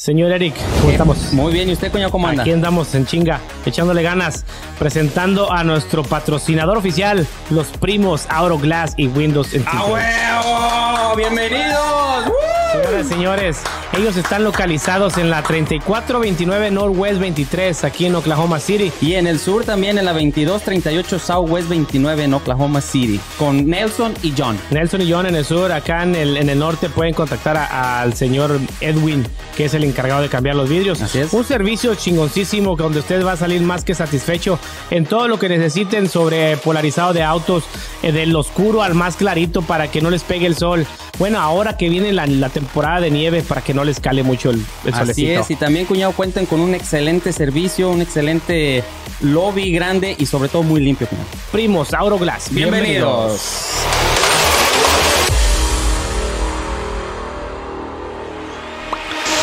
Señor 0.00 0.32
Eric, 0.32 0.54
¿cómo 0.80 0.92
estamos? 0.92 1.32
Muy 1.34 1.52
bien, 1.52 1.68
¿y 1.68 1.74
usted, 1.74 1.92
coño, 1.92 2.10
cómo 2.10 2.26
anda? 2.26 2.40
Aquí 2.40 2.52
andamos 2.52 2.94
en 2.94 3.04
chinga, 3.04 3.38
echándole 3.66 4.02
ganas, 4.02 4.46
presentando 4.78 5.52
a 5.52 5.62
nuestro 5.62 6.02
patrocinador 6.04 6.78
oficial, 6.78 7.26
los 7.50 7.66
primos 7.66 8.26
Glass 8.58 8.94
y 8.96 9.08
Windows 9.08 9.52
en 9.52 9.62
¡A 9.68 9.84
huevo! 9.84 11.16
¡Bienvenidos! 11.16 12.32
Señores, 12.72 13.08
señores, 13.08 13.62
ellos 13.92 14.16
están 14.16 14.44
localizados 14.44 15.18
en 15.18 15.30
la 15.30 15.42
3429 15.42 16.70
Northwest 16.70 17.20
23, 17.20 17.84
aquí 17.84 18.06
en 18.06 18.14
Oklahoma 18.14 18.60
City. 18.60 18.92
Y 19.00 19.14
en 19.14 19.26
el 19.26 19.38
sur 19.40 19.64
también 19.64 19.98
en 19.98 20.04
la 20.04 20.12
2238 20.12 21.18
Southwest 21.18 21.68
29 21.68 22.24
en 22.24 22.34
Oklahoma 22.34 22.80
City, 22.80 23.20
con 23.36 23.68
Nelson 23.68 24.14
y 24.22 24.32
John. 24.36 24.58
Nelson 24.70 25.02
y 25.02 25.10
John 25.10 25.26
en 25.26 25.34
el 25.34 25.44
sur, 25.44 25.72
acá 25.72 26.04
en 26.04 26.14
el, 26.14 26.36
en 26.36 26.48
el 26.48 26.58
norte 26.58 26.88
pueden 26.88 27.14
contactar 27.14 27.56
al 27.56 28.14
señor 28.14 28.60
Edwin, 28.80 29.26
que 29.56 29.64
es 29.64 29.74
el 29.74 29.82
encargado 29.82 30.22
de 30.22 30.28
cambiar 30.28 30.54
los 30.54 30.68
vidrios. 30.68 31.02
Así 31.02 31.18
es. 31.18 31.32
Un 31.32 31.44
servicio 31.44 31.94
chingoncísimo 31.96 32.76
donde 32.76 33.00
usted 33.00 33.24
va 33.26 33.32
a 33.32 33.36
salir 33.36 33.60
más 33.62 33.84
que 33.84 33.94
satisfecho 33.94 34.58
en 34.90 35.04
todo 35.04 35.26
lo 35.26 35.38
que 35.38 35.48
necesiten 35.48 36.08
sobre 36.08 36.56
polarizado 36.58 37.12
de 37.12 37.24
autos, 37.24 37.64
eh, 38.02 38.12
del 38.12 38.34
oscuro 38.36 38.82
al 38.82 38.94
más 38.94 39.16
clarito 39.16 39.62
para 39.62 39.90
que 39.90 40.00
no 40.00 40.10
les 40.10 40.22
pegue 40.22 40.46
el 40.46 40.56
sol. 40.56 40.86
Bueno, 41.18 41.40
ahora 41.40 41.76
que 41.76 41.88
viene 41.88 42.12
la, 42.12 42.26
la 42.26 42.48
temporada 42.48 43.00
de 43.00 43.10
nieve 43.10 43.42
para 43.42 43.60
que 43.60 43.74
no 43.74 43.79
les 43.84 44.00
cale 44.00 44.22
mucho 44.22 44.50
el, 44.50 44.64
el 44.84 44.94
Así 44.94 45.00
solecito. 45.00 45.40
es, 45.40 45.50
y 45.50 45.56
también, 45.56 45.86
cuñado, 45.86 46.12
cuenten 46.12 46.46
con 46.46 46.60
un 46.60 46.74
excelente 46.74 47.32
servicio, 47.32 47.90
un 47.90 48.02
excelente 48.02 48.82
lobby 49.20 49.72
grande 49.72 50.14
y 50.18 50.26
sobre 50.26 50.48
todo 50.48 50.62
muy 50.62 50.80
limpio, 50.80 51.06
cuñado. 51.06 51.28
Primos, 51.52 51.92
Auroglass. 51.94 52.50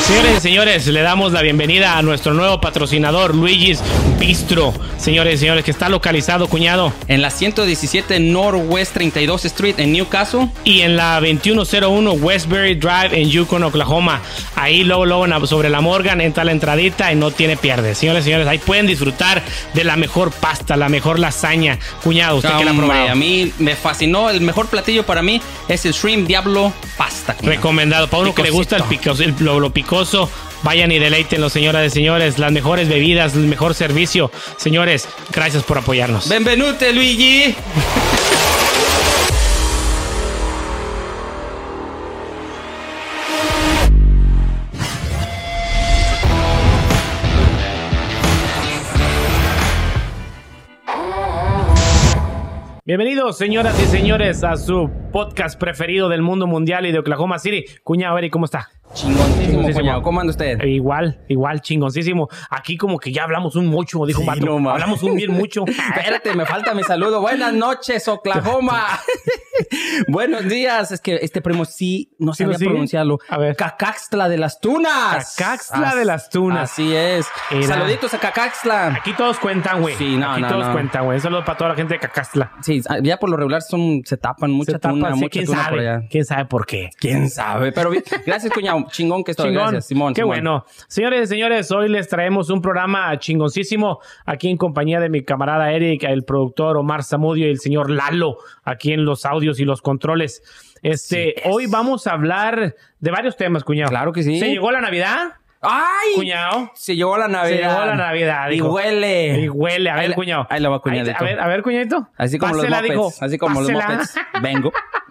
Señores 0.08 0.38
y 0.38 0.42
señores, 0.42 0.88
le 0.88 1.02
damos 1.02 1.34
la 1.34 1.42
bienvenida 1.42 1.98
a 1.98 2.02
nuestro 2.02 2.34
nuevo 2.34 2.62
patrocinador, 2.62 3.36
Luigi's 3.36 3.82
Bistro. 4.18 4.74
Señores 4.98 5.36
y 5.36 5.38
señores, 5.40 5.66
que 5.66 5.72
está 5.72 5.90
localizado, 5.90 6.48
cuñado, 6.48 6.94
En 7.10 7.22
la 7.22 7.30
117 7.30 8.20
Northwest 8.22 8.94
32 8.94 9.46
Street 9.46 9.76
en 9.80 9.92
Newcastle. 9.92 10.48
y 10.64 10.82
en 10.82 10.96
la 10.96 11.16
2101 11.20 12.14
Westbury 12.14 12.76
Drive 12.76 13.10
en 13.22 13.30
Yukon, 13.30 13.64
Oklahoma. 13.64 14.22
Ahí 14.56 14.84
luego, 14.86 15.06
luego 15.06 15.46
sobre 15.46 15.70
la 15.70 15.82
Morgan 15.82 16.22
entra 16.22 16.46
la 16.46 16.54
entradita 16.54 17.12
y 17.12 17.16
no 17.16 17.32
tiene 17.32 17.58
pierde. 17.58 17.94
Señores 17.94 18.22
y 18.24 18.26
señores, 18.26 18.48
ahí 18.48 18.58
pueden 18.60 18.88
disfrutar 18.88 19.44
de 19.74 19.84
la 19.84 19.98
mejor 19.98 20.32
pasta, 20.32 20.78
la 20.78 20.88
mejor 20.90 21.20
lasaña. 21.20 21.78
Cuñado, 22.02 22.38
usted 22.38 22.58
que 22.58 22.66
la 22.66 22.74
probado. 22.74 23.10
a 23.10 23.16
mí 23.16 23.52
me 23.60 23.76
fascinó. 23.76 24.30
El 24.30 24.40
mejor 24.42 24.68
platillo 24.68 25.06
para 25.06 25.22
mí 25.22 25.42
es 25.68 25.86
el 25.86 25.92
Shrimp 25.92 26.28
Diablo 26.28 26.72
Pasta. 26.98 27.34
cuñado. 27.36 27.56
Recomendado. 27.58 28.08
Para 28.08 28.24
uno 28.24 28.34
que 28.34 28.44
le 28.44 28.52
gusta 28.52 28.78
el 28.78 28.84
picoso, 28.84 29.22
el- 29.24 29.36
lo, 29.40 29.60
lo 29.60 29.72
picoso, 29.72 29.97
vayan 30.64 30.92
y 30.92 31.00
deleítenlo, 31.00 31.50
señoras 31.50 31.88
y 31.88 31.90
señores. 31.90 32.38
Las 32.38 32.52
mejores 32.52 32.88
bebidas, 32.88 33.36
el 33.36 33.48
mejor 33.48 33.74
servicio. 33.74 34.32
Señores, 34.58 35.08
gracias 35.32 35.64
por 35.64 35.78
apoyarnos. 35.78 36.30
Benvenute, 36.30 36.94
Luigi. 36.94 37.56
Bienvenidos, 52.86 53.38
señoras 53.38 53.78
y 53.82 53.86
señores, 53.86 54.46
a 54.46 54.56
su 54.56 54.90
podcast 55.12 55.60
preferido 55.60 56.08
del 56.08 56.22
mundo 56.22 56.48
mundial 56.48 56.86
y 56.86 56.94
de 56.94 57.00
Oklahoma 57.00 57.38
City. 57.38 57.66
Cuñado, 57.84 58.18
Eric, 58.18 58.32
¿cómo 58.32 58.46
está? 58.46 58.70
Chingoncísimo, 58.94 59.72
cuñado. 59.72 60.02
¿Cómo 60.02 60.20
anda 60.20 60.32
usted? 60.32 60.62
Igual, 60.64 61.20
igual, 61.28 61.62
chingoncísimo. 61.62 62.30
Aquí 62.50 62.78
como 62.78 62.98
que 62.98 63.12
ya 63.12 63.24
hablamos 63.24 63.56
un 63.56 63.68
mucho, 63.68 64.06
dijo 64.06 64.22
un 64.22 64.28
vato. 64.28 64.46
no 64.46 64.60
mames. 64.60 64.74
hablamos 64.74 65.04
un 65.04 65.16
bien 65.16 65.32
mucho. 65.32 65.66
Espérate, 65.96 66.34
me 66.34 66.46
falta 66.46 66.74
mi 66.74 66.84
saludo. 66.84 67.22
Buenas 67.22 67.54
noches, 67.54 68.08
Oklahoma. 68.08 68.84
Buenos 70.08 70.48
días. 70.48 70.92
Es 70.92 71.02
que 71.02 71.16
este 71.22 71.42
primo 71.42 71.66
sí 71.66 72.16
no 72.20 72.34
¿Sí 72.34 72.44
lo 72.44 72.54
sabía 72.54 72.68
pronunciarlo. 72.70 73.20
A 73.30 73.38
ver. 73.38 73.56
Cacaxtla 73.56 74.30
de 74.30 74.38
las 74.38 74.60
Tunas. 74.60 75.36
Cacaxtla 75.36 75.96
de 75.96 76.06
las 76.06 76.30
Tunas. 76.30 76.72
Así 76.72 76.96
es. 76.96 77.28
Era. 77.52 77.68
Saluditos 77.68 78.14
a 78.14 78.20
Cacaxtla. 78.20 78.88
Aquí 78.88 79.14
todos 79.14 79.40
cuentan, 79.40 79.82
güey. 79.82 79.96
Sí, 79.96 80.16
no, 80.16 80.32
Aquí 80.32 80.42
no, 80.42 80.48
todos 80.48 80.68
no. 80.68 80.74
cuentan, 80.74 81.06
güey. 81.06 81.18
Un 81.18 81.22
saludo 81.22 81.46
para 81.46 81.58
toda 81.58 81.70
la 81.72 81.76
gente 81.76 81.96
de 81.96 82.00
Cacastla. 82.00 82.52
Sí, 82.62 82.82
ya 83.04 83.18
por 83.18 83.30
lo 83.30 83.38
regular 83.38 83.62
son, 83.62 84.02
se 84.06 84.18
tapan 84.18 84.52
mucha 84.52 84.74
Se 84.74 84.80
tapa, 84.80 84.94
tuna, 84.94 85.14
sí, 85.14 85.20
mucha 85.20 85.30
quién 85.30 85.46
tuna 85.46 85.70
por 85.70 85.80
allá. 85.80 86.02
¿Quién 86.10 86.26
sabe 86.26 86.46
por 86.46 86.66
qué? 86.66 86.90
¿Quién 87.00 87.30
sabe? 87.30 87.72
Pero 87.72 87.90
bien, 87.90 88.04
gracias, 88.26 88.54
cuñado. 88.54 88.77
Chingón 88.86 89.24
que 89.24 89.32
estoy. 89.32 89.48
Chingón. 89.50 89.64
Gracias, 89.64 89.88
Simón. 89.88 90.14
Qué 90.14 90.22
Simón. 90.22 90.28
bueno. 90.36 90.66
Señores 90.88 91.24
y 91.24 91.28
señores, 91.28 91.72
hoy 91.72 91.90
les 91.90 92.08
traemos 92.08 92.50
un 92.50 92.62
programa 92.62 93.18
chingoncísimo 93.20 94.00
aquí 94.26 94.50
en 94.50 94.58
compañía 94.58 95.00
de 95.00 95.10
mi 95.10 95.24
camarada 95.24 95.72
Eric, 95.72 96.04
el 96.04 96.24
productor 96.24 96.78
Omar 96.78 97.04
Zamudio 97.04 97.48
y 97.48 97.52
el 97.52 97.60
señor 97.60 97.90
Lalo, 97.90 98.38
aquí 98.64 98.94
en 98.94 99.06
los 99.06 99.26
audios 99.26 99.60
y 99.60 99.66
los 99.66 99.82
controles. 99.82 100.44
Este, 100.84 101.36
hoy 101.46 101.66
vamos 101.68 102.06
a 102.08 102.12
hablar 102.12 102.76
de 103.00 103.12
varios 103.12 103.36
temas, 103.36 103.64
cuñado. 103.64 103.90
Claro 103.90 104.14
que 104.14 104.24
sí. 104.24 104.40
¿Se 104.40 104.48
llegó 104.50 104.72
la 104.72 104.80
Navidad? 104.82 105.34
¡Ay! 105.60 106.14
Cuñado. 106.16 106.72
Se 106.76 106.96
llegó 106.96 107.18
la 107.18 107.28
Navidad. 107.28 107.58
Se 107.58 107.64
llegó 107.74 107.86
la 107.86 107.96
Navidad. 107.96 108.48
Y 108.50 108.54
dijo. 108.54 108.70
huele. 108.72 109.40
Y 109.42 109.50
huele. 109.50 109.90
A 109.90 109.96
ver, 109.96 110.10
Ahí 110.10 110.14
cuñado. 110.14 110.46
ahí 110.52 110.60
la 110.60 110.70
va, 110.70 110.76
Ahí- 110.76 110.82
cuñadito. 110.82 111.18
A 111.20 111.24
ver, 111.24 111.40
a 111.40 111.48
ver, 111.48 111.64
cuñadito. 111.64 112.08
Así 112.16 112.38
como 112.38 112.54
Pásela, 112.54 112.82
los 112.82 112.96
mopeds. 112.96 113.22
Así 113.24 113.38
como 113.40 113.60
Pásela. 113.60 113.80
los 113.80 113.90
mopeds. 113.92 114.16
Vengo. 114.44 114.72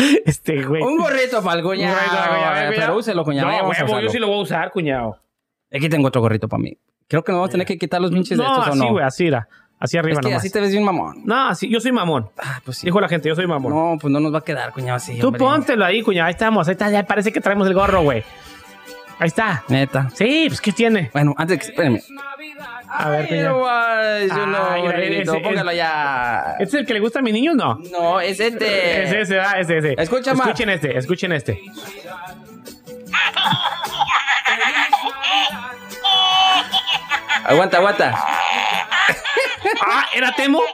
Este, 0.24 0.62
güey. 0.64 0.82
Un 0.82 0.96
gorrito 0.98 1.42
para 1.42 1.58
el 1.58 1.64
cuñado. 1.64 1.96
Pero 2.70 2.96
úselo, 2.96 3.24
cuñado. 3.24 3.48
No, 3.50 3.68
huevo, 3.68 4.00
yo 4.00 4.08
sí 4.08 4.18
lo 4.18 4.28
voy 4.28 4.38
a 4.38 4.42
usar, 4.42 4.70
cuñado. 4.70 5.18
Aquí 5.72 5.88
tengo 5.88 6.08
otro 6.08 6.20
gorrito 6.20 6.48
para 6.48 6.62
mí. 6.62 6.76
Creo 7.08 7.24
que 7.24 7.32
nos 7.32 7.38
vamos 7.40 7.50
a 7.50 7.52
tener 7.52 7.66
que 7.66 7.78
quitar 7.78 8.00
los 8.00 8.10
pinches 8.10 8.38
de 8.38 8.44
No, 8.44 8.50
estos 8.50 8.66
o 8.68 8.70
así, 8.70 8.78
no. 8.78 8.90
güey, 8.92 9.04
así 9.04 9.26
era. 9.26 9.48
Así 9.78 9.96
arriba 9.96 10.12
es 10.12 10.18
que 10.20 10.28
nomás. 10.28 10.42
así 10.42 10.50
te 10.52 10.60
ves 10.60 10.72
bien 10.72 10.84
mamón. 10.84 11.22
No, 11.24 11.48
así, 11.48 11.68
yo 11.68 11.80
soy 11.80 11.90
mamón. 11.90 12.28
Ah, 12.38 12.60
pues 12.64 12.78
sí. 12.78 12.86
Dijo 12.86 13.00
la 13.00 13.08
gente, 13.08 13.28
yo 13.28 13.34
soy 13.34 13.46
mamón. 13.46 13.72
No, 13.72 13.98
pues 13.98 14.12
no 14.12 14.20
nos 14.20 14.32
va 14.32 14.38
a 14.38 14.44
quedar, 14.44 14.72
cuñado, 14.72 14.96
así. 14.96 15.18
Tú 15.18 15.28
hombre. 15.28 15.38
póntelo 15.38 15.84
ahí, 15.84 16.02
cuñado. 16.02 16.26
Ahí 16.26 16.32
estamos. 16.32 16.68
Ahí 16.68 16.72
está. 16.72 16.90
Ya 16.90 17.02
parece 17.04 17.32
que 17.32 17.40
traemos 17.40 17.66
el 17.66 17.74
gorro, 17.74 18.02
güey. 18.02 18.22
Ahí 19.20 19.26
está. 19.28 19.62
Neta. 19.68 20.08
Sí, 20.14 20.46
pues, 20.48 20.60
¿qué 20.62 20.72
tiene? 20.72 21.10
Bueno, 21.12 21.34
antes 21.36 21.58
que... 21.58 21.66
Espérame. 21.66 22.00
A 22.88 23.08
ver, 23.10 23.28
Ay, 23.30 23.44
guay, 23.46 24.28
yo 24.28 24.46
no, 24.46 24.70
Ay, 24.70 24.80
gorrito, 24.82 25.32
ese- 25.34 25.42
Póngalo 25.42 25.72
ya. 25.72 26.56
¿Este 26.58 26.64
es 26.76 26.80
el 26.80 26.86
que 26.86 26.94
le 26.94 27.00
gusta 27.00 27.20
a 27.20 27.22
mis 27.22 27.32
niños? 27.34 27.54
No. 27.54 27.78
No, 27.92 28.20
es 28.20 28.40
este. 28.40 29.04
Ese, 29.04 29.20
ese, 29.20 29.40
ah, 29.40 29.60
ese, 29.60 29.78
ese. 29.78 29.94
Escucha, 29.96 30.34
Mar. 30.34 30.48
Escuchen 30.48 30.70
este, 30.70 30.98
escuchen 30.98 31.32
este. 31.32 31.60
Aguanta, 37.44 37.78
aguanta. 37.78 38.14
Ah, 39.86 40.06
¿era 40.14 40.32
Temo? 40.34 40.60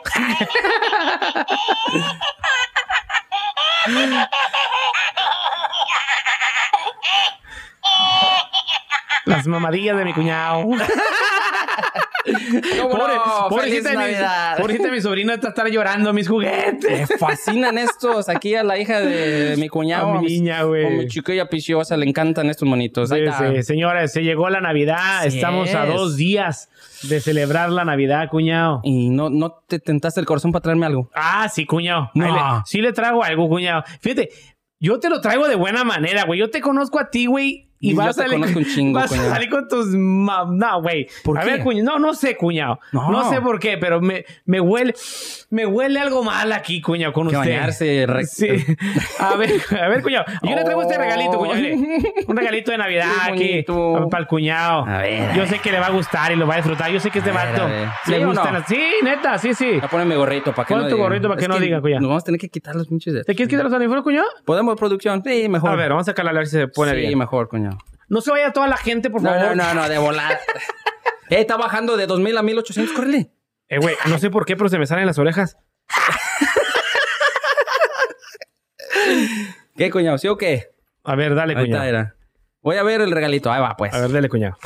Las 9.24 9.46
mamadillas 9.46 9.96
de 9.96 10.04
mi 10.04 10.12
cuñado. 10.12 10.64
¿Cómo 12.80 12.90
Pobre, 12.90 13.14
no? 13.14 13.48
pobrecita, 13.48 13.90
mi, 13.90 14.14
pobrecita 14.60 14.90
mi 14.90 15.00
sobrino 15.00 15.32
está 15.32 15.48
estar 15.48 15.68
llorando 15.68 16.12
mis 16.12 16.28
juguetes. 16.28 17.08
Me 17.10 17.18
fascinan 17.18 17.78
estos. 17.78 18.28
Aquí 18.28 18.54
a 18.56 18.64
la 18.64 18.78
hija 18.78 19.00
de 19.00 19.56
mi 19.58 19.68
cuñado. 19.68 20.14
A 20.14 20.20
mi 20.20 20.26
niña, 20.26 20.62
güey. 20.62 20.84
Con 20.84 20.96
mi 20.98 21.06
chiquilla 21.06 21.48
piciosa 21.48 21.96
le 21.96 22.06
encantan 22.06 22.50
estos 22.50 22.68
monitos. 22.68 23.10
Sí, 23.10 23.62
señores, 23.62 24.12
se 24.12 24.22
llegó 24.22 24.48
la 24.50 24.60
Navidad. 24.60 25.18
Así 25.20 25.36
Estamos 25.36 25.72
a 25.74 25.86
dos 25.86 26.16
días 26.16 26.68
de 27.02 27.20
celebrar 27.20 27.70
la 27.70 27.84
Navidad, 27.84 28.28
cuñado. 28.28 28.80
Y 28.82 29.10
no, 29.10 29.30
no 29.30 29.62
te 29.66 29.78
tentaste 29.78 30.18
el 30.20 30.26
corazón 30.26 30.50
para 30.52 30.62
traerme 30.62 30.86
algo. 30.86 31.10
Ah, 31.14 31.48
sí, 31.48 31.64
cuñado. 31.64 32.10
No. 32.14 32.26
Le- 32.34 32.62
sí 32.64 32.80
le 32.80 32.92
traigo 32.92 33.22
algo, 33.22 33.48
cuñado. 33.48 33.84
Fíjate, 34.00 34.30
yo 34.80 34.98
te 34.98 35.08
lo 35.10 35.20
traigo 35.20 35.46
de 35.46 35.54
buena 35.54 35.84
manera, 35.84 36.24
güey. 36.24 36.40
Yo 36.40 36.50
te 36.50 36.60
conozco 36.60 36.98
a 36.98 37.08
ti, 37.10 37.26
güey. 37.26 37.65
Y 37.78 37.90
Y 37.90 37.90
yo 37.92 37.98
vas 37.98 38.18
a 38.18 38.22
te 38.24 38.28
salir, 38.30 38.56
un 38.56 38.64
chingo, 38.64 38.98
vas 38.98 39.12
a 39.12 39.30
salir 39.30 39.50
con 39.50 39.68
tus... 39.68 39.86
ma- 39.88 40.46
No, 40.50 40.80
güey. 40.82 41.06
¿Por 41.22 41.38
a 41.38 41.42
qué? 41.42 41.50
ver, 41.50 41.60
cuñado. 41.60 41.84
No, 41.98 42.06
no 42.06 42.14
sé, 42.14 42.36
cuñado. 42.36 42.78
No. 42.92 43.10
No. 43.10 43.30
sé 43.30 43.40
por 43.42 43.58
qué, 43.60 43.76
pero 43.78 44.00
me, 44.00 44.24
me 44.46 44.60
huele... 44.60 44.94
Me 45.50 45.64
huele 45.66 46.00
algo 46.00 46.24
mal 46.24 46.52
aquí, 46.52 46.80
cuñado, 46.80 47.12
con 47.12 47.28
Que 47.28 47.36
usted. 47.36 47.50
bañarse. 47.50 48.04
re- 48.06 48.24
Sí. 48.26 48.48
A 49.20 49.36
ver, 49.36 49.50
a 49.80 49.88
ver, 49.88 50.02
cuñado. 50.02 50.24
Yo 50.42 50.54
le 50.56 50.64
traigo 50.64 50.82
este 50.82 50.96
Oh. 50.96 51.00
regalito, 51.00 51.38
cuñado. 51.38 51.56
mire. 51.60 51.76
Un 52.26 52.36
regalito 52.36 52.70
de 52.72 52.78
Navidad 52.78 53.10
aquí 53.30 53.64
para 54.10 54.22
el 54.22 54.26
cuñado. 54.26 54.84
A 54.86 54.98
ver, 54.98 55.34
Yo 55.36 55.46
sé 55.46 55.58
que 55.58 55.70
le 55.70 55.78
va 55.78 55.86
a 55.86 55.90
gustar 55.90 56.32
y 56.32 56.36
lo 56.36 56.46
va 56.46 56.54
a 56.54 56.56
disfrutar. 56.56 56.90
Yo 56.90 56.98
sé 57.00 57.10
que 57.10 57.18
este 57.18 57.30
vato 57.30 57.68
le 57.68 57.86
¿Sí 58.18 58.24
o 58.24 58.28
gustan 58.28 58.52
no? 58.54 58.58
las- 58.60 58.68
Sí, 58.68 58.82
neta, 59.04 59.38
sí, 59.38 59.54
sí. 59.54 59.78
A 59.82 59.88
poner 59.88 60.06
mi 60.06 60.14
gorrito 60.16 60.52
para 60.54 60.66
que 60.66 60.74
Pon 60.74 60.82
no 60.82 60.88
tu 60.88 60.94
digan. 60.94 61.08
gorrito 61.08 61.28
para 61.28 61.38
que 61.38 61.44
Es 61.44 61.48
no 61.48 61.58
digan, 61.58 61.80
cuñado. 61.80 62.00
Nos 62.00 62.08
vamos 62.08 62.22
a 62.22 62.24
tener 62.26 62.40
que 62.40 62.48
quitar 62.48 62.74
los 62.74 62.88
pinches 62.88 63.12
de 63.14 63.24
¿Te 63.24 63.34
quieres 63.34 63.48
quitar 63.50 63.64
los 63.64 63.72
audífonos, 63.74 64.02
cuñado? 64.02 64.26
¿Podemos, 64.44 64.76
producción? 64.76 65.22
Sí, 65.24 65.48
mejor. 65.48 65.70
A 65.70 65.76
ver, 65.76 65.90
vamos 65.90 66.08
a 66.08 66.10
sacarla 66.12 66.30
a 66.30 66.34
ver 66.34 66.46
si 66.46 66.56
se 66.56 66.68
pone 66.68 66.92
sí, 66.92 66.98
bien. 66.98 67.18
mejor, 67.18 67.48
cuñado. 67.48 67.65
No 68.08 68.20
se 68.20 68.30
vaya 68.30 68.52
toda 68.52 68.68
la 68.68 68.76
gente, 68.76 69.10
por 69.10 69.22
favor. 69.22 69.56
no, 69.56 69.74
no, 69.74 69.74
no, 69.74 69.88
de 69.88 69.98
volada. 69.98 70.38
eh, 71.30 71.40
está 71.40 71.56
bajando 71.56 71.96
de 71.96 72.06
2000 72.06 72.38
a 72.38 72.42
1800, 72.42 72.94
córrele. 72.94 73.30
Eh, 73.68 73.78
güey, 73.78 73.96
no 74.06 74.18
sé 74.18 74.30
por 74.30 74.46
qué, 74.46 74.56
pero 74.56 74.68
se 74.68 74.78
me 74.78 74.86
salen 74.86 75.06
las 75.06 75.18
orejas. 75.18 75.56
¿Qué, 79.76 79.90
cuñado? 79.90 80.18
¿Sí 80.18 80.28
o 80.28 80.36
qué? 80.36 80.70
A 81.04 81.14
ver, 81.16 81.34
dale, 81.34 81.54
Ahí 81.56 81.64
está, 81.64 81.88
era. 81.88 82.16
Voy 82.62 82.76
a 82.76 82.82
ver 82.82 83.00
el 83.00 83.10
regalito. 83.10 83.52
Ahí 83.52 83.60
va, 83.60 83.76
pues. 83.76 83.92
A 83.92 84.00
ver, 84.00 84.12
dale, 84.12 84.28
cuñado. 84.28 84.56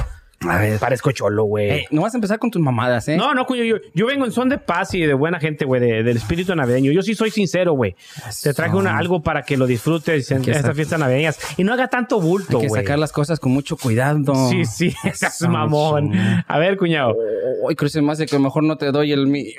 A 0.48 0.56
ver. 0.58 0.78
Parezco 0.78 1.12
cholo, 1.12 1.44
güey. 1.44 1.70
Eh, 1.70 1.86
no 1.90 2.00
vas 2.00 2.14
a 2.14 2.16
empezar 2.16 2.38
con 2.38 2.50
tus 2.50 2.62
mamadas, 2.62 3.06
¿eh? 3.08 3.16
No, 3.16 3.34
no, 3.34 3.44
cuñado. 3.44 3.66
Yo, 3.66 3.76
yo 3.94 4.06
vengo 4.06 4.24
en 4.24 4.32
son 4.32 4.48
de 4.48 4.56
paz 4.56 4.94
y 4.94 5.00
de 5.02 5.12
buena 5.12 5.38
gente, 5.38 5.66
güey, 5.66 5.82
de- 5.82 6.02
del 6.02 6.16
espíritu 6.16 6.54
navideño. 6.56 6.92
Yo 6.92 7.02
sí 7.02 7.14
soy 7.14 7.30
sincero, 7.30 7.74
güey. 7.74 7.94
Te 8.42 8.54
traje 8.54 8.74
una, 8.74 8.96
algo 8.96 9.22
para 9.22 9.42
que 9.42 9.58
lo 9.58 9.66
disfrutes 9.66 10.30
en 10.30 10.48
estas 10.48 10.74
fiestas 10.74 10.98
navideñas. 10.98 11.38
Y 11.58 11.64
no 11.64 11.74
haga 11.74 11.88
tanto 11.88 12.20
bulto, 12.22 12.56
Hay 12.56 12.62
que 12.62 12.68
güey. 12.68 12.82
sacar 12.82 12.98
las 12.98 13.12
cosas 13.12 13.38
con 13.38 13.52
mucho 13.52 13.76
cuidado. 13.76 14.34
Sí, 14.48 14.64
sí, 14.64 14.94
esas 15.04 15.34
Eso, 15.40 15.48
mamón. 15.50 16.12
A 16.48 16.58
ver, 16.58 16.78
cuñado. 16.78 17.14
Que 17.76 17.88
se 17.90 18.00
me 18.00 18.12
hace 18.12 18.24
que 18.24 18.38
mejor 18.38 18.62
no 18.64 18.76
te 18.78 18.90
doy 18.92 19.12
el 19.12 19.26
mío. 19.26 19.52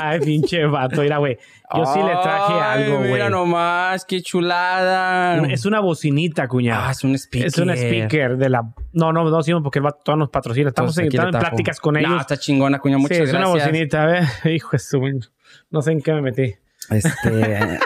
Ay, 0.00 0.20
pinche 0.20 0.64
vato. 0.66 1.02
Mira, 1.02 1.18
güey. 1.18 1.38
Yo 1.74 1.86
sí 1.86 1.98
le 1.98 2.12
traje 2.22 2.52
algo, 2.52 2.98
güey. 2.98 3.12
Mira 3.14 3.30
nomás, 3.30 4.04
qué 4.04 4.22
chulada. 4.22 5.44
Es 5.48 5.66
una 5.66 5.80
bocinita, 5.80 6.46
cuñado. 6.46 6.84
Ah, 6.86 6.92
es 6.92 7.02
un 7.02 7.14
speaker. 7.16 7.48
Es 7.48 7.58
un 7.58 7.70
speaker 7.70 8.36
de 8.36 8.48
la. 8.48 8.62
No, 8.94 9.12
no, 9.12 9.28
no, 9.28 9.42
sí, 9.42 9.52
porque 9.62 9.80
el 9.80 9.82
vato 9.82 10.00
todavía 10.04 10.20
nos 10.20 10.30
patrocina. 10.30 10.68
Estamos 10.68 10.96
Entonces, 10.96 11.20
en, 11.20 11.30
pláticas 11.30 11.80
con 11.80 11.96
ellos. 11.96 12.10
No, 12.10 12.20
está 12.20 12.36
chingona, 12.36 12.78
cuña. 12.78 12.96
Muchas 12.98 13.16
sí, 13.18 13.22
es 13.24 13.32
gracias. 13.32 13.52
una 13.54 13.64
bocinita. 13.64 14.02
A 14.02 14.06
ver, 14.44 14.52
hijo 14.52 14.70
de 14.72 14.78
su. 14.78 15.20
No 15.70 15.82
sé 15.82 15.92
en 15.92 16.00
qué 16.00 16.12
me 16.12 16.22
metí. 16.22 16.54
Este. 16.90 17.78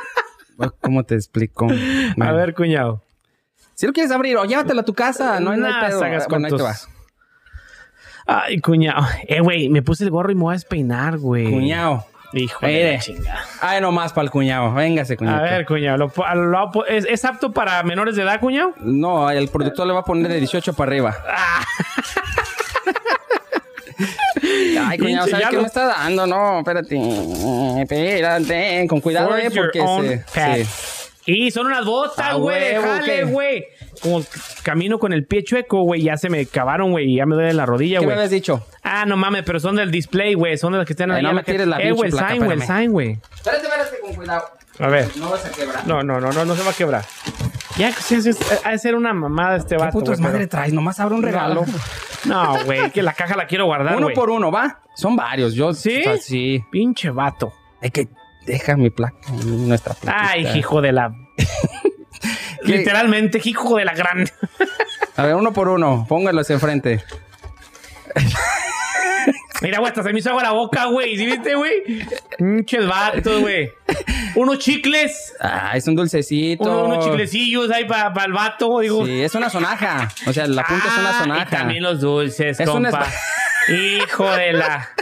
¿Cómo 0.81 1.05
te 1.05 1.15
explico? 1.15 1.67
A 2.21 2.33
ver, 2.33 2.55
cuñado. 2.55 3.03
Si 3.75 3.87
lo 3.87 3.93
quieres 3.93 4.11
abrir, 4.11 4.37
o 4.37 4.45
llévatelo 4.45 4.81
a 4.81 4.85
tu 4.85 4.93
casa. 4.95 5.39
No, 5.41 5.53
hay 5.53 5.61
Nah, 5.61 5.87
pedo. 5.87 6.01
sagas 6.01 6.27
Bueno, 6.29 6.47
ahí 6.47 6.51
con 6.51 6.59
te 6.59 6.65
va. 6.65 6.75
Ay, 8.27 8.61
cuñado. 8.61 9.07
Eh, 9.27 9.41
güey, 9.41 9.69
me 9.69 9.83
puse 9.83 10.05
el 10.05 10.11
gorro 10.11 10.31
y 10.31 10.35
me 10.35 10.43
voy 10.43 10.53
a 10.53 10.57
despeinar, 10.57 11.17
güey. 11.19 11.51
Cuñado. 11.51 12.05
Hijo 12.33 12.67
de 12.67 12.99
chingada. 13.01 13.41
Ay, 13.61 13.81
nomás 13.81 14.13
para 14.13 14.25
el 14.27 14.31
cuñado. 14.31 14.73
Véngase, 14.75 15.17
cuñado. 15.17 15.39
A 15.39 15.43
ver, 15.43 15.65
cuñado. 15.67 15.97
lo 15.97 16.35
lo 16.35 16.87
¿es, 16.87 17.07
es 17.07 17.25
apto 17.25 17.53
para 17.53 17.83
menores 17.83 18.17
de 18.17 18.23
edad, 18.23 18.39
cuñado? 18.41 18.75
No, 18.81 19.31
el 19.31 19.49
productor 19.49 19.87
le 19.87 19.95
va 19.95 20.01
a 20.01 20.05
poner 20.05 20.29
de 20.29 20.39
18 20.39 20.75
para 20.75 20.91
arriba. 20.91 21.17
Ah. 21.27 21.65
Ay, 24.89 24.99
cuñado, 24.99 25.27
¿sabes 25.27 25.49
qué 25.49 25.57
me 25.57 25.67
está 25.67 25.87
dando? 25.87 26.27
No, 26.27 26.59
espérate. 26.59 26.97
Espérate. 27.81 28.87
Con 28.89 29.01
cuidado, 29.01 29.37
eh, 29.37 29.51
porque 29.51 30.25
se... 30.33 30.98
Y 31.31 31.51
son 31.51 31.67
unas 31.67 31.85
botas, 31.85 32.37
güey. 32.37 32.75
Jale, 32.77 33.05
¿qué? 33.05 33.25
güey. 33.25 33.65
Como 34.03 34.23
camino 34.63 34.99
con 34.99 35.13
el 35.13 35.27
pie 35.27 35.45
chueco, 35.45 35.83
güey. 35.83 36.03
Ya 36.03 36.17
se 36.17 36.31
me 36.31 36.41
acabaron, 36.41 36.91
güey. 36.91 37.13
y 37.13 37.17
Ya 37.17 37.27
me 37.27 37.35
duele 37.35 37.53
la 37.53 37.67
rodilla, 37.67 37.99
¿Qué 37.99 38.07
me 38.07 38.13
güey. 38.13 38.17
habías 38.17 38.31
dicho? 38.31 38.67
Ah, 38.83 39.05
no 39.07 39.17
mames, 39.19 39.43
pero 39.45 39.61
son 39.61 39.77
del 39.77 39.91
display, 39.91 40.33
güey. 40.33 40.57
Son 40.57 40.73
de 40.73 40.79
las 40.79 40.87
que 40.87 40.95
están 40.95 41.11
ahí. 41.11 41.23
no 41.23 41.29
en 41.31 41.37
me 41.37 41.43
tires 41.43 41.67
la 41.67 41.79
Eh, 41.83 41.93
güey, 41.93 42.11
sign, 42.11 42.45
güey, 42.45 42.61
sign, 42.63 42.93
güey. 42.93 43.19
Espérate, 43.35 43.67
espérate, 43.67 43.97
con 44.01 44.15
cuidado. 44.15 44.45
A 44.79 44.87
ver. 44.89 45.09
No 45.17 45.29
vas 45.31 45.45
a 45.45 45.51
quebrar. 45.51 45.87
No, 45.87 46.03
no, 46.03 46.19
no, 46.21 46.33
no, 46.33 46.45
no 46.47 46.55
se 46.57 46.63
va 46.63 46.71
a 46.71 46.75
quebrar. 46.75 47.05
Ya, 47.77 47.93
sí, 47.93 48.23
sí, 48.23 48.31
es- 48.31 48.61
ha 48.65 48.71
de 48.71 48.79
ser 48.79 48.95
una 48.95 49.13
mamada 49.13 49.57
este 49.57 49.77
¿Qué 49.77 49.83
vato, 49.83 49.93
putas 49.99 50.19
güey, 50.19 50.23
madre 50.33 50.39
pero- 50.47 50.49
traes? 50.51 50.73
Nomás 50.73 50.99
abre 50.99 51.15
un 51.15 51.23
regalo. 51.23 51.65
No, 52.25 52.65
güey, 52.65 52.91
que 52.91 53.03
la 53.03 53.13
caja 53.13 53.37
la 53.37 53.47
quiero 53.47 53.67
guardar, 53.67 53.97
uno 53.97 54.07
güey. 54.07 54.15
por 54.17 54.31
uno, 54.31 54.51
¿va? 54.51 54.81
Son 54.97 55.15
varios. 55.15 55.55
Yo... 55.55 55.73
¿Sí? 55.75 56.01
o 56.01 56.03
sea, 56.05 56.17
sí. 56.17 56.61
Pinche 56.73 57.11
vato. 57.11 57.53
Hay 57.83 57.91
que... 57.91 58.09
Deja 58.49 58.77
mi 58.77 58.91
placa. 58.91 59.17
Nuestra 59.45 59.95
placa. 59.95 60.31
Ay, 60.31 60.47
hijo 60.59 60.81
de 60.81 60.93
la... 60.93 61.15
Literalmente, 62.63 63.41
hijo 63.45 63.77
de 63.77 63.85
la 63.85 63.93
gran... 63.95 64.27
A 65.17 65.23
ver, 65.27 65.35
uno 65.35 65.53
por 65.53 65.69
uno. 65.69 66.07
Póngalos 66.09 66.49
enfrente. 66.51 67.05
Mira, 69.61 69.79
güey, 69.81 69.89
hasta 69.91 70.03
se 70.05 70.13
me 70.13 70.21
hizo 70.21 70.31
agua 70.31 70.43
la 70.45 70.53
boca, 70.53 70.87
güey. 70.87 71.17
¿Sí 71.17 71.27
viste, 71.27 71.55
güey? 71.57 71.83
Pinches 72.39 72.87
vatos, 72.87 73.41
güey. 73.41 73.71
Unos 74.37 74.59
chicles. 74.61 75.35
Ah, 75.41 75.73
es 75.75 75.87
un 75.89 75.97
dulcecito. 75.97 76.63
Uno- 76.65 76.85
unos 76.95 77.05
chiclecillos 77.05 77.71
ahí 77.71 77.85
para 77.85 78.25
el 78.25 78.33
vato, 78.33 78.79
digo. 78.79 79.05
Sí, 79.05 79.21
es 79.23 79.35
una 79.35 79.51
sonaja. 79.51 80.09
O 80.27 80.33
sea, 80.33 80.47
la 80.47 80.65
punta 80.65 80.87
es 80.87 80.99
una 80.99 81.11
Ah, 81.11 81.21
sonaja. 81.23 81.43
Y 81.43 81.51
también 81.59 81.83
los 81.83 82.01
dulces, 82.01 82.61
Es 82.61 82.69
una 82.69 82.91
compa. 82.93 83.07
Hijo 83.69 84.31
de 84.31 84.53
la... 84.53 84.89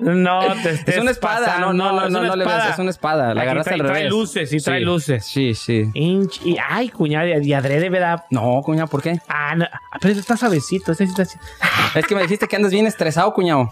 No 0.00 0.40
te 0.62 0.70
estés 0.70 0.96
Es 0.96 1.00
una 1.00 1.10
espada. 1.10 1.46
pasando. 1.46 1.72
No, 1.72 1.92
no, 1.92 2.00
no, 2.02 2.08
no, 2.08 2.22
no 2.28 2.36
le 2.36 2.44
veas. 2.44 2.70
Es 2.72 2.78
una 2.78 2.90
espada. 2.90 3.34
La 3.34 3.42
agarraste 3.42 3.70
trae, 3.70 3.80
al 3.80 3.86
trae 3.86 3.98
revés. 3.98 4.10
luces, 4.10 4.50
sí, 4.50 4.58
trae 4.58 4.80
luces. 4.80 5.24
Sí, 5.24 5.54
sí. 5.54 5.82
Inch- 5.94 6.40
y, 6.44 6.56
ay, 6.68 6.88
cuñada, 6.88 7.26
y 7.42 7.52
adrede, 7.52 7.90
¿verdad? 7.90 8.24
No, 8.30 8.60
cuñado, 8.62 8.88
¿por 8.88 9.02
qué? 9.02 9.20
Ah, 9.28 9.54
no, 9.56 9.66
pero 10.00 10.08
este 10.12 10.20
está 10.20 10.36
suavecito. 10.36 10.92
Este 10.92 11.04
está... 11.04 11.24
Es 11.94 12.06
que 12.06 12.14
me 12.14 12.22
dijiste 12.22 12.46
que 12.48 12.56
andas 12.56 12.72
bien 12.72 12.86
estresado, 12.86 13.32
cuñado. 13.34 13.68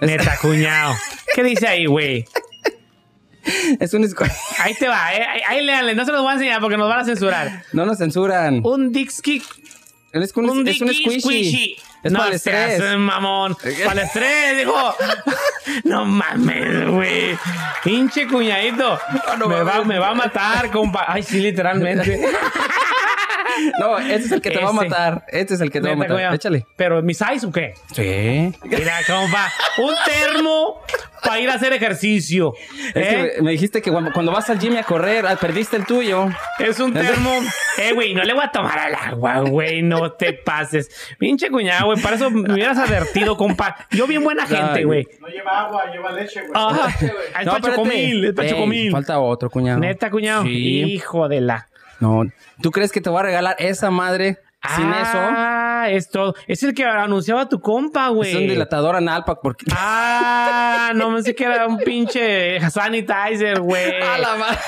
Neta, 0.00 0.36
cuñado. 0.42 0.94
¿Qué 1.34 1.42
dice 1.42 1.66
ahí, 1.66 1.86
güey? 1.86 2.24
es 3.80 3.94
un... 3.94 4.04
Ahí 4.60 4.74
te 4.74 4.88
va, 4.88 5.12
¿eh? 5.14 5.24
Ahí, 5.26 5.40
ahí 5.48 5.64
léanle. 5.64 5.94
No 5.94 6.04
se 6.04 6.12
los 6.12 6.20
voy 6.20 6.30
a 6.30 6.34
enseñar 6.34 6.60
porque 6.60 6.76
nos 6.76 6.88
van 6.88 7.00
a 7.00 7.04
censurar. 7.04 7.62
No 7.72 7.86
nos 7.86 7.98
censuran. 7.98 8.60
Un 8.64 8.92
Es 10.12 10.34
un, 10.36 10.48
un 10.48 10.66
es 10.66 10.80
un 10.80 10.88
dicky 10.88 11.20
squishy. 11.20 11.76
Es 12.02 12.12
no 12.12 12.38
seas 12.38 12.96
mamón. 12.96 13.56
Para 13.84 13.92
el 13.92 14.06
estrés, 14.06 14.58
dijo. 14.58 14.94
No 15.84 16.06
mames, 16.06 16.88
güey. 16.88 17.38
Pinche 17.84 18.26
cuñadito. 18.26 18.98
no 19.38 19.48
me, 19.48 19.62
va, 19.62 19.84
me 19.84 19.98
va 19.98 20.08
a 20.08 20.14
matar, 20.14 20.70
compa. 20.70 21.04
Ay, 21.06 21.22
sí, 21.22 21.40
literalmente. 21.40 22.26
No, 23.80 23.98
este 23.98 24.14
es 24.26 24.32
el 24.32 24.40
que 24.40 24.50
te 24.50 24.58
va 24.58 24.68
a 24.70 24.72
Ese. 24.72 24.88
matar. 24.88 25.24
Este 25.28 25.54
es 25.54 25.60
el 25.60 25.70
que 25.70 25.80
te 25.80 25.86
va 25.88 25.92
a 25.92 25.96
Neta, 25.96 26.04
matar. 26.04 26.16
cuñado. 26.16 26.34
Échale. 26.34 26.66
Pero, 26.76 27.02
¿mi 27.02 27.14
size 27.14 27.46
o 27.46 27.52
qué? 27.52 27.74
Sí. 27.92 28.52
Mira, 28.64 28.94
compa. 29.06 29.50
Un 29.78 29.94
termo 30.04 30.80
para 31.22 31.40
ir 31.40 31.50
a 31.50 31.54
hacer 31.54 31.72
ejercicio. 31.72 32.52
Es 32.94 32.94
¿eh? 32.94 33.32
que 33.36 33.42
me 33.42 33.50
dijiste 33.52 33.82
que 33.82 33.90
cuando, 33.90 34.12
cuando 34.12 34.32
vas 34.32 34.48
al 34.50 34.58
gym 34.58 34.76
a 34.76 34.82
correr, 34.84 35.26
ah, 35.26 35.36
perdiste 35.36 35.76
el 35.76 35.84
tuyo. 35.86 36.28
Es 36.58 36.78
un 36.80 36.92
termo. 36.92 37.30
Eh, 37.78 37.92
güey, 37.92 38.14
no 38.14 38.22
le 38.24 38.32
voy 38.34 38.44
a 38.44 38.50
tomar 38.50 38.78
al 38.78 38.94
agua, 38.94 39.40
güey. 39.40 39.82
No 39.82 40.12
te 40.12 40.32
pases. 40.32 40.90
Pinche 41.18 41.50
cuñado, 41.50 41.86
güey. 41.86 42.00
Para 42.00 42.16
eso 42.16 42.30
me 42.30 42.52
hubieras 42.52 42.78
advertido, 42.78 43.36
compa. 43.36 43.76
Yo 43.90 44.06
bien 44.06 44.22
buena 44.24 44.46
gente, 44.46 44.84
güey. 44.84 45.06
No 45.20 45.28
lleva 45.28 45.60
agua, 45.66 45.90
lleva 45.92 46.12
leche, 46.12 46.40
güey. 46.40 46.52
Ajá. 46.54 46.88
Es 46.88 47.02
No, 47.02 47.10
para 47.12 47.42
espérate. 47.56 47.68
chocomil, 47.70 48.24
es 48.26 48.32
para 48.34 48.48
Ey, 48.48 48.54
chocomil. 48.54 48.92
Falta 48.92 49.18
otro, 49.18 49.50
cuñado. 49.50 49.78
Neta, 49.80 50.10
cuñado. 50.10 50.42
Sí. 50.44 50.82
Hijo 50.84 51.28
de 51.28 51.40
la. 51.40 51.68
No. 52.00 52.22
¿Tú 52.62 52.70
crees 52.70 52.92
que 52.92 53.00
te 53.00 53.10
voy 53.10 53.20
a 53.20 53.24
regalar 53.24 53.56
esa 53.58 53.90
madre 53.90 54.38
sin 54.76 54.88
eso? 54.88 55.18
Ah, 55.18 55.86
es 55.90 56.10
todo. 56.10 56.34
Es 56.46 56.62
el 56.62 56.74
que 56.74 56.84
anunciaba 56.84 57.48
tu 57.48 57.60
compa, 57.60 58.08
güey. 58.08 58.30
Es 58.30 58.36
un 58.36 58.48
dilatador 58.48 58.96
anal 58.96 59.24
porque... 59.42 59.66
Ah, 59.76 60.92
no 60.94 61.10
me 61.10 61.22
sé 61.22 61.34
que 61.34 61.44
era 61.44 61.66
un 61.66 61.78
pinche 61.78 62.60
sanitizer, 62.70 63.60
güey. 63.60 64.00
¡A 64.02 64.18
la 64.18 64.36
madre! 64.36 64.58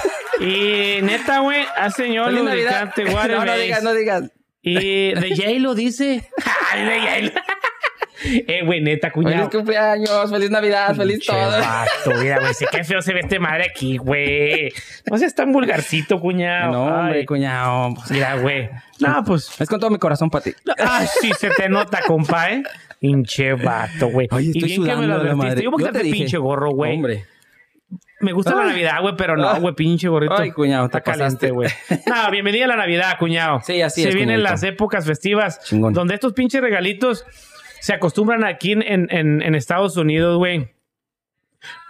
Y 0.41 1.03
neta, 1.03 1.41
güey, 1.41 1.65
hace 1.77 2.05
señor 2.05 2.33
lubricante, 2.33 3.05
No, 3.29 3.45
no 3.45 3.57
digas, 3.57 3.83
no 3.83 3.93
digas. 3.93 4.31
Y 4.63 5.15
de 5.15 5.35
J 5.37 5.59
lo 5.59 5.75
dice. 5.75 6.29
Ay, 6.73 6.85
de 6.85 7.31
J 7.31 7.43
Eh, 8.25 8.63
güey, 8.65 8.81
neta, 8.81 9.11
cuñado. 9.11 9.37
Feliz 9.37 9.51
cumpleaños, 9.51 10.31
feliz 10.31 10.51
Navidad, 10.51 10.95
feliz 10.95 11.25
todo. 11.27 11.37
vato, 11.39 12.11
mira, 12.21 12.39
güey, 12.39 12.55
sí, 12.55 12.65
qué 12.71 12.85
feo 12.85 13.01
se 13.03 13.13
ve 13.15 13.21
este 13.21 13.39
madre 13.39 13.67
aquí, 13.71 13.97
güey. 13.97 14.73
No 15.11 15.17
seas 15.19 15.35
tan 15.35 15.53
vulgarcito, 15.53 16.21
cuñado. 16.21 16.73
No, 16.73 16.85
hombre, 16.87 17.25
cuñado. 17.27 17.95
pues, 17.95 18.11
Mira, 18.11 18.37
güey. 18.37 18.69
No, 18.99 19.23
pues. 19.25 19.61
Es 19.61 19.69
con 19.69 19.81
todo 19.81 19.91
mi 19.91 19.99
corazón 19.99 20.29
para 20.31 20.45
ti. 20.45 20.53
Ah, 20.79 21.05
sí, 21.07 21.31
se 21.39 21.51
te 21.51 21.69
nota, 21.69 22.01
compa, 22.07 22.51
¿eh? 22.51 22.63
Pinche 23.01 23.55
vato, 23.55 24.09
güey. 24.09 24.29
Oye, 24.31 24.51
y 24.53 24.59
estoy 24.59 24.69
bien 24.69 24.85
que 24.85 24.97
me 24.97 25.07
lo 25.07 25.15
sudando 25.15 25.25
la 25.25 25.35
madre. 25.37 25.63
Yo 25.63 25.91
te 25.91 26.03
dije. 26.03 26.17
pinche 26.17 26.37
gorro, 26.37 26.71
güey. 26.73 26.97
Hombre. 26.97 27.25
Me 28.21 28.33
gusta 28.33 28.55
la. 28.55 28.67
Navidad, 28.67 29.01
güey, 29.01 29.15
pero 29.17 29.35
no, 29.35 29.59
güey, 29.61 29.75
pinche 29.75 30.07
gorrito. 30.09 30.35
Ay, 30.37 30.51
cuñado, 30.51 30.91
te 30.91 30.99
Está 30.99 31.13
caliente, 31.13 31.51
güey. 31.51 31.71
No, 32.07 32.31
bienvenida 32.31 32.67
a 32.67 32.69
la 32.69 32.77
Navidad, 32.77 33.17
cuñado. 33.19 33.61
Sí, 33.65 33.81
así 33.81 34.03
Se 34.03 34.11
es, 34.11 34.15
vienen 34.15 34.37
cuñadito. 34.37 34.53
las 34.53 34.63
épocas 34.63 35.07
festivas 35.07 35.59
Chingón. 35.65 35.95
donde 35.95 36.13
estos 36.15 36.35
pinches 36.35 36.61
regalitos 36.61 37.25
se 37.81 37.93
acostumbran 37.95 38.45
aquí 38.45 38.73
en, 38.73 38.83
en, 38.83 39.43
en- 39.43 39.55
Estados 39.55 39.97
Unidos, 39.97 40.39
güey. 40.39 40.69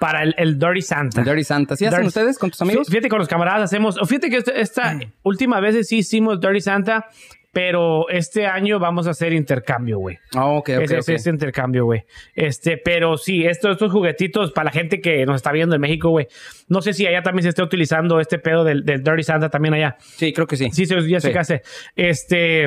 Para 0.00 0.24
el, 0.24 0.34
el 0.36 0.58
Dirty 0.58 0.82
Santa. 0.82 1.20
El 1.20 1.26
Dirty 1.26 1.44
Santa. 1.44 1.76
¿Sí 1.76 1.84
hacen 1.86 2.04
ustedes 2.06 2.38
con 2.38 2.50
tus 2.50 2.60
amigos? 2.62 2.88
Fí- 2.88 2.92
Fíjate, 2.92 3.08
con 3.08 3.20
los 3.20 3.28
camaradas 3.28 3.62
hacemos. 3.62 3.96
Fíjate 4.08 4.28
que 4.30 4.38
este- 4.38 4.60
esta 4.60 4.98
última 5.22 5.60
vez 5.60 5.86
sí 5.86 5.98
hicimos 5.98 6.40
Dirty 6.40 6.60
Santa, 6.60 7.06
pero 7.52 8.08
este 8.08 8.46
año 8.46 8.80
vamos 8.80 9.06
a 9.06 9.10
hacer 9.10 9.32
intercambio, 9.32 9.98
güey. 9.98 10.18
Ah, 10.34 10.46
ok, 10.46 10.70
ok, 10.76 10.82
ese, 10.82 10.98
ok. 10.98 11.08
ese- 11.10 11.30
intercambio, 11.30 11.84
güey. 11.84 12.02
Este, 12.34 12.78
pero 12.78 13.16
sí, 13.16 13.44
estos, 13.46 13.72
estos 13.72 13.92
juguetitos 13.92 14.50
para 14.50 14.66
la 14.66 14.70
gente 14.72 15.00
que 15.00 15.24
nos 15.24 15.36
está 15.36 15.52
viendo 15.52 15.76
en 15.76 15.80
México, 15.80 16.10
güey. 16.10 16.26
No 16.66 16.82
sé 16.82 16.92
si 16.92 17.06
allá 17.06 17.22
también 17.22 17.44
se 17.44 17.50
esté 17.50 17.62
utilizando 17.62 18.18
este 18.18 18.40
pedo 18.40 18.64
del, 18.64 18.84
del 18.84 19.04
Dirty 19.04 19.22
Santa 19.22 19.50
también 19.50 19.74
allá. 19.74 19.96
Sí, 20.00 20.32
creo 20.32 20.48
que 20.48 20.56
sí. 20.56 20.70
Sí, 20.72 20.86
se- 20.86 21.08
ya 21.08 21.20
sé 21.20 21.28
Sí. 21.28 21.32
qué 21.32 21.38
hace. 21.38 21.62
Este, 21.94 22.66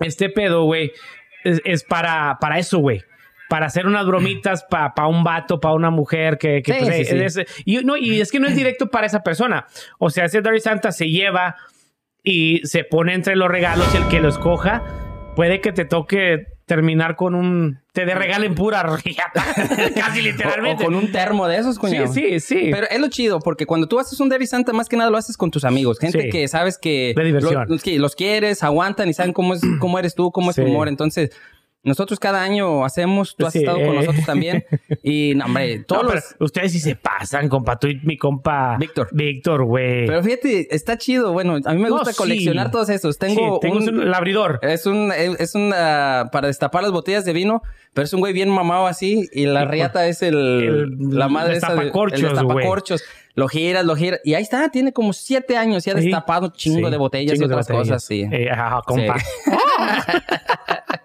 este 0.00 0.28
pedo, 0.30 0.64
güey, 0.64 0.92
es, 1.44 1.60
es 1.64 1.84
para, 1.84 2.38
para 2.40 2.58
eso, 2.58 2.78
güey. 2.78 3.02
Para 3.48 3.66
hacer 3.66 3.86
unas 3.86 4.06
bromitas 4.06 4.64
para 4.64 5.06
un 5.06 5.22
vato, 5.22 5.60
para 5.60 5.74
una 5.74 5.90
mujer 5.90 6.38
que... 6.38 6.62
que 6.62 6.72
Sí, 6.72 6.78
pues, 6.80 6.94
sí, 7.08 7.14
eh, 7.16 7.30
sí. 7.30 7.40
es- 7.42 7.62
y, 7.64 7.76
no, 7.84 7.96
y 7.96 8.20
es 8.20 8.32
que 8.32 8.40
no 8.40 8.48
es 8.48 8.56
directo 8.56 8.88
para 8.90 9.06
esa 9.06 9.22
persona. 9.22 9.66
O 9.98 10.10
sea, 10.10 10.24
ese 10.24 10.40
Dirty 10.40 10.60
Santa 10.60 10.90
se 10.92 11.08
lleva 11.10 11.56
y 12.22 12.60
se 12.64 12.84
pone 12.84 13.12
entre 13.14 13.36
los 13.36 13.48
regalos 13.48 13.86
y 13.94 13.98
el 13.98 14.08
que 14.08 14.20
lo 14.20 14.28
escoja 14.30 14.82
puede 15.36 15.60
que 15.60 15.72
te 15.72 15.84
toque 15.84 16.46
terminar 16.66 17.14
con 17.16 17.34
un... 17.34 17.80
Te 17.92 18.04
de 18.06 18.14
regalen 18.14 18.54
pura 18.54 18.82
riata. 18.82 19.44
Casi 19.94 20.22
literalmente. 20.22 20.82
o 20.82 20.86
con 20.86 20.94
un 20.94 21.12
termo 21.12 21.46
de 21.46 21.58
esos, 21.58 21.74
Sí, 21.76 21.80
cuñado. 21.80 22.12
sí, 22.12 22.40
sí. 22.40 22.68
Pero 22.72 22.86
es 22.90 22.98
lo 23.00 23.08
chido, 23.08 23.38
porque 23.40 23.66
cuando 23.66 23.86
tú 23.86 23.98
haces 23.98 24.18
un 24.20 24.28
Derby 24.28 24.46
Santa, 24.46 24.72
más 24.72 24.88
que 24.88 24.96
nada 24.96 25.10
lo 25.10 25.16
haces 25.16 25.36
con 25.36 25.50
tus 25.50 25.64
amigos. 25.64 25.98
Gente 25.98 26.22
Sí. 26.22 26.30
que 26.30 26.48
sabes 26.48 26.78
que... 26.78 27.12
De 27.16 27.24
diversión. 27.24 27.66
lo- 27.68 27.78
que 27.78 27.98
los 27.98 28.14
quieres, 28.16 28.62
aguantan 28.62 29.08
y 29.08 29.14
saben 29.14 29.32
cómo, 29.32 29.54
es, 29.54 29.60
cómo 29.80 29.98
eres 29.98 30.14
tú, 30.14 30.30
cómo 30.32 30.50
es 30.50 30.56
tu 30.56 30.62
Sí. 30.62 30.68
humor. 30.70 30.88
Entonces, 30.88 31.30
nosotros 31.84 32.18
cada 32.18 32.42
año 32.42 32.84
hacemos, 32.84 33.36
tú 33.36 33.46
has 33.46 33.52
Sí, 33.52 33.60
estado 33.60 33.78
con 33.84 33.94
nosotros 33.94 34.24
también. 34.26 34.64
Y, 35.02 35.34
no, 35.36 35.44
hombre, 35.44 35.78
No, 35.78 35.84
todos 35.84 36.02
pero 36.04 36.14
los... 36.14 36.36
ustedes 36.40 36.72
sí 36.72 36.80
se 36.80 36.96
pasan, 36.96 37.48
compa. 37.48 37.78
Tú 37.78 37.88
y 37.88 38.00
mi 38.04 38.16
compa... 38.16 38.76
Víctor. 38.78 39.08
Víctor, 39.12 39.64
güey. 39.64 40.06
Pero 40.06 40.22
fíjate, 40.22 40.74
está 40.74 40.96
chido. 40.96 41.32
Bueno, 41.32 41.58
a 41.64 41.74
mí 41.74 41.80
me 41.82 41.88
No, 41.90 41.96
gusta 41.96 42.12
sí. 42.12 42.16
coleccionar 42.18 42.70
todos 42.70 42.88
esos. 42.88 43.18
Tengo, 43.18 43.56
Sí, 43.56 43.60
tengo 43.68 43.76
un... 43.78 43.88
un 44.00 44.10
labridor. 44.10 44.58
Es 44.62 44.86
un, 44.86 45.12
es 45.12 45.54
un, 45.54 45.72
ah, 45.74 46.30
para 46.32 46.46
destapar 46.48 46.82
las 46.82 46.90
botellas 46.92 47.24
de 47.26 47.32
vino, 47.34 47.62
pero 47.92 48.04
es 48.06 48.12
un 48.14 48.20
güey 48.20 48.32
bien 48.32 48.48
mamado 48.48 48.86
así 48.86 49.28
y 49.32 49.44
la 49.46 49.64
riata 49.66 50.06
es 50.08 50.22
el, 50.22 50.34
El 50.98 51.18
la 51.18 51.28
madre 51.28 51.56
esa 51.58 51.68
de- 51.68 51.74
destapacorchos, 51.74 52.20
el 52.20 52.28
destapacorchos. 52.28 53.04
Lo 53.36 53.48
giras, 53.48 53.84
lo 53.84 53.96
giras. 53.96 54.20
Y 54.24 54.34
ahí 54.34 54.42
está, 54.42 54.68
tiene 54.70 54.92
como 54.92 55.12
siete 55.12 55.56
años 55.56 55.86
y 55.86 55.90
ha 55.90 55.94
destapado 55.94 56.50
chingo 56.54 56.88
de 56.88 56.96
botellas 56.96 57.34
y 57.34 57.40
chingos 57.40 57.50
otras 57.50 57.66
cosas, 57.68 58.04
sí. 58.04 58.24
Eh, 58.30 58.48
ajá, 58.50 58.80
compa. 58.86 59.16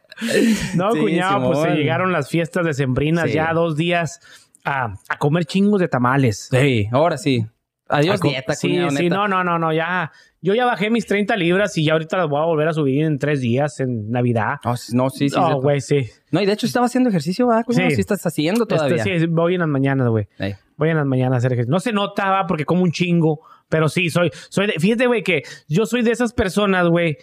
no, 0.75 0.91
Sí, 0.93 0.99
cuñado, 0.99 1.51
pues 1.51 1.59
se 1.59 1.75
llegaron 1.75 2.11
las 2.11 2.29
fiestas 2.29 2.65
decembrinas, 2.65 3.25
Sí. 3.27 3.33
ya 3.35 3.53
dos 3.53 3.75
días 3.75 4.19
a, 4.65 4.93
a 5.07 5.17
comer 5.17 5.45
chingos 5.45 5.79
de 5.79 5.88
tamales. 5.88 6.49
Sí, 6.51 6.88
ahora 6.91 7.17
sí. 7.17 7.45
Adiós 7.88 8.19
A 8.23 8.27
dieta, 8.27 8.53
sí, 8.53 8.67
cuñado, 8.69 8.89
sí, 8.91 9.03
neta. 9.03 9.15
no, 9.15 9.27
no, 9.27 9.43
no, 9.43 9.57
no, 9.57 9.73
ya. 9.73 10.11
Yo 10.41 10.53
ya 10.53 10.65
bajé 10.65 10.89
mis 10.89 11.05
30 11.05 11.35
libras 11.35 11.75
y 11.77 11.83
ya 11.85 11.93
ahorita 11.93 12.15
las 12.17 12.29
voy 12.29 12.39
a 12.41 12.45
volver 12.45 12.67
a 12.67 12.73
subir 12.73 13.03
en 13.03 13.17
tres 13.19 13.41
días 13.41 13.79
en 13.79 14.09
Navidad. 14.11 14.57
No, 14.63 14.77
sí, 14.77 14.95
no, 14.95 15.09
sí, 15.09 15.27
sí. 15.29 15.35
No, 15.35 15.59
güey, 15.59 15.81
sí. 15.81 16.07
No, 16.31 16.39
y 16.41 16.45
de 16.45 16.53
hecho 16.53 16.65
estaba 16.65 16.85
haciendo 16.85 17.09
ejercicio, 17.09 17.47
¿verdad? 17.47 17.65
Sí. 17.67 17.91
Sí. 17.91 17.99
estás 17.99 18.25
haciendo 18.25 18.65
todavía. 18.65 18.97
Este, 18.97 19.19
sí, 19.21 19.25
voy 19.25 19.55
en 19.55 19.61
las 19.61 19.69
mañanas, 19.69 20.07
güey. 20.07 20.27
Ey. 20.38 20.55
Voy 20.77 20.89
en 20.91 20.97
las 20.97 21.05
mañanas 21.05 21.33
a 21.33 21.38
hacer 21.39 21.53
ejercicio. 21.53 21.71
No 21.73 21.79
se 21.81 21.91
nota, 21.91 22.29
va, 22.29 22.45
porque 22.47 22.63
como 22.63 22.83
un 22.83 22.91
chingo, 22.91 23.41
pero 23.67 23.89
sí, 23.89 24.09
soy, 24.09 24.31
soy 24.49 24.67
de, 24.67 24.73
fíjate, 24.73 25.07
güey, 25.07 25.23
que 25.23 25.41
yo 25.67 25.85
soy 25.85 26.03
de 26.03 26.11
esas 26.11 26.31
personas, 26.31 26.88
güey, 26.88 27.17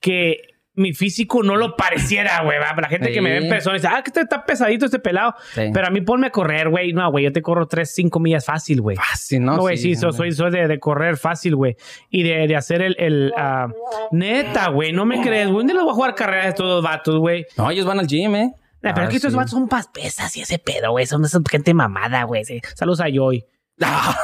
que 0.00 0.36
mi 0.80 0.92
físico 0.92 1.42
no 1.42 1.56
lo 1.56 1.76
pareciera, 1.76 2.42
güey. 2.42 2.58
La 2.58 2.88
gente 2.88 3.12
que 3.12 3.20
me 3.20 3.30
ve 3.30 3.36
en 3.36 3.42
Sí. 3.44 3.48
persona 3.48 3.74
dice, 3.76 3.88
ah, 3.88 4.02
que 4.02 4.08
este 4.10 4.20
está 4.22 4.44
pesadito 4.44 4.86
este 4.86 4.98
pelado. 4.98 5.34
Sí. 5.54 5.70
Pero 5.72 5.86
a 5.86 5.90
mí 5.90 6.00
ponme 6.00 6.28
a 6.28 6.30
correr, 6.30 6.68
güey. 6.70 6.92
No, 6.92 7.10
güey, 7.10 7.24
yo 7.24 7.32
te 7.32 7.42
corro 7.42 7.66
3, 7.66 7.88
5 7.94 8.18
millas 8.20 8.44
fácil, 8.44 8.80
güey. 8.80 8.96
Fácil, 8.96 9.44
¿no? 9.44 9.56
No, 9.56 9.60
güey, 9.60 9.76
sí, 9.76 9.94
so- 9.94 10.08
hombre. 10.08 10.16
soy, 10.16 10.32
soy 10.32 10.50
de, 10.50 10.66
de 10.68 10.78
correr 10.80 11.16
fácil, 11.16 11.54
güey. 11.56 11.76
Y 12.10 12.22
de, 12.22 12.46
de 12.48 12.56
hacer 12.56 12.82
el, 12.82 12.96
el 12.98 13.32
ah, 13.36 13.68
neta, 14.10 14.68
güey, 14.70 14.92
no 14.92 15.04
me 15.04 15.20
crees, 15.20 15.46
güey. 15.46 15.58
¿Dónde 15.58 15.74
les 15.74 15.82
voy 15.82 15.92
a 15.92 15.94
jugar 15.94 16.14
carreras 16.14 16.46
a 16.46 16.48
estos 16.48 16.66
dos 16.66 16.82
vatos, 16.82 17.18
güey? 17.18 17.46
No, 17.56 17.70
ellos 17.70 17.86
van 17.86 17.98
al 17.98 18.06
gym, 18.06 18.34
¿eh? 18.36 18.52
Nah, 18.82 18.94
pero 18.94 19.02
Ah, 19.02 19.04
es 19.04 19.10
que 19.10 19.16
estos 19.16 19.32
sí. 19.32 19.36
vatos 19.36 19.50
son 19.50 19.68
pas 19.68 19.88
pesas 19.88 20.34
y 20.36 20.40
ese 20.40 20.58
pedo, 20.58 20.92
güey. 20.92 21.04
Son 21.06 21.22
esa 21.24 21.38
gente 21.50 21.74
mamada, 21.74 22.22
güey. 22.24 22.44
Sí. 22.44 22.60
Saludos 22.74 23.00
a 23.02 23.08
Joy. 23.12 23.44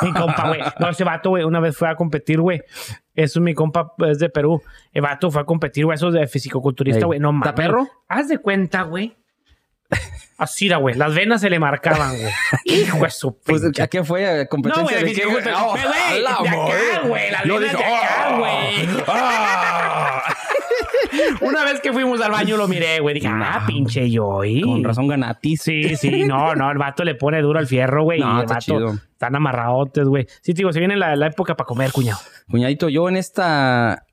Mi 0.02 0.12
compa, 0.12 0.48
güey. 0.48 0.60
No, 0.78 0.90
ese 0.90 1.04
vato, 1.04 1.30
güey, 1.30 1.44
una 1.44 1.60
vez 1.60 1.76
fue 1.76 1.88
a 1.88 1.94
competir, 1.96 2.40
güey. 2.40 2.62
Eso, 3.14 3.40
mi 3.40 3.54
compa 3.54 3.92
es 4.08 4.18
de 4.18 4.28
Perú. 4.28 4.62
El 4.92 5.02
vato 5.02 5.30
fue 5.30 5.40
a 5.42 5.44
competir, 5.44 5.84
güey. 5.86 5.94
Eso 5.96 6.08
es 6.08 6.14
de 6.14 6.26
fisicoculturista, 6.26 7.00
Ey. 7.00 7.04
güey. 7.06 7.18
No 7.18 7.32
mames. 7.32 7.48
¿Está 7.48 7.54
perro? 7.54 7.88
Haz 8.08 8.28
de 8.28 8.38
cuenta, 8.38 8.82
güey. 8.82 9.16
Así 10.38 10.66
era, 10.66 10.76
güey. 10.76 10.94
Las 10.94 11.14
venas 11.14 11.40
se 11.40 11.48
le 11.48 11.58
marcaban, 11.58 12.14
güey. 12.18 12.32
Hijo 12.64 12.98
de 12.98 13.10
su 13.10 13.38
Pues, 13.40 13.62
¿a 13.80 13.86
qué 13.86 14.04
fue? 14.04 14.42
¿A 14.42 14.46
¿Competencia 14.46 14.82
no, 14.82 15.00
güey, 15.00 15.14
de 15.14 15.20
de. 15.20 15.26
Oh, 15.26 15.40
de 15.42 15.50
acá, 15.50 16.42
madre. 16.42 17.08
güey. 17.08 17.30
Las 17.30 17.44
venas 17.46 17.60
de 17.72 17.84
acá, 17.84 18.28
oh, 18.30 18.38
güey. 18.38 18.86
Ah. 21.32 21.38
Una 21.44 21.64
vez 21.64 21.80
que 21.80 21.92
fuimos 21.92 22.20
al 22.20 22.30
baño 22.32 22.56
lo 22.56 22.68
miré, 22.68 23.00
güey. 23.00 23.14
Dije, 23.14 23.28
ah, 23.30 23.64
pinche 23.66 24.10
Joy. 24.10 24.60
Con 24.62 24.82
razón 24.84 25.08
ganatis. 25.08 25.62
Sí, 25.62 25.96
sí, 25.96 26.24
no, 26.24 26.54
no, 26.54 26.70
el 26.70 26.78
vato 26.78 27.04
le 27.04 27.14
pone 27.14 27.40
duro 27.42 27.58
al 27.58 27.66
fierro, 27.66 28.02
güey. 28.04 28.20
No, 28.20 28.32
y 28.32 28.36
el 28.36 28.40
está 28.42 28.54
vato 28.54 28.64
chido. 28.64 28.92
están 29.12 29.34
amarradotes, 29.36 30.06
güey. 30.06 30.26
Sí, 30.42 30.52
digo, 30.52 30.72
se 30.72 30.78
viene 30.78 30.96
la, 30.96 31.16
la 31.16 31.26
época 31.28 31.56
para 31.56 31.66
comer, 31.66 31.92
cuñado. 31.92 32.18
Cuñadito, 32.50 32.88
yo 32.88 33.08
en 33.08 33.16
esta... 33.16 34.04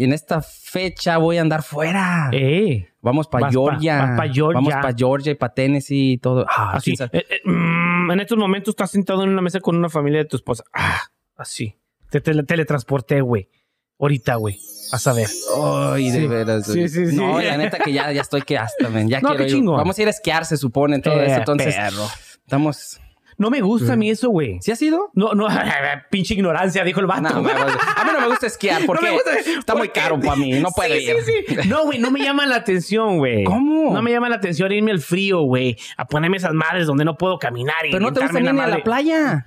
En 0.00 0.12
esta 0.12 0.40
fecha 0.42 1.18
voy 1.18 1.38
a 1.38 1.40
andar 1.40 1.64
fuera. 1.64 2.30
Eh, 2.32 2.88
Vamos 3.00 3.26
para 3.26 3.46
pa- 3.46 3.50
Georgia. 3.50 3.98
vas 3.98 4.16
pa 4.16 4.32
Georgia. 4.32 4.54
Vamos 4.54 4.72
para 4.74 4.94
Georgia 4.96 5.32
y 5.32 5.34
para 5.34 5.54
Tennessee 5.54 6.12
y 6.12 6.18
todo. 6.18 6.46
Ah, 6.48 6.74
así. 6.74 6.94
sí, 6.94 7.02
Eh, 7.10 7.26
eh, 7.28 7.40
mm, 7.44 8.12
en 8.12 8.20
estos 8.20 8.38
momentos 8.38 8.72
estás 8.72 8.92
sentado 8.92 9.24
en 9.24 9.30
una 9.30 9.42
mesa 9.42 9.58
con 9.58 9.74
una 9.76 9.88
familia 9.88 10.20
de 10.20 10.26
tu 10.26 10.36
esposa. 10.36 10.62
Ah, 10.72 11.00
así. 11.36 11.74
Te, 12.10 12.20
tele- 12.20 12.44
teletransporté, 12.44 13.22
güey. 13.22 13.48
Ahorita, 13.98 14.36
güey. 14.36 14.58
A 14.92 14.98
saber. 14.98 15.28
Ay, 15.92 16.10
de 16.10 16.20
Sí. 16.20 16.26
veras. 16.26 16.66
Sí, 16.66 16.72
güey. 16.72 16.88
sí, 16.88 17.06
sí. 17.08 17.16
No, 17.16 17.40
la 17.40 17.56
neta 17.56 17.78
que 17.78 17.92
ya, 17.92 18.10
ya 18.12 18.22
estoy 18.22 18.42
que 18.42 18.56
hasta, 18.56 18.88
men. 18.88 19.08
Ya 19.08 19.20
No, 19.22 19.30
quiero 19.30 19.44
qué 19.44 19.50
ir. 19.50 19.56
chingón. 19.56 19.76
Vamos 19.76 19.98
a 19.98 20.02
ir 20.02 20.08
a 20.08 20.10
esquiar, 20.10 20.44
se 20.46 20.56
supone, 20.56 21.00
todo 21.00 21.20
Eh, 21.20 21.26
eso. 21.26 21.36
Entonces, 21.38 21.74
perro. 21.74 22.06
estamos... 22.44 23.00
No 23.40 23.50
me 23.50 23.60
gusta 23.60 23.92
a 23.92 23.96
mí 23.96 24.10
eso, 24.10 24.30
güey. 24.30 24.58
¿Sí 24.60 24.72
ha 24.72 24.76
sido? 24.76 25.12
No, 25.14 25.32
no, 25.32 25.46
pinche 26.10 26.34
ignorancia, 26.34 26.82
dijo 26.82 26.98
el 26.98 27.06
vato. 27.06 27.22
No, 27.22 27.40
me- 27.40 27.52
a 27.52 27.66
mí 28.04 28.10
no 28.12 28.20
me 28.20 28.26
gusta 28.28 28.48
esquiar 28.48 28.82
porque 28.86 29.06
No 29.06 29.12
gusta- 29.12 29.38
está 29.38 29.76
muy 29.76 29.90
caro 29.90 30.18
para 30.18 30.34
mí. 30.34 30.58
No 30.58 30.70
puedo 30.70 30.92
Sí, 30.92 31.02
ir. 31.04 31.16
sí, 31.24 31.32
sí. 31.62 31.68
No, 31.68 31.84
güey, 31.84 32.00
no 32.00 32.10
me 32.10 32.18
llama 32.20 32.46
la 32.46 32.56
atención, 32.56 33.18
güey. 33.18 33.44
¿Cómo? 33.44 33.94
No 33.94 34.02
me 34.02 34.10
llama 34.10 34.28
la 34.28 34.34
atención 34.36 34.72
irme 34.72 34.90
al 34.90 34.98
frío, 35.00 35.42
güey. 35.42 35.76
A 35.96 36.06
ponerme 36.06 36.38
esas 36.38 36.52
madres 36.52 36.88
donde 36.88 37.04
no 37.04 37.16
puedo 37.16 37.38
caminar 37.38 37.76
y 37.86 37.92
Pero 37.92 38.02
no 38.06 38.12
te 38.12 38.20
gusta 38.22 38.40
ni 38.40 38.48
a 38.48 38.66
la 38.66 38.82
playa. 38.82 39.46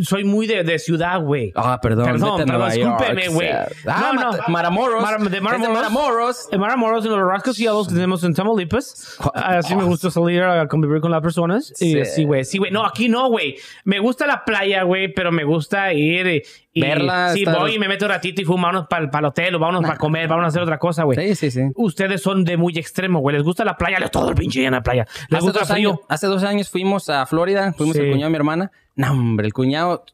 Soy 0.00 0.24
muy 0.24 0.46
de, 0.46 0.64
de 0.64 0.78
ciudad, 0.78 1.20
güey. 1.20 1.52
Ah, 1.54 1.78
perdón. 1.80 2.04
Perdón, 2.06 2.20
vete 2.20 2.42
a 2.42 2.46
perdón, 2.46 2.48
Nueva 2.58 2.74
York, 2.74 2.98
discúlpeme, 2.98 3.28
güey. 3.34 3.48
Ah, 3.86 4.12
No, 4.14 4.32
no. 4.32 4.38
Matamoros. 4.48 5.02
Mar- 5.02 5.18
de 5.20 5.26
Es 5.26 5.32
de 5.32 5.40
Matamoros. 5.40 6.48
Matamoros. 6.58 7.04
En 7.04 7.10
los 7.12 7.28
rascacielos 7.28 7.88
que 7.88 7.94
tenemos 7.94 8.24
en 8.24 8.34
Tamaulipas. 8.34 9.18
Así 9.34 9.74
me 9.74 9.84
gusta 9.84 10.10
salir 10.10 10.42
a 10.42 10.66
convivir 10.68 11.00
con 11.00 11.10
las 11.10 11.20
personas. 11.22 11.72
Y 11.80 12.04
sí, 12.04 12.24
güey. 12.24 12.44
Sí, 12.44 12.58
güey. 12.58 12.70
No, 12.70 12.84
aquí 12.86 13.08
no, 13.08 13.28
güey. 13.28 13.56
Me 13.84 13.98
gusta 13.98 14.26
la 14.26 14.44
playa, 14.44 14.82
güey, 14.82 15.12
pero 15.12 15.30
me 15.32 15.44
gusta 15.44 15.92
ir 15.92 16.42
y... 16.74 16.80
Verla, 16.82 17.32
Sí, 17.32 17.44
estar- 17.44 17.58
voy 17.58 17.76
y 17.76 17.78
me 17.78 17.88
meto 17.88 18.04
un 18.04 18.10
ratito 18.10 18.42
y 18.42 18.44
fumo, 18.44 18.64
vámonos 18.64 18.88
para 18.88 19.04
el 19.20 19.24
hotel 19.24 19.54
o 19.54 19.58
vámonos 19.58 19.82
para 19.82 19.96
comer, 19.96 20.28
vámonos 20.28 20.48
a 20.48 20.50
hacer 20.50 20.62
otra 20.62 20.78
cosa, 20.78 21.04
güey. 21.04 21.16
Sí, 21.18 21.34
sí, 21.36 21.50
sí. 21.50 21.60
Ustedes 21.76 22.20
son 22.20 22.44
de 22.44 22.56
muy 22.56 22.76
extremo, 22.76 23.20
güey. 23.20 23.36
Les 23.36 23.44
gusta 23.44 23.64
la 23.64 23.76
playa, 23.76 23.98
les 24.00 24.10
todo 24.10 24.28
el 24.28 24.34
pinche 24.34 24.58
día 24.58 24.68
en 24.68 24.74
la 24.74 24.82
playa. 24.82 25.06
Les 25.30 25.38
Hace 25.38 25.46
gusta 25.46 25.60
dos, 25.60 25.68
frío. 25.68 25.90
años, 25.92 26.00
hace 26.08 26.26
dos 26.26 26.42
años 26.44 26.68
fuimos 26.68 27.08
a 27.08 27.24
Florida, 27.26 27.72
fuimos 27.72 27.96
Sí. 27.96 28.02
el 28.02 28.10
cuñado 28.10 28.26
de 28.26 28.30
mi 28.30 28.36
hermana. 28.36 28.72
No, 28.96 29.12
hombre, 29.12 29.46
el 29.46 29.52
cuñado 29.54 30.04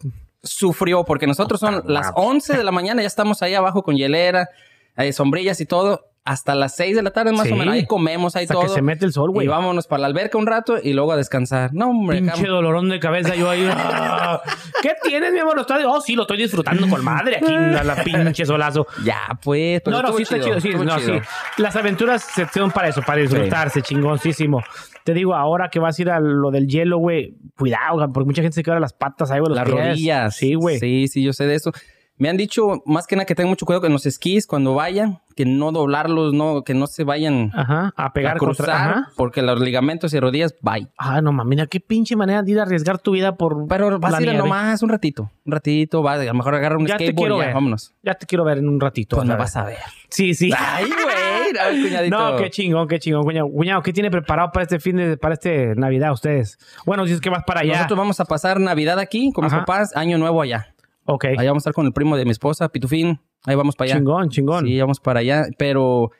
sufrió 0.42 1.04
porque 1.04 1.26
nosotros 1.26 1.60
son 1.60 1.82
las 1.86 2.12
11 2.14 2.56
de 2.56 2.64
la 2.64 2.70
mañana, 2.72 3.02
ya 3.02 3.08
estamos 3.08 3.42
ahí 3.42 3.54
abajo 3.54 3.82
con 3.82 3.96
hielera, 3.96 4.48
eh, 4.96 5.12
sombrillas 5.12 5.60
y 5.60 5.66
todo. 5.66 6.06
Hasta 6.22 6.54
las 6.54 6.76
6 6.76 6.96
de 6.96 7.02
la 7.02 7.12
tarde 7.12 7.32
más 7.32 7.46
Sí. 7.46 7.52
o 7.52 7.56
menos. 7.56 7.72
Ahí 7.74 7.86
comemos, 7.86 8.36
ahí 8.36 8.42
Hasta 8.44 8.52
todo. 8.54 8.64
que 8.64 8.68
se 8.68 8.82
mete 8.82 9.06
el 9.06 9.12
sol, 9.12 9.30
güey. 9.30 9.46
Y 9.46 9.48
vámonos 9.48 9.86
para 9.86 10.02
la 10.02 10.06
alberca 10.06 10.36
un 10.36 10.46
rato 10.46 10.76
y 10.80 10.92
luego 10.92 11.12
a 11.12 11.16
descansar. 11.16 11.70
No, 11.72 11.88
hombre. 11.88 12.18
Pinche 12.18 12.42
acá- 12.42 12.48
dolorón 12.50 12.90
de 12.90 13.00
cabeza 13.00 13.34
yo 13.34 13.48
ahí. 13.48 13.66
ah. 13.72 14.40
¿Qué 14.82 14.92
tienes, 15.02 15.32
mi 15.32 15.38
amor? 15.38 15.54
¿Lo 15.56 15.62
estás- 15.62 15.82
Oh, 15.86 16.00
sí, 16.00 16.14
lo 16.14 16.22
estoy 16.22 16.36
disfrutando 16.36 16.86
con 16.88 17.02
madre 17.02 17.38
aquí 17.38 17.52
en 17.52 17.72
la, 17.74 17.96
pinche 18.04 18.44
solazo. 18.44 18.86
Ya, 19.02 19.38
pues. 19.42 19.80
pero 19.82 19.96
no, 19.96 20.08
no, 20.08 20.12
sí 20.16 20.22
está 20.24 20.38
chido. 20.38 20.60
Sí, 20.60 20.68
no, 20.74 20.98
chido. 20.98 21.14
sí. 21.14 21.20
Las 21.56 21.74
aventuras 21.76 22.22
se 22.22 22.46
son 22.48 22.70
para 22.70 22.88
eso, 22.88 23.00
para 23.02 23.22
disfrutarse, 23.22 23.80
chingoncísimo. 23.80 24.62
Te 25.04 25.14
digo, 25.14 25.34
ahora 25.34 25.70
que 25.70 25.80
vas 25.80 25.98
a 25.98 26.02
ir 26.02 26.10
a 26.10 26.20
lo 26.20 26.50
del 26.50 26.66
hielo, 26.68 26.98
güey, 26.98 27.34
cuidado, 27.56 28.06
porque 28.12 28.26
mucha 28.26 28.42
gente 28.42 28.54
se 28.56 28.62
quebra 28.62 28.78
las 28.78 28.92
patas 28.92 29.30
ahí, 29.30 29.40
güey, 29.40 29.54
Las 29.54 29.64
pies. 29.64 29.74
rodillas. 29.88 30.36
Sí, 30.36 30.54
güey. 30.54 30.78
Sí, 30.78 31.08
sí, 31.08 31.22
yo 31.22 31.32
sé 31.32 31.46
de 31.46 31.54
eso. 31.54 31.72
Me 32.20 32.28
han 32.28 32.36
dicho 32.36 32.82
más 32.84 33.06
que 33.06 33.16
nada 33.16 33.24
que 33.24 33.34
tengan 33.34 33.48
mucho 33.48 33.64
cuidado 33.64 33.80
con 33.80 33.92
los 33.92 34.04
esquís 34.04 34.46
cuando 34.46 34.74
vayan, 34.74 35.20
que 35.34 35.46
no 35.46 35.72
doblarlos, 35.72 36.34
no, 36.34 36.64
que 36.64 36.74
no 36.74 36.86
se 36.86 37.02
vayan 37.02 37.50
Ajá, 37.54 37.94
a 37.96 38.12
pegar 38.12 38.36
a 38.36 38.38
cruzar, 38.38 38.66
contra. 38.66 38.90
Ajá. 38.90 39.08
porque 39.16 39.40
los 39.40 39.58
ligamentos 39.58 40.12
y 40.12 40.20
rodillas, 40.20 40.54
bye. 40.60 40.86
Ah, 40.98 41.22
no 41.22 41.32
mames, 41.32 41.48
mira, 41.48 41.66
qué 41.66 41.80
pinche 41.80 42.16
manera 42.16 42.42
de 42.42 42.52
ir 42.52 42.58
a 42.60 42.64
arriesgar 42.64 42.98
tu 42.98 43.12
vida 43.12 43.36
por. 43.36 43.66
Pero 43.68 43.98
vas 43.98 44.12
a 44.12 44.22
ir 44.22 44.34
nomás 44.34 44.82
un 44.82 44.90
ratito, 44.90 45.30
un 45.46 45.52
ratito, 45.52 46.02
va, 46.02 46.12
a 46.12 46.22
lo 46.22 46.34
mejor 46.34 46.54
agarra 46.56 46.76
un 46.76 46.86
Ya 46.86 46.98
te 46.98 47.06
skateboard 47.06 47.16
quiero 47.16 47.36
y 47.36 47.38
ya, 47.38 47.46
ver. 47.46 47.54
vámonos. 47.54 47.94
Ya 48.02 48.14
te 48.14 48.26
quiero 48.26 48.44
ver 48.44 48.58
en 48.58 48.68
un 48.68 48.78
ratito. 48.78 49.16
Pues 49.16 49.26
¿sabes? 49.26 49.38
vas 49.38 49.56
a 49.56 49.64
ver. 49.64 49.78
Sí, 50.10 50.34
sí. 50.34 50.52
Ay, 50.58 50.84
güey, 50.84 51.52
no, 51.54 51.82
cuñadito. 51.88 52.18
No, 52.32 52.36
qué 52.36 52.50
chingón, 52.50 52.86
qué 52.86 52.98
chingón, 52.98 53.22
cuñado. 53.24 53.48
Cuñado, 53.50 53.82
¿qué 53.82 53.94
tiene 53.94 54.10
preparado 54.10 54.52
para 54.52 54.64
este 54.64 54.78
fin 54.78 54.96
de, 54.96 55.16
para 55.16 55.32
este 55.32 55.74
Navidad 55.74 56.12
ustedes? 56.12 56.58
Bueno, 56.84 57.06
si 57.06 57.14
es 57.14 57.20
que 57.22 57.30
vas 57.30 57.44
para 57.46 57.60
allá. 57.60 57.76
Nosotros 57.76 57.98
vamos 57.98 58.20
a 58.20 58.26
pasar 58.26 58.60
Navidad 58.60 58.98
aquí 58.98 59.32
con 59.32 59.44
mis 59.46 59.54
papás, 59.54 59.96
Año 59.96 60.18
Nuevo 60.18 60.42
allá. 60.42 60.74
Ok. 61.10 61.24
Allá 61.38 61.50
vamos 61.50 61.62
a 61.62 61.64
estar 61.70 61.72
con 61.74 61.86
el 61.86 61.92
primo 61.92 62.16
de 62.16 62.24
mi 62.24 62.30
esposa, 62.30 62.68
Pitufín. 62.68 63.20
Ahí 63.44 63.54
vamos 63.56 63.76
para 63.76 63.90
allá. 63.90 63.98
Chingón, 63.98 64.28
chingón. 64.30 64.66
Sí, 64.66 64.80
vamos 64.80 65.00
para 65.00 65.20
allá, 65.20 65.46
pero 65.58 66.10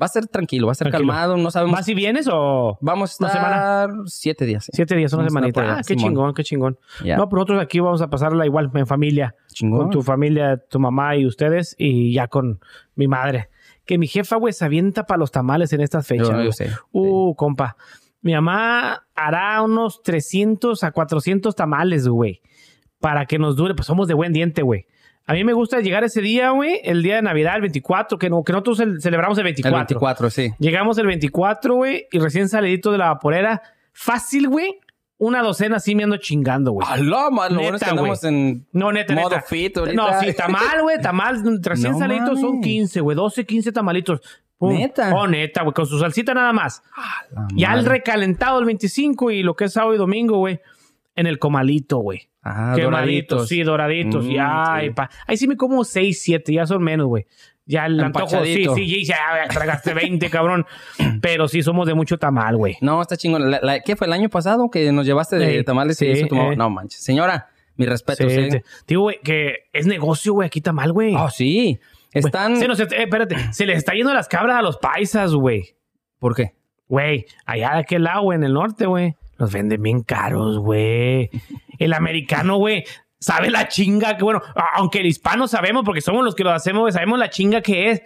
va 0.00 0.04
a 0.06 0.08
ser 0.08 0.26
tranquilo, 0.26 0.66
va 0.66 0.72
a 0.72 0.74
ser 0.74 0.90
Tranquilo. 0.90 1.10
calmado, 1.12 1.36
no 1.38 1.50
sabemos. 1.50 1.78
¿Vas 1.78 1.88
y 1.88 1.94
vienes 1.94 2.28
o 2.30 2.76
Vamos 2.82 3.18
a 3.20 3.24
¿Una 3.24 3.32
semana? 3.32 3.56
estar 3.56 3.90
siete 4.06 4.44
días. 4.44 4.64
sí. 4.64 4.72
siete 4.74 4.94
días, 4.94 5.12
una 5.14 5.22
Vamos 5.24 5.30
estar 5.32 5.40
semanita? 5.42 5.60
allá, 5.62 5.72
Ah, 5.80 5.82
qué 5.86 5.94
Simón. 5.94 6.04
chingón, 6.10 6.34
qué 6.34 6.44
chingón. 6.44 6.78
No, 7.00 7.28
pero 7.28 7.36
nosotros 7.40 7.60
aquí 7.62 7.80
vamos 7.80 8.02
a 8.02 8.08
pasarla 8.10 8.44
igual 8.44 8.70
en 8.74 8.86
familia. 8.86 9.34
Chingón. 9.52 9.78
Con 9.80 9.90
tu 9.90 10.02
familia, 10.02 10.58
tu 10.68 10.78
mamá 10.78 11.16
y 11.16 11.24
ustedes 11.26 11.74
y 11.78 12.12
ya 12.12 12.28
con 12.28 12.60
mi 12.94 13.08
madre. 13.08 13.48
Que 13.86 13.96
mi 13.98 14.06
jefa, 14.06 14.36
güey, 14.36 14.52
se 14.52 14.64
avienta 14.66 15.04
para 15.06 15.18
los 15.18 15.30
tamales 15.30 15.72
en 15.72 15.80
estas 15.80 16.06
fechas. 16.06 16.28
Yo- 16.28 16.42
yo 16.42 16.52
sé. 16.52 16.70
Uh, 16.92 17.34
compa. 17.34 17.76
Mi 18.20 18.32
mamá 18.34 19.06
hará 19.14 19.62
unos 19.62 20.02
300 20.02 20.82
a 20.84 20.90
400 20.90 21.54
tamales, 21.54 22.06
güey. 22.08 22.42
Para 23.06 23.26
que 23.26 23.38
nos 23.38 23.54
dure. 23.54 23.72
Pues 23.76 23.86
somos 23.86 24.08
de 24.08 24.14
buen 24.14 24.32
diente, 24.32 24.62
güey. 24.62 24.86
A 25.26 25.32
mí 25.32 25.44
me 25.44 25.52
gusta 25.52 25.78
llegar 25.78 26.02
ese 26.02 26.20
día, 26.20 26.50
güey, 26.50 26.80
el 26.82 27.04
día 27.04 27.14
de 27.16 27.22
Navidad, 27.22 27.54
el 27.54 27.60
24, 27.60 28.18
que, 28.18 28.28
no, 28.28 28.42
que 28.42 28.52
nosotros 28.52 28.80
cel- 28.80 29.00
celebramos 29.00 29.38
el 29.38 29.44
24. 29.44 29.78
El 29.78 29.84
24, 29.86 30.30
sí. 30.30 30.50
Llegamos 30.58 30.98
el 30.98 31.06
24, 31.06 31.74
güey, 31.76 32.08
y 32.10 32.18
recién 32.18 32.48
salidito 32.48 32.90
de 32.90 32.98
la 32.98 33.06
vaporera. 33.12 33.62
Fácil, 33.92 34.48
güey. 34.48 34.80
Una 35.18 35.40
docena 35.42 35.76
así 35.76 35.94
me 35.94 36.02
ando 36.02 36.16
chingando, 36.16 36.72
güey. 36.72 36.84
¡Aló, 36.90 37.30
man! 37.30 37.54
Lo 37.54 37.60
bueno 37.60 37.76
es 37.76 37.82
que 37.84 37.86
Neta, 37.86 37.90
andamos 37.90 38.24
en 38.24 38.66
No, 38.72 38.90
neta, 38.90 39.14
modo 39.14 39.30
neta. 39.30 39.42
fit 39.42 39.76
ahorita. 39.78 39.96
No, 39.96 40.20
sí, 40.20 40.32
tamal, 40.34 40.82
güey, 40.82 41.00
tamal. 41.00 41.42
Recién 41.62 41.92
No 41.92 41.98
saliditos 42.00 42.40
son 42.40 42.50
mames. 42.56 42.64
15, 42.66 43.00
güey. 43.02 43.16
12, 43.16 43.46
15 43.46 43.70
tamalitos. 43.70 44.20
Pum. 44.58 44.74
¿Neta? 44.74 45.14
Oh, 45.14 45.28
neta, 45.28 45.62
güey, 45.62 45.74
con 45.74 45.86
su 45.86 45.98
salsita 46.00 46.34
nada 46.34 46.52
más. 46.52 46.82
La 47.30 47.46
Ya 47.54 47.74
el 47.74 47.84
recalentado 47.86 48.58
el 48.58 48.64
25 48.64 49.30
y 49.30 49.44
lo 49.44 49.54
que 49.54 49.66
es 49.66 49.72
sábado 49.74 49.94
y 49.94 49.98
domingo, 49.98 50.38
güey. 50.38 50.58
En 51.14 51.26
el 51.26 51.38
comalito, 51.38 51.98
güey. 51.98 52.28
Ah, 52.48 52.72
Quemaditos, 52.76 52.82
doraditos. 52.84 53.48
sí, 53.48 53.62
doraditos. 53.62 54.24
Mm, 54.26 54.30
ya, 54.30 54.76
sí. 54.80 54.86
y 54.86 54.90
pa- 54.90 55.10
Ahí 55.26 55.36
sí 55.36 55.48
me 55.48 55.56
como 55.56 55.82
6, 55.84 56.20
7, 56.22 56.52
ya 56.52 56.66
son 56.66 56.82
menos, 56.82 57.06
güey. 57.06 57.26
Ya 57.68 57.86
el 57.86 57.98
antojo, 57.98 58.44
sí, 58.44 58.64
sí, 58.64 58.68
sí, 58.76 59.04
ya 59.04 59.16
ya 59.42 59.48
tragaste 59.48 59.92
20, 59.92 60.30
cabrón. 60.30 60.66
Pero 61.20 61.48
sí 61.48 61.62
somos 61.62 61.88
de 61.88 61.94
mucho 61.94 62.16
tamal, 62.18 62.56
güey. 62.56 62.76
No, 62.80 63.02
está 63.02 63.16
chingón. 63.16 63.50
La- 63.50 63.58
la- 63.60 63.80
¿Qué 63.80 63.96
fue 63.96 64.06
el 64.06 64.12
año 64.12 64.28
pasado 64.28 64.70
que 64.70 64.92
nos 64.92 65.04
llevaste 65.04 65.36
de 65.36 65.58
Sí, 65.58 65.64
tamales 65.64 66.00
y 66.02 66.14
sí, 66.14 66.26
tu 66.28 66.36
mamá? 66.36 66.52
eh. 66.52 66.56
No 66.56 66.70
manches. 66.70 67.02
Señora, 67.02 67.48
mi 67.76 67.84
respeto, 67.86 68.28
Sí, 68.30 68.36
sí. 68.36 68.48
te- 68.50 68.64
digo, 68.86 69.02
güey, 69.02 69.18
que 69.24 69.64
es 69.72 69.86
negocio, 69.86 70.32
güey, 70.34 70.46
aquí 70.46 70.60
tamal, 70.60 70.92
güey. 70.92 71.14
Oh, 71.16 71.28
sí. 71.28 71.80
Están. 72.12 72.56
Se 72.56 72.68
nos, 72.68 72.78
eh, 72.78 72.86
espérate, 72.90 73.36
se 73.52 73.66
les 73.66 73.78
está 73.78 73.92
yendo 73.94 74.14
las 74.14 74.28
cabras 74.28 74.56
a 74.58 74.62
los 74.62 74.76
paisas, 74.78 75.34
güey. 75.34 75.74
¿Por 76.20 76.36
qué? 76.36 76.52
Güey, 76.88 77.26
allá 77.44 77.72
de 77.74 77.78
aquel 77.80 78.04
lado, 78.04 78.22
güey, 78.22 78.36
en 78.38 78.44
el 78.44 78.52
norte, 78.54 78.86
güey. 78.86 79.16
Los 79.38 79.52
venden 79.52 79.82
bien 79.82 80.02
caros, 80.02 80.58
güey. 80.60 81.30
El 81.78 81.92
americano, 81.92 82.56
güey, 82.56 82.84
sabe 83.18 83.50
la 83.50 83.68
chinga 83.68 84.16
que, 84.16 84.24
bueno, 84.24 84.42
aunque 84.74 85.00
el 85.00 85.06
hispano 85.06 85.48
sabemos, 85.48 85.84
porque 85.84 86.00
somos 86.00 86.24
los 86.24 86.34
que 86.34 86.44
lo 86.44 86.50
hacemos, 86.50 86.80
güey, 86.82 86.92
sabemos 86.92 87.18
la 87.18 87.30
chinga 87.30 87.60
que 87.60 87.90
es. 87.90 88.02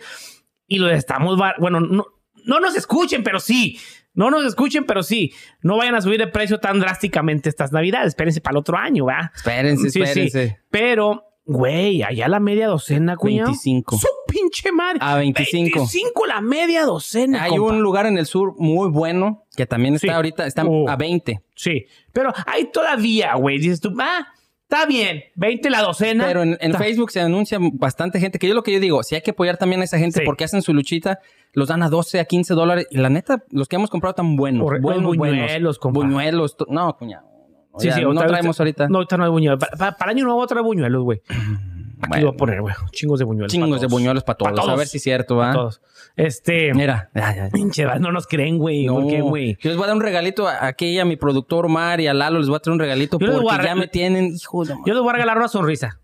Y 0.67 0.79
lo 0.79 0.89
estamos, 0.91 1.39
bueno, 1.59 1.81
no, 1.81 2.07
no 2.45 2.61
nos 2.61 2.77
escuchen, 2.77 3.23
pero 3.23 3.41
sí. 3.41 3.79
No 4.13 4.31
nos 4.31 4.45
escuchen, 4.45 4.85
pero 4.87 5.03
sí. 5.03 5.33
No 5.63 5.77
vayan 5.77 5.95
a 5.95 6.01
subir 6.01 6.19
de 6.19 6.27
precio 6.27 6.59
tan 6.59 6.81
drásticamente 6.81 7.49
estas 7.49 7.71
navidades. 7.73 8.09
Espérense 8.09 8.41
para 8.41 8.53
el 8.55 8.59
otro 8.59 8.77
año, 8.77 9.07
¿verdad? 9.07 9.31
Espérense, 9.35 9.85
Sí, 9.85 9.91
sí. 9.91 10.03
espérense. 10.03 10.59
Pero, 10.71 11.25
güey, 11.51 12.03
allá 12.03 12.29
la 12.29 12.41
media 12.41 12.69
docena, 12.69 13.17
cuñado. 13.17 13.49
25. 13.49 13.99
Su 13.99 14.07
pinche 14.27 14.71
madre. 14.73 14.99
A 15.03 15.17
25. 15.17 15.79
25 15.81 16.27
la 16.27 16.41
media 16.41 16.85
docena. 16.85 17.43
Hay 17.43 17.51
compa. 17.51 17.73
un 17.75 17.83
lugar 17.83 18.07
en 18.07 18.19
el 18.19 18.27
sur 18.27 18.55
muy 18.59 18.89
bueno 18.89 19.45
que 19.57 19.67
también 19.67 19.95
está 19.95 20.07
Sí. 20.09 20.13
ahorita, 20.13 20.47
está 20.47 20.65
Oh. 20.65 20.89
a 20.89 20.97
20. 20.97 21.41
Sí, 21.55 21.87
pero 22.13 22.33
hay 22.47 22.71
todavía, 22.71 23.35
güey. 23.35 23.59
Dices 23.59 23.81
tú, 23.81 23.93
ah, 24.01 24.27
está 24.63 24.87
bien, 24.87 25.25
20 25.35 25.69
la 25.71 25.83
docena. 25.83 26.25
Pero 26.27 26.43
en, 26.45 26.75
Facebook 26.75 27.11
se 27.11 27.21
anuncia 27.21 27.59
bastante 27.73 28.21
gente, 28.21 28.39
que 28.39 28.47
yo 28.47 28.55
lo 28.55 28.63
que 28.63 28.73
yo 28.73 28.81
digo, 28.81 29.03
si 29.03 29.17
hay 29.17 29.23
que 29.23 29.33
apoyar 29.33 29.57
también 29.57 29.81
a 29.81 29.85
esa 29.85 29.99
gente 29.99 30.21
Sí. 30.21 30.25
porque 30.25 30.45
hacen 30.45 30.63
su 30.63 30.73
luchita, 30.73 31.19
los 31.53 31.69
dan 31.69 31.83
a 31.83 31.89
12, 31.89 32.21
a 32.21 32.25
15 32.25 32.55
dólares. 32.55 32.87
Y 32.91 32.99
la 32.99 33.11
neta, 33.11 33.43
los 33.51 33.67
que 33.67 33.75
hemos 33.77 33.91
comprado 33.91 34.15
tan 34.15 34.37
buenos. 34.37 34.63
Correcto, 34.63 34.87
buenos, 34.87 35.05
buñuelos, 35.17 35.79
buenos. 35.81 35.93
Buñuelos. 35.93 36.57
No, 36.69 36.97
cuñado. 36.97 37.30
No, 37.73 37.79
Sí, 37.81 37.87
ya 37.89 37.95
sí, 37.95 38.01
no 38.03 38.13
vez- 38.15 38.27
traemos 38.27 38.59
ahorita. 38.61 38.89
No, 38.89 38.99
ahorita 38.99 39.17
no 39.17 39.25
hay 39.25 39.31
buñuelos. 39.31 39.61
Para, 39.61 39.77
para- 39.77 39.97
para 39.97 40.11
año 40.11 40.25
nuevo, 40.25 40.41
otra 40.41 40.61
buñuelos, 40.61 41.03
güey. 41.05 41.21
Aquí 41.29 41.37
Bueno. 42.09 42.27
voy 42.29 42.35
a 42.35 42.37
poner, 42.37 42.61
güey. 42.63 42.75
Chingos 42.93 43.19
de 43.19 43.25
buñuelos. 43.27 43.53
Chingos 43.53 43.81
de 43.81 43.87
buñuelos 43.87 44.25
para 44.25 44.37
todos. 44.39 44.53
Pa' 44.53 44.57
todos. 44.57 44.71
A 44.71 44.77
ver 44.77 44.87
si 44.89 44.97
es 44.97 45.03
cierto, 45.03 45.37
¿va? 45.37 45.53
todos. 45.53 45.81
Este. 46.17 46.73
Mira, 46.75 47.11
ya, 47.15 47.37
ya. 47.37 47.49
Pinche, 47.51 47.85
no 48.01 48.11
nos 48.11 48.27
creen, 48.27 48.59
güey. 48.59 48.87
No, 48.87 48.95
¿Por 48.95 49.07
qué, 49.09 49.21
güey? 49.21 49.57
Yo 49.61 49.69
les 49.71 49.77
voy 49.77 49.85
a 49.85 49.89
dar 49.89 49.97
un 49.97 50.03
regalito 50.03 50.49
a- 50.49 50.67
aquí 50.67 50.99
a 50.99 51.05
mi 51.05 51.17
productor 51.17 51.67
Omar 51.67 52.01
y 52.01 52.07
a 52.09 52.15
Lalo 52.15 52.39
les 52.39 52.49
voy 52.49 52.57
a 52.57 52.61
traer 52.61 52.73
un 52.75 52.81
regalito 52.81 53.19
Yo 53.19 53.41
porque 53.43 53.65
ya 53.65 53.75
me 53.75 53.87
tienen, 53.87 54.35
hijo 54.35 54.65
de 54.65 54.75
Yo 54.87 54.95
les 54.95 55.01
voy 55.03 55.11
a 55.11 55.13
regalar 55.13 55.37
una 55.39 55.49
sonrisa. 55.49 56.01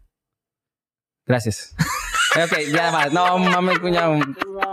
Gracias. 1.26 1.74
ok, 2.36 2.58
ya 2.72 2.90
va. 2.92 3.06
No 3.06 3.38
mames, 3.38 3.78
cuñado. 3.80 4.14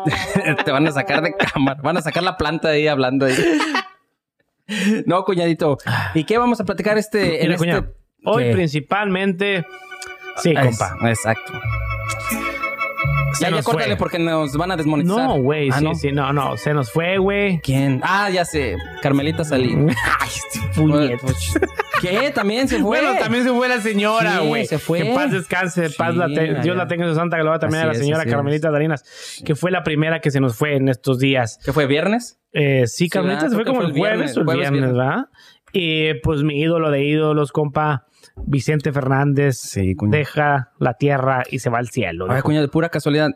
Te 0.66 0.72
van 0.72 0.88
a 0.88 0.92
sacar 0.92 1.24
de 1.24 1.34
cámara. 1.36 1.82
Van 1.82 1.98
a 1.98 2.02
sacar 2.02 2.22
la 2.24 2.38
planta 2.38 2.70
de 2.70 2.76
ahí 2.78 2.88
hablando 2.88 3.26
ahí. 3.26 3.36
No, 5.06 5.24
cuñadito. 5.24 5.78
¿Y 6.14 6.24
qué 6.24 6.38
vamos 6.38 6.60
a 6.60 6.66
platicar 6.66 6.98
este 6.98 7.46
en 7.46 7.52
este? 7.52 7.84
Hoy 8.26 8.44
¿Qué? 8.46 8.54
principalmente. 8.54 9.66
Sí, 10.38 10.54
compa. 10.54 10.98
Exacto. 11.04 11.54
Se 13.34 13.46
Ya, 13.46 13.50
ya 13.52 13.64
córtale 13.64 13.88
fue. 13.88 13.98
porque 13.98 14.20
nos 14.20 14.54
van 14.58 14.72
a 14.72 14.78
desmonetizar. 14.78 15.28
No, 15.28 15.36
güey. 15.42 15.70
Ah, 15.72 15.80
sí, 15.80 15.84
¿no? 15.86 15.96
sí. 15.96 16.12
No, 16.12 16.32
no. 16.34 16.56
Se 16.58 16.74
nos 16.74 16.92
fue, 16.92 17.18
güey. 17.18 17.60
¿Quién? 17.62 18.00
Ah, 18.04 18.30
ya 18.30 18.46
sé. 18.46 18.76
Carmelita 19.02 19.44
Salín. 19.44 19.90
Ay, 20.20 20.30
este 20.30 20.60
puñetas. 20.80 21.54
¿Qué? 22.02 22.32
También 22.32 22.68
se 22.68 22.76
fue. 22.80 23.00
Bueno, 23.02 23.18
también 23.20 23.44
se 23.44 23.52
fue 23.52 23.68
la 23.70 23.80
señora, 23.80 24.40
Sí, 24.42 24.48
güey. 24.48 24.66
se 24.66 24.78
fue. 24.78 25.02
Que 25.04 25.14
paz 25.14 25.32
descanse, 25.32 25.90
paz 25.92 26.12
Sí, 26.14 26.18
la 26.20 26.28
te- 26.28 26.62
Dios 26.62 26.76
la 26.76 26.88
tenga 26.88 27.06
en 27.06 27.10
su 27.12 27.16
santa 27.16 27.38
gloria 27.38 27.60
también 27.60 27.82
Así 27.84 27.90
a 27.90 27.94
la 27.94 28.00
señora 28.00 28.24
es. 28.24 28.30
Carmelita 28.32 28.70
Darinas, 28.72 29.42
que 29.46 29.56
fue 29.56 29.72
la 29.72 29.84
primera 29.84 30.20
que 30.20 30.30
se 30.30 30.40
nos 30.40 30.56
fue 30.56 30.76
en 30.76 30.90
estos 30.90 31.20
días. 31.20 31.60
¿Qué 31.64 31.72
fue? 31.74 31.86
¿Viernes? 31.88 32.40
Eh, 32.52 32.88
sí, 32.88 33.10
Carmelita 33.10 33.50
se 33.50 33.56
fue 33.56 33.66
como 33.66 33.82
el 33.82 33.94
jueves 33.94 34.36
o 34.38 34.42
el 34.42 34.46
viernes, 34.46 34.72
viernes, 34.72 34.94
¿verdad? 34.94 35.26
Y 35.72 36.14
pues 36.22 36.44
mi 36.44 36.60
ídolo 36.60 36.92
de 36.92 37.04
ídolos, 37.04 37.52
compa, 37.52 38.06
Vicente 38.36 38.92
Fernández, 38.92 39.58
Sí, 39.58 39.94
deja 40.08 40.72
la 40.80 40.96
tierra 40.96 41.44
y 41.50 41.60
se 41.60 41.70
va 41.70 41.80
al 41.80 41.90
cielo. 41.90 42.28
Ay, 42.30 42.42
cuñado, 42.42 42.66
de 42.66 42.72
pura 42.72 42.90
casualidad. 42.90 43.30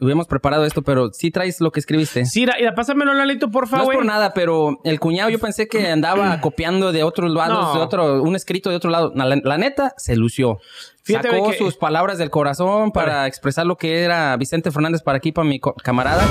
Hubiéramos 0.00 0.26
preparado 0.26 0.64
esto, 0.64 0.82
pero 0.82 1.10
sí 1.12 1.30
traes 1.30 1.60
lo 1.60 1.70
que 1.70 1.78
escribiste. 1.78 2.24
Sí, 2.26 2.40
mira, 2.40 2.74
pásamelo, 2.74 3.14
Lalito, 3.14 3.52
por 3.52 3.64
No 3.64 3.68
favor. 3.70 3.94
es 3.94 3.98
por 3.98 4.04
nada, 4.04 4.34
pero 4.34 4.80
el 4.82 4.98
cuñado 4.98 5.30
yo 5.30 5.38
pensé 5.38 5.68
que 5.68 5.86
andaba 5.92 6.40
copiando 6.40 6.90
de 6.90 7.04
otros 7.04 7.30
lados, 7.32 7.68
No. 7.72 7.74
de 7.74 7.80
otro, 7.84 8.20
un 8.22 8.34
escrito 8.34 8.68
de 8.70 8.74
otro 8.76 8.90
lado. 8.90 9.12
La, 9.14 9.26
la 9.26 9.58
neta, 9.58 9.94
se 9.96 10.16
lució. 10.16 10.58
Fíjate, 11.04 11.30
Sacó 11.30 11.50
que- 11.50 11.58
sus 11.58 11.76
palabras 11.76 12.18
del 12.18 12.30
corazón 12.30 12.90
para 12.90 13.28
expresar 13.28 13.64
lo 13.64 13.76
que 13.76 14.02
era 14.02 14.36
Vicente 14.38 14.72
Fernández 14.72 15.02
para 15.02 15.18
aquí, 15.18 15.30
para 15.30 15.46
mi 15.48 15.60
camarada. 15.60 16.24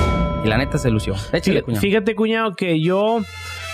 Y 0.44 0.50
la 0.50 0.58
neta 0.58 0.78
se 0.78 0.90
lució. 0.92 1.14
Échale, 1.32 1.40
Fíjate, 1.42 1.64
cuñado. 1.64 1.82
fíjate, 1.82 2.16
cuñado, 2.16 2.56
que 2.56 2.82
yo. 2.82 3.20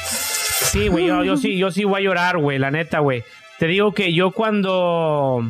Sí, 0.04 0.90
güey, 0.90 1.08
yo, 1.08 1.24
yo 1.24 1.38
sí, 1.38 1.58
yo 1.58 1.72
sí 1.72 1.86
voy 1.86 2.02
a 2.02 2.04
llorar, 2.04 2.38
güey, 2.38 2.60
la 2.60 2.70
neta, 2.72 3.00
güey. 3.00 3.24
Te 3.60 3.68
digo 3.68 3.94
que 3.94 4.14
yo 4.14 4.32
cuando. 4.32 5.44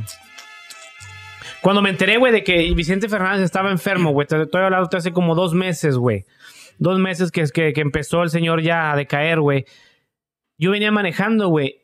Cuando 1.61 1.81
me 1.81 1.89
enteré, 1.89 2.17
güey, 2.17 2.31
de 2.31 2.43
que 2.43 2.71
Vicente 2.73 3.09
Fernández 3.09 3.43
estaba 3.43 3.71
enfermo, 3.71 4.11
güey, 4.11 4.27
te 4.27 4.41
estoy 4.43 4.61
hablando 4.61 4.87
de 4.87 4.97
hace 4.97 5.11
como 5.11 5.35
dos 5.35 5.53
meses, 5.53 5.97
güey. 5.97 6.25
Dos 6.77 6.99
meses 6.99 7.31
que, 7.31 7.43
que, 7.53 7.73
que 7.73 7.81
empezó 7.81 8.23
el 8.23 8.29
señor 8.29 8.61
ya 8.61 8.91
a 8.91 8.95
decaer, 8.95 9.39
güey. 9.39 9.65
Yo 10.57 10.71
venía 10.71 10.91
manejando, 10.91 11.49
güey. 11.49 11.83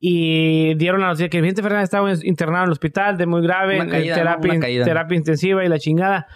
Y 0.00 0.74
dieron 0.74 1.00
la 1.00 1.06
noticia 1.06 1.30
que 1.30 1.40
Vicente 1.40 1.62
Fernández 1.62 1.84
estaba 1.84 2.12
internado 2.12 2.64
en 2.64 2.68
el 2.68 2.72
hospital 2.72 3.16
de 3.16 3.24
muy 3.24 3.40
grave, 3.40 3.78
caída. 3.88 4.84
terapia 4.84 5.16
intensiva 5.16 5.64
y 5.64 5.68
la 5.68 5.78
chingada. 5.78 6.26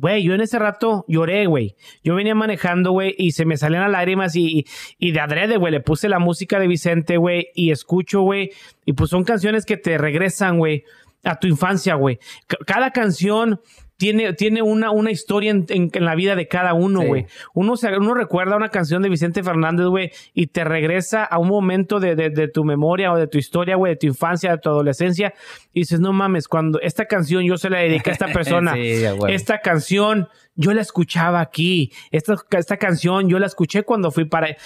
Güey, 0.00 0.22
yo 0.22 0.34
en 0.34 0.40
ese 0.40 0.58
rato 0.58 1.04
lloré, 1.08 1.44
güey. 1.44 1.76
Yo 2.02 2.14
venía 2.14 2.34
manejando, 2.34 2.92
güey, 2.92 3.14
y 3.18 3.32
se 3.32 3.44
me 3.44 3.58
salían 3.58 3.82
las 3.82 3.90
lágrimas 3.92 4.34
y, 4.34 4.60
y, 4.60 4.64
y 4.98 5.12
de 5.12 5.20
adrede, 5.20 5.58
güey, 5.58 5.72
le 5.72 5.80
puse 5.80 6.08
la 6.08 6.18
música 6.18 6.58
de 6.58 6.66
Vicente, 6.66 7.18
güey, 7.18 7.48
y 7.54 7.70
escucho, 7.70 8.22
güey, 8.22 8.50
y 8.86 8.94
pues 8.94 9.10
son 9.10 9.24
canciones 9.24 9.66
que 9.66 9.76
te 9.76 9.98
regresan, 9.98 10.56
güey, 10.56 10.84
a 11.22 11.38
tu 11.38 11.48
infancia, 11.48 11.96
güey. 11.96 12.18
Cada 12.66 12.92
canción 12.92 13.60
tiene, 14.00 14.32
tiene 14.32 14.62
una, 14.62 14.90
una 14.90 15.10
historia 15.10 15.50
en, 15.50 15.66
en- 15.68 15.90
en 15.92 16.04
la 16.06 16.14
vida 16.14 16.34
de 16.34 16.48
cada 16.48 16.72
uno, 16.72 17.02
Sí. 17.02 17.06
güey. 17.06 17.26
Uno, 17.52 17.76
se- 17.76 17.94
uno 17.98 18.14
recuerda 18.14 18.56
una 18.56 18.70
canción 18.70 19.02
de 19.02 19.10
Vicente 19.10 19.42
Fernández, 19.42 19.86
güey, 19.86 20.10
y 20.32 20.46
te 20.46 20.64
regresa 20.64 21.22
a 21.22 21.38
un 21.38 21.48
momento 21.48 22.00
de, 22.00 22.16
de- 22.16 22.30
de 22.30 22.48
tu 22.48 22.64
memoria 22.64 23.12
o 23.12 23.18
de 23.18 23.26
tu 23.26 23.36
historia, 23.36 23.76
güey, 23.76 23.92
de 23.92 23.96
tu 23.98 24.06
infancia, 24.06 24.52
de 24.52 24.58
tu 24.58 24.70
adolescencia, 24.70 25.34
y 25.74 25.80
dices, 25.80 26.00
no 26.00 26.14
mames, 26.14 26.48
cuando 26.48 26.80
esta 26.80 27.04
canción 27.04 27.44
yo 27.44 27.58
se 27.58 27.68
la 27.68 27.80
dediqué 27.80 28.08
a 28.08 28.12
esta 28.14 28.26
persona, 28.32 28.72
Sí, 28.72 29.02
esta 29.28 29.60
canción 29.60 30.28
yo 30.54 30.72
la 30.72 30.80
escuchaba 30.80 31.40
aquí, 31.42 31.92
esta, 32.10 32.36
esta 32.52 32.78
canción 32.78 33.28
yo 33.28 33.38
la 33.38 33.46
escuché 33.46 33.82
cuando 33.82 34.10
fui 34.10 34.24
para... 34.24 34.56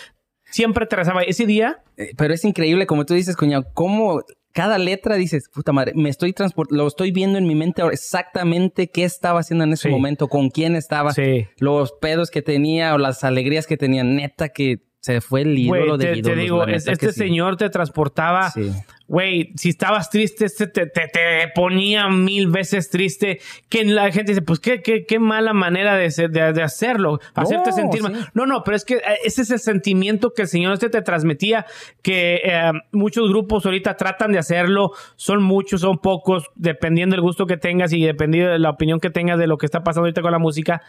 Siempre 0.51 0.87
te 0.87 0.95
rezaba. 0.95 1.23
Ese 1.23 1.47
día, 1.47 1.83
Eh, 1.97 2.11
Pero 2.17 2.33
es 2.35 2.45
increíble, 2.45 2.87
como 2.87 3.05
tú 3.05 3.15
dices, 3.15 3.37
cuñado, 3.37 3.65
cómo 3.75 4.23
cada 4.55 4.79
letra 4.79 5.17
dices, 5.17 5.51
puta 5.53 5.73
madre, 5.73 5.93
me 5.97 6.09
estoy 6.09 6.33
transportando, 6.33 6.85
lo 6.85 6.89
estoy 6.89 7.11
viendo 7.11 7.37
en 7.39 7.47
mi 7.47 7.55
mente 7.55 7.83
ahora 7.83 7.93
exactamente 7.95 8.89
qué 8.89 9.05
estaba 9.05 9.41
haciendo 9.41 9.65
en 9.65 9.73
ese 9.75 9.89
Sí. 9.89 9.95
momento, 9.95 10.29
con 10.29 10.49
quién 10.49 10.77
estaba, 10.77 11.13
Sí. 11.13 11.47
los 11.59 11.93
pedos 12.01 12.31
que 12.31 12.41
tenía 12.41 12.95
o 12.95 12.99
las 12.99 13.25
alegrías 13.25 13.67
que 13.67 13.77
tenía. 13.77 14.05
Neta 14.05 14.49
que 14.51 14.79
se 15.05 15.21
fue 15.21 15.43
el 15.43 15.59
ídolo 15.59 15.99
de 15.99 16.07
te, 16.07 16.13
te 16.13 16.19
ídolos, 16.21 16.39
digo, 16.39 16.67
es- 16.67 16.85
que 16.87 16.93
este 16.93 17.13
sí. 17.13 17.19
señor 17.19 17.57
te 17.57 17.69
transportaba 17.69 18.51
Sí. 18.51 18.71
Güey, 19.07 19.53
si 19.57 19.69
estabas 19.69 20.09
triste, 20.09 20.47
este 20.47 20.67
te, 20.67 20.87
te, 20.87 21.09
te 21.13 21.49
ponía 21.55 22.09
mil 22.09 22.47
veces 22.51 22.89
triste. 22.89 23.39
Que 23.69 23.85
la 23.85 24.11
gente 24.11 24.33
dice, 24.33 24.41
pues 24.41 24.61
qué, 24.61 24.81
qué, 24.81 25.05
qué 25.07 25.19
mala 25.19 25.53
manera 25.53 25.95
de, 25.95 26.11
ser- 26.11 26.31
de, 26.31 26.55
de 26.55 26.63
hacerlo, 26.63 27.19
hacerte 27.35 27.69
No, 27.69 27.77
sentir 27.77 28.01
sí. 28.01 28.09
mal. 28.11 28.31
No, 28.33 28.47
no, 28.47 28.63
pero 28.65 28.79
es 28.79 28.85
que 28.87 28.95
eh, 28.95 29.19
ese 29.27 29.43
es 29.43 29.51
el 29.51 29.59
sentimiento 29.59 30.31
que 30.35 30.41
el 30.43 30.49
Señor 30.49 30.73
este 30.73 30.89
te 30.89 31.03
transmitía, 31.03 31.67
que 32.01 32.37
eh, 32.45 32.73
muchos 32.93 33.29
grupos 33.29 33.67
ahorita 33.67 33.95
tratan 33.99 34.33
de 34.33 34.39
hacerlo, 34.39 34.93
son 35.17 35.43
muchos, 35.43 35.83
son 35.83 35.99
pocos, 35.99 36.45
dependiendo 36.55 37.15
del 37.15 37.21
gusto 37.21 37.45
que 37.45 37.59
tengas 37.59 37.93
y 37.93 38.01
dependiendo 38.03 38.53
de 38.53 38.59
la 38.59 38.71
opinión 38.71 39.01
que 39.01 39.11
tengas 39.11 39.39
de 39.39 39.47
lo 39.49 39.59
que 39.59 39.67
está 39.67 39.81
pasando 39.85 40.07
ahorita 40.07 40.23
con 40.23 40.33
la 40.33 40.39
música. 40.39 40.81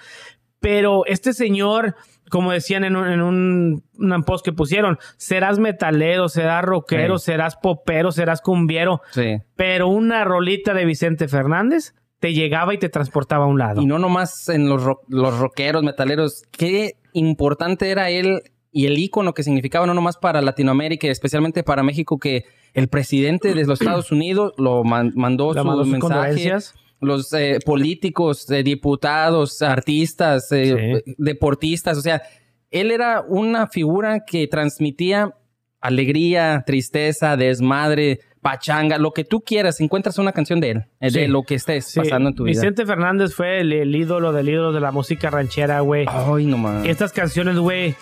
Pero 0.60 1.06
este 1.06 1.34
señor, 1.34 1.96
como 2.32 2.52
decían 2.52 2.84
en 2.84 2.96
un, 2.96 3.08
en 3.08 3.22
un, 3.22 3.84
un 3.98 4.24
post 4.24 4.44
que 4.44 4.52
pusieron, 4.54 4.98
serás 5.18 5.60
metalero, 5.60 6.28
serás 6.30 6.64
rockero, 6.64 7.18
Sí. 7.20 7.26
serás 7.26 7.56
popero, 7.56 8.12
serás 8.12 8.42
cumbiero. 8.42 9.02
Sí. 9.12 9.38
Pero 9.56 9.88
una 9.90 10.24
rolita 10.24 10.74
de 10.74 10.86
Vicente 10.86 11.28
Fernández 11.28 11.94
te 12.20 12.34
llegaba 12.34 12.74
y 12.74 12.80
te 12.80 12.90
transportaba 12.90 13.46
a 13.46 13.48
un 13.48 13.60
lado. 13.60 13.82
Y 13.82 13.86
no 13.86 14.00
nomás 14.00 14.50
en 14.50 14.68
los, 14.70 14.84
rock- 14.84 15.04
los 15.10 15.38
rockeros, 15.38 15.84
metaleros. 15.84 16.44
Qué 16.52 16.94
importante 17.14 17.92
era 17.92 18.10
él 18.10 18.42
y 18.72 18.88
el 18.88 18.98
ícono 18.98 19.34
que 19.34 19.44
significaba 19.44 19.86
no 19.86 19.94
nomás 19.94 20.18
para 20.18 20.42
Latinoamérica 20.42 21.08
y 21.08 21.10
especialmente 21.12 21.64
para 21.64 21.84
México, 21.84 22.18
que 22.18 22.44
el 22.74 22.88
presidente 22.88 23.54
de 23.54 23.64
los 23.66 23.80
Estados 23.80 24.12
Unidos 24.12 24.54
lo 24.58 24.84
man- 24.84 25.12
mandó 25.16 25.54
sus 25.54 25.88
mensaje. 25.88 26.52
Los 27.06 27.32
eh, 27.34 27.60
políticos, 27.66 28.50
eh, 28.52 28.64
diputados, 28.64 29.62
artistas, 29.62 30.52
eh, 30.52 31.02
Sí. 31.06 31.16
deportistas, 31.18 31.98
o 31.98 32.02
sea, 32.02 32.22
él 32.72 32.92
era 32.92 33.22
una 33.22 33.68
figura 33.68 34.26
que 34.26 34.48
transmitía 34.48 35.34
alegría, 35.82 36.64
tristeza, 36.66 37.38
desmadre, 37.38 38.20
pachanga, 38.42 38.98
lo 38.98 39.12
que 39.12 39.24
tú 39.24 39.42
quieras. 39.42 39.80
Encuentras 39.82 40.18
una 40.18 40.32
canción 40.32 40.60
de 40.60 40.72
él, 40.72 40.78
eh, 41.00 41.12
de 41.12 41.26
Sí. 41.26 41.28
lo 41.28 41.44
que 41.44 41.56
estés 41.56 41.86
Sí, 41.86 42.00
pasando 42.00 42.30
en 42.30 42.36
tu 42.36 42.44
vida. 42.44 42.60
Vicente 42.60 42.86
Fernández 42.86 43.34
fue 43.34 43.60
el, 43.62 43.72
el 43.72 43.96
ídolo 43.96 44.34
del 44.34 44.50
ídolo 44.50 44.72
de 44.72 44.80
la 44.82 44.92
música 44.92 45.30
ranchera, 45.30 45.80
güey. 45.82 46.06
Ay, 46.10 46.46
no 46.46 46.58
más. 46.58 46.86
Estas 46.86 47.12
canciones, 47.12 47.58
güey, 47.58 47.96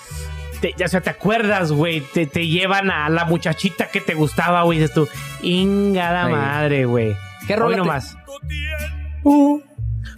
te- 0.61 0.73
ya 0.77 0.87
sea, 0.87 1.01
te 1.01 1.09
acuerdas, 1.09 1.71
güey, 1.71 2.01
te, 2.13 2.25
te 2.25 2.47
llevan 2.47 2.89
a 2.89 3.09
la 3.09 3.25
muchachita 3.25 3.87
que 3.89 3.99
te 4.01 4.13
gustaba, 4.15 4.63
güey, 4.63 4.79
dices 4.79 4.93
tú, 4.93 5.07
ingada 5.41 6.25
Sí. 6.27 6.31
madre, 6.31 6.85
güey. 6.85 7.13
¿Qué 7.47 7.55
rola 7.55 7.77
nomás. 7.77 8.17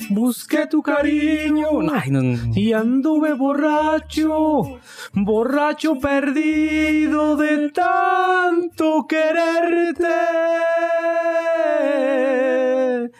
busqué 0.09 0.67
tu 0.67 0.81
cariño. 0.81 1.67
Ay, 1.93 2.11
no, 2.11 2.21
no. 2.21 2.51
Y 2.55 2.73
anduve 2.73 3.33
borracho, 3.33 4.79
borracho 5.13 5.95
perdido 5.99 7.35
de 7.35 7.69
tanto 7.69 9.07
quererte. 9.07 10.07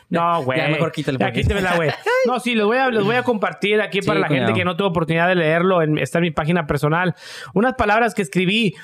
No, 0.10 0.44
güey. 0.44 0.60
Ya, 0.60 0.68
mejor 0.70 0.92
quítale, 0.92 1.18
Ya, 1.20 1.32
quítemela, 1.32 1.76
güey. 1.76 1.90
No, 2.28 2.40
sí, 2.40 2.56
les 2.56 2.66
voy 2.66 2.78
a, 2.78 2.90
les 2.90 3.04
voy 3.04 3.16
a 3.16 3.24
compartir 3.24 3.82
aquí 3.82 4.02
Sí, 4.02 4.08
para 4.08 4.20
la 4.20 4.28
gente 4.28 4.54
que 4.54 4.66
no 4.66 4.76
tuvo 4.76 4.88
oportunidad 4.88 5.28
de 5.28 5.36
leerlo. 5.36 5.82
En, 5.82 5.98
está 5.98 6.18
en 6.18 6.24
mi 6.24 6.32
página 6.32 6.66
personal. 6.66 7.16
Unas 7.54 7.74
palabras 7.76 8.16
que 8.16 8.22
escribí. 8.22 8.76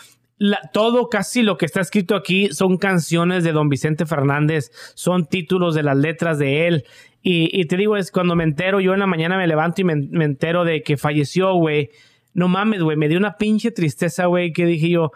La- 0.43 0.71
todo, 0.73 1.08
casi 1.08 1.43
lo 1.43 1.56
que 1.56 1.67
está 1.67 1.82
escrito 1.82 2.15
aquí 2.15 2.49
son 2.51 2.77
canciones 2.77 3.43
de 3.43 3.51
don 3.51 3.69
Vicente 3.69 4.08
Fernández, 4.08 4.71
son 4.95 5.27
títulos 5.27 5.75
de 5.75 5.84
las 5.84 5.95
letras 5.95 6.39
de 6.39 6.65
él. 6.65 6.84
Y, 7.21 7.63
te 7.65 7.77
digo, 7.77 7.95
es 7.95 8.12
cuando 8.12 8.36
me 8.36 8.43
entero, 8.43 8.80
yo 8.80 8.95
en 8.95 8.99
la 9.01 9.06
mañana 9.06 9.38
me 9.38 9.45
levanto 9.45 9.82
y 9.82 9.84
me, 9.84 9.95
me 9.95 10.25
entero 10.25 10.63
de 10.65 10.82
que 10.82 10.97
falleció, 10.97 11.54
güey. 11.54 11.91
No 12.34 12.47
mames, 12.47 12.82
güey, 12.82 12.97
me 12.97 13.08
dio 13.08 13.19
una 13.19 13.38
pinche 13.38 13.69
tristeza, 13.69 14.25
güey, 14.25 14.51
que 14.51 14.65
dije 14.65 14.89
yo, 14.89 15.12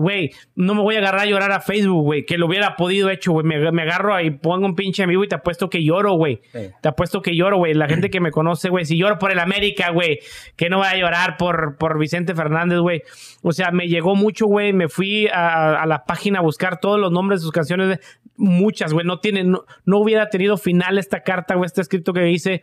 güey, 0.00 0.30
no 0.54 0.74
me 0.74 0.80
voy 0.80 0.96
a 0.96 0.98
agarrar 0.98 1.20
a 1.20 1.26
llorar 1.26 1.52
a 1.52 1.60
Facebook, 1.60 2.02
güey, 2.02 2.24
que 2.24 2.38
lo 2.38 2.46
hubiera 2.46 2.74
podido 2.76 3.10
hecho, 3.10 3.32
güey. 3.32 3.44
Me, 3.44 3.70
me 3.70 3.82
agarro 3.82 4.14
ahí, 4.14 4.30
pongo 4.30 4.64
un 4.64 4.74
pinche 4.74 5.02
amigo 5.02 5.22
y 5.22 5.28
te 5.28 5.34
apuesto 5.34 5.68
que 5.68 5.84
lloro, 5.84 6.14
güey. 6.14 6.40
Sí. 6.52 6.70
Te 6.80 6.88
apuesto 6.88 7.20
que 7.20 7.36
lloro, 7.36 7.58
güey. 7.58 7.74
La 7.74 7.86
gente 7.86 8.08
que 8.10 8.20
me 8.20 8.30
conoce, 8.30 8.70
güey, 8.70 8.86
si 8.86 8.96
lloro 8.96 9.18
por 9.18 9.30
el 9.30 9.38
América, 9.38 9.90
güey, 9.90 10.20
que 10.56 10.70
no 10.70 10.78
voy 10.78 10.86
a 10.86 10.96
llorar 10.96 11.36
por, 11.36 11.76
por 11.76 11.98
Vicente 11.98 12.34
Fernández, 12.34 12.78
güey. 12.78 13.02
O 13.42 13.52
sea, 13.52 13.70
me 13.70 13.88
llegó 13.88 14.14
mucho, 14.14 14.46
güey. 14.46 14.72
Me 14.72 14.88
fui 14.88 15.28
a, 15.28 15.82
a 15.82 15.86
la 15.86 16.04
página 16.04 16.38
a 16.38 16.42
buscar 16.42 16.80
todos 16.80 16.98
los 16.98 17.12
nombres 17.12 17.40
de 17.40 17.44
sus 17.44 17.52
canciones. 17.52 17.98
Muchas, 18.36 18.94
güey. 18.94 19.06
No 19.06 19.20
tiene, 19.20 19.44
no, 19.44 19.64
no 19.84 19.98
hubiera 19.98 20.30
tenido 20.30 20.56
final 20.56 20.96
esta 20.98 21.22
carta, 21.22 21.56
güey, 21.56 21.66
este 21.66 21.82
escrito 21.82 22.12
que 22.14 22.30
hice 22.30 22.62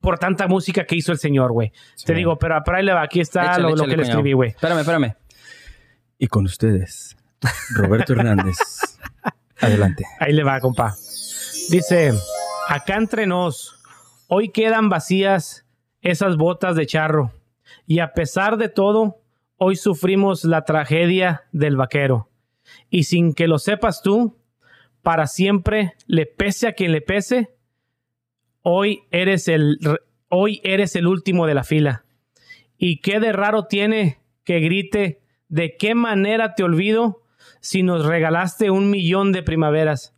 por 0.00 0.18
tanta 0.20 0.46
música 0.46 0.84
que 0.84 0.94
hizo 0.94 1.10
el 1.10 1.18
señor, 1.18 1.50
güey. 1.50 1.72
Te 2.04 2.14
digo, 2.14 2.38
pero, 2.38 2.56
pero 2.64 2.76
ahí 2.76 2.84
le 2.84 2.92
va. 2.92 3.02
Aquí 3.02 3.18
está 3.18 3.46
Échale, 3.46 3.62
lo, 3.62 3.68
lo 3.70 3.74
échale, 3.74 3.90
que 3.90 3.96
le 3.96 4.02
escribí, 4.04 4.32
güey. 4.32 4.50
Espérame, 4.50 4.78
espérame. 4.78 5.25
Y 6.18 6.28
con 6.28 6.44
ustedes, 6.44 7.16
Roberto 7.74 8.14
Hernández. 8.14 8.56
Adelante. 9.60 10.04
Ahí 10.18 10.32
le 10.32 10.44
va, 10.44 10.60
compa. 10.60 10.94
Dice, 11.70 12.12
acá 12.68 12.96
entre 12.96 13.26
nos, 13.26 13.80
hoy 14.28 14.50
quedan 14.50 14.88
vacías 14.88 15.66
esas 16.00 16.36
botas 16.36 16.76
de 16.76 16.86
charro. 16.86 17.32
Y 17.86 17.98
a 17.98 18.12
pesar 18.12 18.56
de 18.56 18.68
todo, 18.68 19.20
hoy 19.56 19.76
sufrimos 19.76 20.44
la 20.44 20.64
tragedia 20.64 21.44
del 21.52 21.76
vaquero. 21.76 22.30
Y 22.90 23.04
sin 23.04 23.34
que 23.34 23.48
lo 23.48 23.58
sepas 23.58 24.02
tú, 24.02 24.38
para 25.02 25.26
siempre, 25.26 25.94
le 26.06 26.26
pese 26.26 26.68
a 26.68 26.72
quien 26.72 26.92
le 26.92 27.00
pese, 27.00 27.54
hoy 28.62 29.02
eres 29.10 29.48
el, 29.48 29.78
hoy 30.28 30.60
eres 30.64 30.96
el 30.96 31.06
último 31.06 31.46
de 31.46 31.54
la 31.54 31.64
fila. 31.64 32.04
¿Y 32.78 33.00
qué 33.00 33.20
de 33.20 33.32
raro 33.32 33.66
tiene 33.66 34.18
que 34.44 34.60
grite 34.60 35.20
de 35.48 35.76
qué 35.76 35.94
manera 35.94 36.54
te 36.54 36.62
olvido 36.62 37.22
si 37.60 37.82
nos 37.82 38.04
regalaste 38.04 38.70
un 38.70 38.90
millón 38.90 39.32
de 39.32 39.42
primaveras? 39.42 40.14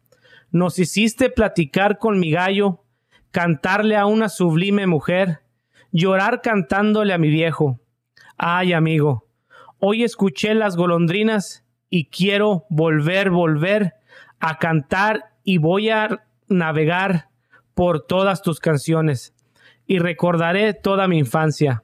Nos 0.50 0.78
hiciste 0.78 1.30
platicar 1.30 1.98
con 1.98 2.18
mi 2.18 2.30
gallo, 2.30 2.84
cantarle 3.30 3.96
a 3.96 4.06
una 4.06 4.28
sublime 4.28 4.86
mujer, 4.86 5.40
llorar 5.92 6.40
cantándole 6.42 7.12
a 7.12 7.18
mi 7.18 7.28
viejo. 7.28 7.78
Ay, 8.36 8.72
amigo, 8.72 9.26
hoy 9.78 10.04
escuché 10.04 10.54
las 10.54 10.76
golondrinas 10.76 11.64
y 11.90 12.06
quiero 12.06 12.64
volver, 12.70 13.30
volver 13.30 13.94
a 14.40 14.58
cantar 14.58 15.32
y 15.44 15.58
voy 15.58 15.90
a 15.90 16.24
navegar 16.48 17.28
por 17.74 18.06
todas 18.06 18.42
tus 18.42 18.60
canciones 18.60 19.34
y 19.86 19.98
recordaré 19.98 20.74
toda 20.74 21.08
mi 21.08 21.18
infancia. 21.18 21.82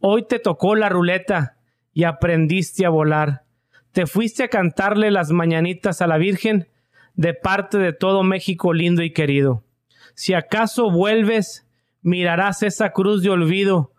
Hoy 0.00 0.26
te 0.26 0.38
tocó 0.38 0.74
la 0.74 0.88
ruleta 0.88 1.56
y 1.94 2.04
aprendiste 2.04 2.84
a 2.84 2.90
volar. 2.90 3.44
Te 3.92 4.06
fuiste 4.06 4.42
a 4.42 4.48
cantarle 4.48 5.10
las 5.10 5.30
mañanitas 5.30 6.02
a 6.02 6.06
la 6.06 6.18
Virgen 6.18 6.68
de 7.14 7.32
parte 7.32 7.78
de 7.78 7.92
todo 7.92 8.24
México 8.24 8.72
lindo 8.72 9.02
y 9.02 9.12
querido. 9.12 9.64
Si 10.14 10.34
acaso 10.34 10.90
vuelves, 10.90 11.66
mirarás 12.02 12.62
esa 12.62 12.90
cruz 12.90 13.22
de 13.22 13.30
olvido 13.30 13.92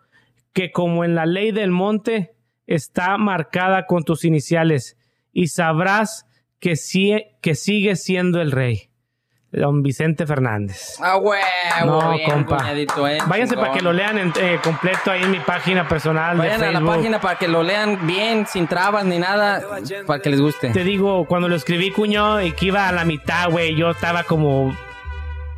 que 0.52 0.70
como 0.70 1.04
en 1.04 1.14
la 1.14 1.26
ley 1.26 1.50
del 1.50 1.70
monte 1.70 2.34
está 2.66 3.16
marcada 3.18 3.86
con 3.86 4.04
tus 4.04 4.24
iniciales 4.24 4.96
y 5.32 5.48
sabrás 5.48 6.26
que, 6.58 6.76
sí, 6.76 7.14
que 7.40 7.54
sigue 7.54 7.96
siendo 7.96 8.40
el 8.40 8.52
rey. 8.52 8.90
Don 9.52 9.82
Vicente 9.82 10.26
Fernández. 10.26 10.96
Ah, 11.00 11.16
huevo. 11.16 11.42
No, 11.86 12.10
bien, 12.12 12.30
compa. 12.30 12.58
cuñadito, 12.58 13.08
eh, 13.08 13.18
Váyanse 13.26 13.54
chingón. 13.54 13.64
para 13.68 13.78
que 13.78 13.82
lo 13.84 13.92
lean 13.92 14.18
en- 14.18 14.32
eh, 14.38 14.58
completo 14.62 15.10
ahí 15.10 15.22
en 15.22 15.30
mi 15.30 15.38
página 15.40 15.88
personal 15.88 16.36
Vayan 16.36 16.60
de 16.60 16.66
a 16.66 16.72
la 16.72 16.80
página 16.84 17.20
para 17.20 17.38
que 17.38 17.48
lo 17.48 17.62
lean 17.62 18.06
bien, 18.06 18.46
sin 18.46 18.66
trabas 18.66 19.04
ni 19.04 19.18
nada, 19.18 19.62
para 20.06 20.20
que 20.20 20.30
les 20.30 20.40
guste. 20.40 20.70
Te 20.70 20.84
digo, 20.84 21.26
cuando 21.26 21.48
lo 21.48 21.54
escribí, 21.56 21.90
cuño, 21.90 22.42
y 22.42 22.52
que 22.52 22.66
iba 22.66 22.88
a 22.88 22.92
la 22.92 23.04
mitad, 23.04 23.48
güey, 23.50 23.74
yo 23.76 23.90
estaba 23.90 24.24
como 24.24 24.76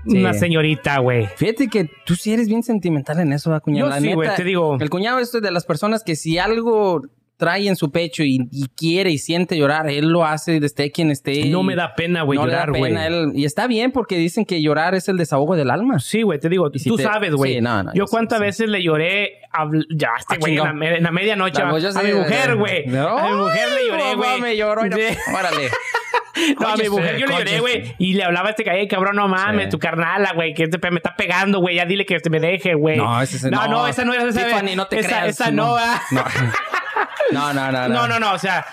Sí. 0.06 0.18
una 0.18 0.32
señorita, 0.32 0.98
güey. 1.00 1.26
Fíjate 1.36 1.68
que 1.68 1.90
tú 2.04 2.14
sí 2.14 2.32
eres 2.32 2.46
bien 2.46 2.62
sentimental 2.62 3.18
en 3.20 3.32
eso, 3.32 3.50
¿verdad, 3.50 3.62
cuñado. 3.62 3.88
Yo 3.88 3.94
La 3.94 4.00
sí, 4.00 4.12
güey, 4.12 4.30
te 4.36 4.44
digo. 4.44 4.76
El 4.80 4.90
cuñado 4.90 5.18
es 5.18 5.32
de 5.32 5.50
las 5.50 5.64
personas 5.64 6.04
que 6.04 6.14
si 6.14 6.38
algo 6.38 7.02
trae 7.38 7.68
en 7.68 7.76
su 7.76 7.90
pecho 7.90 8.22
y, 8.24 8.48
y 8.52 8.66
quiere 8.76 9.10
y 9.10 9.18
siente 9.18 9.56
llorar, 9.56 9.88
él 9.88 10.08
lo 10.08 10.24
hace, 10.26 10.56
esté 10.58 10.90
quien 10.90 11.10
esté. 11.10 11.46
No 11.46 11.62
me 11.62 11.74
da 11.76 11.94
pena, 11.94 12.22
güey, 12.22 12.38
no 12.38 12.44
llorar, 12.46 12.70
güey. 12.72 12.92
Y 13.34 13.44
está 13.44 13.66
bien 13.66 13.92
porque 13.92 14.18
dicen 14.18 14.44
que 14.44 14.60
llorar 14.60 14.94
es 14.94 15.08
el 15.08 15.16
desahogo 15.16 15.56
del 15.56 15.70
alma. 15.70 16.00
Sí, 16.00 16.22
güey, 16.22 16.38
te 16.40 16.48
digo, 16.48 16.68
si 16.74 16.88
tú 16.90 16.96
te- 16.96 17.04
sabes, 17.04 17.32
güey. 17.32 17.54
Sí, 17.54 17.60
no, 17.60 17.82
no, 17.84 17.92
yo 17.94 17.98
yo 17.98 18.04
cuántas 18.06 18.38
sí. 18.40 18.44
veces 18.44 18.68
le 18.68 18.82
lloré, 18.82 19.40
habl- 19.52 19.86
ya, 19.96 20.08
este 20.18 20.34
Ah, 20.34 20.38
güey, 20.40 20.58
en, 20.58 20.80
la 20.80 20.96
en 20.96 21.02
la 21.04 21.10
medianoche, 21.12 21.62
Vamos, 21.62 21.82
yo 21.82 21.90
a 21.96 22.02
mi 22.02 22.12
mujer, 22.12 22.56
güey. 22.56 22.86
no. 22.86 23.16
A 23.18 23.30
mi 23.30 23.36
mujer 23.36 23.68
le 23.72 23.86
lloré, 23.88 24.02
Ay, 24.02 24.14
güey. 24.16 24.40
me 24.40 24.56
lloró, 24.56 24.84
y 24.86 24.90
no- 24.90 24.96
Sí. 24.96 25.02
Órale. 25.34 25.68
No, 26.60 26.68
a 26.68 26.76
mi 26.76 26.88
mujer 26.88 27.18
yo 27.18 27.26
le 27.26 27.34
lloré, 27.36 27.58
güey. 27.58 27.94
Y 27.98 28.14
le 28.14 28.22
hablaba 28.22 28.46
a 28.48 28.50
este 28.50 28.62
calle, 28.62 28.86
cabrón, 28.86 29.16
no 29.16 29.26
mames, 29.26 29.64
Sí. 29.64 29.70
tu 29.70 29.78
carnala, 29.80 30.32
güey, 30.34 30.54
que 30.54 30.64
este 30.64 30.78
me 30.90 30.98
está 30.98 31.16
pegando, 31.16 31.58
güey. 31.58 31.74
Ya 31.76 31.84
dile 31.84 32.06
que 32.06 32.16
me 32.30 32.38
deje, 32.38 32.74
güey. 32.74 32.96
No, 32.96 33.20
ese 33.20 33.38
es- 33.38 33.44
no, 33.44 33.50
no. 33.50 33.68
no, 33.68 33.88
esa 33.88 34.04
no 34.04 34.12
es 34.14 34.22
esa. 34.22 34.44
Tiffany, 34.46 34.76
no 34.76 34.86
te 34.86 35.00
esa, 35.00 35.08
creas, 35.08 35.28
Esa 35.30 35.50
no, 35.50 35.76
no. 35.76 36.22
ah. 37.02 37.08
No. 37.32 37.52
No, 37.52 37.70
no, 37.70 37.72
no, 37.72 37.88
No, 37.88 38.08
no, 38.08 38.18
no, 38.20 38.32
o 38.32 38.38
sea, 38.38 38.64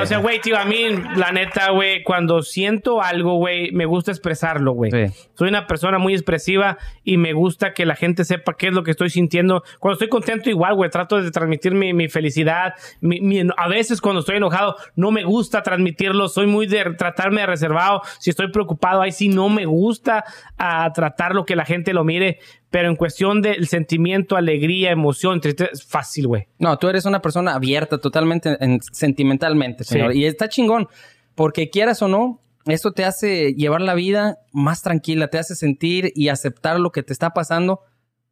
o 0.00 0.06
sea, 0.06 0.18
güey, 0.18 0.40
tío, 0.40 0.56
a 0.58 0.64
mí, 0.64 0.86
la 1.16 1.32
neta, 1.32 1.70
güey, 1.70 2.02
cuando 2.02 2.42
siento 2.42 3.02
algo, 3.02 3.34
güey, 3.36 3.72
me 3.72 3.86
gusta 3.86 4.10
expresarlo, 4.10 4.72
güey. 4.72 4.90
Sí. 4.90 5.28
Soy 5.34 5.48
una 5.48 5.66
persona 5.66 5.98
muy 5.98 6.14
expresiva 6.14 6.78
y 7.04 7.16
me 7.16 7.32
gusta 7.32 7.72
que 7.74 7.84
la 7.86 7.94
gente 7.96 8.24
sepa 8.24 8.54
qué 8.56 8.68
es 8.68 8.72
lo 8.72 8.82
que 8.82 8.92
estoy 8.92 9.10
sintiendo. 9.10 9.62
Cuando 9.78 9.94
estoy 9.94 10.08
contento, 10.08 10.48
igual, 10.50 10.74
güey, 10.74 10.90
trato 10.90 11.20
de 11.20 11.30
transmitir 11.30 11.74
mi, 11.74 11.92
mi 11.92 12.08
felicidad. 12.08 12.74
Mi- 13.00 13.20
mi- 13.20 13.42
a 13.56 13.68
veces, 13.68 14.00
cuando 14.00 14.20
estoy 14.20 14.36
enojado, 14.36 14.76
no 14.96 15.10
me 15.10 15.24
gusta 15.24 15.62
transmitirlo. 15.62 16.28
Soy 16.28 16.46
muy 16.46 16.66
de 16.66 16.84
tratarme 16.96 17.40
de 17.42 17.46
reservado. 17.48 18.02
Si 18.20 18.30
estoy 18.30 18.50
preocupado, 18.52 19.02
ahí 19.02 19.12
sí 19.12 19.28
no 19.28 19.48
me 19.48 19.66
gusta 19.66 20.24
a 20.56 20.92
tratarlo 20.92 21.44
que 21.44 21.56
la 21.56 21.64
gente 21.64 21.92
lo 21.92 22.04
mire. 22.04 22.38
Pero 22.70 22.88
en 22.90 22.96
cuestión 22.96 23.40
del 23.40 23.66
sentimiento, 23.66 24.36
alegría, 24.36 24.90
emoción, 24.90 25.40
tristeza, 25.40 25.70
es 25.72 25.84
fácil, 25.84 26.26
güey. 26.26 26.48
No, 26.58 26.76
tú 26.78 26.88
eres 26.88 27.06
una 27.06 27.22
persona 27.22 27.54
abierta 27.54 27.98
totalmente 27.98 28.56
en- 28.60 28.80
sentimentalmente, 28.92 29.84
Sí. 29.84 29.94
señor. 29.94 30.14
Y 30.14 30.26
está 30.26 30.48
chingón, 30.48 30.86
porque 31.34 31.70
quieras 31.70 32.02
o 32.02 32.08
no, 32.08 32.40
esto 32.66 32.92
te 32.92 33.04
hace 33.06 33.54
llevar 33.54 33.80
la 33.80 33.94
vida 33.94 34.38
más 34.52 34.82
tranquila, 34.82 35.28
te 35.28 35.38
hace 35.38 35.54
sentir 35.54 36.12
y 36.14 36.28
aceptar 36.28 36.78
lo 36.78 36.90
que 36.92 37.02
te 37.02 37.14
está 37.14 37.30
pasando, 37.30 37.80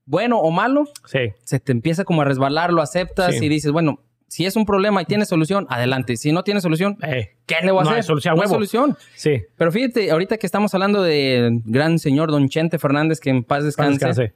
bueno 0.04 0.38
o 0.38 0.50
malo, 0.50 0.84
Sí. 1.06 1.32
se 1.42 1.58
te 1.58 1.72
empieza 1.72 2.04
como 2.04 2.20
a 2.20 2.26
resbalar, 2.26 2.72
lo 2.72 2.82
aceptas 2.82 3.36
Sí. 3.36 3.46
y 3.46 3.48
dices, 3.48 3.72
bueno, 3.72 4.00
Si 4.28 4.44
es 4.44 4.56
un 4.56 4.64
problema 4.66 5.00
y 5.02 5.04
tiene 5.04 5.24
solución, 5.24 5.66
adelante. 5.70 6.16
Si 6.16 6.32
no 6.32 6.42
tiene 6.42 6.60
solución, 6.60 6.98
Eh, 7.02 7.36
¿qué 7.46 7.56
le 7.62 7.70
voy 7.70 7.80
a 7.80 7.84
No 7.84 7.90
hay 7.90 7.94
hacer? 8.00 8.04
solución, 8.04 8.36
No 8.36 8.42
hay 8.42 8.48
solución. 8.48 8.96
sí. 9.14 9.42
Pero 9.56 9.70
fíjate, 9.72 10.10
ahorita 10.10 10.36
que 10.38 10.46
estamos 10.46 10.74
hablando 10.74 11.02
de 11.02 11.60
gran 11.64 11.98
señor 11.98 12.30
Don 12.30 12.48
Chente 12.48 12.78
Fernández, 12.78 13.20
que 13.20 13.30
en 13.30 13.44
paz 13.44 13.62
descanse. 13.64 13.92
Descanse. 14.06 14.34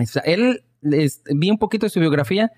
O 0.00 0.06
sea, 0.06 0.22
él, 0.22 0.62
es- 0.82 1.22
vi 1.34 1.50
un 1.50 1.58
poquito 1.58 1.86
de 1.86 1.90
su 1.90 1.98
biografía 2.00 2.52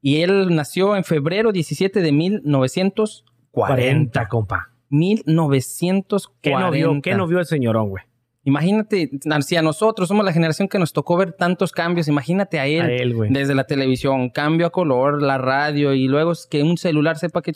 y 0.00 0.22
él 0.22 0.54
nació 0.54 0.96
en 0.96 1.04
febrero 1.04 1.50
17 1.52 2.00
de 2.00 2.12
1940. 2.12 3.30
40, 3.50 4.28
compa. 4.28 4.70
1940. 4.88 6.40
¿Qué 6.40 6.50
no 6.54 6.70
vio, 6.70 7.02
qué 7.02 7.14
no 7.14 7.26
vio 7.26 7.38
el 7.40 7.46
señorón, 7.46 7.88
güey? 7.90 8.04
Imagínate, 8.44 9.10
si 9.42 9.56
a 9.56 9.62
nosotros 9.62 10.08
somos 10.08 10.24
la 10.24 10.32
generación 10.32 10.66
que 10.66 10.78
nos 10.78 10.92
tocó 10.94 11.16
ver 11.18 11.32
tantos 11.34 11.72
cambios, 11.72 12.08
imagínate 12.08 12.58
a 12.58 12.66
él, 12.66 12.80
A 12.82 12.90
él, 12.90 13.14
güey. 13.14 13.30
desde 13.30 13.54
la 13.54 13.64
televisión, 13.64 14.30
cambio 14.30 14.66
a 14.66 14.70
color, 14.70 15.20
la 15.22 15.36
radio 15.36 15.92
y 15.92 16.08
luego 16.08 16.32
que 16.50 16.62
un 16.62 16.78
celular 16.78 17.18
sepa 17.18 17.42
que... 17.42 17.52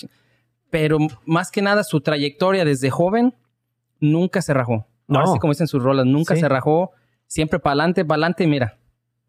Pero 0.71 0.99
más 1.25 1.51
que 1.51 1.63
nada 1.63 1.85
su 1.85 2.01
trayectoria 2.01 2.65
desde 2.65 2.91
joven 2.91 3.35
nunca 4.01 4.43
se 4.43 4.53
rajó. 4.53 4.87
No. 5.07 5.21
Ahora 5.21 5.33
sí 5.33 5.39
como 5.39 5.53
dicen 5.53 5.69
sus 5.69 5.83
rolas, 5.83 6.05
nunca 6.05 6.35
Sí. 6.35 6.41
se 6.41 6.49
rajó, 6.49 6.91
siempre 7.27 7.59
para 7.61 7.73
adelante, 7.73 8.05
para 8.05 8.17
adelante, 8.17 8.47
mira. 8.47 8.77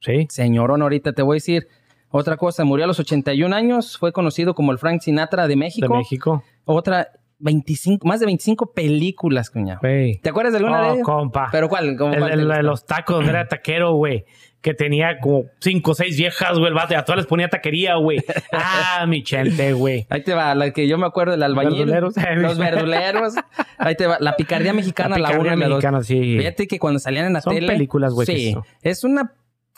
Sí. 0.02 0.26
Señorón, 0.30 0.82
ahorita 0.82 1.13
te 1.13 1.22
voy 1.22 1.36
a 1.36 1.38
decir 1.38 1.68
otra 2.10 2.36
cosa. 2.36 2.65
Murió 2.65 2.84
a 2.86 2.88
los 2.88 3.00
81 3.00 3.56
años, 3.56 3.98
fue 3.98 4.12
conocido 4.12 4.56
como 4.56 4.72
el 4.74 4.78
Frank 4.78 5.02
Sinatra 5.02 5.44
de 5.44 5.50
De 5.50 5.56
México. 5.56 5.96
México. 5.96 6.44
Otra, 6.65 7.10
25, 7.39 8.08
más 8.08 8.19
de 8.19 8.26
25 8.28 8.71
películas, 8.74 9.50
cuñado. 9.50 9.80
¿Te 9.82 10.21
acuerdas 10.30 10.54
de 10.54 10.60
alguna 10.60 10.82
de 10.82 10.88
Oh, 10.89 10.93
ellas? 10.93 11.04
compa. 11.06 11.50
¿Pero 11.52 11.67
cuál? 11.69 11.95
¿Cómo 11.98 12.13
El, 12.13 12.19
cuál 12.19 12.32
el- 12.39 12.48
de 12.48 12.63
los 12.63 12.86
tacos, 12.86 13.17
donde 13.17 13.32
era 13.32 13.48
taquero, 13.48 13.93
güey. 13.93 14.26
Que 14.62 14.74
tenía 14.74 15.19
como 15.21 15.43
cinco 15.60 15.91
o 15.91 15.93
seis 15.93 16.17
viejas, 16.17 16.54
güey, 16.58 16.69
el 16.69 16.74
vato. 16.74 16.98
A 16.98 17.06
todas 17.06 17.17
les 17.17 17.28
ponía 17.28 17.50
taquería, 17.50 17.95
güey. 17.98 18.24
Ah, 18.52 19.06
mi 19.08 19.21
chente, 19.21 19.74
güey. 19.74 20.08
Ahí 20.10 20.24
te 20.24 20.34
va, 20.34 20.56
la 20.56 20.71
que 20.71 20.88
yo 20.88 20.98
me 20.98 21.06
acuerdo, 21.06 21.36
el 21.36 21.43
albañil. 21.43 21.86
Verduleros. 21.86 22.15
Los 22.38 22.58
verduleros. 22.58 23.34
Ahí 23.78 23.95
te 23.95 24.08
va, 24.08 24.17
la 24.19 24.36
picardía 24.36 24.74
mexicana, 24.74 25.17
la, 25.19 25.28
picardía 25.28 25.39
una 25.54 25.54
y 25.56 25.60
la 25.60 25.65
dos. 25.67 25.76
mexicana, 25.76 26.02
sí. 26.04 26.38
Fíjate 26.39 26.67
que 26.67 26.80
cuando 26.80 27.00
salían 27.00 27.28
en 27.28 27.34
la 27.34 27.41
Son 27.41 27.54
tele. 27.54 27.67
películas, 27.67 28.13
güey, 28.13 28.26
Sí. 28.26 28.56
Es 28.82 29.04
una 29.04 29.34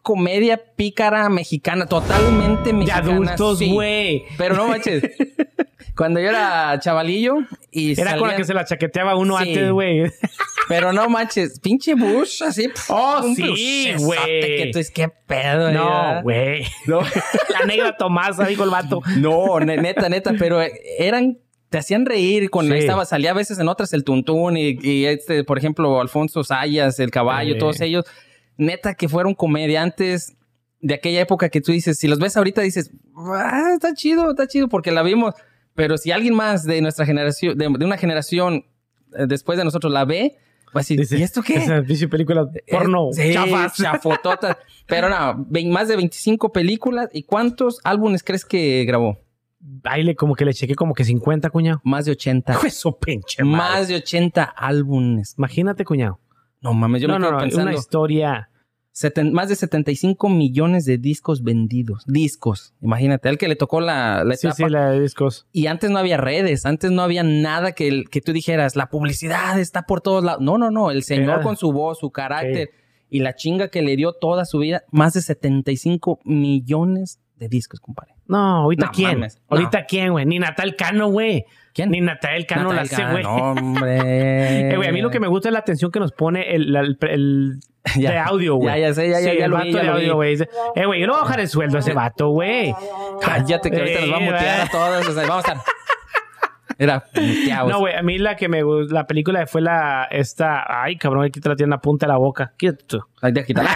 comedia 0.07 0.55
pícara 0.77 1.27
mexicana, 1.27 1.85
totalmente 1.85 2.69
De 2.69 2.73
mexicana. 2.73 3.11
adultos, 3.11 3.59
sí. 3.59 3.73
güey. 3.73 4.23
Pero 4.37 4.55
no 4.55 4.69
manches. 4.69 5.03
Cuando 5.97 6.21
yo 6.21 6.29
era 6.29 6.79
chavalillo 6.79 7.39
y 7.71 7.99
Era 7.99 8.15
con 8.17 8.29
la 8.29 8.37
que 8.37 8.45
se 8.45 8.53
la 8.53 8.63
chaqueteaba 8.63 9.15
uno 9.17 9.37
Sí. 9.39 9.49
antes, 9.49 9.69
güey. 9.71 10.03
Pero 10.69 10.93
no 10.93 11.09
manches, 11.09 11.59
pinche 11.59 11.93
Bush, 11.95 12.41
así. 12.43 12.69
Oh, 12.87 13.19
un 13.25 13.35
sí, 13.35 13.93
güey. 13.97 14.19
Que 14.57 14.69
tú 14.71 14.77
dices, 14.77 14.91
qué 14.93 15.09
pedo. 15.09 15.71
No, 15.73 16.21
güey. 16.23 16.63
No, 16.85 17.01
La 17.49 17.65
negra 17.65 17.97
Tomasa, 17.97 18.45
dijo 18.47 18.63
el 18.63 18.69
vato. 18.69 19.01
no, 19.17 19.59
ne- 19.59 19.75
neta, 19.77 20.07
neta, 20.07 20.33
pero 20.39 20.61
eran, 20.99 21.39
te 21.69 21.79
hacían 21.79 22.05
reír 22.05 22.49
con, 22.49 22.67
Sí. 22.67 22.71
ahí 22.73 22.79
estaba, 22.79 23.03
salía 23.03 23.31
a 23.31 23.33
veces 23.33 23.59
en 23.59 23.67
otras 23.67 23.91
el 23.91 24.03
Tuntún 24.05 24.55
y, 24.55 24.77
y 24.81 25.05
este, 25.05 25.43
por 25.43 25.57
ejemplo, 25.57 25.99
Alfonso 25.99 26.43
Sayas, 26.45 26.97
el 26.99 27.11
caballo, 27.11 27.53
Sí. 27.53 27.59
todos 27.59 27.81
ellos, 27.81 28.05
neta 28.57 28.93
que 28.95 29.07
fueron 29.09 29.33
comediantes 29.35 30.35
de 30.81 30.93
aquella 30.93 31.21
época 31.21 31.49
que 31.49 31.61
tú 31.61 31.71
dices, 31.71 31.97
si 31.97 32.07
los 32.07 32.19
ves 32.19 32.37
ahorita 32.37 32.61
dices, 32.61 32.91
ah, 33.15 33.71
está 33.73 33.93
chido, 33.93 34.29
está 34.31 34.47
chido, 34.47 34.67
porque 34.69 34.91
la 34.91 35.03
vimos, 35.03 35.33
pero 35.73 35.97
si 35.97 36.11
alguien 36.11 36.35
más 36.35 36.63
de 36.63 36.81
nuestra 36.81 37.05
generación, 37.05 37.57
de, 37.57 37.67
de 37.77 37.85
una 37.85 37.97
generación 37.97 38.65
eh, 39.17 39.25
después 39.27 39.57
de 39.57 39.63
nosotros 39.65 39.91
la 39.91 40.05
ve, 40.05 40.37
va 40.67 40.71
a 40.75 40.79
decir, 40.79 40.99
Dice, 40.99 41.17
¿y 41.17 41.23
esto 41.23 41.41
qué? 41.41 41.55
Esa 41.55 41.81
película 42.09 42.47
porno. 42.69 43.09
Eh, 43.17 43.27
sí, 43.27 43.33
chafas. 43.33 43.73
chafototas. 43.77 44.57
Pero 44.85 45.09
no, 45.09 45.45
ve- 45.49 45.65
más 45.65 45.87
de 45.87 45.95
25 45.95 46.51
películas. 46.51 47.09
¿Y 47.13 47.23
cuántos 47.23 47.79
álbumes 47.83 48.23
crees 48.23 48.45
que 48.45 48.83
grabó? 48.85 49.19
Ahí 49.83 50.03
le 50.03 50.15
como 50.15 50.35
que 50.35 50.45
le 50.45 50.53
chequé 50.53 50.75
como 50.75 50.93
que 50.93 51.03
50, 51.03 51.49
cuñado. 51.49 51.81
Más 51.83 52.05
de 52.05 52.11
80. 52.11 52.59
Eso, 52.65 52.97
pinche 52.99 53.43
madre. 53.43 53.57
Más 53.79 53.87
de 53.87 53.95
80 53.95 54.43
álbumes. 54.43 55.35
Imagínate, 55.37 55.83
cuñado. 55.85 56.19
No 56.61 56.73
mames, 56.73 57.01
yo 57.01 57.07
no, 57.07 57.15
me 57.15 57.19
no, 57.19 57.25
quedo 57.27 57.37
no. 57.37 57.43
pensando. 57.43 57.69
Una 57.69 57.77
historia. 57.79 58.49
seten- 58.93 59.31
más 59.31 59.47
de 59.47 59.55
75 59.55 60.27
millones 60.27 60.85
de 60.85 60.97
discos 60.97 61.43
vendidos. 61.43 62.03
Discos. 62.07 62.73
Imagínate, 62.81 63.29
al 63.29 63.37
que 63.37 63.47
le 63.47 63.55
tocó 63.55 63.79
la, 63.79 64.23
la 64.23 64.35
Sí, 64.35 64.47
etapa. 64.47 64.55
sí, 64.65 64.69
la 64.71 64.89
de 64.91 64.99
discos. 65.01 65.45
Y 65.51 65.67
antes 65.67 65.91
no 65.91 65.99
había 65.99 66.17
redes, 66.17 66.65
antes 66.65 66.89
no 66.91 67.03
había 67.03 67.21
nada 67.23 67.73
que, 67.73 68.05
que 68.09 68.21
tú 68.21 68.33
dijeras, 68.33 68.75
la 68.75 68.89
publicidad 68.89 69.59
está 69.59 69.83
por 69.83 70.01
todos 70.01 70.23
lados. 70.23 70.41
No, 70.41 70.57
no, 70.57 70.71
no. 70.71 70.89
El 70.89 71.03
señor 71.03 71.35
Era- 71.35 71.41
con 71.43 71.57
su 71.57 71.71
voz, 71.71 71.99
su 71.99 72.09
carácter 72.09 72.71
y 73.09 73.19
la 73.19 73.35
chinga 73.35 73.69
que 73.69 73.83
le 73.83 73.95
dio 73.95 74.13
toda 74.13 74.45
su 74.45 74.57
vida, 74.59 74.83
más 74.91 75.13
de 75.13 75.21
75 75.21 76.19
millones 76.25 77.19
de 77.35 77.47
discos, 77.49 77.79
compadre. 77.79 78.15
No, 78.27 78.57
ahorita 78.63 78.85
No 78.87 78.91
quién. 78.91 79.11
mames, 79.19 79.37
no. 79.49 79.57
Ahorita 79.57 79.85
quién, 79.85 80.11
güey. 80.11 80.25
Ni 80.25 80.39
Natal 80.39 80.75
Cano, 80.75 81.07
güey. 81.09 81.45
¿Quién? 81.73 81.91
Ni 81.91 82.01
Natal 82.01 82.45
Cano 82.45 82.73
la 82.73 82.81
hace, 82.81 83.05
güey. 83.05 83.23
Hombre. 83.25 84.71
Eh, 84.71 84.75
güey, 84.75 84.89
a 84.89 84.91
mí 84.91 85.01
lo 85.01 85.09
que 85.09 85.19
me 85.19 85.27
gusta 85.27 85.49
es 85.49 85.53
la 85.53 85.59
atención 85.59 85.91
que 85.91 85.99
nos 85.99 86.11
pone 86.11 86.55
el, 86.55 86.75
el- 86.75 86.97
el 87.01 87.59
Ya. 87.95 88.11
de 88.11 88.17
audio, 88.17 88.55
güey. 88.55 88.81
Ya, 88.81 88.87
ya 88.89 88.93
sé, 88.93 89.09
ya, 89.09 89.19
ya, 89.21 89.31
Sí, 89.31 89.37
ya 89.37 89.45
el 89.45 89.51
lo 89.51 89.57
vato 89.57 89.67
vi, 89.67 89.73
ya 89.73 89.81
de 89.83 89.89
audio, 89.89 90.15
güey. 90.15 90.37
Eh, 90.75 90.85
güey, 90.85 90.99
yo 90.99 91.05
le 91.07 91.11
voy 91.13 91.19
a 91.19 91.23
bajar 91.23 91.39
el 91.39 91.47
sueldo 91.47 91.77
a 91.77 91.79
ese 91.79 91.93
vato, 91.93 92.29
güey. 92.29 92.73
Cállate 93.21 93.71
que 93.71 93.77
ahorita 93.77 94.01
nos 94.01 94.11
va 94.11 94.17
a 94.17 94.19
Eh, 94.19 94.31
mutear 94.31 94.61
a 94.61 94.67
todos. 94.69 95.07
o 95.07 95.13
sea, 95.13 95.27
vamos 95.27 95.45
a 95.47 95.51
estar. 95.53 95.63
Era 96.79 97.03
muteados. 97.15 97.71
No, 97.71 97.79
güey, 97.79 97.95
a 97.95 98.03
mí 98.03 98.17
la 98.19 98.35
que 98.35 98.49
me 98.49 98.61
gustó, 98.61 98.93
la 98.93 99.07
película 99.07 99.47
fue 99.47 99.61
la, 99.61 100.07
esta, 100.11 100.83
ay, 100.83 100.95
cabrón, 100.97 101.25
aquí 101.25 101.39
te 101.39 101.49
la 101.49 101.55
tiene 101.55 101.67
en 101.67 101.71
la 101.71 101.79
punta 101.81 102.05
de 102.05 102.11
la 102.11 102.17
boca. 102.17 102.53
Quítate 102.57 102.83
tú. 102.85 102.99
Ay, 103.21 103.31
ya, 103.33 103.43
quítala. 103.43 103.69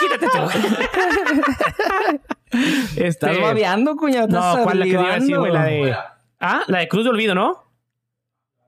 Quítate 0.00 0.26
tú. 0.26 2.18
este, 2.96 3.06
Estás 3.06 3.40
babeando, 3.40 3.96
cuñado. 3.96 4.28
no, 4.28 4.38
Estás 4.38 4.64
¿cuál 4.64 4.74
es 4.74 4.78
la 4.80 4.84
que 4.84 4.90
te 4.90 5.02
iba 5.02 5.12
a 5.14 5.18
decir, 5.18 5.38
güey? 5.38 5.52
La 5.52 5.64
de, 5.64 5.96
ah, 6.40 6.62
la 6.66 6.78
de 6.80 6.88
Cruz 6.88 7.04
de 7.04 7.10
Olvido, 7.10 7.34
¿no? 7.34 7.62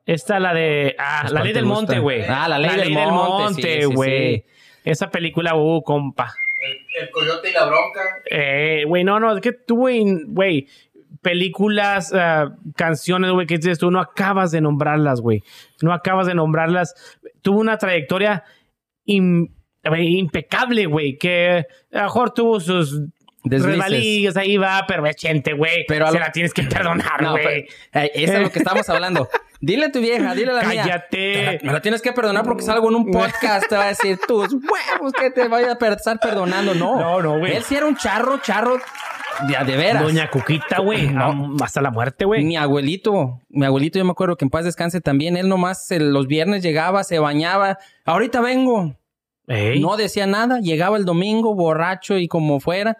Esta, 0.06 0.38
la 0.38 0.52
de, 0.52 0.94
ah, 0.98 1.20
Pues, 1.22 1.32
la 1.32 1.40
¿cuál 1.40 1.44
ley 1.44 1.52
del 1.54 1.66
monte, 1.66 1.98
güey. 1.98 2.22
Ah, 2.28 2.48
La 2.48 2.58
Ley 2.58 2.76
del 2.76 2.92
Monte, 2.92 3.62
sí, 3.62 3.88
sí, 3.88 3.94
güey. 3.94 4.36
sí. 4.36 4.44
Esa 4.84 5.10
película, 5.10 5.54
uh, 5.54 5.82
compa. 5.82 6.34
El, 6.60 7.04
el 7.04 7.10
coyote 7.10 7.50
y 7.50 7.52
la 7.52 7.64
bronca. 7.64 8.00
Eh, 8.30 8.84
güey, 8.86 9.02
no, 9.04 9.18
no, 9.18 9.34
es 9.34 9.40
que 9.40 9.52
tú, 9.52 9.76
güey, 9.76 10.04
güey, 10.26 10.68
películas, 11.22 12.12
ah, 12.14 12.54
canciones, 12.76 13.30
güey, 13.32 13.46
que 13.46 13.56
dices 13.56 13.78
tú, 13.78 13.90
no 13.90 13.98
acabas 14.00 14.50
de 14.50 14.60
nombrarlas, 14.60 15.20
güey. 15.22 15.42
No 15.80 15.92
acabas 15.94 16.26
de 16.26 16.34
nombrarlas. 16.34 16.94
Tuvo 17.40 17.60
una 17.60 17.78
trayectoria 17.78 18.44
impecable, 19.06 20.86
güey, 20.86 21.16
que 21.18 21.66
a 21.92 21.98
lo 21.98 22.02
mejor 22.04 22.32
tuvo 22.32 22.60
sus 22.60 23.00
Deslices. 23.44 24.36
ahí 24.36 24.56
va, 24.56 24.84
pero 24.88 25.06
es 25.06 25.16
gente, 25.18 25.52
güey. 25.52 25.84
Pero 25.86 26.06
se 26.08 26.14
lo- 26.14 26.20
la 26.20 26.32
tienes 26.32 26.52
que 26.54 26.62
perdonar, 26.62 27.22
No, 27.22 27.32
güey. 27.32 27.66
eh, 27.92 28.10
eso 28.14 28.32
es 28.34 28.40
lo 28.40 28.50
que 28.50 28.58
estamos 28.58 28.88
hablando. 28.88 29.28
Dile 29.60 29.86
a 29.86 29.92
tu 29.92 30.00
vieja, 30.00 30.34
dile 30.34 30.50
a 30.50 30.54
la 30.54 30.62
mía. 30.64 30.82
Cállate. 30.82 31.08
Te 31.10 31.42
la- 31.44 31.58
me 31.62 31.72
la 31.72 31.80
tienes 31.80 32.02
que 32.02 32.12
perdonar 32.12 32.44
porque 32.44 32.62
salgo 32.62 32.88
en 32.88 32.96
un 32.96 33.10
podcast. 33.10 33.66
Te 33.68 33.76
va 33.76 33.84
a 33.84 33.88
decir 33.88 34.18
tus 34.26 34.52
huevos 34.52 35.12
que 35.18 35.30
te 35.30 35.48
vaya 35.48 35.78
a 35.80 35.86
estar 35.94 36.18
perdonando. 36.20 36.74
No, 36.74 36.98
No, 37.00 37.22
no, 37.22 37.38
güey. 37.38 37.54
Él 37.56 37.62
sí 37.62 37.74
era 37.74 37.86
un 37.86 37.96
charro, 37.96 38.38
charro 38.42 38.78
de, 39.48 39.64
de 39.64 39.76
veras. 39.76 40.02
Doña 40.02 40.28
Cuquita, 40.30 40.80
güey. 40.80 41.08
No. 41.08 41.54
Hasta 41.62 41.80
la 41.80 41.90
muerte, 41.90 42.24
güey. 42.26 42.44
Mi 42.44 42.56
abuelito, 42.56 43.40
mi 43.48 43.64
abuelito, 43.64 43.98
yo 43.98 44.04
me 44.04 44.10
acuerdo 44.10 44.36
que 44.36 44.44
en 44.44 44.50
paz 44.50 44.64
descanse 44.66 45.00
también. 45.00 45.36
Él 45.38 45.48
nomás 45.48 45.90
eh, 45.92 45.98
los 46.00 46.26
viernes 46.26 46.62
llegaba, 46.62 47.02
se 47.04 47.18
bañaba. 47.18 47.78
Ahorita 48.04 48.40
vengo. 48.42 48.96
Ey. 49.46 49.80
No 49.80 49.96
decía 49.96 50.26
nada. 50.26 50.60
Llegaba 50.60 50.96
el 50.98 51.04
domingo, 51.06 51.54
borracho 51.54 52.18
y 52.18 52.28
como 52.28 52.60
fuera. 52.60 52.98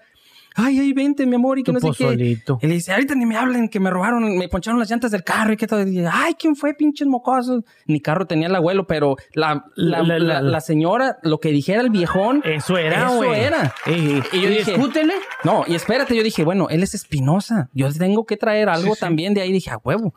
Ay, 0.56 0.78
ay, 0.78 0.92
vente, 0.92 1.26
mi 1.26 1.34
amor, 1.34 1.58
y 1.58 1.64
que 1.64 1.72
no 1.72 1.80
sé 1.80 1.88
qué. 1.98 2.04
pozolito. 2.04 2.58
Y 2.62 2.68
le 2.68 2.74
dice, 2.74 2.92
ahorita 2.92 3.16
ni 3.16 3.26
me 3.26 3.36
hablen, 3.36 3.68
que 3.68 3.80
me 3.80 3.90
robaron, 3.90 4.38
me 4.38 4.48
poncharon 4.48 4.78
las 4.78 4.88
llantas 4.88 5.10
del 5.10 5.24
carro 5.24 5.52
y 5.52 5.56
que 5.56 5.66
todo. 5.66 5.80
Y 5.80 5.86
dice, 5.86 6.08
Ay, 6.12 6.34
¿quién 6.34 6.54
fue, 6.54 6.74
pinches 6.74 7.08
mocosos? 7.08 7.64
Mi 7.86 8.00
carro 8.00 8.26
tenía 8.26 8.46
el 8.46 8.54
abuelo, 8.54 8.86
pero 8.86 9.16
la, 9.32 9.64
la, 9.74 10.02
La- 10.42 10.60
señora, 10.60 11.18
lo 11.22 11.40
que 11.40 11.48
dijera 11.50 11.80
el 11.80 11.90
viejón, 11.90 12.40
Eso 12.44 12.78
era, 12.78 13.06
Eso 13.08 13.34
era. 13.34 13.74
Ey, 13.86 14.22
Y 14.32 14.40
yo 14.42 14.48
dije- 14.48 14.72
discútele. 14.76 15.14
no, 15.42 15.64
y 15.66 15.74
espérate, 15.74 16.14
yo 16.16 16.22
dije, 16.22 16.44
bueno, 16.44 16.68
él 16.70 16.84
es 16.84 16.94
Espinosa. 16.94 17.68
Yo 17.74 17.92
tengo 17.92 18.24
que 18.24 18.36
traer 18.36 18.68
algo 18.68 18.94
también 18.94 19.34
de 19.34 19.40
ahí. 19.40 19.50
Dije, 19.52 19.70
a 19.70 19.78
huevo. 19.78 20.14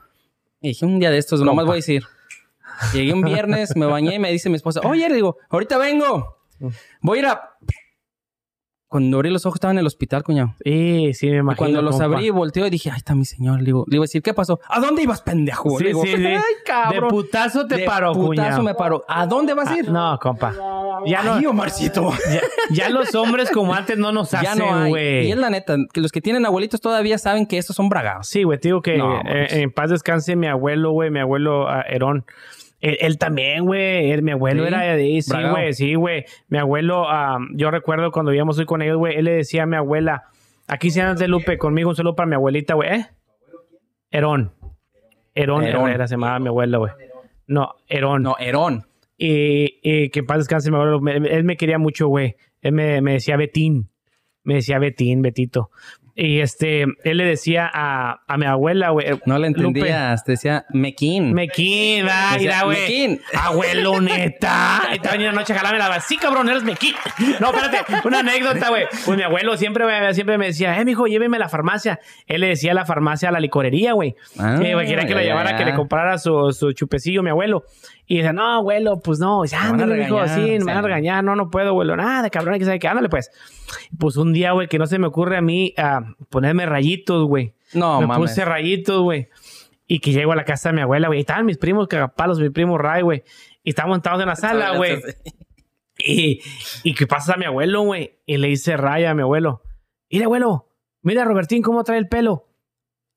Y 0.61 0.69
dije, 0.69 0.85
un 0.85 0.99
día 0.99 1.09
de 1.09 1.17
estos, 1.17 1.41
nomás 1.41 1.65
voy 1.65 1.73
a 1.73 1.75
decir. 1.77 2.03
Llegué 2.93 3.11
un 3.11 3.23
viernes, 3.23 3.75
me 3.75 3.87
bañé 3.87 4.13
y 4.15 4.19
me 4.19 4.31
dice 4.31 4.49
mi 4.49 4.55
esposa, 4.55 4.81
oye, 4.83 5.09
le 5.09 5.15
digo, 5.15 5.37
ahorita 5.49 5.79
vengo. 5.79 6.37
Voy 7.01 7.17
a 7.17 7.21
ir 7.21 7.27
a... 7.27 7.41
Cuando 8.89 9.17
abrí 9.17 9.29
los 9.29 9.45
ojos 9.45 9.57
estaba 9.57 9.73
en 9.73 9.79
el 9.79 9.85
hospital, 9.85 10.23
cuñado. 10.23 10.53
Sí, 10.63 11.11
sí, 11.13 11.27
me 11.27 11.35
Y 11.35 11.39
imagino. 11.39 11.57
cuando 11.57 11.81
los 11.81 11.91
compa. 11.99 12.05
abrí, 12.05 12.27
y 12.29 12.69
dije, 12.69 12.89
ay, 12.89 12.97
está 12.97 13.15
mi 13.15 13.25
señor. 13.25 13.59
Le 13.59 13.65
digo, 13.65 13.83
le 13.87 13.97
iba 13.97 14.03
a 14.03 14.05
decir, 14.05 14.21
¿qué 14.21 14.33
pasó? 14.33 14.61
¿A 14.69 14.79
dónde 14.79 15.03
ibas, 15.03 15.21
pendejo? 15.21 15.77
Sí, 15.77 15.83
Le 15.83 15.89
digo, 15.89 16.03
sí, 16.03 16.15
sí. 16.15 16.25
ay, 16.25 16.41
cabrón. 16.65 17.03
De 17.03 17.07
putazo 17.09 17.67
te 17.67 17.77
De 17.77 17.85
paró, 17.85 18.13
putazo 18.13 18.27
cuñado. 18.27 18.63
me 18.63 18.75
paró. 18.75 19.03
¿A 19.09 19.25
dónde 19.27 19.53
vas 19.53 19.67
a 19.69 19.77
ir? 19.77 19.85
Ah, 19.89 19.91
no, 19.91 20.19
compa. 20.19 20.53
Ya 21.05 21.21
no, 21.21 21.33
Ay, 21.33 21.45
Omarcito. 21.45 22.11
ya, 22.31 22.41
ya 22.71 22.89
los 22.89 23.13
hombres 23.13 23.51
como 23.51 23.73
antes 23.73 23.97
no 23.97 24.11
nos 24.13 24.33
hacen, 24.33 24.57
no 24.59 24.87
güey. 24.87 25.27
Y 25.27 25.31
es 25.31 25.37
la 25.37 25.49
neta, 25.49 25.75
que 25.91 25.99
los 25.99 26.11
que 26.13 26.21
tienen 26.21 26.45
abuelitos 26.45 26.79
todavía 26.79 27.17
saben 27.17 27.45
que 27.45 27.57
estos 27.57 27.75
son 27.75 27.89
bragados. 27.89 28.27
Sí, 28.27 28.43
güey, 28.43 28.57
te 28.57 28.69
digo 28.69 28.81
que 28.81 28.97
No, 28.97 29.19
eh, 29.25 29.61
en 29.63 29.71
paz 29.71 29.89
descanse 29.89 30.35
mi 30.37 30.47
abuelo, 30.47 30.91
güey, 30.91 31.11
mi 31.11 31.19
abuelo 31.19 31.67
ah, 31.67 31.83
Herón. 31.87 32.25
Él, 32.79 32.97
él 32.99 33.17
también, 33.17 33.65
güey. 33.65 34.21
Mi 34.21 34.31
abuelo 34.31 34.63
Sí, 34.63 34.67
era 34.67 34.81
de 34.95 35.21
sí, 35.21 35.33
güey, 35.49 35.73
sí, 35.73 35.95
güey. 35.95 36.25
Mi 36.47 36.57
abuelo, 36.59 37.07
yo 37.53 37.71
recuerdo 37.71 38.11
cuando 38.11 38.33
íbamos 38.33 38.59
hoy 38.59 38.65
con 38.65 38.81
ellos, 38.81 38.97
güey, 38.97 39.15
él 39.15 39.25
le 39.25 39.33
decía 39.33 39.63
a 39.63 39.65
mi 39.65 39.75
abuela, 39.75 40.25
aquí 40.67 40.91
se 40.91 41.01
andas 41.01 41.19
de 41.19 41.27
Lupe 41.27 41.57
conmigo, 41.57 41.89
un 41.89 41.95
saludo 41.95 42.15
para 42.15 42.27
mi 42.27 42.35
abuelita, 42.35 42.75
güey, 42.75 42.89
¿eh? 42.91 43.07
Herón. 44.11 44.53
Herón, 45.33 45.63
Herón. 45.63 45.89
Herrera 45.89 46.07
se 46.07 46.15
llamaba 46.15 46.39
mi 46.39 46.47
abuelo, 46.47 46.79
güey. 46.79 46.93
No, 47.47 47.75
Herón. 47.87 48.23
No, 48.23 48.35
Herón. 48.39 48.87
Y, 49.17 49.79
y 49.81 50.09
que 50.09 50.19
en 50.19 50.25
paz 50.25 50.39
descanse 50.39 50.69
mi 50.71 50.77
abuelo. 50.77 51.01
Él 51.07 51.43
me 51.43 51.57
quería 51.57 51.77
mucho, 51.77 52.07
güey. 52.07 52.35
Él 52.61 52.73
me, 52.73 53.01
me 53.01 53.13
decía 53.13 53.37
Betín. 53.37 53.89
Me 54.43 54.55
decía 54.55 54.79
Betín, 54.79 55.21
Betito. 55.21 55.71
Y 56.19 56.39
este, 56.39 56.81
él 57.03 57.17
le 57.17 57.25
decía 57.25 57.69
a, 57.71 58.23
a 58.27 58.37
mi 58.37 58.47
abuela, 58.47 58.89
güey. 58.89 59.05
No 59.27 59.37
le 59.37 59.45
entendías. 59.45 60.23
Te 60.23 60.31
decía 60.31 60.65
Mequín. 60.71 61.31
Mequín, 61.31 62.07
va, 62.07 62.35
mira, 62.39 62.63
güey. 62.63 62.79
Mequín. 62.81 63.21
Abuelo, 63.39 64.01
neta. 64.01 64.81
Te 65.01 65.09
venía 65.09 65.27
la 65.27 65.33
noche 65.33 65.53
a 65.53 65.57
jalarme 65.57 65.77
la 65.77 65.99
Sí, 66.01 66.17
cabrón, 66.17 66.49
eres 66.49 66.63
Mequín. 66.63 66.95
No, 67.39 67.51
espérate, 67.53 68.07
una 68.07 68.21
anécdota, 68.21 68.69
güey. 68.69 68.85
Pues 69.05 69.15
mi 69.15 69.21
abuelo 69.21 69.55
siempre, 69.57 69.85
me- 69.85 70.11
siempre 70.15 70.39
me 70.39 70.47
decía, 70.47 70.79
eh, 70.81 70.85
mijo, 70.85 71.05
lléveme 71.05 71.37
a 71.37 71.41
la 71.41 71.49
farmacia. 71.49 71.99
Él 72.25 72.41
le 72.41 72.47
decía 72.47 72.71
a 72.71 72.73
la 72.75 72.85
farmacia 72.85 73.29
a 73.29 73.31
la 73.31 73.39
licorería, 73.39 73.93
güey. 73.93 74.15
Ah, 74.39 74.55
quería 74.59 75.05
que 75.05 75.13
la 75.13 75.21
llevara, 75.21 75.55
que 75.55 75.65
le 75.65 75.75
comprara 75.75 76.17
su, 76.17 76.51
su 76.51 76.71
chupecillo, 76.71 77.21
mi 77.21 77.29
abuelo. 77.29 77.63
Y 78.09 78.17
dice, 78.17 78.31
no, 78.31 78.45
abuelo, 78.45 79.01
pues 79.01 79.19
no. 79.19 79.43
Dice, 79.43 79.57
van 79.57 79.65
a 79.65 79.69
ándale, 79.69 79.97
mijo, 79.97 80.19
regañar, 80.19 80.39
sí, 80.39 80.59
me 80.59 80.65
van 80.65 80.77
a 80.77 80.81
regañar. 80.81 81.23
No, 81.25 81.35
no 81.35 81.49
puedo, 81.49 81.69
abuelo. 81.69 81.97
Nada, 81.97 82.29
cabrón, 82.29 82.57
que 82.57 82.63
sabe 82.63 82.79
que 82.79 82.87
ándale, 82.87 83.09
pues. 83.09 83.31
Pues 83.99 84.15
un 84.15 84.31
día, 84.31 84.53
güey, 84.53 84.69
que 84.69 84.79
no 84.79 84.87
se 84.87 84.97
me 84.97 85.07
ocurre 85.07 85.37
a 85.37 85.41
mí 85.41 85.75
ponerme 86.29 86.65
rayitos, 86.65 87.27
güey. 87.27 87.53
No, 87.73 87.99
me 87.99 88.07
mames. 88.07 88.29
puse 88.29 88.45
rayitos, 88.45 89.01
güey. 89.01 89.27
Y 89.87 89.99
que 89.99 90.13
llego 90.13 90.31
a 90.31 90.35
la 90.37 90.45
casa 90.45 90.69
de 90.69 90.75
mi 90.75 90.81
abuela, 90.81 91.07
güey. 91.07 91.19
Y 91.19 91.21
estaban 91.21 91.45
mis 91.45 91.57
primos 91.57 91.87
cagapalos, 91.89 92.39
mi 92.39 92.49
primo 92.49 92.77
Ray, 92.77 93.01
güey. 93.01 93.23
Y 93.61 93.71
estábamos 93.71 93.97
sentados 93.97 94.21
en 94.21 94.27
la 94.27 94.35
sala, 94.37 94.77
güey. 94.77 95.01
Y, 95.99 96.41
y 96.83 96.93
que 96.93 97.07
pasa 97.07 97.33
a 97.33 97.37
mi 97.37 97.45
abuelo, 97.45 97.81
güey. 97.81 98.19
Y 98.25 98.37
le 98.37 98.47
dice 98.47 98.77
Ray 98.77 99.03
a 99.03 99.13
mi 99.13 99.23
abuelo. 99.23 99.63
Mira, 100.09 100.25
abuelo. 100.25 100.69
Mira, 101.01 101.25
Robertín, 101.25 101.61
cómo 101.61 101.83
trae 101.83 101.97
el 101.97 102.07
pelo. 102.07 102.46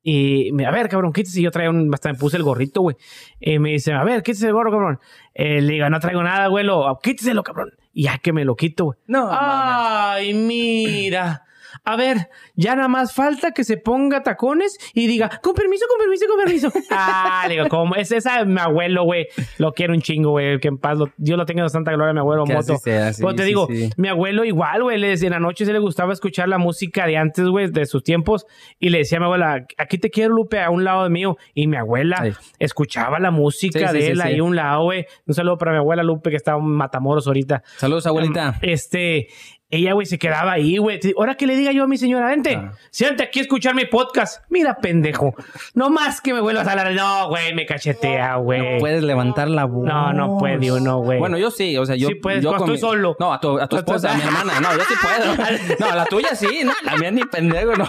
Y 0.03 0.51
me, 0.53 0.65
a 0.65 0.71
ver, 0.71 0.89
cabrón, 0.89 1.13
quítese. 1.13 1.39
Y 1.39 1.43
yo 1.43 1.51
traía 1.51 1.69
un, 1.69 1.93
hasta 1.93 2.11
me 2.11 2.17
puse 2.17 2.37
el 2.37 2.43
gorrito, 2.43 2.81
güey. 2.81 2.95
Y 3.39 3.59
me 3.59 3.71
dice, 3.71 3.93
a 3.93 4.03
ver, 4.03 4.23
quítese 4.23 4.47
el 4.47 4.53
gorro, 4.53 4.71
cabrón. 4.71 4.99
Eh, 5.33 5.61
le 5.61 5.73
digo, 5.73 5.89
no 5.89 5.99
traigo 5.99 6.23
nada, 6.23 6.45
abuelo. 6.45 6.99
Quíteselo, 7.01 7.43
cabrón. 7.43 7.71
Y 7.93 8.03
ya 8.03 8.17
que 8.17 8.33
me 8.33 8.45
lo 8.45 8.55
quito, 8.55 8.85
güey. 8.85 8.99
No, 9.07 9.29
Ay, 9.31 10.33
mira. 10.33 11.45
A 11.83 11.95
ver, 11.95 12.29
ya 12.55 12.75
nada 12.75 12.87
más 12.87 13.13
falta 13.15 13.51
que 13.53 13.63
se 13.63 13.75
ponga 13.77 14.21
tacones 14.21 14.77
y 14.93 15.07
diga, 15.07 15.39
con 15.41 15.53
permiso, 15.55 15.85
con 15.89 15.97
permiso, 15.99 16.25
con 16.27 16.37
permiso. 16.71 16.71
ah, 16.91 17.45
digo, 17.49 17.67
como 17.69 17.95
es 17.95 18.11
esa 18.11 18.45
mi 18.45 18.59
abuelo, 18.59 19.03
güey. 19.03 19.27
Lo 19.57 19.73
quiero 19.73 19.93
un 19.93 20.01
chingo, 20.01 20.29
güey. 20.29 20.59
Que 20.59 20.67
en 20.67 20.77
paz, 20.77 20.97
lo- 20.99 21.09
Dios 21.17 21.39
lo 21.39 21.45
tenga 21.47 21.63
en 21.63 21.69
santa 21.69 21.91
gloria, 21.93 22.13
mi 22.13 22.19
abuelo 22.19 22.43
Que 22.43 22.53
así 22.53 22.71
Moto. 22.71 22.81
sea, 22.83 23.11
sí, 23.13 23.23
Pero 23.23 23.33
te 23.35 23.41
sí, 23.43 23.47
digo, 23.47 23.67
sí. 23.67 23.89
mi 23.97 24.09
abuelo 24.09 24.45
igual, 24.45 24.83
güey. 24.83 24.99
le- 24.99 25.13
En 25.13 25.31
la 25.31 25.39
noche 25.39 25.65
se 25.65 25.73
le 25.73 25.79
gustaba 25.79 26.13
escuchar 26.13 26.47
la 26.49 26.59
música 26.59 27.07
de 27.07 27.17
antes, 27.17 27.45
güey, 27.47 27.71
de 27.71 27.85
sus 27.87 28.03
tiempos. 28.03 28.45
Y 28.79 28.89
le 28.89 28.99
decía 28.99 29.17
a 29.17 29.21
mi 29.21 29.25
abuela, 29.25 29.65
aquí 29.79 29.97
te 29.97 30.11
quiero, 30.11 30.35
Lupe, 30.35 30.59
a 30.61 30.69
un 30.69 30.83
lado 30.83 31.03
de 31.03 31.09
mío. 31.09 31.37
Y 31.55 31.65
mi 31.67 31.77
abuela 31.77 32.17
Ay. 32.19 32.33
escuchaba 32.59 33.19
la 33.19 33.31
música 33.31 33.91
de 33.91 34.11
él 34.11 34.21
ahí 34.21 34.37
a 34.37 34.43
un 34.43 34.55
lado, 34.55 34.83
güey. 34.83 35.05
Un 35.25 35.33
saludo 35.33 35.57
para 35.57 35.71
mi 35.71 35.77
abuela 35.79 36.03
Lupe, 36.03 36.29
que 36.29 36.35
está 36.35 36.51
en 36.57 36.63
Matamoros 36.63 37.25
ahorita. 37.25 37.63
Saludos, 37.77 38.05
abuelita. 38.05 38.59
Este, 38.61 39.27
ella, 39.71 39.93
güey, 39.93 40.05
se 40.05 40.19
quedaba 40.19 40.51
ahí, 40.51 40.77
güey. 40.77 40.99
Ahora 41.17 41.35
que 41.35 41.47
le 41.47 41.55
diga 41.55 41.71
yo 41.71 41.83
a 41.83 41.87
mi 41.87 41.97
señora, 41.97 42.27
vente, 42.27 42.55
Ah. 42.55 42.73
siéntate 42.91 43.23
aquí 43.23 43.39
a 43.39 43.41
escuchar 43.43 43.73
mi 43.73 43.85
podcast. 43.85 44.43
Mira, 44.49 44.75
pendejo. 44.77 45.33
No 45.73 45.89
más 45.89 46.21
que 46.21 46.33
me 46.33 46.41
vuelvas 46.41 46.67
a 46.67 46.71
hablar. 46.71 46.91
No, 46.93 47.29
güey, 47.29 47.53
me 47.55 47.65
cachetea, 47.65 48.35
güey. 48.35 48.79
Puedes 48.79 49.01
levantar 49.03 49.47
la 49.49 49.65
voz. 49.65 49.85
No, 49.85 50.13
no 50.13 50.37
puede 50.37 50.71
uno, 50.71 50.99
güey. 50.99 51.19
Bueno, 51.19 51.37
yo 51.37 51.49
sí, 51.51 51.77
o 51.77 51.85
sea, 51.85 51.95
yo. 51.95 52.09
Sí 52.09 52.15
puedes, 52.15 52.43
yo 52.43 52.49
cuando 52.49 52.65
con 52.65 52.75
estoy 52.75 52.89
solo. 52.89 53.15
No, 53.19 53.33
a 53.33 53.39
tu, 53.39 53.57
a 53.59 53.67
tu 53.67 53.77
A 53.77 53.83
tu- 53.83 53.91
esposa, 53.93 54.11
a 54.11 54.15
mi 54.15 54.21
hermana. 54.23 54.59
No, 54.59 54.73
yo 54.73 54.83
sí 54.83 54.93
puedo. 55.01 55.31
No, 55.79 55.95
la 55.95 56.05
tuya 56.05 56.35
sí, 56.35 56.61
no, 56.63 56.71
la 56.83 56.95
mía 56.97 57.11
ni 57.11 57.23
pendejo, 57.23 57.75
no. 57.75 57.87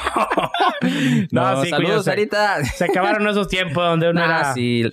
No, 1.30 1.54
No, 1.56 1.62
sí, 1.64 1.70
saludos. 1.70 2.04
Sarita. 2.04 2.64
Se 2.64 2.84
acabaron 2.84 3.26
esos 3.28 3.48
tiempos 3.48 3.82
donde 3.84 4.10
uno 4.10 4.20
Ah, 4.22 4.24
era. 4.24 4.54
sí. 4.54 4.84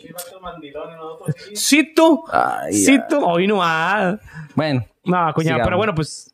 Sí, 1.54 1.94
tú. 1.94 2.24
Ay, 2.32 2.74
Sí, 2.74 3.00
tú. 3.10 3.24
Hoy 3.24 3.48
no. 3.48 3.60
Ah. 3.64 4.18
Bueno, 4.56 4.86
No, 5.06 5.18
cuñado. 5.34 5.42
Sigamos. 5.42 5.64
Pero 5.66 5.78
bueno, 5.78 5.96
pues. 5.96 6.34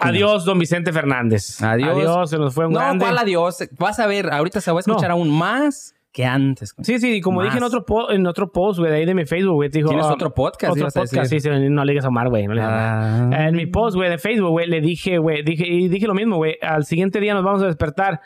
Adiós, 0.00 0.44
don 0.44 0.58
Vicente 0.58 0.92
Fernández. 0.92 1.62
Adiós. 1.62 1.90
Adiós, 1.90 2.30
se 2.30 2.38
nos 2.38 2.54
fue 2.54 2.66
un 2.66 2.72
No, 2.72 2.78
grande. 2.80 3.04
¿cuál 3.04 3.18
adiós? 3.18 3.68
Vas 3.78 3.98
a 4.00 4.06
ver, 4.06 4.32
ahorita 4.32 4.60
se 4.60 4.70
va 4.72 4.78
a 4.78 4.80
escuchar 4.80 5.10
No. 5.10 5.16
aún 5.16 5.30
más 5.30 5.94
que 6.12 6.24
antes. 6.24 6.74
Sí, 6.80 6.98
sí, 7.00 7.20
como 7.20 7.38
Más. 7.38 7.46
dije 7.46 7.58
en 7.58 7.64
otro, 7.64 7.84
po- 7.84 8.10
en 8.10 8.26
otro 8.26 8.50
post, 8.52 8.78
güey, 8.78 8.90
de 8.90 8.98
ahí 8.98 9.04
de 9.04 9.14
mi 9.14 9.26
Facebook, 9.26 9.54
güey, 9.54 9.68
te 9.68 9.78
dijo. 9.78 9.88
¿Tienes 9.88 10.06
ah, 10.06 10.12
otro 10.14 10.32
podcast? 10.32 10.72
Otro 10.72 10.88
podcast, 10.88 11.28
sí, 11.28 11.40
sí, 11.40 11.48
no 11.50 11.84
le 11.84 11.92
digas 11.92 12.04
a 12.04 12.08
Omar, 12.08 12.28
güey. 12.28 12.46
No 12.46 12.54
le 12.54 12.60
digas 12.60 12.72
a. 12.72 13.28
Ah. 13.30 13.48
En 13.48 13.56
mi 13.56 13.66
post, 13.66 13.96
güey, 13.96 14.08
de 14.08 14.18
Facebook, 14.18 14.50
güey, 14.50 14.68
le 14.68 14.80
dije, 14.80 15.18
güey, 15.18 15.42
dije, 15.42 15.66
y 15.66 15.88
dije 15.88 16.06
lo 16.06 16.14
mismo, 16.14 16.36
güey. 16.36 16.56
Al 16.62 16.84
siguiente 16.84 17.18
día 17.20 17.34
nos 17.34 17.42
vamos 17.42 17.62
a 17.62 17.66
despertar 17.66 18.20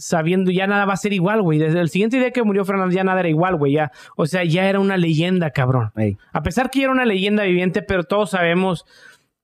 sabiendo 0.00 0.50
ya 0.50 0.66
nada 0.66 0.86
va 0.86 0.94
a 0.94 0.96
ser 0.96 1.12
igual, 1.12 1.42
güey. 1.42 1.58
Desde 1.58 1.78
el 1.78 1.90
siguiente 1.90 2.18
día 2.18 2.30
que 2.30 2.42
murió 2.42 2.64
Fernández 2.64 2.94
ya 2.94 3.04
nada 3.04 3.20
era 3.20 3.28
igual, 3.28 3.56
güey. 3.56 3.74
Ya, 3.74 3.92
o 4.16 4.24
sea, 4.24 4.42
ya 4.44 4.66
era 4.66 4.80
una 4.80 4.96
leyenda, 4.96 5.50
cabrón. 5.50 5.90
Ey. 5.96 6.16
A 6.32 6.42
pesar 6.42 6.70
que 6.70 6.78
ya 6.78 6.84
era 6.84 6.92
una 6.92 7.04
leyenda 7.04 7.42
viviente, 7.42 7.82
pero 7.82 8.04
todos 8.04 8.30
sabemos 8.30 8.86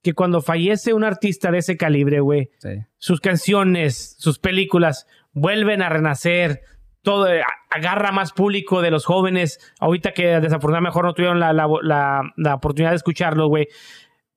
que 0.06 0.14
cuando 0.14 0.40
fallece 0.40 0.92
un 0.94 1.02
artista 1.02 1.50
de 1.50 1.58
ese 1.58 1.76
calibre, 1.76 2.20
güey, 2.20 2.50
Sí. 2.58 2.68
sus 2.96 3.20
canciones, 3.20 4.14
sus 4.20 4.38
películas 4.38 5.06
vuelven 5.32 5.82
a 5.82 5.88
renacer. 5.88 6.60
Todo 7.02 7.26
eh, 7.28 7.42
agarra 7.70 8.12
más 8.12 8.32
público 8.32 8.82
de 8.82 8.92
los 8.92 9.04
jóvenes. 9.04 9.58
Ahorita 9.80 10.12
que 10.12 10.26
desafortunadamente 10.40 10.90
mejor 10.90 11.04
no 11.06 11.14
tuvieron 11.14 11.40
la, 11.40 11.52
la- 11.52 11.66
la- 11.82 12.22
la 12.36 12.54
oportunidad 12.54 12.90
de 12.90 12.96
escucharlo, 12.96 13.48
güey. 13.48 13.66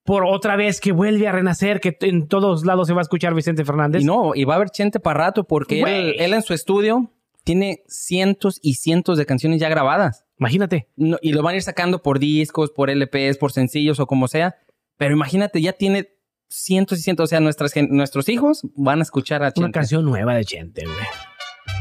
Por 0.03 0.25
otra 0.25 0.55
vez 0.55 0.81
que 0.81 0.91
vuelve 0.91 1.27
a 1.27 1.31
renacer, 1.31 1.79
que 1.79 1.95
en 2.01 2.27
todos 2.27 2.65
lados 2.65 2.87
se 2.87 2.93
va 2.93 3.01
a 3.01 3.03
escuchar 3.03 3.35
Vicente 3.35 3.63
Fernández. 3.63 4.01
Y 4.01 4.05
no, 4.05 4.31
y 4.33 4.43
va 4.45 4.53
a 4.53 4.55
haber 4.57 4.71
chente 4.71 4.99
para 4.99 5.19
rato 5.25 5.43
porque 5.43 5.81
él, 5.81 6.15
él 6.17 6.33
en 6.33 6.41
su 6.41 6.53
estudio 6.55 7.11
tiene 7.43 7.83
cientos 7.87 8.59
y 8.63 8.73
cientos 8.75 9.17
de 9.19 9.25
canciones 9.27 9.59
ya 9.59 9.69
grabadas. 9.69 10.25
Imagínate. 10.39 10.87
No, 10.95 11.17
y 11.21 11.33
lo 11.33 11.43
van 11.43 11.53
a 11.53 11.57
ir 11.57 11.61
sacando 11.63 12.01
por 12.01 12.17
discos, 12.17 12.71
por 12.71 12.89
LPs, 12.89 13.37
por 13.37 13.51
sencillos 13.51 13.99
o 13.99 14.07
como 14.07 14.27
sea. 14.27 14.55
Pero 14.99 15.13
imagínate, 15.13 15.61
ya 15.61 15.71
tiene 15.71 16.09
cientos 16.49 16.99
y 16.99 17.01
cientos. 17.01 17.23
O 17.23 17.27
sea, 17.27 17.39
nuestras, 17.39 17.71
nuestros 17.89 18.27
hijos 18.27 18.61
van 18.75 18.99
a 18.99 19.03
escuchar 19.03 19.41
a 19.41 19.45
Una 19.45 19.51
Chente. 19.53 19.71
canción 19.71 20.03
nueva 20.03 20.35
de 20.35 20.43
Chente, 20.43 20.83
güey. 20.85 20.97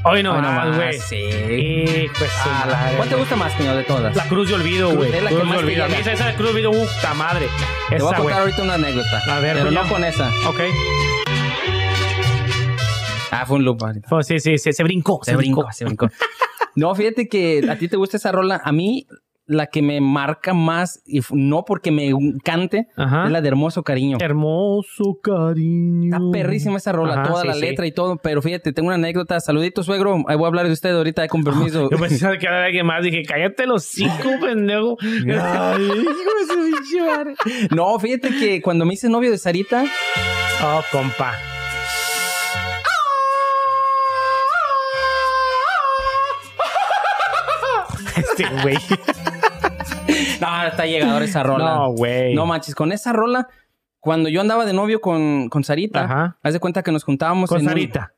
Hoy 0.04 0.22
no 0.22 0.32
güey. 0.76 1.00
Sí. 1.00 1.16
Y 1.16 2.08
pues 2.16 2.30
Ah, 2.44 2.66
la- 2.90 2.96
¿Cuál 2.96 3.08
te 3.08 3.16
gusta 3.16 3.34
más, 3.34 3.52
cuñado, 3.54 3.76
de 3.78 3.82
todas? 3.84 4.14
La 4.14 4.28
Cruz 4.28 4.48
de 4.48 4.54
Olvido, 4.54 4.90
Cruz, 4.90 4.98
güey. 5.08 5.16
es 5.16 5.22
la 5.24 5.30
que 5.30 5.34
Cruz 5.34 5.48
de 5.48 5.54
más 5.54 5.58
Olvido. 5.64 5.84
A 5.84 5.88
mí 5.88 5.94
esa, 5.96 6.34
Cruz 6.36 6.54
de 6.54 6.66
Olvido, 6.66 6.70
puta 6.86 7.14
madre. 7.14 7.46
Te 7.88 7.96
voy 7.98 8.12
a 8.14 8.16
contar 8.16 8.22
güey. 8.22 8.34
ahorita 8.36 8.62
una 8.62 8.74
anécdota. 8.74 9.18
A 9.36 9.40
ver, 9.40 9.56
pero 9.56 9.70
no 9.72 9.88
con 9.88 10.04
esa. 10.04 10.28
Ok. 10.48 10.60
Ah, 13.32 13.44
fue 13.46 13.56
un 13.56 13.64
loop. 13.64 13.80
Fue- 14.08 14.22
sí, 14.24 14.38
sí, 14.40 14.58
sí, 14.58 14.72
se 14.72 14.82
brincó. 14.84 15.20
Se 15.24 15.34
brincó, 15.36 15.66
se 15.72 15.84
brincó. 15.84 16.08
No, 16.74 16.94
fíjate 16.94 17.28
que 17.28 17.66
a 17.68 17.76
ti 17.76 17.88
te 17.88 17.96
gusta 17.96 18.18
esa 18.18 18.30
rola. 18.30 18.60
A 18.64 18.70
mí, 18.70 19.08
la 19.48 19.66
que 19.66 19.82
me 19.82 20.00
marca 20.00 20.54
más, 20.54 21.02
y 21.06 21.20
no 21.32 21.64
porque 21.64 21.90
me 21.90 22.08
encante, 22.08 22.86
Ajá. 22.96 23.24
es 23.26 23.32
la 23.32 23.40
de 23.40 23.48
Hermoso 23.48 23.82
Cariño. 23.82 24.18
Hermoso 24.20 25.18
cariño. 25.22 26.14
Está 26.14 26.20
perrísima 26.30 26.76
esa 26.76 26.92
rola, 26.92 27.14
Ajá, 27.14 27.22
toda 27.24 27.42
sí, 27.42 27.48
la 27.48 27.54
sí. 27.54 27.60
letra 27.62 27.86
y 27.86 27.92
todo. 27.92 28.16
Pero 28.18 28.42
fíjate, 28.42 28.72
tengo 28.72 28.88
una 28.88 28.96
anécdota. 28.96 29.40
Saludito, 29.40 29.82
suegro. 29.82 30.22
Ahí 30.28 30.36
voy 30.36 30.44
a 30.44 30.48
hablar 30.48 30.66
de 30.66 30.72
usted 30.72 30.94
ahorita, 30.94 31.26
con 31.28 31.42
permiso. 31.42 31.88
Yo 31.90 31.98
pensaba 31.98 32.36
que 32.38 32.46
era 32.46 32.66
alguien 32.66 32.86
más. 32.86 33.02
Dije, 33.02 33.22
cállate 33.26 33.66
los 33.66 33.84
cinco, 33.84 34.28
pendejo. 34.40 34.96
No, 37.74 37.98
fíjate 37.98 38.28
que 38.30 38.60
cuando 38.62 38.84
me 38.84 38.94
hice 38.94 39.08
novio 39.08 39.30
de 39.30 39.38
Sarita, 39.38 39.84
Oh, 40.62 40.82
compa. 40.92 41.32
Este 48.16 48.44
güey. 48.62 48.76
no, 50.40 50.66
está 50.66 50.86
llegador 50.86 51.22
esa 51.22 51.42
rola. 51.42 51.74
No, 51.74 51.90
güey. 51.92 52.34
No 52.34 52.46
manches, 52.46 52.74
con 52.74 52.92
esa 52.92 53.12
rola, 53.12 53.48
cuando 54.00 54.28
yo 54.28 54.40
andaba 54.40 54.64
de 54.64 54.72
novio 54.72 55.00
con, 55.00 55.48
con 55.48 55.64
Sarita, 55.64 56.04
Ajá. 56.04 56.38
haz 56.42 56.52
de 56.52 56.60
cuenta 56.60 56.82
que 56.82 56.92
nos 56.92 57.04
juntábamos 57.04 57.48
Con 57.48 57.58
en 57.60 57.64
un- 57.66 57.68
Sarita. 57.70 58.12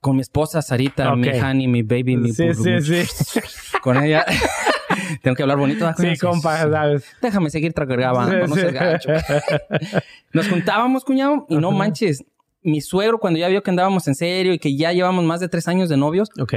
con 0.00 0.16
mi 0.16 0.22
esposa 0.22 0.62
Sarita, 0.62 1.14
mi 1.16 1.28
honey, 1.28 1.68
mi 1.68 1.82
baby, 1.82 2.16
mi 2.16 2.32
Sí, 2.32 2.52
sí, 2.54 3.04
sí. 3.06 3.40
Con 3.82 4.02
ella. 4.02 4.24
Tengo 5.22 5.34
que 5.36 5.42
hablar 5.42 5.58
bonito. 5.58 5.84
¿verdad? 5.86 5.96
Sí, 5.98 6.18
compa, 6.18 6.58
sabes. 6.58 7.04
Déjame 7.20 7.50
seguir 7.50 7.72
grabando, 7.74 8.46
no 8.46 8.54
Sí, 8.54 8.60
seas 8.60 8.72
sí. 8.72 9.08
gacho. 9.08 9.08
Nos 10.32 10.48
juntábamos, 10.48 11.04
cuñado, 11.04 11.46
y 11.48 11.56
no 11.56 11.68
Ajá. 11.68 11.76
manches. 11.78 12.24
Mi 12.62 12.80
suegro, 12.80 13.18
cuando 13.18 13.38
ya 13.40 13.48
vio 13.48 13.62
que 13.62 13.70
andábamos 13.70 14.06
en 14.06 14.14
serio 14.14 14.52
y 14.52 14.58
que 14.58 14.76
ya 14.76 14.92
llevamos 14.92 15.24
más 15.24 15.40
de 15.40 15.48
tres 15.48 15.66
años 15.66 15.88
de 15.88 15.96
novios, 15.96 16.30
Ok. 16.40 16.54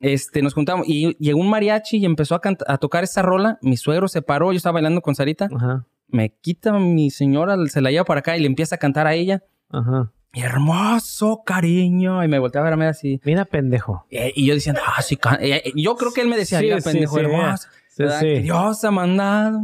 Este, 0.00 0.42
nos 0.42 0.54
juntamos 0.54 0.86
y 0.88 1.16
llegó 1.18 1.40
un 1.40 1.48
mariachi 1.48 1.98
y 1.98 2.04
empezó 2.04 2.34
a, 2.34 2.78
tocar 2.78 3.04
esa 3.04 3.22
rola. 3.22 3.58
Mi 3.62 3.76
suegro 3.76 4.08
se 4.08 4.22
paró, 4.22 4.52
yo 4.52 4.56
estaba 4.56 4.74
bailando 4.74 5.00
con 5.00 5.14
Sarita. 5.14 5.48
Ajá. 5.54 5.86
Me 6.08 6.30
quita 6.30 6.72
mi 6.78 7.10
señora, 7.10 7.56
se 7.66 7.80
la 7.80 7.90
lleva 7.90 8.04
para 8.04 8.20
acá 8.20 8.36
y 8.36 8.40
le 8.40 8.46
empieza 8.46 8.76
a 8.76 8.78
cantar 8.78 9.06
a 9.06 9.14
ella. 9.14 9.42
Ajá. 9.70 10.12
Hermoso 10.32 11.42
cariño. 11.44 12.24
Y 12.24 12.28
me 12.28 12.38
volteaba 12.38 12.66
a 12.66 12.70
verme 12.70 12.86
así. 12.86 13.20
Mira, 13.24 13.44
pendejo. 13.44 14.06
Eh, 14.10 14.32
Y 14.34 14.46
yo 14.46 14.54
diciendo, 14.54 14.80
ah, 14.84 15.00
sí, 15.00 15.16
can-". 15.16 15.38
Yo 15.74 15.96
creo 15.96 16.12
que 16.12 16.20
él 16.20 16.28
me 16.28 16.36
decía, 16.36 16.58
Sí, 16.58 16.64
mira, 16.66 16.80
sí, 16.80 16.90
pendejo, 16.90 17.14
sí, 17.16 17.20
hermoso. 17.20 17.68
Dios 18.42 18.84
ha 18.84 18.90
mandado 18.90 19.60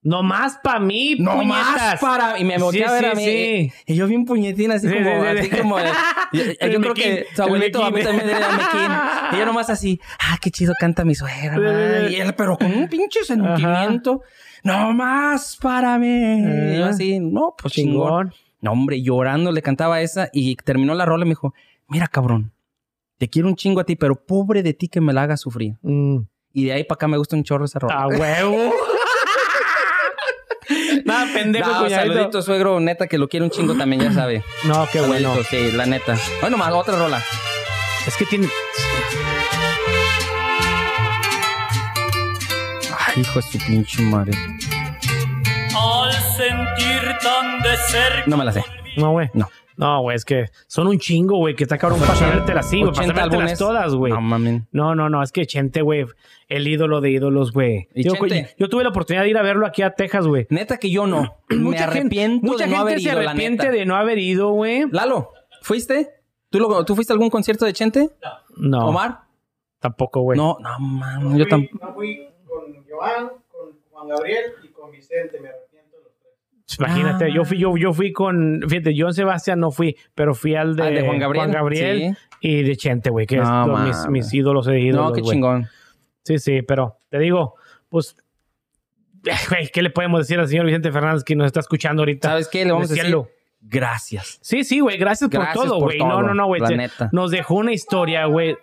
Nomás 0.00 0.58
para 0.62 0.78
mí, 0.78 1.16
No 1.18 1.34
puñetas. 1.34 1.66
más 1.76 2.00
para... 2.00 2.38
Y 2.38 2.44
me 2.44 2.56
volteé 2.56 2.82
Sí, 2.84 2.88
a 2.88 2.92
ver 2.92 3.06
a 3.06 3.14
mí. 3.14 3.24
sí. 3.24 3.72
Y 3.86 3.94
yo 3.96 4.06
bien 4.06 4.24
puñetina, 4.24 4.74
así 4.76 4.88
Sí, 4.88 4.94
como... 4.94 5.10
sí, 5.10 5.20
sí, 5.20 5.38
así 5.38 5.50
sí. 5.50 5.56
como... 5.60 5.78
Yo, 6.32 6.44
yo 6.44 6.50
El 6.50 6.56
creo 6.58 6.78
mequín, 6.80 6.94
que 6.94 7.26
su 7.34 7.42
el 7.42 7.48
abuelito 7.48 7.84
a 7.84 7.90
mí 7.90 8.02
también 8.02 8.28
era 8.30 8.48
mequín. 8.52 8.90
Y 9.32 9.36
yo 9.38 9.46
nomás 9.46 9.70
así... 9.70 9.98
Ah, 10.20 10.36
qué 10.40 10.50
chido 10.50 10.72
canta 10.78 11.04
mi 11.04 11.14
suegra, 11.14 11.58
man. 11.58 12.12
Y 12.12 12.16
él, 12.16 12.34
pero 12.36 12.56
con 12.58 12.70
un 12.72 12.86
pinche 12.88 13.24
sentimiento. 13.24 14.22
No 14.62 14.92
más 14.92 15.56
para 15.60 15.98
mí. 15.98 16.42
Y 16.74 16.76
yo 16.78 16.84
así... 16.86 17.18
No, 17.18 17.54
pues 17.60 17.72
chingón. 17.74 18.30
Chingón. 18.30 18.34
No, 18.60 18.72
hombre, 18.72 19.02
llorando 19.02 19.50
le 19.52 19.62
cantaba 19.62 20.00
esa. 20.02 20.28
Y 20.32 20.56
terminó 20.56 20.94
la 20.94 21.06
rola 21.06 21.24
y 21.24 21.28
me 21.28 21.30
dijo... 21.32 21.54
Mira, 21.88 22.06
cabrón. 22.08 22.52
Te 23.16 23.28
quiero 23.28 23.48
un 23.48 23.56
chingo 23.56 23.80
a 23.80 23.84
ti, 23.84 23.96
pero 23.96 24.14
pobre 24.14 24.62
de 24.62 24.74
ti 24.74 24.88
que 24.88 25.00
me 25.00 25.12
la 25.12 25.22
hagas 25.22 25.40
sufrir. 25.40 25.74
Mm. 25.82 26.18
Y 26.52 26.64
de 26.66 26.72
ahí 26.72 26.84
para 26.84 26.96
acá 26.96 27.08
me 27.08 27.16
gusta 27.16 27.34
un 27.36 27.42
chorro 27.44 27.64
esa 27.64 27.78
rola. 27.78 28.02
A 28.02 28.06
huevo. 28.08 28.72
Nada, 31.04 31.26
pendejo, 31.32 31.68
No, 31.70 31.82
cuñadito. 31.84 32.14
saludito, 32.14 32.42
suegro, 32.42 32.80
neta, 32.80 33.06
que 33.06 33.18
lo 33.18 33.28
quiere 33.28 33.44
un 33.44 33.50
chingo 33.50 33.74
también, 33.74 34.02
ya 34.02 34.12
sabe. 34.12 34.42
No, 34.64 34.86
qué 34.92 35.00
bueno. 35.00 35.30
Saludito, 35.30 35.50
sí, 35.50 35.72
la 35.72 35.86
neta. 35.86 36.16
Bueno, 36.40 36.56
más 36.56 36.72
otra 36.72 36.96
rola. 36.96 37.22
Es 38.06 38.16
que 38.16 38.24
tiene. 38.26 38.48
Ay, 42.98 43.20
hijo 43.22 43.34
de 43.40 43.42
su 43.42 43.58
pinche 43.66 44.02
madre. 44.02 44.32
Al 45.76 46.12
sentir 46.12 47.16
tan 47.22 47.60
de 47.62 47.76
cerca. 47.88 48.24
No 48.26 48.36
me 48.36 48.44
la 48.44 48.52
sé. 48.52 48.64
No, 48.96 49.10
güey. 49.12 49.30
No. 49.34 49.48
No, 49.78 50.02
güey, 50.02 50.16
es 50.16 50.24
que 50.24 50.46
son 50.66 50.88
un 50.88 50.98
chingo, 50.98 51.36
güey, 51.38 51.54
que 51.54 51.62
está 51.62 51.78
cabrón 51.78 52.00
para 52.00 52.14
sabértelas 52.16 52.66
así, 52.66 52.80
güey, 52.80 52.90
para 52.92 53.06
80 53.06 53.14
sabértelas 53.22 53.58
todas, 53.58 53.94
güey. 53.94 54.12
No 54.12 54.20
mames. 54.20 54.62
No, 54.72 54.94
no, 54.96 55.08
no, 55.08 55.22
es 55.22 55.30
que 55.32 55.46
Chente, 55.46 55.82
güey, 55.82 56.04
el 56.48 56.66
ídolo 56.66 57.00
de 57.00 57.10
ídolos, 57.12 57.52
güey. 57.52 57.88
Yo 57.94 58.14
tuve 58.68 58.82
la 58.82 58.90
oportunidad 58.90 59.22
de 59.22 59.30
ir 59.30 59.38
a 59.38 59.42
verlo 59.42 59.66
aquí 59.66 59.82
a 59.82 59.90
Texas, 59.92 60.26
güey. 60.26 60.46
Neta 60.50 60.78
que 60.78 60.90
yo 60.90 61.06
no. 61.06 61.36
me 61.48 61.56
Mucha 61.56 61.84
gente- 61.86 61.98
arrepiento 62.00 62.44
mucha 62.46 62.64
de 62.64 62.70
no 62.70 62.76
gente 62.78 62.90
haber 62.90 63.00
se 63.00 63.14
la 63.14 63.30
arrepiente 63.30 63.62
neta. 63.64 63.76
de 63.78 63.86
no 63.86 63.94
haber 63.96 64.18
ido, 64.18 64.50
güey. 64.50 64.84
Lalo, 64.90 65.30
¿fuiste? 65.62 66.10
¿Tú, 66.50 66.58
lo- 66.58 66.84
¿Tú 66.84 66.94
fuiste 66.96 67.12
a 67.12 67.14
algún 67.14 67.30
concierto 67.30 67.64
de 67.64 67.72
Chente? 67.72 68.10
No, 68.56 68.88
¿Omar? 68.88 69.20
tampoco, 69.78 70.22
güey. 70.22 70.36
No, 70.36 70.56
no, 70.60 70.76
mames. 70.80 71.38
Yo 71.38 71.46
tampoco. 71.46 71.86
No 71.86 71.94
fui 71.94 72.28
con 72.44 72.84
Joan, 72.90 73.28
con 73.48 73.78
Juan 73.92 74.08
Gabriel 74.08 74.52
y 74.64 74.68
con 74.72 74.90
Vicente, 74.90 75.38
me 75.38 75.48
arrepiento. 75.50 75.67
Imagínate, 76.78 77.24
Ah. 77.26 77.28
yo 77.34 77.44
fui, 77.44 77.58
yo, 77.58 77.76
yo 77.76 77.92
fui 77.92 78.12
con, 78.12 78.60
fíjate, 78.68 78.94
John 78.96 79.14
Sebastián 79.14 79.58
no 79.60 79.70
fui, 79.70 79.96
pero 80.14 80.34
fui 80.34 80.54
al 80.54 80.76
de, 80.76 80.82
Ah, 80.82 80.86
de 80.90 81.02
Juan 81.06 81.18
Gabriel. 81.18 81.50
Gabriel 81.50 82.16
y 82.40 82.62
de 82.62 82.76
Chente, 82.76 83.08
güey, 83.10 83.26
que 83.26 83.36
es 83.38 84.08
mis, 84.10 84.34
ídolos 84.34 84.66
de 84.66 84.78
ídolos, 84.80 85.08
No, 85.08 85.12
qué 85.14 85.22
chingón. 85.22 85.66
Sí, 86.24 86.38
sí, 86.38 86.60
pero 86.62 86.98
te 87.08 87.18
digo, 87.18 87.54
pues, 87.88 88.14
güey, 89.50 89.68
¿qué 89.72 89.82
le 89.82 89.90
podemos 89.90 90.20
decir 90.20 90.38
al 90.38 90.46
señor 90.48 90.66
Vicente 90.66 90.92
Fernández 90.92 91.24
que 91.24 91.34
nos 91.34 91.46
está 91.46 91.60
escuchando 91.60 92.02
ahorita? 92.02 92.28
¿Sabes 92.28 92.48
qué? 92.48 92.64
Le 92.64 92.72
vamos 92.72 92.86
a 92.90 92.94
decir 92.94 93.04
Decirlo. 93.04 93.28
gracias. 93.62 94.38
Sí, 94.42 94.62
sí, 94.64 94.80
güey, 94.80 94.98
gracias, 94.98 95.30
Gracias 95.30 95.54
por 95.56 95.64
todo, 95.66 95.80
güey. 95.80 95.98
No, 95.98 96.22
no, 96.22 96.34
no, 96.34 96.46
güey. 96.46 96.60
la 96.60 96.66
se- 96.68 96.76
neta. 96.76 97.08
Nos 97.12 97.30
dejó 97.30 97.54
una 97.54 97.72
historia, 97.72 98.26
güey. 98.26 98.56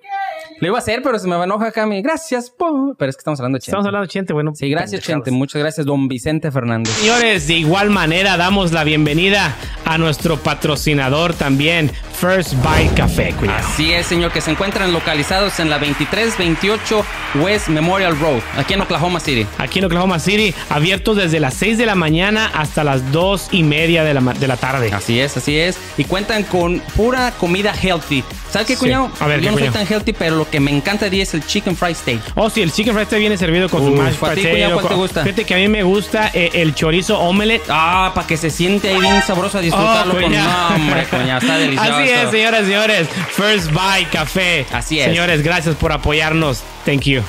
Lo 0.62 0.68
iba 0.68 0.78
a 0.78 0.80
hacer, 0.80 1.02
pero 1.04 1.20
se 1.20 1.28
me 1.28 1.36
va 1.36 1.42
a 1.42 1.46
enojar 1.46 1.68
acá. 1.68 1.86
mi 1.86 2.02
Gracias 2.02 2.50
por... 2.50 2.96
Pero 2.98 3.10
es 3.10 3.16
que 3.18 3.20
estamos 3.20 3.40
hablando 3.40 3.58
de 3.58 3.60
Chente. 3.62 3.72
Estamos 3.72 3.86
hablando 3.88 4.08
de 4.08 4.12
Chente, 4.12 4.34
bueno. 4.34 4.52
Sí, 4.56 4.70
gracias, 4.70 5.02
Chente. 5.02 5.30
Muchas 5.32 5.62
gracias, 5.62 5.86
don 5.86 6.08
Vicente 6.08 6.50
Fernández. 6.52 6.94
Señores, 6.96 7.48
de 7.48 7.56
igual 7.56 7.90
manera 7.90 8.38
damos 8.38 8.72
la 8.72 8.84
bienvenida 8.86 9.54
a 9.84 9.98
nuestro 9.98 10.38
patrocinador 10.38 11.34
también, 11.34 11.92
First 12.20 12.54
Bite 12.64 12.96
Café, 12.96 13.34
cuidado. 13.38 13.60
Así 13.68 13.92
es, 13.94 14.06
señor, 14.08 14.32
que 14.32 14.40
se 14.42 14.50
encuentran 14.52 14.94
localizados 14.94 15.60
en 15.60 15.70
la 15.70 15.78
2328 15.78 17.06
West 17.42 17.68
Memorial 17.68 18.18
Road, 18.20 18.40
aquí 18.58 18.74
en 18.74 18.82
Oklahoma 18.82 19.20
City. 19.20 19.46
Aquí 19.58 19.80
en 19.80 19.86
Oklahoma 19.86 20.20
City, 20.20 20.56
abiertos 20.70 21.18
desde 21.18 21.40
las 21.40 21.54
6 21.56 21.78
de 21.78 21.86
la 21.86 21.96
mañana 21.96 22.50
hasta 22.54 22.84
las 22.84 23.12
2 23.12 23.50
y 23.52 23.64
media 23.64 24.04
de 24.04 24.14
la, 24.14 24.22
de 24.22 24.48
la 24.48 24.58
tarde. 24.58 24.90
Así 24.94 25.20
es, 25.20 25.36
así 25.38 25.58
es. 25.60 25.78
Y 25.98 26.06
cuentan 26.06 26.44
con 26.44 26.80
pura 26.96 27.32
comida 27.38 27.74
healthy. 27.74 28.24
¿Sabes 28.50 28.68
qué, 28.68 28.74
Sí. 28.76 28.80
cuñado? 28.80 29.12
A 29.20 29.28
ver, 29.28 29.42
Yo 29.42 29.46
¿qué, 29.46 29.52
no 29.52 29.58
soy 29.58 29.68
cuñado? 29.68 29.86
tan 29.86 29.94
healthy, 29.94 30.14
pero 30.14 30.38
lo 30.38 30.45
que 30.46 30.60
me 30.60 30.72
encanta 30.72 31.10
de 31.10 31.22
es 31.22 31.34
el 31.34 31.46
chicken 31.46 31.76
fried 31.76 31.96
steak. 31.96 32.20
Oh, 32.36 32.50
sí, 32.50 32.62
el 32.62 32.72
chicken 32.72 32.94
fried 32.94 33.08
steak 33.08 33.20
viene 33.20 33.38
servido 33.38 33.70
con 33.70 33.84
su 33.84 33.92
mashed 33.92 34.24
¿a 34.24 34.36
ti, 34.36 34.44
potato, 34.46 34.74
cuál 34.74 34.88
te 34.88 34.96
gusta? 34.96 35.24
Fíjate 35.24 35.44
que 35.46 35.54
a 35.54 35.58
mí 35.58 35.68
me 35.68 35.84
gusta 35.84 36.32
eh, 36.34 36.50
el 36.54 36.76
chorizo 36.76 37.20
omelette. 37.20 37.64
Ah, 37.70 38.12
para 38.14 38.28
que 38.28 38.38
se 38.38 38.50
siente 38.50 38.90
ahí 38.90 39.00
bien 39.00 39.22
sabroso 39.22 39.58
a 39.58 39.62
disfrutarlo 39.62 40.14
Oh, 40.18 40.22
con... 40.22 40.32
No, 40.32 40.68
hombre, 40.76 41.06
cuñado, 41.06 41.40
está 41.40 41.58
delicioso. 41.58 41.94
Así 41.96 42.10
es, 42.10 42.32
señoras 42.32 42.62
y 42.64 42.66
señores. 42.66 43.08
First 43.32 43.72
Bite 43.72 44.10
Café. 44.12 44.66
Así 44.72 45.00
es. 45.00 45.06
Señores, 45.06 45.42
gracias 45.44 45.76
por 45.76 45.92
apoyarnos. 45.92 46.62
Thank 46.86 47.02
you. 47.04 47.22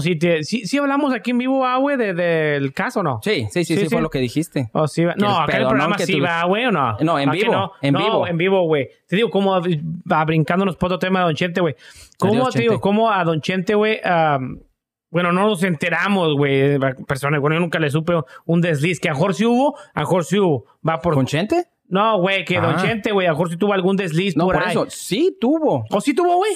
Oh, 0.00 0.02
sí, 0.02 0.16
te- 0.16 0.42
sí, 0.44 0.66
sí 0.66 0.78
hablamos 0.78 1.12
aquí 1.14 1.30
en 1.32 1.38
vivo, 1.38 1.64
ah, 1.64 1.76
güey, 1.76 1.96
de- 1.96 2.14
del 2.14 2.72
caso, 2.72 3.02
¿no? 3.02 3.20
Sí, 3.22 3.46
sí, 3.50 3.64
sí, 3.64 3.76
sí, 3.76 3.88
fue 3.88 4.00
lo 4.02 4.10
que 4.10 4.18
dijiste. 4.18 4.70
Oh, 4.72 4.88
sí, 4.88 5.04
va- 5.04 5.14
Que 5.14 5.20
no, 5.20 5.38
acá 5.40 5.56
el 5.58 5.66
programa 5.66 5.98
sí 5.98 6.18
tú- 6.18 6.24
va, 6.24 6.44
güey, 6.44 6.66
¿o 6.66 6.72
no? 6.72 6.96
No, 7.00 7.18
en 7.18 7.30
vivo, 7.30 7.52
no. 7.52 7.72
en 7.82 7.92
No, 7.94 7.98
vivo. 8.00 8.26
en 8.26 8.36
vivo, 8.38 8.62
güey. 8.62 8.88
Te 9.06 9.16
digo, 9.16 9.30
como 9.30 9.60
va 10.10 10.24
brincándonos 10.24 10.76
por 10.76 10.86
otro 10.88 10.98
tema 10.98 11.20
de 11.20 11.24
Don 11.26 11.34
Chente, 11.34 11.60
güey. 11.60 11.74
¿Cómo, 12.18 12.50
te 12.50 12.60
digo, 12.60 12.80
cómo 12.80 13.10
a 13.10 13.22
Don 13.24 13.40
Chente, 13.40 13.74
güey, 13.74 14.00
am, 14.04 14.60
bueno, 15.10 15.32
no 15.32 15.48
nos 15.48 15.62
enteramos, 15.64 16.34
güey, 16.36 16.78
personas, 17.06 17.40
bueno, 17.40 17.56
yo 17.56 17.60
nunca 17.60 17.78
le 17.80 17.90
supe 17.90 18.12
un 18.46 18.60
desliz, 18.60 19.00
que 19.00 19.08
a 19.08 19.14
Jorge 19.14 19.44
hubo, 19.44 19.76
a 19.92 20.04
Jorge 20.04 20.38
hubo, 20.38 20.66
va 20.88 21.00
por... 21.00 21.14
¿Con 21.14 21.26
Chente? 21.26 21.64
No, 21.90 22.20
güey, 22.20 22.44
que 22.44 22.54
Don 22.60 22.74
Ah. 22.76 22.82
Chente, 22.82 23.10
güey, 23.12 23.26
a 23.26 23.34
Jorge 23.34 23.56
tuvo 23.56 23.72
algún 23.74 23.96
desliz 23.96 24.36
No, 24.36 24.44
por, 24.44 24.54
por 24.54 24.62
ahí. 24.64 24.70
eso. 24.70 24.86
Sí, 24.88 25.36
tuvo. 25.40 25.84
¿O 25.90 26.00
sí 26.00 26.14
tuvo, 26.14 26.36
güey? 26.36 26.52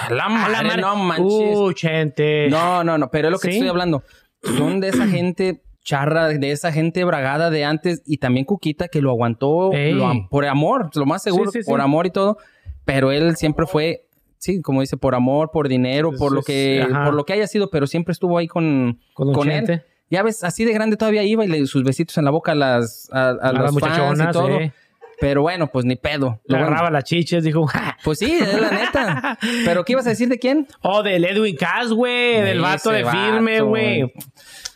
A 0.00 0.12
la 0.12 0.24
A 0.24 0.28
madre, 0.28 0.52
la 0.52 0.62
madre. 0.62 0.80
no 0.82 0.96
manches. 0.96 1.56
Uh, 1.58 1.72
Chente. 1.74 2.48
No, 2.48 2.82
no, 2.82 2.96
no, 2.98 3.10
pero 3.10 3.28
es 3.28 3.32
lo 3.32 3.38
que 3.38 3.50
estoy 3.50 3.68
hablando. 3.68 4.02
Son 4.42 4.80
de 4.80 4.88
esa 4.88 5.06
gente 5.06 5.62
charra, 5.84 6.28
de 6.28 6.50
esa 6.50 6.72
gente 6.72 7.04
bragada 7.04 7.50
de 7.50 7.64
antes 7.64 8.02
y 8.06 8.18
también 8.18 8.44
Cuquita 8.46 8.88
que 8.88 9.00
lo 9.00 9.10
aguantó 9.10 9.70
lo 9.72 10.28
por 10.30 10.44
amor, 10.46 10.90
lo 10.94 11.06
más 11.06 11.22
seguro, 11.22 11.50
Sí, 11.50 11.60
por 11.66 11.80
amor 11.80 12.06
y 12.06 12.10
todo, 12.10 12.36
pero 12.84 13.10
él 13.10 13.36
siempre 13.36 13.66
fue, 13.66 14.06
sí, 14.36 14.60
como 14.60 14.82
dice, 14.82 14.96
por 14.98 15.14
amor, 15.14 15.50
por 15.50 15.66
dinero, 15.68 16.12
por 16.18 16.32
lo 16.32 16.42
que, 16.42 16.82
ajá. 16.88 17.04
por 17.06 17.14
lo 17.14 17.24
que 17.24 17.32
haya 17.32 17.46
sido, 17.46 17.70
pero 17.70 17.86
siempre 17.86 18.12
estuvo 18.12 18.36
ahí 18.38 18.46
con, 18.48 19.00
Con 19.14 19.32
con 19.32 19.48
Chente. 19.48 19.72
él. 19.72 19.82
Ya 20.10 20.22
ves, 20.22 20.42
así 20.44 20.64
de 20.64 20.72
grande 20.72 20.96
todavía 20.96 21.22
iba 21.22 21.44
y 21.44 21.48
le 21.48 21.66
sus 21.66 21.82
besitos 21.84 22.16
en 22.18 22.24
la 22.24 22.30
boca 22.30 22.52
a 22.52 22.54
las, 22.54 23.08
a, 23.12 23.28
a 23.28 23.30
A 23.30 23.52
las 23.52 23.62
fans 23.62 23.70
y 23.70 23.74
muchachonas, 23.74 24.32
todo. 24.32 24.48
eh. 24.60 24.72
Pero 25.20 25.42
bueno, 25.42 25.66
pues 25.66 25.84
ni 25.84 25.96
pedo. 25.96 26.40
Le 26.46 26.54
bueno- 26.54 26.66
agarraba 26.68 26.90
las 26.90 27.04
chiches, 27.04 27.42
dijo. 27.42 27.66
pues 28.04 28.20
sí, 28.20 28.38
es 28.40 28.60
la 28.60 28.70
neta. 28.70 29.38
Pero 29.64 29.84
¿qué 29.84 29.92
ibas 29.92 30.06
a 30.06 30.10
decir 30.10 30.28
de 30.28 30.38
quién? 30.38 30.68
Oh, 30.82 31.02
del 31.02 31.24
Edwin 31.24 31.56
Cass, 31.56 31.90
güey. 31.92 32.40
Del 32.40 32.60
vato 32.60 32.90
de 32.90 33.04
firme, 33.04 33.54
vato. 33.54 33.66
güey. 33.66 34.12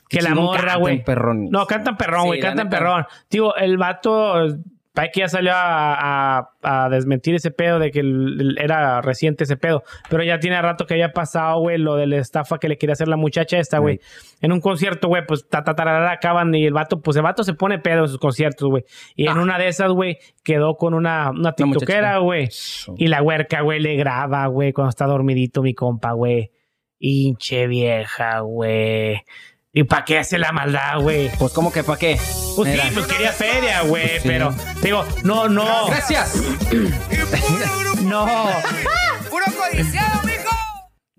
Que 0.09 0.21
la 0.21 0.35
morra, 0.35 0.77
güey. 0.77 1.03
No, 1.49 1.67
cantan 1.67 1.97
perrón, 1.97 2.23
Sí, 2.23 2.27
güey. 2.29 2.41
la 2.41 2.49
cantan 2.49 2.69
perrón. 2.69 3.07
Digo, 3.31 3.55
el 3.57 3.79
vato. 3.79 4.35
Que 4.95 5.21
ya 5.21 5.29
salió 5.29 5.53
a, 5.55 6.39
a- 6.63 6.85
a 6.85 6.89
desmentir 6.91 7.35
ese 7.35 7.51
pedo 7.51 7.79
de 7.79 7.91
que 7.91 8.01
el- 8.01 8.37
el- 8.41 8.59
era 8.59 9.01
reciente 9.01 9.45
ese 9.45 9.57
pedo. 9.57 9.83
Pero 10.11 10.23
ya 10.23 10.39
tiene 10.39 10.61
rato 10.61 10.87
que 10.87 10.95
había 10.95 11.13
pasado, 11.13 11.61
güey, 11.61 11.79
lo 11.79 11.97
de 11.97 12.07
la 12.07 12.19
estafa 12.19 12.59
que 12.59 12.69
le 12.69 12.77
quería 12.77 12.93
hacer 12.93 13.09
la 13.09 13.17
muchacha 13.17 13.59
esta, 13.59 13.79
güey. 13.79 14.01
En 14.43 14.53
un 14.53 14.61
concierto, 14.61 15.09
güey, 15.09 15.25
pues 15.27 15.49
ta, 15.49 15.65
ta, 15.65 15.75
tararara, 15.75 16.13
acaban 16.13 16.55
y 16.55 16.67
el 16.67 16.75
vato, 16.75 17.01
pues 17.01 17.17
el 17.17 17.23
vato 17.23 17.43
se 17.43 17.55
pone 17.55 17.79
pedo 17.79 18.03
en 18.03 18.09
sus 18.09 18.19
conciertos, 18.19 18.69
güey. 18.69 18.85
Y 19.17 19.29
en 19.29 19.39
Ah. 19.39 19.43
una 19.43 19.59
de 19.59 19.69
esas, 19.69 19.91
güey, 19.93 20.19
quedó 20.45 20.77
con 20.77 20.93
una, 20.95 21.31
una 21.31 21.53
güey. 22.19 22.49
Y 22.97 23.07
la 23.09 23.23
huerca, 23.23 23.63
güey, 23.63 23.81
le 23.81 23.97
graba, 23.97 24.47
güey, 24.49 24.73
cuando 24.73 24.91
está 24.91 25.07
dormidito 25.07 25.63
mi 25.63 25.73
compa, 25.75 26.13
güey. 26.13 26.51
Hinche 26.99 27.67
vieja, 27.67 28.41
güey. 28.41 29.23
¿Y 29.75 29.85
para 29.85 30.05
qué 30.05 30.19
hace 30.19 30.39
la 30.39 30.53
maldad, 30.53 30.99
güey? 31.01 31.31
Pues, 31.39 31.51
¿cómo 31.55 31.73
que 31.73 31.83
para 31.83 31.99
qué? 31.99 32.21
Pues 32.57 32.69
Mira. 32.71 32.85
sí, 32.85 32.91
pues 32.93 33.07
quería 33.07 33.33
feria, 33.33 33.81
güey, 33.83 34.07
Pues 34.07 34.23
sí. 34.23 34.29
pero 34.29 34.55
digo, 34.83 35.03
no, 35.23 35.49
no, 35.49 35.87
Gracias. 35.87 36.35
no, 38.03 38.27
¡Puro 39.31 39.45
codiciado, 39.57 40.23
mijo! 40.25 40.42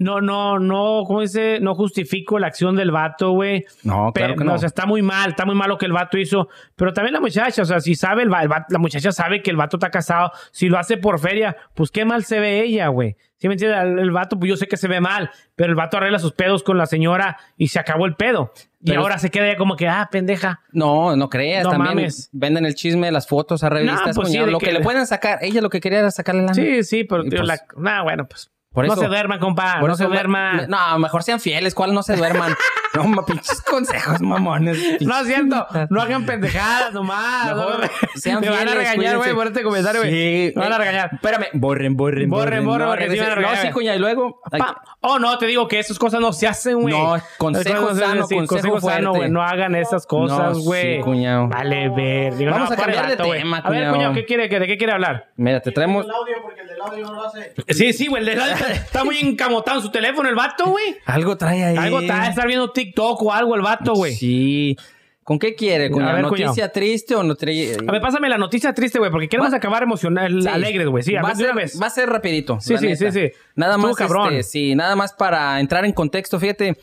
No, 0.04 0.22
no, 0.22 0.60
no, 0.60 1.04
¿cómo 1.08 1.22
dice? 1.22 1.60
No 1.62 1.74
justifico 1.76 2.38
la 2.40 2.48
acción 2.48 2.76
del 2.76 2.92
vato, 2.92 3.32
güey. 3.32 3.66
No, 3.84 4.12
claro 4.14 4.34
Pe- 4.34 4.40
que 4.40 4.44
no. 4.46 4.54
O 4.54 4.58
sea, 4.58 4.68
está 4.68 4.86
muy 4.86 5.02
mal, 5.02 5.32
está 5.32 5.46
muy 5.46 5.56
mal 5.56 5.70
lo 5.70 5.78
que 5.78 5.86
el 5.86 5.94
vato 5.94 6.18
hizo. 6.18 6.50
Pero 6.76 6.94
también 6.94 7.14
la 7.14 7.20
muchacha, 7.22 7.62
o 7.62 7.66
sea, 7.66 7.80
si 7.80 7.96
sabe, 7.96 8.24
el, 8.24 8.32
va- 8.34 8.42
el 8.44 8.50
vato- 8.50 8.68
la 8.70 8.80
muchacha 8.80 9.12
sabe 9.12 9.42
que 9.42 9.50
el 9.52 9.58
vato 9.58 9.78
está 9.78 9.90
casado. 9.90 10.32
Si 10.52 10.70
lo 10.70 10.78
hace 10.78 10.98
por 10.98 11.20
feria, 11.20 11.56
pues 11.74 11.90
qué 11.92 12.06
mal 12.06 12.24
se 12.24 12.40
ve 12.40 12.62
ella, 12.64 12.88
güey. 12.90 13.16
¿Sí 13.38 13.48
me 13.50 13.56
entiendes? 13.56 13.80
El, 13.82 14.00
el 14.00 14.12
vato, 14.12 14.40
pues 14.40 14.50
yo 14.50 14.56
sé 14.56 14.68
que 14.68 14.78
se 14.78 14.88
ve 14.88 15.02
mal, 15.02 15.30
pero 15.56 15.70
el 15.70 15.76
vato 15.76 15.98
arregla 15.98 16.18
sus 16.20 16.32
pedos 16.32 16.64
con 16.64 16.78
la 16.78 16.86
señora 16.86 17.38
y 17.58 17.68
se 17.68 17.78
acabó 17.80 18.06
el 18.06 18.16
pedo. 18.16 18.54
Y 18.82 18.88
Pero- 18.92 19.02
ahora 19.02 19.18
se 19.18 19.32
queda 19.32 19.48
ella 19.48 19.58
como 19.58 19.76
que, 19.76 19.88
ah, 19.90 20.08
pendeja. 20.12 20.62
No, 20.72 21.16
no 21.18 21.30
creas. 21.30 21.64
No 21.66 21.72
también 21.72 21.96
mames. 21.96 22.30
venden 22.32 22.66
el 22.66 22.76
chisme, 22.76 23.12
las 23.12 23.28
fotos 23.28 23.64
a 23.64 23.70
revistas. 23.70 24.16
pues 24.16 24.30
sí, 24.32 24.38
lo 24.38 24.60
que- 24.60 24.68
que 24.68 24.72
le 24.74 24.80
pueden 24.82 25.06
sacar. 25.08 25.40
Ella 25.42 25.62
lo 25.62 25.70
que 25.70 25.80
quería 25.82 26.00
era 26.00 26.12
sacarle 26.12 26.44
la 26.44 26.54
Sí, 26.54 26.84
sí, 26.84 27.04
pero 27.04 27.24
tío, 27.24 27.40
pues- 27.40 27.48
la, 27.48 27.60
nah, 27.78 28.04
bueno, 28.04 28.26
pues. 28.28 28.50
Por 28.74 28.88
no 28.88 28.94
eso- 28.94 29.02
se 29.04 29.08
duerman, 29.08 29.40
compa. 29.40 29.76
Por 29.80 29.88
no 29.90 29.94
eso 29.96 30.04
se 30.04 30.10
duerman. 30.10 30.66
no, 30.68 31.00
mejor 31.00 31.24
sean 31.24 31.40
fieles. 31.40 31.76
¿Cuál 31.76 31.94
no 31.94 32.02
se 32.04 32.16
duerman? 32.16 32.56
no, 32.96 33.04
ma, 33.06 33.26
pinches 33.26 33.62
consejos, 33.62 34.20
mamones. 34.22 35.02
No 35.02 35.20
es 35.20 35.28
cierto. 35.28 35.68
No 35.90 36.02
hagan 36.02 36.26
pendejadas 36.26 36.92
nomás. 36.94 37.48
Mejor 37.56 37.82
No, 37.82 37.88
sean 38.16 38.42
me 38.42 38.50
van 38.50 38.60
a 38.68 38.72
fieles, 38.72 38.76
regañar, 38.78 39.18
güey, 39.18 39.34
por 39.34 39.48
este 39.48 39.64
comentario, 39.64 40.02
güey. 40.02 40.12
Sí. 40.12 40.54
Me 40.56 40.62
van 40.64 40.72
a 40.74 40.76
eh, 40.76 40.80
regañar. 40.80 41.10
Espérame. 41.14 41.46
Borren, 41.54 41.96
borren, 41.96 42.30
Borren, 42.30 42.66
borren, 42.66 43.08
No, 43.08 43.14
sí 43.14 43.20
van 43.20 43.32
a 43.32 43.36
No, 43.36 43.56
sí, 43.62 43.70
cuña. 43.72 43.96
Y 43.96 44.00
luego... 44.00 44.42
Pa- 44.52 44.82
Oh, 45.06 45.20
no, 45.20 45.38
te 45.38 45.46
digo 45.48 45.68
que 45.68 45.80
esas 45.80 46.00
cosas 46.00 46.22
no 46.22 46.32
se 46.32 46.48
hacen, 46.48 46.80
güey. 46.80 46.94
No, 46.98 47.18
consejo 47.38 47.90
no 47.90 47.94
se 47.94 48.00
sano, 48.00 48.24
hacen. 48.24 48.48
consejo 48.48 48.80
sano, 48.80 48.80
fuerte. 48.80 49.08
güey. 49.18 49.30
No 49.32 49.44
hagan 49.44 49.76
esas 49.76 50.08
cosas, 50.08 50.38
No, 50.40 50.56
sí, 50.56 50.64
güey. 50.64 51.02
cuñado. 51.02 51.50
Vale, 51.50 51.90
ver. 51.90 52.36
Digo, 52.38 52.52
Vamos 52.52 52.70
no, 52.70 52.74
a 52.76 52.78
cambiar 52.78 53.18
de 53.18 53.24
güey. 53.24 53.40
tema, 53.42 53.58
A 53.58 53.70
ver, 53.70 53.80
cuñado. 53.80 53.96
cuñado, 53.96 54.14
¿qué 54.14 54.26
quiere, 54.26 54.48
de 54.48 54.66
qué 54.68 54.78
quiere 54.78 54.94
hablar? 54.94 55.28
Mira, 55.36 55.60
te 55.60 55.72
traemos 55.74 56.06
El 56.06 56.12
audio, 56.12 56.36
porque 56.42 56.62
el 56.62 56.68
del 56.70 56.82
audio 56.82 57.06
no 57.06 57.14
lo 57.16 57.26
hace. 57.28 57.54
Sí, 57.68 57.92
sí, 57.92 58.08
güey. 58.08 58.28
el 58.30 58.38
la- 58.38 58.56
Está 58.72 59.04
muy 59.04 59.18
encamotado 59.20 59.78
en 59.80 59.84
su 59.84 59.92
teléfono 59.92 60.30
el 60.30 60.36
vato, 60.36 60.68
güey. 60.70 60.96
algo 61.06 61.38
trae 61.38 61.64
ahí. 61.64 61.78
Algo 61.78 62.00
está, 62.02 62.28
estar 62.28 62.48
viendo 62.48 62.72
TikTok 62.72 63.22
o 63.22 63.34
algo 63.34 63.56
el 63.56 63.62
vato, 63.62 63.94
güey. 63.94 64.14
Sí. 64.16 64.78
¿Con 65.24 65.40
qué 65.40 65.56
quiere, 65.56 65.90
cuñado? 65.90 66.14
ver, 66.16 66.22
¿Noticia 66.24 66.48
cuñado. 66.52 66.72
triste 66.74 67.16
o 67.16 67.24
no 67.24 67.36
trae? 67.36 67.78
A 67.88 67.92
ver, 67.94 68.02
pásame 68.02 68.28
la 68.28 68.38
noticia 68.38 68.74
triste, 68.74 69.00
güey, 69.00 69.10
porque 69.10 69.30
queremos 69.30 69.54
Va- 69.54 69.58
acabar 69.58 69.82
emocional, 69.84 70.42
Sí. 70.42 70.48
alegres, 70.50 70.88
güey. 70.88 71.02
Sí, 71.02 71.16
a 71.16 71.22
va, 71.22 71.34
ver, 71.34 71.46
una 71.52 71.54
vez. 71.62 71.82
va 71.82 71.88
a 71.88 71.90
ser 71.90 72.10
rapidito. 72.10 72.60
Sí, 72.60 72.74
la 72.74 72.80
sí, 72.80 72.88
neta. 72.88 73.12
sí, 73.12 73.20
sí. 73.28 73.32
Nada 73.56 73.78
más, 73.78 73.96
cabrón. 73.96 74.34
este, 74.34 74.44
sí, 74.44 74.76
nada 74.76 74.98
más 74.98 75.14
para 75.14 75.62
entrar 75.62 75.86
en 75.86 75.94
contexto. 75.94 76.42
Fíjate, 76.42 76.78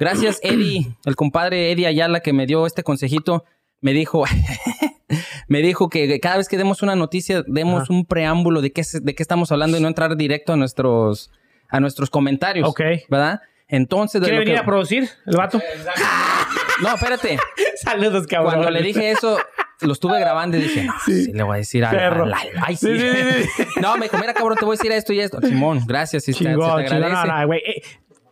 gracias 0.00 0.40
Eddie, 0.42 0.96
el 1.04 1.14
compadre 1.14 1.70
Eddie 1.70 1.86
Ayala 1.86 2.18
que 2.20 2.32
me 2.32 2.44
dio 2.46 2.66
este 2.66 2.82
consejito, 2.82 3.44
me 3.80 3.92
dijo, 3.92 4.24
me 5.48 5.60
dijo 5.62 5.88
que 5.88 6.18
cada 6.20 6.36
vez 6.38 6.48
que 6.48 6.56
demos 6.56 6.82
una 6.82 6.96
noticia, 6.96 7.42
demos 7.46 7.82
Ajá. 7.84 7.92
un 7.92 8.04
preámbulo 8.04 8.60
de 8.62 8.72
qué, 8.72 8.82
de 9.02 9.14
qué 9.14 9.22
estamos 9.22 9.52
hablando 9.52 9.76
y 9.78 9.80
no 9.80 9.88
entrar 9.88 10.16
directo 10.16 10.52
a 10.52 10.56
nuestros, 10.56 11.30
a 11.68 11.80
nuestros 11.80 12.10
comentarios. 12.10 12.68
Ok. 12.68 12.80
¿Verdad? 13.08 13.40
Entonces, 13.68 14.20
¿Quiere 14.22 14.38
venir 14.38 14.54
que- 14.54 14.60
a 14.60 14.64
producir 14.64 15.08
el 15.26 15.36
vato? 15.36 15.60
No, 16.82 16.94
espérate. 16.94 17.38
Saludos, 17.76 18.26
cabrón. 18.26 18.52
Cuando 18.54 18.70
le 18.70 18.82
dije 18.82 19.10
eso, 19.10 19.38
lo 19.80 19.92
estuve 19.92 20.20
grabando 20.20 20.56
y 20.56 20.60
dije, 20.60 20.84
no, 20.84 20.94
sí, 21.04 21.32
le 21.32 21.42
voy 21.42 21.54
a 21.54 21.58
decir 21.58 21.84
a 21.84 21.90
Ay, 22.62 22.76
sí. 22.76 22.96
Sí, 22.98 23.64
no, 23.80 23.96
me 23.96 24.04
dijo, 24.04 24.18
mira, 24.18 24.34
cabrón, 24.34 24.56
te 24.58 24.64
voy 24.64 24.74
a 24.74 24.78
decir 24.78 24.92
esto 24.92 25.12
y 25.12 25.20
esto. 25.20 25.40
Simón, 25.40 25.80
gracias. 25.86 26.24
sí, 26.24 26.32
te- 26.32 26.48
agradece. 26.50 26.98
No, 27.00 27.24
no, 27.24 27.46
güey. 27.46 27.60
Eh, 27.60 27.82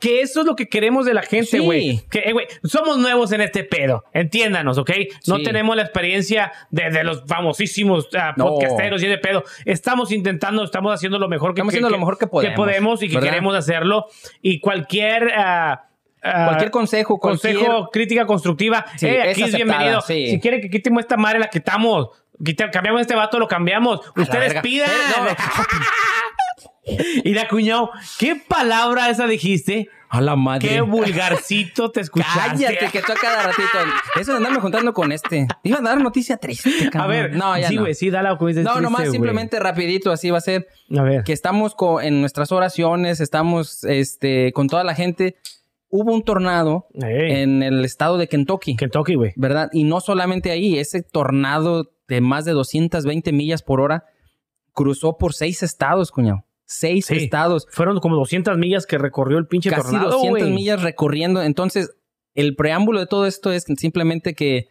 que 0.04 0.20
eso 0.20 0.40
es 0.40 0.46
lo 0.46 0.54
que 0.54 0.68
queremos 0.68 1.06
de 1.06 1.14
la 1.14 1.22
gente, 1.22 1.46
Sí. 1.52 1.58
güey. 1.58 2.00
Que, 2.10 2.18
eh, 2.20 2.32
güey, 2.32 2.46
somos 2.62 2.98
nuevos 2.98 3.32
en 3.32 3.40
este 3.40 3.64
pedo. 3.64 4.04
Entiéndanos, 4.12 4.76
¿ok? 4.76 4.90
No 5.26 5.38
Sí. 5.38 5.44
tenemos 5.44 5.74
la 5.76 5.82
experiencia 5.82 6.52
de, 6.70 6.90
de 6.90 7.04
los 7.04 7.24
famosísimos 7.26 8.08
No. 8.36 8.44
podcasteros 8.48 9.02
y 9.02 9.06
de 9.06 9.16
pedo. 9.16 9.44
Estamos 9.64 10.12
intentando, 10.12 10.62
estamos 10.62 10.92
haciendo 10.92 11.18
lo 11.18 11.28
mejor 11.28 11.54
que, 11.54 11.60
Estamos 11.60 11.72
haciendo 11.72 11.88
lo 11.88 11.98
mejor 11.98 12.18
que 12.18 12.26
podemos, 12.26 13.02
y 13.02 13.08
que 13.08 13.14
¿verdad? 13.14 13.30
queremos 13.30 13.54
hacerlo. 13.54 14.06
Y 14.42 14.60
cualquier... 14.60 15.32
ah, 15.36 15.86
ah, 16.22 16.44
Cualquier 16.48 16.70
consejo, 16.70 17.18
consejo, 17.18 17.60
cualquier- 17.64 17.88
crítica 17.92 18.26
constructiva. 18.26 18.84
Sí, 18.96 19.06
eh, 19.06 19.22
aquí 19.22 19.42
es, 19.42 19.54
aceptada, 19.54 19.78
bienvenido. 19.78 20.00
sí. 20.02 20.26
Si 20.32 20.40
quieren 20.40 20.60
que 20.60 20.68
quitemos 20.68 21.00
esta 21.02 21.16
madre, 21.16 21.38
la 21.38 21.48
quitamos. 21.48 22.08
Quita- 22.44 22.70
cambiamos 22.70 23.00
este 23.00 23.14
vato, 23.14 23.38
lo 23.38 23.46
cambiamos. 23.48 24.00
Ustedes 24.16 24.48
verga. 24.48 24.62
pidan. 24.62 24.90
Eh, 24.90 25.36
y 26.53 26.53
la 27.24 27.48
cuñado, 27.48 27.90
¿qué 28.18 28.36
palabra 28.36 29.10
esa 29.10 29.26
dijiste? 29.26 29.88
A 30.08 30.20
la 30.20 30.36
madre. 30.36 30.68
Qué 30.68 30.80
vulgarcito 30.80 31.90
te 31.90 32.00
escuchaste. 32.02 32.64
Cállate, 32.64 32.88
que 32.92 33.02
tú 33.02 33.12
a 33.12 33.16
cada 33.16 33.42
ratito. 33.42 33.66
Eso 34.20 34.30
de 34.30 34.36
andarme 34.36 34.60
juntando 34.60 34.92
con 34.92 35.10
este. 35.10 35.48
Iba 35.64 35.78
a 35.78 35.82
dar 35.82 36.00
noticia 36.00 36.36
triste, 36.36 36.70
A 36.94 37.06
ver, 37.08 37.34
no, 37.34 37.58
ya 37.58 37.68
sí, 37.68 37.74
no. 37.74 37.82
güey, 37.82 37.94
sí, 37.94 38.10
dale 38.10 38.28
algo 38.28 38.48
No, 38.48 38.80
nomás 38.80 39.10
simplemente 39.10 39.58
rapidito, 39.58 40.12
así 40.12 40.30
va 40.30 40.38
a 40.38 40.40
ser. 40.40 40.68
A 40.96 41.02
ver. 41.02 41.24
que 41.24 41.32
estamos 41.32 41.74
en 42.02 42.20
nuestras 42.20 42.52
oraciones, 42.52 43.20
estamos 43.20 43.82
este, 43.84 44.52
con 44.52 44.68
toda 44.68 44.84
la 44.84 44.94
gente. 44.94 45.36
Hubo 45.88 46.12
un 46.12 46.22
tornado 46.22 46.86
en 46.94 47.62
el 47.62 47.84
estado 47.84 48.18
de 48.18 48.28
Kentucky, 48.28 48.76
Kentucky, 48.76 49.14
güey. 49.14 49.32
¿verdad? 49.36 49.70
Y 49.72 49.84
no 49.84 50.00
solamente 50.00 50.50
ahí, 50.50 50.78
ese 50.78 51.02
tornado 51.02 51.90
de 52.08 52.20
más 52.20 52.44
de 52.44 52.52
220 52.52 53.32
millas 53.32 53.62
por 53.62 53.80
hora 53.80 54.04
cruzó 54.72 55.16
por 55.16 55.34
seis 55.34 55.62
estados, 55.62 56.10
cuñado. 56.10 56.44
Seis 56.66 57.06
Sí. 57.06 57.16
estados, 57.16 57.66
Fueron 57.70 57.98
como 58.00 58.16
200 58.16 58.56
millas 58.58 58.86
que 58.86 58.96
recorrió 58.98 59.38
el 59.38 59.46
pinche 59.46 59.70
casi 59.70 59.82
tornado, 59.82 60.10
200 60.12 60.40
güey. 60.40 60.50
millas 60.52 60.82
recorriendo. 60.82 61.42
Entonces, 61.42 61.94
el 62.34 62.56
preámbulo 62.56 63.00
de 63.00 63.06
todo 63.06 63.26
esto 63.26 63.52
es 63.52 63.64
simplemente 63.76 64.34
que 64.34 64.68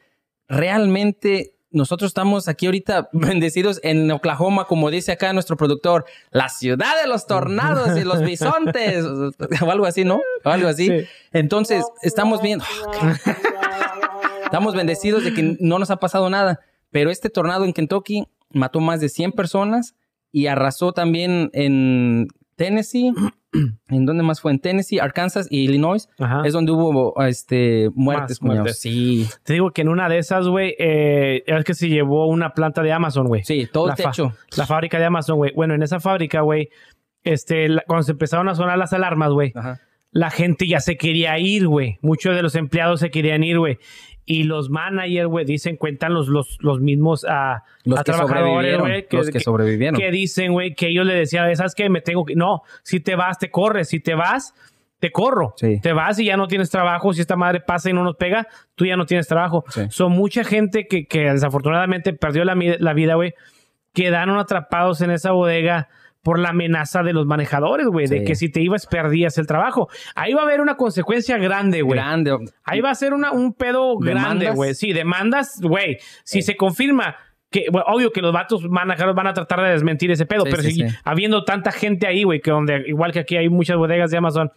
realmente 0.47 1.51
nosotros 1.71 2.09
estamos 2.09 2.47
aquí 2.47 2.65
ahorita 2.67 3.09
bendecidos 3.13 3.79
en 3.83 4.09
Oklahoma, 4.11 4.65
como 4.65 4.89
dice 4.91 5.11
acá 5.11 5.33
nuestro 5.33 5.57
productor, 5.57 6.05
la 6.31 6.49
ciudad 6.49 7.01
de 7.01 7.07
los 7.07 7.25
tornados 7.25 7.97
y 7.97 8.03
los 8.03 8.21
bisontes, 8.25 9.03
o 9.05 9.71
algo 9.71 9.85
así, 9.85 10.03
¿no? 10.05 10.19
O 10.43 10.49
algo 10.49 10.67
así. 10.67 10.87
Sí. 10.87 11.05
Entonces, 11.31 11.83
estamos 12.03 12.41
viendo, 12.41 12.65
estamos 14.45 14.75
bendecidos 14.75 15.23
de 15.23 15.33
que 15.33 15.57
no 15.59 15.79
nos 15.79 15.89
ha 15.91 15.97
pasado 15.97 16.29
nada, 16.29 16.59
pero 16.91 17.09
este 17.09 17.29
tornado 17.29 17.65
en 17.65 17.73
Kentucky 17.73 18.27
mató 18.51 18.79
más 18.79 18.99
de 18.99 19.09
100 19.09 19.31
personas 19.31 19.95
y 20.33 20.47
arrasó 20.47 20.91
también 20.91 21.49
en 21.53 22.27
Tennessee. 22.57 23.13
¿En 23.89 24.05
dónde 24.07 24.23
más 24.23 24.41
fue? 24.41 24.51
En 24.51 24.59
Tennessee, 24.59 24.97
Arkansas 24.99 25.47
y 25.49 25.59
Illinois. 25.65 26.09
Ajá. 26.17 26.41
Es 26.43 26.53
donde 26.53 26.71
hubo 26.71 27.13
este, 27.23 27.89
muertes, 27.93 28.41
muertes. 28.41 28.79
Sí, 28.79 29.27
Te 29.43 29.53
digo 29.53 29.69
que 29.71 29.83
en 29.83 29.89
una 29.89 30.09
de 30.09 30.17
esas, 30.17 30.47
güey, 30.47 30.75
eh, 30.79 31.43
es 31.45 31.63
que 31.63 31.75
se 31.75 31.87
llevó 31.87 32.27
una 32.27 32.55
planta 32.55 32.81
de 32.81 32.91
Amazon, 32.91 33.27
güey. 33.27 33.43
sí, 33.43 33.67
todo 33.71 33.87
la 33.87 33.93
el 33.93 34.03
techo. 34.03 34.33
La 34.57 34.65
fábrica 34.65 34.97
de 34.97 35.05
Amazon, 35.05 35.37
güey. 35.37 35.51
Bueno, 35.55 35.75
en 35.75 35.83
esa 35.83 35.99
fábrica, 35.99 36.41
güey, 36.41 36.69
este, 37.23 37.69
la- 37.69 37.83
cuando 37.87 38.01
se 38.03 38.13
empezaron 38.13 38.49
a 38.49 38.55
sonar 38.55 38.77
las 38.79 38.91
alarmas, 38.91 39.31
güey, 39.31 39.51
Ajá. 39.55 39.79
la 40.11 40.31
gente 40.31 40.67
ya 40.67 40.79
se 40.79 40.97
quería 40.97 41.37
ir, 41.37 41.67
güey. 41.67 41.99
Muchos 42.01 42.35
de 42.35 42.41
los 42.41 42.55
empleados 42.55 43.01
se 43.01 43.11
querían 43.11 43.43
ir, 43.43 43.59
güey. 43.59 43.77
Y 44.25 44.43
los 44.43 44.69
managers, 44.69 45.27
güey, 45.27 45.45
dicen, 45.45 45.75
cuentan 45.75 46.13
los, 46.13 46.27
los, 46.29 46.57
los 46.61 46.79
mismos 46.79 47.25
a, 47.27 47.63
Los 47.83 47.99
a 47.99 48.03
que 48.03 48.11
trabajadores, 48.13 48.79
güey. 48.79 49.07
los 49.11 49.29
que, 49.29 49.39
sobrevivieron. 49.41 49.99
que 49.99 50.11
dicen, 50.11 50.53
güey, 50.53 50.73
que 50.73 50.87
ellos 50.87 51.05
le 51.05 51.13
decían, 51.13 51.53
¿sabes 51.55 51.75
qué? 51.75 51.89
Me 51.89 51.99
tengo 52.01 52.23
que... 52.25 52.35
No, 52.35 52.61
si 52.83 53.01
te 53.01 53.15
vas, 53.15 53.37
te 53.37 53.51
corres. 53.51 53.89
Si 53.89 53.99
te 53.99 54.15
vas, 54.15 54.53
te 54.99 55.11
corro. 55.11 55.53
Sí. 55.57 55.81
Te 55.81 55.91
vas 55.91 56.17
y 56.19 56.25
ya 56.25 56.37
no 56.37 56.47
tienes 56.47 56.69
trabajo. 56.69 57.11
Si 57.13 57.19
esta 57.19 57.35
madre 57.35 57.59
pasa 57.59 57.89
y 57.89 57.93
no 57.93 58.03
nos 58.03 58.15
pega, 58.15 58.47
tú 58.75 58.85
ya 58.85 58.95
no 58.95 59.05
tienes 59.05 59.27
trabajo. 59.27 59.65
Sí. 59.69 59.81
Son 59.89 60.13
mucha 60.13 60.45
gente 60.45 60.87
que, 60.87 61.05
que 61.05 61.31
desafortunadamente 61.31 62.13
perdió 62.13 62.45
la, 62.45 62.55
la 62.55 62.93
vida, 62.93 63.15
güey. 63.15 63.33
Quedaron 63.93 64.39
atrapados 64.39 65.01
en 65.01 65.11
esa 65.11 65.33
bodega 65.33 65.89
por 66.23 66.39
la 66.39 66.49
amenaza 66.49 67.03
de 67.03 67.13
los 67.13 67.25
manejadores, 67.25 67.85
güey. 67.87 68.07
De 68.07 68.23
que 68.23 68.35
si 68.35 68.49
te 68.49 68.61
ibas, 68.61 68.87
perdías 68.87 69.37
el 69.37 69.45
trabajo. 69.45 69.89
Ahí 70.15 70.33
va 70.33 70.41
a 70.41 70.45
haber 70.45 70.61
una 70.61 70.75
consecuencia 70.75 71.37
grande, 71.37 71.81
güey. 71.81 71.99
Grande. 71.99 72.35
Ahí 72.63 72.79
va 72.79 72.91
a 72.91 72.95
ser 72.95 73.13
una, 73.13 73.31
un 73.31 73.53
pedo 73.53 73.97
grande, 73.97 74.49
güey. 74.51 74.73
Sí, 74.73 74.93
demandas, 74.93 75.59
güey. 75.61 75.97
Si 76.23 76.41
se 76.41 76.55
confirma 76.55 77.17
que, 77.51 77.65
bueno, 77.71 77.85
obvio 77.87 78.11
que 78.11 78.21
los 78.21 78.33
vatos 78.33 78.63
manejadores 78.69 79.15
van 79.15 79.27
a 79.27 79.33
tratar 79.33 79.61
de 79.61 79.71
desmentir 79.71 80.09
ese 80.11 80.25
pedo, 80.25 80.43
Sí, 80.45 80.49
pero 80.49 80.63
si 80.63 80.83
habiendo 81.03 81.43
tanta 81.43 81.71
gente 81.71 82.07
ahí, 82.07 82.23
güey, 82.23 82.39
que 82.39 82.51
donde, 82.51 82.83
igual 82.87 83.11
que 83.11 83.19
aquí 83.19 83.37
hay 83.37 83.49
muchas 83.49 83.77
bodegas 83.77 84.09
de 84.09 84.17
Amazon, 84.17 84.49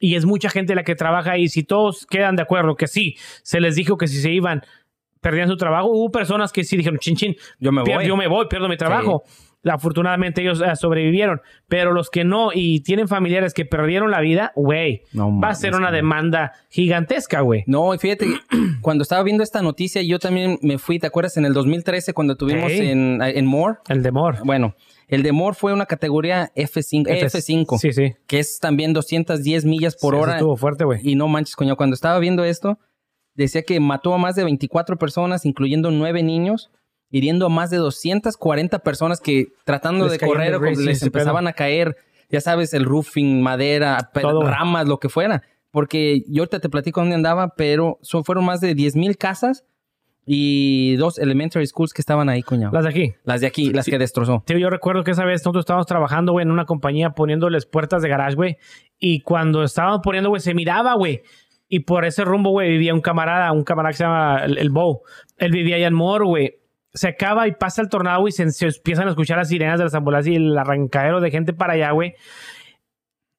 y 0.00 0.16
es 0.16 0.26
mucha 0.26 0.50
gente 0.50 0.74
la 0.74 0.82
que 0.82 0.94
trabaja 0.94 1.32
ahí, 1.32 1.48
si 1.48 1.62
todos 1.62 2.06
quedan 2.06 2.36
de 2.36 2.42
acuerdo 2.42 2.74
que 2.74 2.86
sí, 2.86 3.14
se 3.42 3.60
les 3.60 3.76
dijo 3.76 3.96
que 3.96 4.08
si 4.08 4.20
se 4.20 4.30
iban, 4.30 4.60
perdían 5.22 5.48
su 5.48 5.56
trabajo, 5.56 5.88
hubo 5.88 6.10
personas 6.10 6.52
que 6.52 6.64
sí 6.64 6.76
dijeron, 6.76 6.98
chin, 6.98 7.16
chin, 7.16 7.34
Yo 7.58 7.72
me 7.72 7.82
voy. 7.82 8.06
yo 8.06 8.16
me 8.16 8.28
voy, 8.28 8.46
pierdo 8.50 8.68
mi 8.68 8.76
trabajo. 8.76 9.22
Afortunadamente 9.70 10.42
ellos 10.42 10.60
eh, 10.60 10.76
sobrevivieron, 10.76 11.40
pero 11.68 11.92
los 11.92 12.10
que 12.10 12.24
no 12.24 12.50
y 12.54 12.80
tienen 12.80 13.08
familiares 13.08 13.54
que 13.54 13.64
perdieron 13.64 14.10
la 14.10 14.20
vida, 14.20 14.52
güey, 14.54 15.02
No 15.12 15.40
va 15.40 15.48
a 15.48 15.54
ser 15.54 15.74
una 15.74 15.90
demanda 15.90 16.52
gigantesca, 16.70 17.40
güey. 17.40 17.64
No, 17.66 17.94
y 17.94 17.98
fíjate, 17.98 18.26
cuando 18.82 19.02
estaba 19.02 19.22
viendo 19.22 19.42
esta 19.42 19.62
noticia, 19.62 20.02
yo 20.02 20.18
también 20.18 20.58
me 20.62 20.78
fui, 20.78 20.98
¿te 20.98 21.06
acuerdas? 21.06 21.36
En 21.36 21.44
el 21.44 21.54
2013, 21.54 22.12
cuando 22.12 22.36
tuvimos 22.36 22.70
en, 22.72 23.20
en 23.22 23.46
Moore. 23.46 23.78
El 23.88 24.02
demor. 24.02 24.38
Bueno, 24.44 24.74
el 25.08 25.22
de 25.22 25.32
Moore 25.32 25.56
fue 25.58 25.72
una 25.72 25.86
categoría 25.86 26.50
F5, 26.54 27.06
F5 27.06 27.78
Sí, 27.78 27.92
sí. 27.92 28.14
que 28.26 28.38
es 28.38 28.58
también 28.58 28.92
210 28.92 29.64
millas 29.64 29.96
por 29.96 30.14
Sí, 30.14 30.20
hora. 30.20 30.32
Estuvo 30.34 30.56
fuerte, 30.56 30.84
güey. 30.84 31.00
Y 31.02 31.14
no 31.14 31.28
manches, 31.28 31.56
coño, 31.56 31.76
cuando 31.76 31.94
estaba 31.94 32.18
viendo 32.18 32.44
esto, 32.44 32.78
decía 33.34 33.62
que 33.62 33.80
mató 33.80 34.14
a 34.14 34.18
más 34.18 34.34
de 34.34 34.44
24 34.44 34.96
personas, 34.98 35.44
incluyendo 35.46 35.90
nueve 35.90 36.22
niños, 36.22 36.70
hiriendo 37.14 37.46
a 37.46 37.48
más 37.48 37.70
de 37.70 37.76
240 37.76 38.80
personas 38.80 39.20
que 39.20 39.52
tratando 39.62 40.06
Les 40.06 40.18
de 40.18 40.26
correr 40.26 40.58
de 40.58 40.74
les 40.84 41.00
empezaban 41.00 41.46
a 41.46 41.52
caer, 41.52 41.96
ya 42.28 42.40
sabes, 42.40 42.74
el 42.74 42.84
roofing, 42.84 43.40
madera, 43.40 44.10
Todo. 44.12 44.42
ramas, 44.42 44.88
lo 44.88 44.98
que 44.98 45.08
fuera. 45.08 45.44
Porque 45.70 46.24
yo 46.26 46.42
ahorita 46.42 46.58
te 46.58 46.68
platico 46.68 47.00
dónde 47.00 47.14
andaba, 47.14 47.54
pero 47.54 47.98
son, 48.02 48.24
fueron 48.24 48.44
más 48.44 48.60
de 48.60 48.74
10 48.74 48.96
mil 48.96 49.16
casas 49.16 49.64
y 50.26 50.96
dos 50.96 51.20
elementary 51.20 51.64
schools 51.68 51.92
que 51.92 52.02
estaban 52.02 52.28
ahí, 52.28 52.42
coño. 52.42 52.72
Las, 52.72 52.82
Las 52.82 52.82
de 52.82 52.90
aquí. 52.90 53.14
de 53.24 53.46
aquí, 53.46 53.72
las 53.72 53.86
que 53.86 53.98
destrozó. 53.98 54.42
Tío, 54.44 54.58
yo 54.58 54.68
recuerdo 54.68 55.04
que 55.04 55.12
esa 55.12 55.24
vez 55.24 55.42
nosotros 55.42 55.62
estábamos 55.62 55.86
trabajando, 55.86 56.32
güey, 56.32 56.42
en 56.42 56.50
una 56.50 56.64
compañía 56.64 57.10
poniéndoles 57.10 57.64
puertas 57.64 58.02
de 58.02 58.08
garage, 58.08 58.34
güey. 58.34 58.56
Y 58.98 59.20
cuando 59.20 59.62
estábamos 59.62 60.00
poniendo, 60.02 60.30
güey, 60.30 60.40
se 60.40 60.52
miraba, 60.52 60.94
güey. 60.94 61.22
Y 61.68 61.80
por 61.80 62.04
ese 62.04 62.24
rumbo, 62.24 62.50
güey, 62.50 62.70
vivía 62.70 62.92
un 62.92 63.00
camarada, 63.00 63.52
un 63.52 63.62
camarada 63.62 63.92
que 63.92 63.98
se 63.98 64.04
llama 64.04 64.40
el, 64.44 64.58
el 64.58 64.70
Bow. 64.70 65.02
Él 65.38 65.52
vivía 65.52 65.76
allá 65.76 65.86
en 65.86 65.94
Moore, 65.94 66.24
güey. 66.24 66.63
Se 66.94 67.08
acaba 67.08 67.46
y 67.48 67.52
pasa 67.52 67.82
el 67.82 67.88
tornado, 67.88 68.26
y 68.28 68.32
se, 68.32 68.48
se 68.52 68.66
empiezan 68.66 69.08
a 69.08 69.10
escuchar 69.10 69.36
las 69.38 69.48
sirenas 69.48 69.78
de 69.78 69.84
las 69.84 69.94
ambulancias 69.94 70.32
y 70.32 70.36
el 70.36 70.56
arrancadero 70.56 71.20
de 71.20 71.30
gente 71.30 71.52
para 71.52 71.72
allá, 71.74 71.90
güey. 71.90 72.14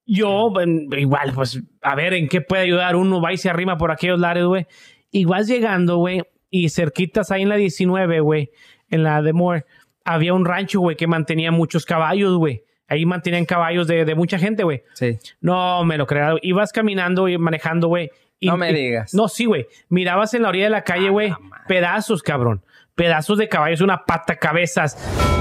yo, 0.06 0.51
igual, 0.97 1.32
pues, 1.34 1.62
a 1.82 1.95
ver 1.95 2.14
en 2.14 2.28
qué 2.28 2.41
puede 2.41 2.64
ayudar 2.64 2.95
uno, 2.95 3.22
va 3.22 3.34
y 3.34 3.38
se 3.38 3.49
arrima 3.49 3.78
por 3.78 3.91
aquellos 3.91 4.20
lares, 4.20 4.45
güey. 4.45 4.68
Y 5.12 5.26
vas 5.26 5.47
llegando, 5.47 5.97
güey, 5.97 6.22
y 6.49 6.70
cerquitas 6.70 7.32
ahí 7.32 7.41
en 7.43 7.49
la 7.49 7.56
19, 7.56 8.20
güey, 8.20 8.51
en 8.89 9.03
la 9.03 9.22
de 9.22 9.34
Moore, 9.34 9.66
había 10.03 10.34
un 10.34 10.45
rancho, 10.45 10.80
güey, 10.82 10.95
que 10.95 11.08
mantenía 11.08 11.51
muchos 11.51 11.86
caballos, 11.86 12.38
güey. 12.38 12.64
Ahí 12.88 13.03
mantenían 13.06 13.45
caballos 13.45 13.88
de, 13.88 14.06
de 14.06 14.14
mucha 14.14 14.38
gente, 14.38 14.64
güey. 14.64 14.84
Sí. 14.93 15.18
No, 15.41 15.84
me 15.86 15.97
lo 15.97 16.06
creas. 16.06 16.36
Ibas 16.43 16.72
caminando 16.72 17.28
y 17.28 17.38
manejando, 17.39 17.88
güey. 17.88 18.12
y- 18.39 18.47
No 18.47 18.58
me 18.58 18.70
y- 18.70 18.76
digas. 18.76 19.14
No, 19.16 19.28
sí, 19.28 19.45
güey. 19.45 19.66
Mirabas 19.89 20.36
en 20.36 20.43
la 20.43 20.49
orilla 20.49 20.66
de 20.66 20.70
la 20.70 20.84
calle, 20.84 21.10
güey, 21.10 21.34
pedazos, 21.68 22.22
cabrón. 22.22 22.64
Pedazos 22.96 23.38
de 23.38 23.50
caballos, 23.50 23.82
una 23.82 24.06
pata, 24.06 24.38
cabezas. 24.38 24.98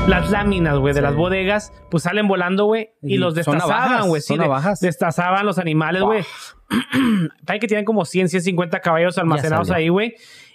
Las 0.09 0.31
láminas, 0.31 0.77
güey, 0.79 0.93
de 0.93 1.01
Sí. 1.01 1.03
las 1.05 1.15
bodegas, 1.15 1.73
pues 1.91 2.03
salen 2.03 2.27
volando, 2.29 2.67
güey, 2.67 2.91
y, 3.03 3.15
Y 3.15 3.17
los 3.19 3.35
destazaban, 3.35 4.09
güey. 4.09 4.21
Sí, 4.21 4.37
navajas. 4.37 4.81
destazaban 4.81 5.47
los 5.47 5.59
animales, 5.59 6.03
güey. 6.03 6.25
Saben 7.47 7.61
que 7.61 7.67
tienen 7.67 7.85
como 7.85 8.05
100, 8.05 8.29
150 8.29 8.81
caballos 8.81 9.17
almacenados 9.19 9.71
ahí, 9.71 9.89
güey. 9.89 10.15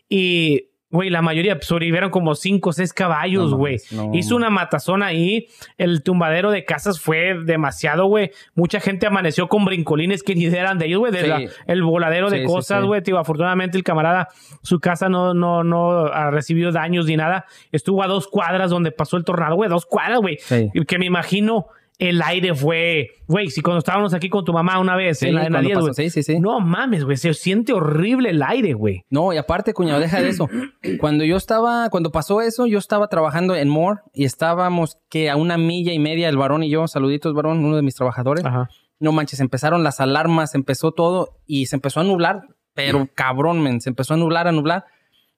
Y, 0.09 0.69
güey, 0.91 1.09
la 1.09 1.21
mayoría 1.21 1.55
pues, 1.55 1.67
sobrevivieron 1.67 2.09
como 2.09 2.33
5 2.35 2.69
o 2.69 2.73
6 2.73 2.93
caballos, 2.93 3.53
güey. 3.53 3.77
no. 3.91 4.11
Hizo 4.13 4.35
una 4.35 4.49
matazón 4.49 5.03
ahí. 5.03 5.47
El 5.77 6.01
tumbadero 6.03 6.49
de 6.51 6.65
casas 6.65 6.99
fue 6.99 7.35
demasiado, 7.43 8.05
güey. 8.07 8.31
Mucha 8.55 8.79
gente 8.79 9.05
amaneció 9.05 9.47
con 9.47 9.65
brincolines 9.65 10.23
que 10.23 10.35
ni 10.35 10.45
eran 10.45 10.79
de 10.79 10.87
ellos, 10.87 10.99
güey. 10.99 11.13
Sí. 11.13 11.47
el 11.67 11.83
voladero 11.83 12.29
de 12.29 12.37
Sí, 12.39 12.43
sí, 12.43 12.47
cosas, 12.51 12.81
sí. 12.81 12.87
güey. 12.87 13.03
Tío, 13.03 13.19
afortunadamente 13.19 13.77
el 13.77 13.83
camarada, 13.83 14.29
su 14.63 14.79
casa 14.79 15.09
no, 15.09 15.33
no, 15.33 15.63
no 15.63 16.05
ha 16.07 16.31
recibido 16.31 16.71
daños 16.71 17.05
ni 17.05 17.15
nada. 17.17 17.45
Estuvo 17.71 18.01
a 18.03 18.07
dos 18.07 18.27
cuadras 18.27 18.69
donde 18.71 18.91
pasó 18.91 19.17
el 19.17 19.23
tornado, 19.25 19.55
güey. 19.55 19.69
Dos 19.69 19.85
cuadras, 19.85 20.19
güey. 20.19 20.37
Sí. 20.39 20.71
Que 20.87 20.97
me 20.97 21.05
imagino 21.05 21.67
el 21.99 22.21
aire 22.21 22.55
fue, 22.55 23.09
güey, 23.27 23.49
si 23.49 23.61
cuando 23.61 23.79
estábamos 23.79 24.13
aquí 24.13 24.29
con 24.29 24.45
tu 24.45 24.53
mamá 24.53 24.79
una 24.79 24.95
vez 24.95 25.19
Sí, 25.19 25.27
en 25.27 25.35
la, 25.35 25.45
en 25.45 25.51
la 25.53 25.59
cuando 25.59 25.67
10, 25.67 25.75
pasó. 25.75 25.85
güey. 25.87 26.09
Sí, 26.09 26.09
sí, 26.09 26.23
sí. 26.33 26.39
No 26.39 26.59
mames, 26.61 27.03
güey, 27.03 27.17
se 27.17 27.33
siente 27.33 27.73
horrible 27.73 28.29
el 28.29 28.41
aire, 28.41 28.73
güey. 28.73 29.03
No, 29.09 29.33
y 29.33 29.37
aparte, 29.37 29.73
cuñado, 29.73 29.99
deja 29.99 30.21
de 30.21 30.29
eso. 30.29 30.47
Cuando 30.99 31.25
yo 31.25 31.35
estaba, 31.35 31.89
cuando 31.89 32.11
pasó 32.11 32.41
eso, 32.41 32.65
yo 32.67 32.79
estaba 32.79 33.09
trabajando 33.09 33.53
en 33.53 33.67
Moore 33.69 33.99
y 34.13 34.23
estábamos 34.25 34.97
que 35.09 35.29
a 35.29 35.35
una 35.35 35.57
milla 35.57 35.91
y 35.93 35.99
media 35.99 36.29
el 36.29 36.37
varón 36.37 36.63
y 36.63 36.69
yo, 36.69 36.87
saluditos 36.87 37.33
varón, 37.33 37.63
uno 37.65 37.75
de 37.75 37.81
mis 37.81 37.95
trabajadores. 37.95 38.45
Ajá. 38.45 38.69
No 38.99 39.11
manches, 39.11 39.39
empezaron 39.41 39.83
las 39.83 39.99
alarmas, 39.99 40.55
empezó 40.55 40.91
todo 40.93 41.37
y 41.45 41.65
se 41.65 41.75
empezó 41.75 41.99
a 41.99 42.03
nublar, 42.05 42.43
pero 42.73 43.09
cabrón, 43.13 43.61
men, 43.61 43.81
se 43.81 43.89
empezó 43.89 44.13
a 44.13 44.17
nublar, 44.17 44.47
a 44.47 44.51
nublar. 44.53 44.85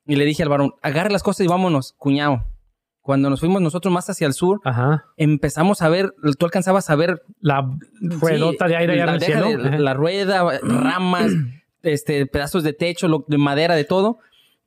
Y 0.05 0.15
le 0.15 0.25
dije 0.25 0.43
al 0.43 0.49
varón, 0.49 0.73
agarre 0.81 1.09
las 1.11 1.23
cosas 1.23 1.45
y 1.45 1.47
vámonos, 1.47 1.93
cuñado. 1.97 2.43
Cuando 3.01 3.29
nos 3.29 3.39
fuimos 3.39 3.61
nosotros 3.61 3.91
más 3.93 4.09
hacia 4.09 4.27
el 4.27 4.33
sur, 4.33 4.61
Ajá. 4.63 5.05
empezamos 5.17 5.81
a 5.81 5.89
ver, 5.89 6.13
tú 6.37 6.45
alcanzabas 6.45 6.89
a 6.89 6.95
ver 6.95 7.23
La 7.39 7.67
ruedota 7.99 8.65
Sí, 8.65 8.71
de 8.71 8.77
aire 8.77 8.93
allá 8.93 9.03
en 9.03 9.09
el 9.15 9.21
cielo. 9.21 9.47
de- 9.63 9.79
la 9.79 9.93
rueda, 9.93 10.59
ramas, 10.61 11.31
este, 11.83 12.25
pedazos 12.27 12.63
de 12.63 12.73
techo, 12.73 13.07
lo- 13.07 13.25
de 13.27 13.37
madera, 13.37 13.75
de 13.75 13.85
todo. 13.85 14.19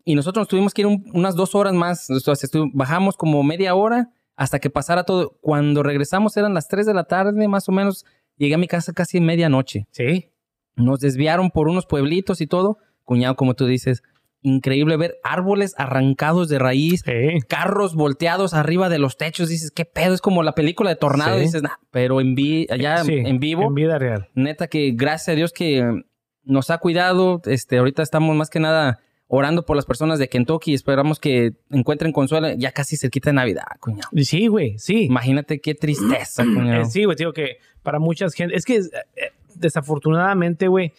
Y 0.05 0.17
nosotros 0.17 0.43
nos 0.43 0.49
tuvimos 0.49 0.75
que 0.75 0.83
ir 0.83 0.87
un- 0.87 1.05
unas 1.15 1.35
dos 1.37 1.55
horas 1.55 1.73
más. 1.75 2.11
Entonces, 2.11 2.51
bajamos 2.73 3.17
como 3.17 3.43
media 3.43 3.75
hora 3.75 4.11
hasta 4.37 4.59
que 4.59 4.69
pasara 4.69 5.05
todo. 5.05 5.39
Cuando 5.41 5.83
regresamos 5.85 6.37
eran 6.37 6.55
las 6.55 6.67
3 6.69 6.87
de 6.87 6.95
la 6.95 7.05
tarde, 7.05 7.47
más 7.49 7.69
o 7.69 7.73
menos. 7.73 8.05
Llegué 8.37 8.55
a 8.57 8.59
mi 8.59 8.67
casa 8.67 8.93
casi 8.93 9.19
en 9.19 9.27
medianoche. 9.27 9.87
Sí. 9.93 10.31
Nos 10.75 10.99
desviaron 10.99 11.51
por 11.51 11.69
unos 11.69 11.87
pueblitos 11.87 12.41
y 12.41 12.49
todo. 12.49 12.79
Cuñado, 13.05 13.37
como 13.37 13.55
tú 13.55 13.67
dices, 13.67 14.03
increíble 14.47 14.97
ver 14.99 15.17
árboles 15.25 15.75
arrancados 15.79 16.49
de 16.51 16.59
raíz, 16.59 17.03
Sí. 17.05 17.39
carros 17.49 17.95
volteados 17.95 18.53
arriba 18.55 18.89
de 18.91 18.99
los 18.99 19.17
techos. 19.17 19.49
Dices, 19.49 19.71
¿qué 19.71 19.87
pedo? 19.87 20.13
Es 20.15 20.21
como 20.21 20.43
la 20.43 20.53
película 20.55 20.91
de 20.91 20.97
Tornado. 20.97 21.37
Sí. 21.39 21.45
Dices, 21.47 21.63
"Nah", 21.63 21.71
pero 21.91 22.21
en, 22.21 22.35
vi 22.35 22.67
allá 22.71 22.99
Sí, 23.05 23.15
en 23.15 23.41
vivo 23.41 23.65
En 23.67 23.75
vida 23.75 23.99
real. 23.99 24.29
neta 24.35 24.67
que 24.69 24.93
gracias 24.95 25.31
a 25.31 25.33
Dios 25.37 25.53
que 25.53 26.03
nos 26.45 26.69
ha 26.71 26.77
cuidado. 26.79 27.41
Este, 27.47 27.79
ahorita 27.79 28.03
estamos 28.03 28.37
más 28.37 28.51
que 28.51 28.61
nada 28.61 29.01
orando 29.29 29.65
por 29.65 29.77
las 29.77 29.87
personas 29.87 30.19
de 30.19 30.29
Kentucky 30.29 30.75
esperamos 30.75 31.19
que 31.19 31.55
encuentren 31.71 32.13
consuelo 32.13 32.49
ya 32.59 32.71
casi 32.73 32.99
cerquita 32.99 33.31
de 33.31 33.35
Navidad, 33.35 33.65
cuñado. 33.81 34.11
Sí, 34.23 34.47
güey, 34.49 34.79
sí. 34.79 35.05
Imagínate 35.07 35.59
qué 35.61 35.75
tristeza, 35.75 36.45
cuñado. 36.55 36.83
Eh, 36.83 36.85
sí, 36.85 37.05
güey, 37.05 37.17
digo 37.17 37.33
que 37.33 37.57
para 37.83 37.99
muchas 37.99 38.35
gente, 38.35 38.55
es 38.55 38.67
que 38.67 38.77
eh, 38.77 38.81
eh, 39.17 39.31
desafortunadamente, 39.55 40.69
güey, 40.69 40.93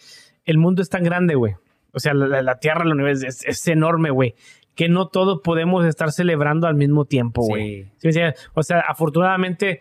el 0.44 0.58
mundo 0.58 0.82
es 0.82 0.88
tan 0.88 1.04
grande, 1.04 1.36
güey. 1.36 1.54
O 1.96 2.00
sea, 2.00 2.12
la, 2.12 2.26
la- 2.26 2.42
la 2.42 2.58
tierra, 2.58 2.84
el 2.84 2.92
universo 2.92 3.26
es, 3.26 3.42
es 3.46 3.66
enorme, 3.68 4.10
güey, 4.10 4.34
que 4.74 4.88
no 4.90 5.08
todos 5.08 5.40
podemos 5.42 5.86
estar 5.86 6.12
celebrando 6.12 6.66
al 6.66 6.74
mismo 6.74 7.06
tiempo, 7.06 7.40
güey. 7.42 7.84
Sí. 7.98 8.12
Sí, 8.12 8.12
sí, 8.12 8.20
O 8.54 8.62
sea, 8.62 8.80
afortunadamente 8.86 9.80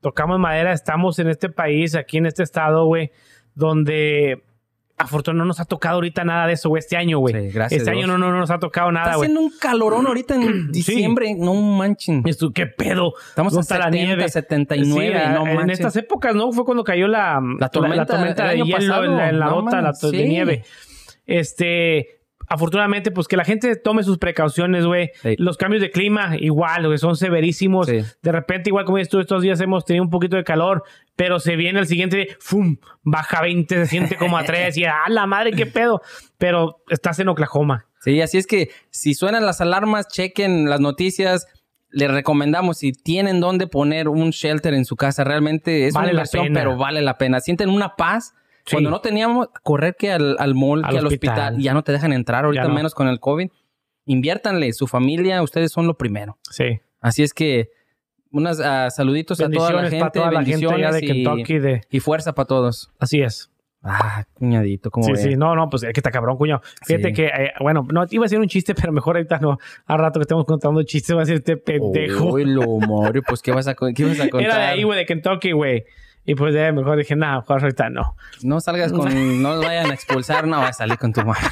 tocamos 0.00 0.40
madera, 0.40 0.72
estamos 0.72 1.20
en 1.20 1.28
este 1.28 1.48
país, 1.48 1.94
aquí 1.94 2.18
en 2.18 2.26
este 2.26 2.42
estado, 2.42 2.84
güey, 2.86 3.12
donde 3.54 4.42
afortunadamente 4.98 5.38
no 5.42 5.46
nos 5.46 5.60
ha 5.60 5.64
tocado 5.64 5.96
ahorita 5.96 6.24
nada 6.24 6.46
de 6.46 6.52
eso, 6.54 6.68
güey, 6.68 6.80
este 6.80 6.96
año, 6.96 7.18
güey. 7.18 7.34
Sí, 7.34 7.50
gracias 7.52 7.80
este 7.82 7.90
a 7.90 7.94
año 7.94 8.06
no, 8.06 8.18
no, 8.18 8.30
no 8.30 8.38
nos 8.38 8.50
ha 8.50 8.58
tocado 8.58 8.90
Está 8.90 9.00
nada, 9.00 9.16
güey. 9.16 9.26
haciendo 9.26 9.40
un 9.40 9.52
calorón 9.60 10.06
ahorita 10.06 10.34
en 10.36 10.70
diciembre, 10.72 11.34
no 11.36 11.54
manchen. 11.54 12.22
¿Qué 12.54 12.66
pedo? 12.66 13.14
Estamos 13.28 13.52
a 13.52 13.56
¿Dónde 13.56 13.62
está 13.62 13.78
la 13.78 13.84
70, 13.84 14.04
nieve? 14.06 14.28
79, 14.28 15.20
Sí, 15.24 15.32
no 15.32 15.46
en 15.46 15.56
manches. 15.56 15.78
estas 15.80 15.96
épocas, 15.96 16.34
¿no? 16.34 16.52
Fue 16.52 16.64
cuando 16.64 16.84
cayó 16.84 17.08
la, 17.08 17.40
La 17.58 17.68
tormenta, 17.68 18.16
el 18.28 18.34
de 18.34 18.42
año 18.42 18.64
hielo 18.64 18.76
pasado. 18.78 19.04
en 19.04 19.16
la, 19.16 19.28
en 19.30 19.38
la 19.38 19.46
No 19.46 19.62
la- 19.62 19.92
de 19.92 19.94
sí. 20.10 20.28
nieve. 20.28 20.64
Este, 21.26 22.22
afortunadamente, 22.48 23.10
pues 23.10 23.28
que 23.28 23.36
la 23.36 23.44
gente 23.44 23.76
tome 23.76 24.02
sus 24.02 24.18
precauciones, 24.18 24.84
güey. 24.84 25.10
Sí. 25.22 25.34
Los 25.38 25.56
cambios 25.56 25.82
de 25.82 25.90
clima, 25.90 26.36
igual, 26.38 26.86
güey, 26.86 26.98
son 26.98 27.16
severísimos. 27.16 27.86
Sí. 27.86 28.00
De 28.22 28.32
repente, 28.32 28.70
igual 28.70 28.84
como 28.84 28.98
dices 28.98 29.10
tú, 29.10 29.20
estos 29.20 29.42
días 29.42 29.60
hemos 29.60 29.84
tenido 29.84 30.04
un 30.04 30.10
poquito 30.10 30.36
de 30.36 30.44
calor, 30.44 30.82
pero 31.16 31.40
se 31.40 31.56
viene 31.56 31.80
el 31.80 31.86
siguiente 31.86 32.16
día, 32.16 32.26
¡fum! 32.40 32.76
Baja 33.02 33.40
20, 33.42 33.74
se 33.74 33.86
siente 33.86 34.16
como 34.16 34.36
a 34.36 34.44
3 34.44 34.76
y 34.76 34.84
¡ah, 34.84 35.04
la 35.08 35.26
madre, 35.26 35.52
qué 35.52 35.66
pedo! 35.66 36.02
Pero 36.38 36.82
estás 36.88 37.18
en 37.18 37.28
Oklahoma. 37.28 37.86
Sí, 38.00 38.20
así 38.20 38.36
es 38.36 38.46
que 38.46 38.70
si 38.90 39.14
suenan 39.14 39.46
las 39.46 39.60
alarmas, 39.60 40.08
chequen 40.08 40.68
las 40.68 40.80
noticias. 40.80 41.46
Les 41.88 42.10
recomendamos 42.10 42.78
si 42.78 42.92
tienen 42.92 43.38
dónde 43.38 43.66
poner 43.66 44.08
un 44.08 44.30
shelter 44.30 44.74
en 44.74 44.84
su 44.84 44.96
casa. 44.96 45.24
Realmente 45.24 45.86
es 45.86 45.94
Vale 45.94 46.06
una 46.06 46.12
inversión, 46.12 46.48
pero 46.52 46.76
vale 46.76 47.00
la 47.02 47.16
pena. 47.18 47.40
Sienten 47.40 47.68
una 47.68 47.94
paz. 47.96 48.34
Sí. 48.64 48.76
Cuando 48.76 48.90
no 48.90 49.00
teníamos 49.00 49.48
correr 49.62 49.96
que 49.98 50.12
al, 50.12 50.36
al 50.38 50.54
mall, 50.54 50.84
Al 50.84 50.90
que 50.92 50.98
al 50.98 51.06
hospital. 51.06 51.38
hospital, 51.38 51.58
ya 51.62 51.74
no 51.74 51.82
te 51.82 51.92
dejan 51.92 52.12
entrar 52.12 52.44
ahorita 52.44 52.68
no. 52.68 52.74
menos 52.74 52.94
con 52.94 53.08
el 53.08 53.18
COVID. 53.20 53.48
Inviértanle, 54.04 54.72
su 54.72 54.86
familia, 54.86 55.42
ustedes 55.42 55.72
son 55.72 55.86
lo 55.86 55.96
primero. 55.96 56.38
Sí. 56.50 56.80
Así 57.00 57.22
es 57.22 57.34
que 57.34 57.70
unos 58.30 58.60
ah, 58.60 58.88
saluditos 58.90 59.40
a 59.40 59.50
toda 59.50 59.70
la 59.72 59.82
Bendiciones 59.82 59.90
gente, 60.02 60.18
toda 60.18 60.32
la 60.32 60.42
gente 60.44 60.66
de 60.66 60.66
bendiciones 60.74 61.02
y- 61.02 61.06
Kentucky. 61.24 61.58
De... 61.58 61.80
y 61.90 62.00
fuerza 62.00 62.34
para 62.34 62.46
todos. 62.46 62.90
Así 62.98 63.20
es. 63.20 63.50
Ah, 63.84 64.24
cuñadito, 64.34 64.92
como 64.92 65.08
Sí, 65.08 65.16
sí, 65.16 65.36
no, 65.36 65.56
no, 65.56 65.68
pues 65.68 65.82
es 65.82 65.92
que 65.92 65.98
está 65.98 66.12
cabrón, 66.12 66.36
cuñado. 66.36 66.62
Fíjate 66.86 67.08
Sí. 67.08 67.14
que, 67.14 67.26
eh, 67.26 67.52
bueno, 67.60 67.84
no, 67.92 68.06
iba 68.10 68.22
a 68.22 68.26
decir 68.26 68.38
un 68.38 68.46
chiste, 68.46 68.74
pero 68.76 68.92
mejor 68.92 69.16
ahorita 69.16 69.38
no. 69.38 69.58
Al 69.86 69.98
rato 69.98 70.20
que 70.20 70.22
estemos 70.22 70.44
contando 70.44 70.82
chistes, 70.84 71.14
va 71.16 71.20
a 71.20 71.24
decir 71.24 71.36
este 71.36 71.56
pendejo. 71.56 72.26
Uy, 72.32 72.44
lo 72.44 72.78
Mario, 72.78 73.22
pues 73.26 73.42
¿qué 73.42 73.50
vas 73.50 73.66
a, 73.66 73.74
qué 73.74 74.04
vas 74.04 74.20
a 74.20 74.28
contar? 74.28 74.40
Era 74.50 74.58
de 74.58 74.64
ahí, 74.66 74.82
güey, 74.84 74.98
de 74.98 75.06
Kentucky, 75.06 75.50
güey. 75.52 75.84
Y 76.24 76.34
pues 76.36 76.54
eh, 76.54 76.70
mejor 76.72 76.98
dije, 76.98 77.16
nada, 77.16 77.38
mejor 77.40 77.62
ahorita 77.62 77.90
no. 77.90 78.16
No 78.42 78.60
salgas 78.60 78.92
con, 78.92 79.42
no 79.42 79.58
vayan 79.58 79.90
a 79.90 79.94
expulsar, 79.94 80.46
no 80.46 80.58
vas 80.58 80.70
a 80.70 80.72
salir 80.74 80.98
con 80.98 81.12
tu 81.12 81.22
madre. 81.24 81.42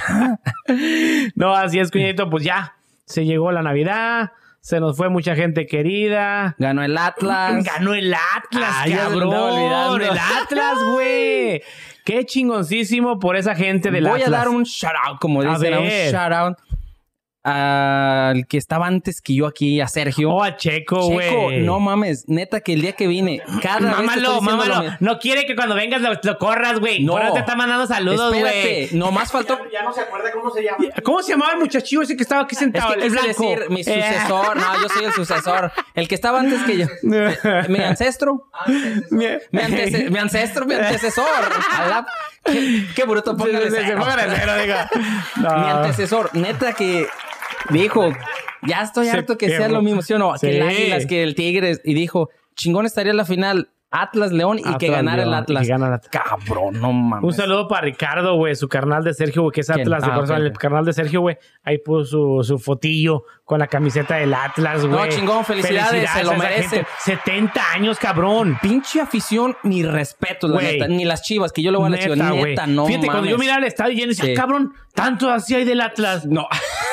No, 1.35 1.55
así 1.55 1.81
es, 1.81 1.91
cuñadito, 1.91 2.31
pues 2.31 2.45
ya. 2.45 2.75
Se 3.05 3.25
llegó 3.25 3.51
la 3.51 3.62
Navidad, 3.62 4.31
se 4.61 4.79
nos 4.79 4.97
fue 4.97 5.09
mucha 5.09 5.35
gente 5.35 5.66
querida. 5.66 6.55
Ganó 6.59 6.85
el 6.85 6.97
Atlas. 6.97 7.64
Ganó 7.64 7.95
el 7.95 8.14
Atlas, 8.14 8.87
ya 8.87 9.09
me 9.09 9.18
cabrón. 9.18 10.03
El 10.03 10.11
Atlas, 10.11 10.79
güey. 10.93 11.62
Qué 12.05 12.25
chingoncísimo 12.25 13.18
por 13.18 13.37
esa 13.37 13.57
gente 13.57 13.91
del 13.91 14.05
Voy 14.05 14.23
Atlas. 14.23 14.29
a 14.29 14.45
dar 14.45 14.49
un 14.49 14.62
shout 14.62 14.93
out, 15.05 15.18
como 15.21 15.43
A 15.43 15.55
dicen, 15.59 15.75
un 15.79 15.89
shout 15.89 16.33
out 16.33 16.59
al 17.43 18.47
que 18.47 18.59
estaba 18.59 18.86
antes 18.86 19.22
que 19.22 19.34
yo 19.34 19.47
aquí, 19.47 19.80
a 19.80 19.88
Sergio. 19.88 20.30
Oh, 20.30 20.43
a 20.43 20.57
Checo, 20.57 21.07
güey. 21.09 21.28
Checo, 21.30 21.51
no 21.64 21.80
mames, 21.80 22.24
neta 22.28 22.61
que 22.61 22.74
el 22.74 22.82
día 22.82 22.93
que 22.93 23.07
vine, 23.07 23.43
cada 23.62 23.78
vez 23.80 23.91
Mámalo, 23.91 24.22
lo 24.34 24.41
mámalo. 24.43 24.80
mismo- 24.82 24.97
No 25.01 25.18
quiere 25.18 25.47
que 25.47 25.57
cuando 25.57 25.74
vengas 25.74 26.03
lo, 26.03 26.11
lo 26.22 26.38
corras, 26.38 26.78
güey. 26.80 27.03
No. 27.03 27.18
Eso 27.18 27.32
te 27.32 27.41
está 27.41 27.57
mandando 27.57 27.86
saludos, 27.86 28.34
Espérate, 28.34 28.86
güey. 28.91 28.99
nomás 29.01 29.32
faltó 29.32 29.59
Ya 29.72 29.82
no 29.82 29.93
se 29.93 30.03
acuerda 30.03 30.30
cómo 30.32 30.51
se 30.51 30.62
llama. 30.62 30.78
¿Cómo 31.03 31.22
se 31.22 31.32
llamaba 31.32 31.53
el 31.53 31.59
muchachillo 31.61 32.03
ese 32.03 32.16
que 32.16 32.22
estaba 32.22 32.43
aquí 32.43 32.55
Es 32.55 32.59
sentado? 32.59 32.88
que 32.95 32.95
el 32.95 33.03
quise 33.11 33.22
blanco. 33.22 33.43
decir 33.51 33.70
mi 33.70 33.80
Eh. 33.80 33.84
sucesor. 33.84 34.57
No, 34.57 34.82
yo 34.82 34.88
soy 34.88 35.05
el 35.07 35.12
sucesor. 35.12 35.72
El 35.95 36.09
que 36.09 36.14
estaba 36.14 36.41
antes 36.41 36.62
que 36.64 36.76
yo. 36.78 36.86
Mi 37.68 37.78
ancestro. 37.82 38.49
Mi, 39.11 39.26
antece- 39.26 40.11
mi 40.11 40.18
ancestro, 40.18 40.66
mi 40.66 40.74
antecesor. 40.74 41.24
La- 41.88 42.07
Qué, 42.45 42.86
qué 42.97 43.05
bruto, 43.05 43.36
póngale 43.36 43.70
cero, 43.70 44.55
diga. 44.62 44.88
No. 45.36 45.59
Mi 45.59 45.70
antecesor, 45.70 46.30
neta 46.34 46.72
que 46.72 47.07
dijo, 47.69 48.11
ya 48.67 48.83
estoy 48.83 49.09
harto 49.09 49.37
que 49.37 49.49
sea 49.49 49.69
lo 49.69 49.83
mismo, 49.83 50.03
¿sí 50.03 50.13
o 50.15 50.19
no? 50.19 50.37
Sí. 50.39 50.47
Que 50.49 50.57
el 50.57 50.63
Águilas, 50.63 51.07
que 51.07 51.23
el 51.23 51.35
Tigres. 51.35 51.81
Y 51.85 51.95
dijo, 51.95 52.31
chingón 52.55 52.87
estaría 52.87 53.13
la 53.13 53.25
final 53.25 53.71
Atlas 53.93 54.31
León 54.33 54.59
y 54.61 54.77
que 54.79 54.89
ganara 54.89 55.25
el 55.25 55.35
Atlas. 55.35 55.69
Cabrón, 56.11 56.81
no 56.81 56.93
mames. 56.93 57.25
Un 57.27 57.33
saludo 57.35 57.67
para 57.67 57.83
Ricardo, 57.83 58.37
güey, 58.37 58.55
su 58.55 58.69
carnal 58.69 59.03
de 59.03 59.15
Sergio, 59.15 59.43
güey, 59.43 59.53
que 59.53 59.63
es 59.63 59.67
¿Quién? 59.67 59.81
Atlas 59.81 60.03
de 60.05 60.11
Ah, 60.11 60.15
corazón. 60.15 60.37
El 60.43 60.53
carnal 60.53 60.85
de 60.85 60.93
Sergio, 60.93 61.21
güey, 61.23 61.37
ahí 61.65 61.79
puso 61.79 62.05
su, 62.05 62.45
su 62.45 62.59
fotillo 62.59 63.25
con 63.51 63.59
la 63.59 63.67
camiseta 63.67 64.15
del 64.15 64.33
Atlas, 64.33 64.87
güey. 64.87 64.93
No, 64.93 65.09
chingón, 65.09 65.45
felicidades, 65.45 66.09
se 66.09 66.23
lo 66.23 66.35
merece. 66.37 66.69
gente. 66.69 66.87
70 67.05 67.61
años, 67.75 67.99
cabrón. 67.99 68.57
Pinche 68.63 69.01
afición, 69.01 69.57
mi 69.65 69.83
respeto, 69.83 70.47
la 70.47 70.61
neta. 70.61 70.87
Ni 70.87 71.05
las 71.05 71.23
chivas, 71.23 71.51
que 71.51 71.61
yo 71.61 71.73
le 71.73 71.79
voy 71.79 71.89
a 71.89 71.91
la. 71.91 71.97
Neta, 71.97 72.31
güey. 72.31 72.45
Neta, 72.53 72.69
no 72.69 72.87
Fíjate, 72.87 73.07
cuando 73.09 73.29
yo 73.29 73.39
miraba 73.39 73.59
el 73.59 73.65
estadio, 73.65 73.99
yo 73.99 74.07
decía, 74.07 74.27
Sí. 74.27 74.35
cabrón, 74.35 74.75
tanto 74.95 75.29
así 75.33 75.57
hay 75.57 75.65
del 75.65 75.81
Atlas. 75.81 76.27
No. 76.27 76.47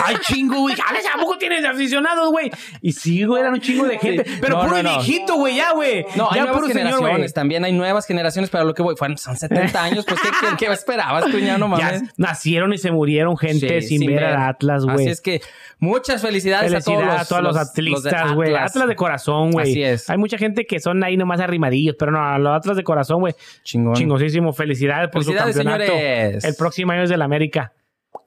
Ay, 0.03 0.15
chingo, 0.23 0.61
güey. 0.61 0.73
¿a 0.73 1.19
poco 1.19 1.37
tienes 1.37 1.61
de 1.61 1.67
aficionados, 1.67 2.29
güey? 2.29 2.51
Y 2.81 2.93
sí, 2.93 3.23
güey, 3.23 3.41
eran 3.41 3.53
un 3.53 3.61
chingo 3.61 3.85
de 3.85 3.99
gente. 3.99 4.23
Sí. 4.25 4.37
Pero 4.41 4.57
No, 4.57 4.63
puro 4.67 4.81
no, 4.83 4.89
viejito, 4.89 5.35
güey, 5.35 5.57
ya, 5.57 5.73
güey. 5.73 6.05
No, 6.15 6.29
hay 6.29 6.37
ya 6.37 6.43
nuevas 6.45 6.61
puro 6.61 6.73
señor, 6.73 6.91
generaciones 6.93 7.33
también. 7.33 7.65
Hay 7.65 7.71
nuevas 7.73 8.05
generaciones, 8.07 8.49
pero 8.49 8.63
a 8.63 8.65
lo 8.65 8.73
que 8.73 8.81
voy, 8.81 8.95
fueron, 8.95 9.17
son 9.17 9.37
70 9.37 9.83
años. 9.83 10.05
Pues, 10.07 10.19
¿qué, 10.21 10.29
qué, 10.41 10.65
qué 10.65 10.73
esperabas, 10.73 11.25
cuñado? 11.25 11.59
No 11.59 11.67
Ya 11.77 11.85
mames. 11.85 12.03
nacieron 12.17 12.73
y 12.73 12.77
se 12.79 12.91
murieron 12.91 13.37
gente 13.37 13.81
Sí, 13.81 13.99
sin, 13.99 14.07
ver 14.07 14.23
al 14.23 14.41
Atlas, 14.49 14.83
güey. 14.85 14.95
Así 14.95 15.09
es 15.09 15.21
que 15.21 15.41
muchas 15.79 16.21
felicidades, 16.21 16.46
Felicidades 16.47 17.21
a 17.21 17.25
todos 17.25 17.43
los, 17.43 17.55
los 17.55 17.69
atlistas, 17.69 18.33
güey. 18.33 18.49
Atlas. 18.49 18.71
Atlas. 18.71 18.87
de 18.87 18.95
corazón, 18.95 19.51
güey. 19.51 19.71
Así 19.71 19.83
es. 19.83 20.09
Hay 20.09 20.17
mucha 20.17 20.37
gente 20.37 20.65
que 20.65 20.79
son 20.79 21.03
ahí 21.03 21.17
nomás 21.17 21.39
arrimadillos, 21.39 21.95
pero 21.97 22.11
no, 22.11 22.37
los 22.39 22.55
Atlas 22.55 22.77
de 22.77 22.83
corazón, 22.83 23.19
güey. 23.19 23.33
Chingón. 23.63 23.95
Chingosísimo. 23.95 24.53
Felicidades 24.53 25.09
por 25.09 25.23
su 25.23 25.33
campeonato. 25.33 25.85
señores. 25.85 26.43
El 26.43 26.55
próximo 26.55 26.91
año 26.91 27.03
es 27.03 27.09
del 27.09 27.21
América. 27.21 27.73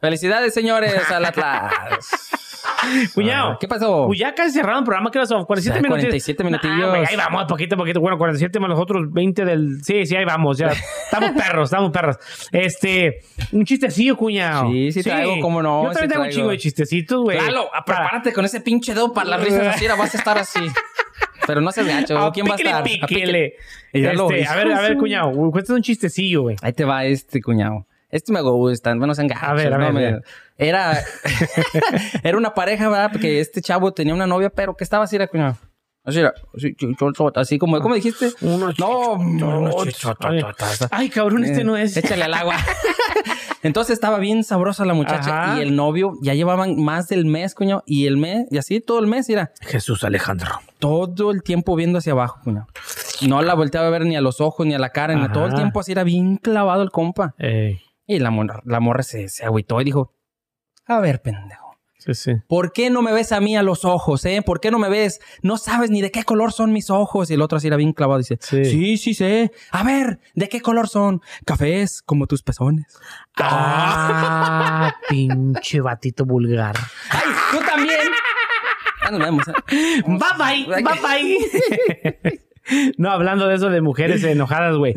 Felicidades, 0.00 0.54
señores, 0.54 1.10
al 1.10 1.24
Atlas. 1.24 1.72
Cuñado. 3.14 3.56
¿Qué 3.60 3.68
pasó? 3.68 4.06
Pues 4.06 4.18
ya 4.18 4.34
casi 4.34 4.52
cerraron 4.52 4.78
el 4.78 4.84
programa, 4.84 5.10
¿qué 5.10 5.24
son? 5.26 5.44
47 5.44 5.76
Ya, 5.76 5.82
minutos. 5.82 6.00
47 6.00 6.44
minutillos. 6.44 6.84
Ah, 6.84 6.88
güey, 6.88 7.04
ahí 7.06 7.16
vamos, 7.16 7.44
poquito 7.44 7.74
a 7.74 7.78
poquito. 7.78 8.00
Bueno, 8.00 8.18
47 8.18 8.60
más 8.60 8.70
los 8.70 8.80
otros 8.80 9.12
20 9.12 9.44
del. 9.44 9.82
Sí, 9.82 10.06
sí, 10.06 10.16
ahí 10.16 10.24
vamos. 10.24 10.58
Ya. 10.58 10.68
Estamos 10.68 11.30
perros, 11.32 11.64
estamos 11.68 11.90
perros. 11.90 12.16
Este. 12.52 13.20
Un 13.52 13.64
chistecillo, 13.64 14.16
cuñado. 14.16 14.70
Sí, 14.70 14.92
sí 14.92 15.02
traigo, 15.02 15.40
cómo 15.40 15.62
no, 15.62 15.84
Yo 15.84 15.88
sí 15.90 15.94
también 15.94 16.10
tengo 16.10 16.24
un 16.24 16.30
chingo 16.30 16.50
de 16.50 16.58
chistecitos, 16.58 17.22
güey. 17.22 17.38
Ah, 17.38 17.84
prepárate 17.84 18.32
con 18.32 18.44
ese 18.44 18.60
pinche 18.60 18.94
dedo 18.94 19.12
para 19.12 19.30
las 19.30 19.44
risas 19.44 19.74
así, 19.74 19.86
vas 19.86 20.14
a 20.14 20.18
estar 20.18 20.38
así. 20.38 20.60
Pero 21.46 21.60
no 21.60 21.72
seas 21.72 21.86
gacho, 21.86 22.18
Ah, 22.18 22.30
¿quién 22.32 22.46
va 22.46 22.52
a 22.52 22.56
estar? 22.56 22.82
píquele. 22.82 23.54
Lo 23.92 24.30
Este, 24.30 24.46
a 24.46 24.54
ver, 24.56 24.72
a 24.72 24.80
ver, 24.80 24.96
cuñado. 24.96 25.32
Cuesta 25.50 25.74
un 25.74 25.82
chistecillo, 25.82 26.42
güey. 26.42 26.56
Ahí 26.62 26.72
te 26.72 26.84
va 26.84 27.04
este 27.04 27.40
cuñado. 27.42 27.86
Este 28.10 28.32
me 28.32 28.40
gusta, 28.40 28.92
bueno, 28.96 29.14
sean 29.14 29.28
gachos, 29.28 29.44
A 29.48 29.54
ver, 29.54 29.72
a 29.72 29.76
ver, 29.78 29.88
a 29.88 29.92
ver. 29.92 30.22
Era, 30.60 31.02
era 32.22 32.36
una 32.36 32.52
pareja, 32.52 32.88
¿verdad? 32.90 33.10
Porque 33.12 33.40
este 33.40 33.62
chavo 33.62 33.92
tenía 33.92 34.12
una 34.14 34.26
novia, 34.26 34.50
pero 34.50 34.76
que 34.76 34.84
estaba 34.84 35.04
así, 35.04 35.16
era. 35.16 35.28
Así 36.02 36.18
era, 36.18 36.32
así, 37.34 37.58
como, 37.58 37.78
¿cómo 37.80 37.94
dijiste? 37.94 38.30
No. 38.40 38.70
Ay, 40.90 41.08
cabrón, 41.10 41.44
este 41.44 41.60
Eh, 41.60 41.64
no 41.64 41.76
es. 41.76 41.96
Échale 41.96 42.24
al 42.24 42.34
agua. 42.34 42.56
Entonces 43.62 43.94
estaba 43.94 44.18
bien 44.18 44.42
sabrosa 44.44 44.86
la 44.86 44.94
muchacha 44.94 45.44
Ajá. 45.44 45.58
y 45.58 45.62
el 45.62 45.76
novio 45.76 46.12
ya 46.22 46.32
llevaban 46.32 46.82
más 46.82 47.08
del 47.08 47.26
mes, 47.26 47.54
cuñado. 47.54 47.82
Y 47.86 48.06
el 48.06 48.16
mes, 48.16 48.46
y 48.50 48.56
así 48.56 48.80
todo 48.80 48.98
el 48.98 49.06
mes, 49.06 49.28
era 49.28 49.52
Jesús 49.60 50.02
Alejandro. 50.04 50.48
todo 50.78 51.30
el 51.30 51.42
tiempo 51.42 51.76
viendo 51.76 51.98
hacia 51.98 52.12
abajo, 52.12 52.40
cuñado. 52.44 52.66
No 53.26 53.42
la 53.42 53.54
volteaba 53.54 53.86
a 53.88 53.90
ver 53.90 54.06
ni 54.06 54.16
a 54.16 54.22
los 54.22 54.40
ojos 54.40 54.66
ni 54.66 54.74
a 54.74 54.78
la 54.78 54.90
cara, 54.90 55.14
ni 55.14 55.28
todo 55.28 55.46
el 55.46 55.54
tiempo 55.54 55.80
así 55.80 55.92
era 55.92 56.04
bien 56.04 56.36
clavado 56.36 56.82
el 56.82 56.90
compa. 56.90 57.34
Ey, 57.38 57.80
Y 58.06 58.18
la 58.18 58.30
la 58.64 58.80
morra 58.80 59.02
se, 59.02 59.28
se 59.28 59.44
agüitó 59.44 59.80
y 59.82 59.84
dijo, 59.84 60.14
a 60.96 61.00
ver, 61.00 61.22
pendejo. 61.22 61.76
sí, 61.98 62.14
sí. 62.14 62.32
¿Por 62.48 62.72
qué 62.72 62.90
no 62.90 63.02
me 63.02 63.12
ves 63.12 63.30
a 63.32 63.40
mí 63.40 63.56
a 63.56 63.62
los 63.62 63.84
ojos, 63.84 64.24
eh? 64.24 64.42
¿Por 64.44 64.60
qué 64.60 64.70
no 64.70 64.78
me 64.78 64.88
ves? 64.88 65.20
No 65.42 65.56
sabes 65.58 65.90
ni 65.90 66.00
de 66.02 66.10
qué 66.10 66.24
color 66.24 66.52
son 66.52 66.72
mis 66.72 66.90
ojos. 66.90 67.30
Y 67.30 67.34
el 67.34 67.42
otro 67.42 67.58
así 67.58 67.66
era 67.66 67.76
bien 67.76 67.92
clavado. 67.92 68.18
Dice, 68.18 68.38
Sí. 68.40 68.64
sí, 68.64 68.96
sí, 68.96 69.14
sé. 69.14 69.52
A 69.70 69.82
ver, 69.84 70.18
¿de 70.34 70.48
qué 70.48 70.60
color 70.60 70.88
son? 70.88 71.20
Cafés, 71.44 72.02
como 72.02 72.26
tus 72.26 72.42
pezones. 72.42 72.86
Ah, 73.38 74.94
pinche 75.08 75.80
batito 75.80 76.24
vulgar. 76.24 76.76
¡Ay, 77.10 77.30
tú 77.52 77.58
también! 77.64 77.98
Ya 79.04 79.10
nos 79.10 79.20
vemos. 79.20 79.48
¿eh? 79.48 80.02
Bye 80.06 80.66
bye, 80.66 80.82
bye 80.82 81.00
bye. 81.02 82.40
No, 82.98 83.10
hablando 83.10 83.48
de 83.48 83.56
eso 83.56 83.68
de 83.68 83.80
mujeres 83.80 84.22
enojadas, 84.22 84.76
güey. 84.76 84.94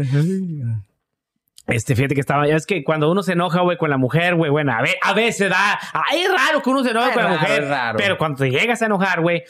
Este, 1.67 1.95
fíjate 1.95 2.13
que 2.13 2.19
estaba, 2.21 2.45
ya 2.47 2.55
es 2.57 2.65
que 2.65 2.83
cuando 2.83 3.09
uno 3.09 3.23
se 3.23 3.33
enoja, 3.33 3.61
güey, 3.61 3.77
con 3.77 3.89
la 3.89 3.97
mujer, 3.97 4.35
güey, 4.35 4.51
bueno, 4.51 4.73
a, 4.73 4.81
ve- 4.81 4.97
a 5.01 5.13
veces 5.13 5.49
da, 5.49 5.79
es 6.13 6.29
raro 6.29 6.61
que 6.61 6.69
uno 6.69 6.83
se 6.83 6.91
enoje 6.91 7.07
Es 7.09 7.13
con 7.13 7.23
la 7.23 7.29
raro, 7.29 7.39
mujer, 7.41 7.63
es 7.63 7.69
raro. 7.69 7.97
pero 7.97 8.17
cuando 8.17 8.39
te 8.39 8.49
llegas 8.51 8.81
a 8.81 8.85
enojar, 8.87 9.21
güey, 9.21 9.43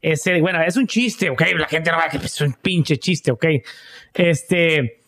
ese, 0.00 0.40
bueno, 0.40 0.62
es 0.62 0.76
un 0.76 0.86
chiste, 0.86 1.28
ok, 1.30 1.42
la 1.58 1.66
gente 1.68 1.90
no 1.90 1.98
va 1.98 2.04
a 2.06 2.08
que 2.08 2.16
es 2.16 2.40
un 2.40 2.54
pinche 2.54 2.96
chiste, 2.96 3.30
ok, 3.32 3.44
este, 4.14 5.01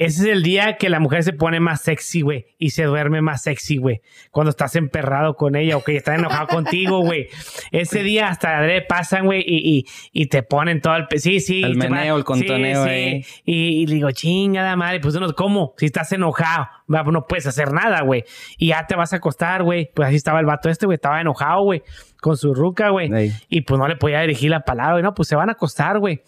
ese 0.00 0.22
es 0.22 0.28
el 0.28 0.42
día 0.42 0.78
que 0.78 0.88
la 0.88 0.98
mujer 0.98 1.22
se 1.24 1.34
pone 1.34 1.60
más 1.60 1.82
sexy, 1.82 2.22
güey, 2.22 2.46
y 2.58 2.70
se 2.70 2.84
duerme 2.84 3.20
más 3.20 3.42
sexy, 3.42 3.76
güey, 3.76 4.00
cuando 4.30 4.48
estás 4.48 4.74
emperrado 4.74 5.34
con 5.34 5.56
ella, 5.56 5.76
o 5.76 5.84
que 5.84 5.94
está 5.94 6.14
enojado 6.14 6.46
contigo, 6.48 7.00
güey, 7.00 7.28
ese 7.70 8.02
día 8.02 8.28
hasta 8.28 8.56
adrede 8.56 8.80
pasan, 8.80 9.26
güey, 9.26 9.44
y, 9.46 9.78
y, 9.78 9.84
y 10.12 10.26
te 10.28 10.42
ponen 10.42 10.80
todo 10.80 10.96
el, 10.96 11.06
sí, 11.20 11.40
sí, 11.40 11.62
El 11.62 11.76
meneo, 11.76 12.16
el 12.16 12.24
contoneo 12.24 12.86
sí. 12.86 13.26
Y, 13.44 13.82
y 13.82 13.86
le 13.86 13.96
digo, 13.96 14.10
chingada 14.12 14.74
madre, 14.74 15.00
pues 15.00 15.14
uno, 15.16 15.30
¿cómo? 15.34 15.74
Si 15.76 15.84
estás 15.84 16.10
enojado, 16.12 16.68
pues 16.86 17.12
no 17.12 17.26
puedes 17.26 17.46
hacer 17.46 17.72
nada, 17.72 18.02
güey. 18.02 18.24
Y 18.58 18.68
ya 18.68 18.86
te 18.86 18.96
vas 18.96 19.12
a 19.12 19.16
acostar, 19.16 19.62
güey. 19.62 19.90
Pues 19.94 20.08
así 20.08 20.16
estaba 20.16 20.40
el 20.40 20.46
vato 20.46 20.68
este, 20.68 20.86
güey, 20.86 20.96
estaba 20.96 21.20
enojado, 21.20 21.62
güey, 21.62 21.82
con 22.20 22.36
su 22.36 22.54
ruca, 22.54 22.90
güey. 22.90 23.12
Ey. 23.12 23.32
Y 23.48 23.62
pues 23.62 23.78
no 23.78 23.86
le 23.86 23.96
podía 23.96 24.20
dirigir 24.20 24.50
la 24.50 24.60
palabra, 24.60 24.92
güey. 24.92 25.02
No, 25.02 25.14
pues 25.14 25.28
se 25.28 25.36
van 25.36 25.50
a 25.50 25.52
acostar, 25.52 25.98
güey. 25.98 26.22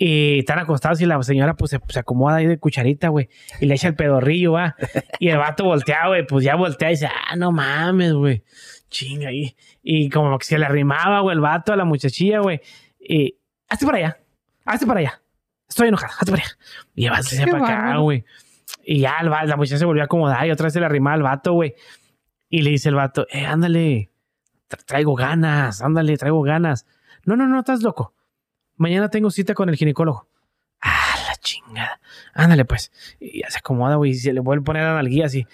Y 0.00 0.38
están 0.38 0.60
acostados 0.60 1.00
y 1.00 1.06
la 1.06 1.20
señora 1.24 1.54
pues 1.54 1.72
se, 1.72 1.80
se 1.88 1.98
acomoda 1.98 2.36
ahí 2.36 2.46
de 2.46 2.58
cucharita, 2.58 3.08
güey. 3.08 3.28
Y 3.60 3.66
le 3.66 3.74
echa 3.74 3.88
el 3.88 3.96
pedorrillo, 3.96 4.52
va. 4.52 4.76
Y 5.18 5.28
el 5.28 5.38
vato 5.38 5.64
voltea, 5.64 6.06
güey. 6.06 6.24
Pues 6.24 6.44
ya 6.44 6.54
voltea 6.54 6.90
y 6.90 6.92
dice, 6.92 7.08
ah, 7.08 7.34
no 7.34 7.50
mames, 7.50 8.12
güey. 8.12 8.44
Chinga 8.88 9.28
ahí. 9.30 9.56
Y 9.82 10.08
como 10.08 10.38
que 10.38 10.44
se 10.46 10.56
le 10.56 10.66
arrimaba, 10.66 11.18
güey, 11.20 11.34
el 11.34 11.40
vato 11.40 11.72
a 11.72 11.76
la 11.76 11.84
muchachilla, 11.84 12.38
güey. 12.38 12.60
Y, 13.00 13.36
hazte 13.68 13.86
para 13.86 13.98
allá. 13.98 14.18
Hazte 14.64 14.86
para 14.86 15.00
allá. 15.00 15.20
Estoy 15.68 15.88
enojada. 15.88 16.12
Hazte 16.12 16.30
para 16.30 16.44
allá. 16.44 16.52
Y 16.94 17.04
el 17.06 17.10
vato 17.10 17.22
se 17.24 17.46
para 17.48 17.64
acá, 17.64 17.96
güey. 17.98 18.24
Y 18.84 19.00
ya 19.00 19.16
el 19.20 19.28
la 19.28 19.56
muchacha 19.56 19.78
se 19.78 19.84
volvió 19.84 20.02
a 20.02 20.04
acomodar 20.04 20.46
y 20.46 20.50
otra 20.52 20.64
vez 20.64 20.74
se 20.74 20.80
le 20.80 20.86
arrimaba 20.86 21.14
al 21.14 21.22
vato, 21.24 21.54
güey. 21.54 21.74
Y 22.48 22.62
le 22.62 22.70
dice 22.70 22.88
el 22.88 22.94
vato, 22.94 23.26
eh, 23.32 23.44
ándale. 23.46 24.10
Tra- 24.70 24.84
traigo 24.84 25.14
ganas, 25.16 25.82
ándale, 25.82 26.16
traigo 26.16 26.40
ganas. 26.42 26.86
No, 27.24 27.34
no, 27.34 27.48
no, 27.48 27.58
estás 27.58 27.82
loco. 27.82 28.14
Mañana 28.78 29.10
tengo 29.10 29.30
cita 29.30 29.54
con 29.54 29.68
el 29.68 29.76
ginecólogo. 29.76 30.28
Ah, 30.80 31.16
la 31.28 31.36
chingada. 31.36 32.00
Ándale, 32.32 32.64
pues. 32.64 32.90
Y 33.20 33.42
ya 33.42 33.50
se 33.50 33.58
acomoda, 33.58 33.96
güey. 33.96 34.12
Y 34.12 34.14
se 34.14 34.32
le 34.32 34.40
vuelve 34.40 34.62
a 34.62 34.64
poner 34.64 34.82
la 34.84 35.02
guía 35.02 35.26
así. 35.26 35.46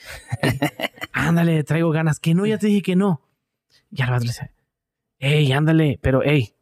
ándale, 1.12 1.64
traigo 1.64 1.90
ganas. 1.90 2.20
Que 2.20 2.34
no, 2.34 2.46
ya 2.46 2.58
te 2.58 2.68
dije 2.68 2.82
que 2.82 2.96
no. 2.96 3.22
Y 3.90 4.02
al 4.02 4.12
le 4.12 4.18
dice, 4.20 4.52
ey, 5.18 5.52
ándale, 5.52 5.98
pero, 6.02 6.22
ey, 6.22 6.54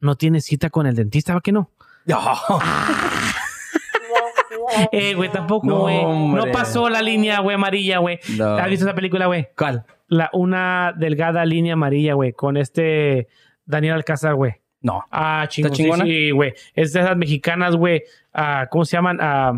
¿no 0.00 0.16
tienes 0.16 0.44
cita 0.44 0.70
con 0.70 0.86
el 0.86 0.94
dentista, 0.94 1.34
va 1.34 1.40
que 1.40 1.52
no? 1.52 1.70
Eh, 4.92 5.14
güey, 5.14 5.30
tampoco, 5.30 5.66
No, 5.66 5.80
güey. 5.80 6.04
No, 6.04 6.44
pasó 6.52 6.88
la 6.88 7.02
línea, 7.02 7.40
güey, 7.40 7.54
amarilla, 7.54 7.98
güey. 7.98 8.18
No. 8.36 8.56
¿Has 8.56 8.68
visto 8.68 8.84
esa 8.84 8.94
película, 8.94 9.26
güey? 9.26 9.48
¿Cuál? 9.56 9.84
La, 10.08 10.30
una 10.32 10.92
delgada 10.96 11.44
línea 11.44 11.74
amarilla, 11.74 12.14
güey, 12.14 12.32
con 12.32 12.56
este 12.56 13.28
Daniel 13.64 13.94
Alcázar, 13.94 14.34
güey. 14.34 14.56
No. 14.86 15.04
Ah, 15.10 15.46
chingón. 15.48 15.74
sí, 15.74 15.82
chingona? 15.82 16.04
Sí, 16.04 16.30
güey. 16.30 16.54
Es 16.74 16.92
de 16.92 17.00
esas 17.00 17.16
mexicanas, 17.16 17.74
güey. 17.74 18.04
ah, 18.32 18.68
¿Cómo 18.70 18.84
se 18.84 18.96
llaman? 18.96 19.18
Ah, 19.20 19.52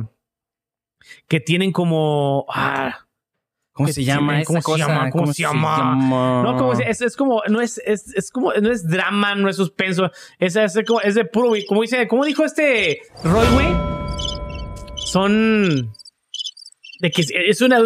que 1.29 1.39
tienen 1.41 1.71
como. 1.71 2.47
Ah, 2.49 3.01
¿Cómo 3.73 3.89
se 3.91 4.03
llama 4.03 4.43
¿cómo 4.45 4.61
se 4.61 4.77
llama? 4.79 5.11
¿Cómo 5.11 5.33
se 5.33 5.43
llama? 5.43 6.43
no, 6.43 6.57
como 6.57 6.73
es, 6.73 7.01
es, 7.01 7.15
como, 7.17 7.43
no 7.49 7.61
es, 7.61 7.79
es, 7.85 8.13
es 8.13 8.33
como, 8.33 8.53
no 8.55 8.73
es 8.73 8.89
drama, 8.89 9.35
no 9.37 9.49
es 9.49 9.57
suspenso. 9.57 10.11
Es, 10.39 10.57
es, 10.57 10.77
como, 10.87 11.01
es 11.03 11.15
de 11.15 11.25
puro, 11.27 11.49
güey. 11.49 11.65
Como 11.67 11.83
dice, 11.83 12.09
¿cómo 12.09 12.25
dijo 12.25 12.45
este 12.45 13.01
Roy, 13.23 13.47
güey? 13.53 13.69
Son. 14.97 15.93
De 17.01 17.11
que 17.13 17.23
es 17.23 17.61
una, 17.61 17.79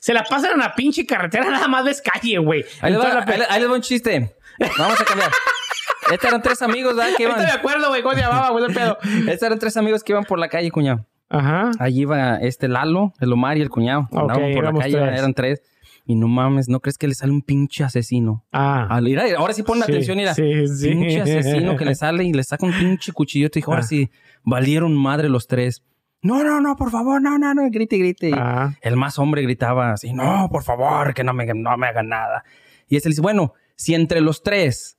Se 0.00 0.12
la 0.12 0.24
pasan 0.24 0.50
en 0.50 0.56
una 0.56 0.74
pinche 0.74 1.06
carretera, 1.06 1.44
nada 1.50 1.68
más 1.68 1.84
ves 1.84 2.02
calle, 2.02 2.36
güey. 2.38 2.64
Ahí 2.82 2.92
ahí 2.92 3.38
le- 3.38 3.46
ahí 3.48 3.60
les 3.60 3.70
va 3.70 3.74
un 3.74 3.80
chiste. 3.80 4.34
Vamos 4.76 5.00
a 5.00 5.04
cambiar. 5.04 5.30
Estos 6.12 6.28
eran 6.28 6.42
tres 6.42 6.62
amigos, 6.62 6.96
¿verdad? 6.96 7.12
Que 7.16 7.22
iban. 7.24 7.36
Estoy 7.40 7.46
de 7.52 7.58
acuerdo, 7.58 7.88
güey. 7.88 8.02
¿Cómo 8.02 8.14
se 8.14 8.20
llamaba, 8.20 8.50
güey? 8.50 8.64
ese 8.64 8.74
pedo. 8.74 8.98
Estos 9.30 9.42
eran 9.42 9.58
tres 9.58 9.76
amigos 9.76 10.04
que 10.04 10.12
iban 10.12 10.24
por 10.24 10.38
la 10.38 10.48
calle, 10.48 10.70
cuñado. 10.70 11.06
Ajá. 11.30 11.70
Allí 11.78 12.02
iba 12.02 12.36
este 12.36 12.68
Lalo, 12.68 13.12
el 13.20 13.32
Omar 13.32 13.56
y 13.58 13.62
el 13.62 13.70
cuñado. 13.70 14.08
Ok, 14.12 14.20
Andaban 14.20 14.52
por 14.54 14.64
la 14.64 14.72
calle, 14.72 14.98
tres. 14.98 15.18
eran 15.18 15.34
tres. 15.34 15.62
Y 16.06 16.16
no 16.16 16.28
mames, 16.28 16.68
¿no 16.68 16.80
crees 16.80 16.98
que 16.98 17.08
le 17.08 17.14
sale 17.14 17.32
un 17.32 17.40
pinche 17.40 17.82
asesino? 17.82 18.44
Ah. 18.52 18.86
Al- 18.90 19.04
mira, 19.04 19.24
ahora 19.38 19.54
sí 19.54 19.62
pon 19.62 19.78
Sí, 19.78 19.84
atención, 19.84 20.18
mira. 20.18 20.34
sí, 20.34 20.68
sí. 20.68 20.90
Pinche 20.90 21.22
asesino 21.22 21.76
que 21.78 21.86
le 21.86 21.94
sale 21.94 22.24
y 22.24 22.32
le 22.34 22.44
saca 22.44 22.66
un 22.66 22.72
pinche 22.78 23.10
cuchillo. 23.12 23.50
Te 23.50 23.60
dijo, 23.60 23.70
ahora 23.72 23.82
Ah. 23.84 23.86
sí, 23.88 24.10
valieron 24.42 24.94
madre 24.94 25.30
los 25.30 25.46
tres. 25.48 25.82
No, 26.20 26.44
no, 26.44 26.60
no, 26.60 26.76
por 26.76 26.90
favor, 26.90 27.20
no, 27.22 27.38
no, 27.38 27.54
no, 27.54 27.62
grite, 27.70 27.96
grite. 27.96 28.30
Ah. 28.34 28.74
El 28.82 28.96
más 28.96 29.18
hombre 29.18 29.42
gritaba 29.42 29.92
así, 29.92 30.12
no, 30.12 30.48
por 30.52 30.62
favor, 30.62 31.14
que 31.14 31.24
no 31.24 31.32
me, 31.32 31.46
no 31.46 31.76
me 31.78 31.86
hagan 31.86 32.08
nada. 32.08 32.44
Y 32.88 32.96
este 32.96 33.08
le 33.08 33.12
dice, 33.12 33.22
bueno, 33.22 33.54
si 33.76 33.94
entre 33.94 34.20
los 34.20 34.42
tres 34.42 34.98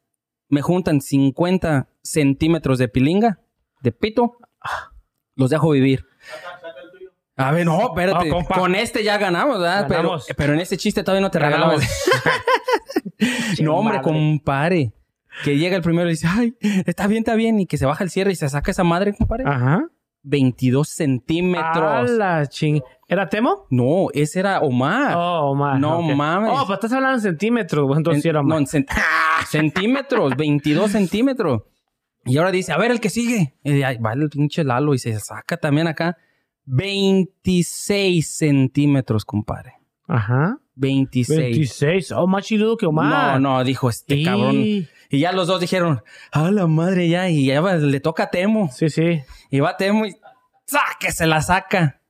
me 0.49 0.61
juntan 0.61 1.01
50 1.01 1.87
centímetros 2.01 2.77
de 2.77 2.87
pilinga, 2.87 3.39
de 3.81 3.91
pito, 3.91 4.37
los 5.35 5.49
dejo 5.49 5.71
vivir. 5.71 6.05
A 7.37 7.51
ver, 7.51 7.65
no, 7.65 7.87
espérate. 7.87 8.29
No. 8.29 8.45
Con 8.45 8.75
este 8.75 9.03
ya 9.03 9.17
ganamos, 9.17 9.59
¿verdad? 9.59 9.85
Pero, 9.87 10.01
Ganamos. 10.03 10.27
pero 10.37 10.53
en 10.53 10.59
ese 10.61 10.77
chiste 10.77 11.03
todavía 11.03 11.21
no 11.21 11.31
te 11.31 11.39
regalamos. 11.39 11.83
no, 13.61 13.75
hombre, 13.75 13.97
madre. 13.97 14.03
compare. 14.03 14.93
Que 15.43 15.57
llega 15.57 15.75
el 15.75 15.81
primero 15.81 16.07
y 16.07 16.13
dice, 16.13 16.27
ay, 16.29 16.55
está 16.85 17.07
bien, 17.07 17.19
está 17.23 17.35
bien. 17.35 17.59
Y 17.59 17.65
que 17.65 17.77
se 17.77 17.85
baja 17.85 18.03
el 18.05 18.09
cierre 18.09 18.31
y 18.31 18.35
se 18.35 18.47
saca 18.47 18.71
esa 18.71 18.85
madre, 18.85 19.13
compadre. 19.13 19.43
Ajá. 19.45 19.83
22 20.23 20.89
A 20.89 20.93
centímetros. 20.93 22.09
la 22.11 22.47
ching. 22.47 22.81
¿Era 23.07 23.29
Temo? 23.29 23.67
No, 23.69 24.07
ese 24.13 24.39
era 24.39 24.59
Omar. 24.61 25.13
Oh, 25.15 25.53
man. 25.53 25.79
No 25.79 26.01
mames. 26.01 26.51
Oh, 26.53 26.63
pues 26.65 26.77
estás 26.77 26.91
hablando 26.93 27.17
en 27.17 27.21
centímetros, 27.21 27.85
güey. 27.85 27.97
Entonces 27.97 28.23
sí 28.23 28.29
era 28.29 28.39
En- 28.39 28.47
no, 28.47 28.55
Omar. 28.55 28.67
en 28.73 28.85
cent- 28.85 28.89
centímetros, 29.47 30.35
22 30.35 30.91
centímetros. 30.91 31.61
Y 32.25 32.37
ahora 32.37 32.51
dice, 32.51 32.71
a 32.73 32.77
ver, 32.77 32.89
el 32.89 32.99
que 32.99 33.09
sigue. 33.11 33.53
Y 33.63 33.83
ahí 33.83 33.97
va 33.97 34.13
el 34.13 34.27
pinche 34.29 34.63
Lalo 34.63 34.95
y 34.95 34.97
se 34.97 35.19
saca 35.19 35.57
también 35.57 35.87
acá 35.87 36.17
26 36.65 38.27
centímetros, 38.37 39.25
compadre. 39.25 39.73
Ajá. 40.07 40.57
26. 40.75 41.39
26. 41.39 42.11
Oh, 42.11 42.27
más 42.27 42.43
chiludo 42.45 42.77
que 42.77 42.85
No, 42.85 42.89
Omar. 42.89 43.39
no, 43.39 43.63
dijo 43.63 43.89
este 43.89 44.15
Y- 44.15 44.25
cabrón. 44.25 44.55
Y 44.57 45.19
ya 45.19 45.31
los 45.31 45.47
dos 45.47 45.61
dijeron, 45.61 46.01
a 46.31 46.51
la 46.51 46.67
madre 46.67 47.07
ya. 47.07 47.29
Y 47.29 47.45
ya 47.45 47.61
va- 47.61 47.75
le 47.75 47.99
toca 47.99 48.23
a 48.23 48.29
Temo. 48.31 48.69
Sí, 48.71 48.89
sí. 48.89 49.21
Y 49.51 49.59
va 49.59 49.77
Temo 49.77 50.05
y 50.07 50.15
¡saque! 50.65 51.11
Se 51.11 51.27
la 51.27 51.41
saca. 51.41 52.01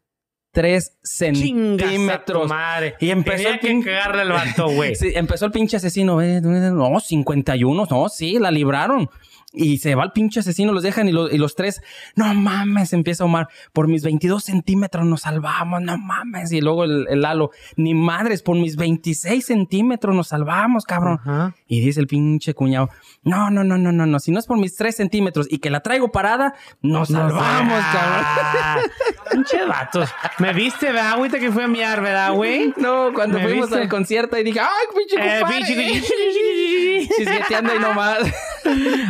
3 0.55 0.93
Chingas 1.03 1.87
a 1.87 1.89
tu 1.89 1.89
centímetros. 1.89 2.47
madre. 2.47 2.95
Y 2.99 3.09
empezó 3.11 3.43
Tenía 3.43 3.53
el 3.53 3.59
que 3.59 3.91
cagarle 3.91 4.21
al 4.21 4.29
vato, 4.31 4.69
güey. 4.69 4.95
Sí, 4.95 5.11
empezó 5.13 5.45
el 5.45 5.51
pinche 5.51 5.77
asesino. 5.77 6.19
no, 6.19 6.99
51. 6.99 7.87
No, 7.89 8.09
sí, 8.09 8.39
la 8.39 8.49
libraron. 8.49 9.09
Y 9.55 9.77
se 9.77 9.95
va 9.95 10.03
el 10.03 10.11
pinche 10.11 10.41
asesino, 10.41 10.73
los 10.73 10.83
dejan 10.83 11.07
y, 11.07 11.11
lo- 11.11 11.29
y 11.31 11.37
los 11.37 11.55
tres, 11.55 11.81
no 12.15 12.33
mames, 12.33 12.91
empieza 12.93 13.23
Omar, 13.25 13.47
por 13.73 13.87
mis 13.87 14.03
22 14.03 14.43
centímetros 14.43 15.05
nos 15.05 15.21
salvamos, 15.21 15.81
no 15.81 15.97
mames. 15.97 16.51
Y 16.51 16.61
luego 16.61 16.83
el, 16.83 17.07
el 17.09 17.21
Lalo, 17.21 17.51
ni 17.77 17.93
madres, 17.93 18.41
por 18.43 18.57
mis 18.57 18.75
26 18.75 19.45
centímetros 19.45 20.13
nos 20.15 20.27
salvamos, 20.27 20.83
cabrón. 20.85 21.19
Y 21.67 21.79
dice 21.79 21.99
el 22.01 22.07
pinche 22.07 22.53
cuñado, 22.53 22.89
no, 23.23 23.49
no, 23.49 23.63
no, 23.63 23.77
no, 23.77 23.91
no, 23.91 24.05
no, 24.05 24.19
si 24.19 24.31
no 24.31 24.39
es 24.39 24.45
por 24.45 24.57
mis 24.59 24.75
3 24.75 24.95
centímetros 24.95 25.47
y 25.49 25.59
que 25.59 25.69
la 25.69 25.79
traigo 25.79 26.11
parada, 26.11 26.53
nos 26.81 27.09
salvamos, 27.09 27.83
cabrón. 27.93 28.25
Pinche 29.31 29.65
vatos. 29.65 30.09
¿Me 30.39 30.53
viste, 30.53 30.85
verdad, 30.87 31.11
ahorita 31.13 31.39
que 31.39 31.51
fui 31.51 31.63
a 31.63 31.67
miar, 31.67 31.99
verdad, 32.01 32.31
güey? 32.33 32.73
No, 32.77 33.11
cuando 33.13 33.37
¿Me 33.39 33.43
fuimos 33.45 33.69
viste? 33.69 33.81
al 33.83 33.89
concierto 33.89 34.37
y 34.37 34.43
dije, 34.43 34.59
ay, 34.59 34.67
pinche 34.95 35.15
Eh, 35.17 35.39
compadre. 35.41 35.75
pinche- 35.75 37.07
Chisqueteando 37.17 37.71
ahí 37.71 37.79
nomás. 37.79 38.19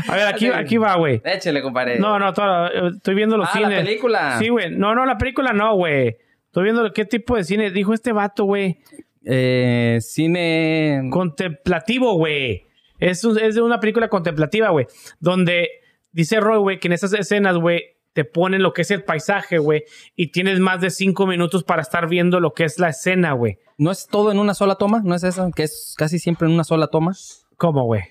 A 0.08 0.16
ver, 0.16 0.28
aquí, 0.36 0.48
aquí 0.48 0.78
va, 0.78 0.96
güey. 0.98 1.22
Échale, 1.24 1.62
compadre. 1.62 2.00
No, 2.00 2.20
no, 2.20 2.34
todo, 2.34 2.68
eh, 2.68 2.92
estoy 2.96 3.16
viendo 3.16 3.38
los 3.38 3.50
Ah, 3.54 3.60
la 3.60 3.70
película. 3.70 4.38
Sí, 4.40 4.50
güey. 4.50 4.72
No, 4.72 4.94
no, 4.96 5.06
la 5.06 5.18
película 5.18 5.54
no, 5.54 5.76
güey. 5.76 6.18
Estoy 6.46 6.64
viendo 6.64 6.92
qué 6.94 7.06
tipo 7.06 7.36
de 7.36 7.44
cine 7.44 7.72
dijo 7.72 7.94
este 7.94 8.12
vato, 8.14 8.46
güey. 8.46 8.78
Eh, 9.26 9.98
cine. 10.02 11.10
Contemplativo, 11.12 12.16
güey. 12.16 12.66
Es, 13.00 13.24
un- 13.26 13.40
es 13.40 13.56
de 13.56 13.62
una 13.62 13.80
película 13.80 14.08
contemplativa, 14.08 14.70
güey. 14.70 14.86
Donde 15.20 15.70
dice 16.12 16.40
Roy, 16.40 16.60
güey, 16.60 16.80
que 16.80 16.88
en 16.88 16.94
esas 16.94 17.14
escenas, 17.14 17.58
güey, 17.58 17.82
te 18.14 18.24
ponen 18.24 18.64
lo 18.64 18.72
que 18.72 18.84
es 18.84 18.92
el 18.92 19.04
paisaje, 19.04 19.58
güey. 19.58 19.84
Y 20.16 20.32
tienes 20.32 20.60
más 20.60 20.80
de 20.80 20.90
cinco 20.90 21.28
minutos 21.28 21.64
para 21.66 21.82
estar 21.82 22.08
viendo 22.08 22.40
lo 22.40 22.52
que 22.54 22.64
es 22.64 22.80
la 22.80 22.90
escena, 22.90 23.34
güey. 23.34 23.58
¿No 23.78 23.92
es 23.92 24.08
todo 24.08 24.32
en 24.32 24.40
una 24.40 24.54
sola 24.54 24.76
toma? 24.76 25.02
¿No 25.04 25.16
es 25.16 25.24
eso? 25.26 25.50
Que 25.54 25.64
es 25.64 25.96
casi 25.98 26.20
siempre 26.20 26.48
en 26.48 26.54
una 26.54 26.64
sola 26.64 26.88
toma. 26.88 27.12
¿Cómo, 27.58 27.84
güey? 27.84 28.04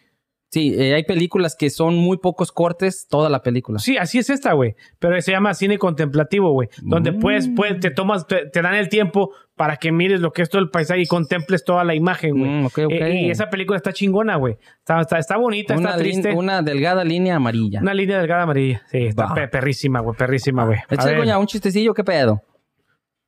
Sí, 0.55 0.73
eh, 0.79 0.95
hay 0.95 1.03
películas 1.03 1.57
que 1.57 1.69
son 1.69 1.97
muy 1.97 2.19
pocos 2.19 2.53
cortes, 2.53 3.09
toda 3.11 3.29
la 3.29 3.43
película. 3.43 3.81
Sí, 3.81 3.97
así 3.97 4.19
es 4.21 4.31
esta, 4.31 4.53
güey. 4.53 4.77
Pero 5.01 5.21
se 5.21 5.33
llama 5.33 5.53
cine 5.53 5.79
contemplativo, 5.79 6.53
güey. 6.53 6.69
Donde 6.81 7.11
Mm. 7.11 7.19
puedes, 7.19 7.49
puedes, 7.49 7.81
te 7.81 7.91
tomas, 7.91 8.27
te, 8.29 8.47
te 8.51 8.63
dan 8.63 8.77
el 8.77 8.89
tiempo 8.89 9.33
para 9.57 9.77
que 9.79 9.91
mires 9.91 10.21
lo 10.21 10.31
que 10.33 10.43
es 10.43 10.49
todo 10.51 10.63
el 10.63 10.71
paisaje 10.71 11.01
y 11.01 11.07
contemples 11.07 11.65
toda 11.65 11.83
la 11.83 11.97
imagen, 11.97 12.39
güey. 12.39 12.51
Mm, 12.51 12.65
ok, 12.67 12.79
ok. 12.87 12.93
Eh, 12.93 13.23
y 13.23 13.31
esa 13.31 13.51
película 13.51 13.77
está 13.77 13.93
chingona, 13.93 14.37
güey. 14.37 14.57
Está, 14.79 15.01
está, 15.01 15.19
está 15.19 15.37
bonita, 15.37 15.75
una, 15.77 15.89
está 15.91 15.99
triste. 16.01 16.33
una 16.33 16.63
delgada 16.63 17.03
línea 17.03 17.35
amarilla. 17.35 17.81
Una 17.81 17.93
línea 17.95 18.19
delgada 18.19 18.45
amarilla. 18.45 18.83
Sí, 18.93 18.99
está 19.07 19.35
pe- 19.35 19.49
perrísima, 19.49 20.01
güey. 20.01 20.17
Perrísima, 20.17 20.65
güey. 20.67 20.79
Échale, 20.89 21.17
coña, 21.19 21.37
un 21.39 21.47
chistecillo, 21.47 21.93
¿qué 21.95 22.05
pedo? 22.05 22.43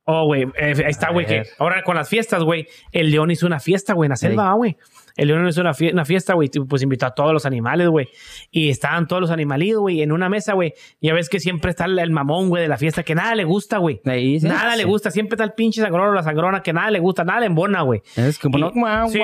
Oh, 0.05 0.25
güey. 0.25 0.43
eh, 0.43 0.73
ahí 0.77 0.91
está, 0.91 1.11
güey. 1.11 1.25
Ahora 1.59 1.83
con 1.83 1.95
las 1.97 2.07
fiestas, 2.07 2.41
güey. 2.41 2.67
El 2.93 3.11
león 3.11 3.29
hizo 3.31 3.45
una 3.45 3.59
fiesta, 3.59 3.93
güey, 3.93 4.07
en 4.07 4.11
la 4.11 4.15
selva, 4.15 4.53
güey. 4.53 4.77
El 5.17 5.27
león 5.27 5.47
hizo 5.47 5.61
una, 5.61 5.73
fie- 5.73 5.91
una 5.91 6.05
fiesta, 6.05 6.33
güey. 6.35 6.49
Pues 6.69 6.81
invitó 6.83 7.05
a 7.07 7.11
todos 7.15 7.33
los 7.33 7.45
animales, 7.45 7.87
güey. 7.89 8.07
Y 8.51 8.69
estaban 8.69 9.07
todos 9.07 9.21
los 9.21 9.31
animalitos, 9.31 9.81
güey, 9.81 10.01
en 10.01 10.11
una 10.11 10.29
mesa, 10.29 10.53
güey. 10.53 10.73
Ya 11.01 11.13
ves 11.13 11.27
que 11.29 11.39
siempre 11.39 11.71
está 11.71 11.85
el, 11.85 11.97
el 11.99 12.11
mamón, 12.11 12.49
güey, 12.49 12.61
de 12.63 12.69
la 12.69 12.77
fiesta, 12.77 13.03
que 13.03 13.15
nada 13.15 13.35
le 13.35 13.43
gusta, 13.43 13.79
güey. 13.79 13.99
Sí. 14.39 14.47
Nada 14.47 14.75
le 14.75 14.83
gusta. 14.85 15.11
Siempre 15.11 15.35
está 15.35 15.43
el 15.43 15.53
pinche 15.53 15.81
sangrón 15.81 16.09
o 16.09 16.13
la 16.13 16.23
sangrona 16.23 16.61
que 16.61 16.71
nada 16.71 16.91
le 16.91 16.99
gusta, 16.99 17.23
nada 17.23 17.39
le 17.41 17.47
embona, 17.47 17.81
güey. 17.81 18.01
Es 18.15 18.39
como 18.39 18.57
no, 18.59 18.71
guau, 18.71 19.09
sí, 19.09 19.17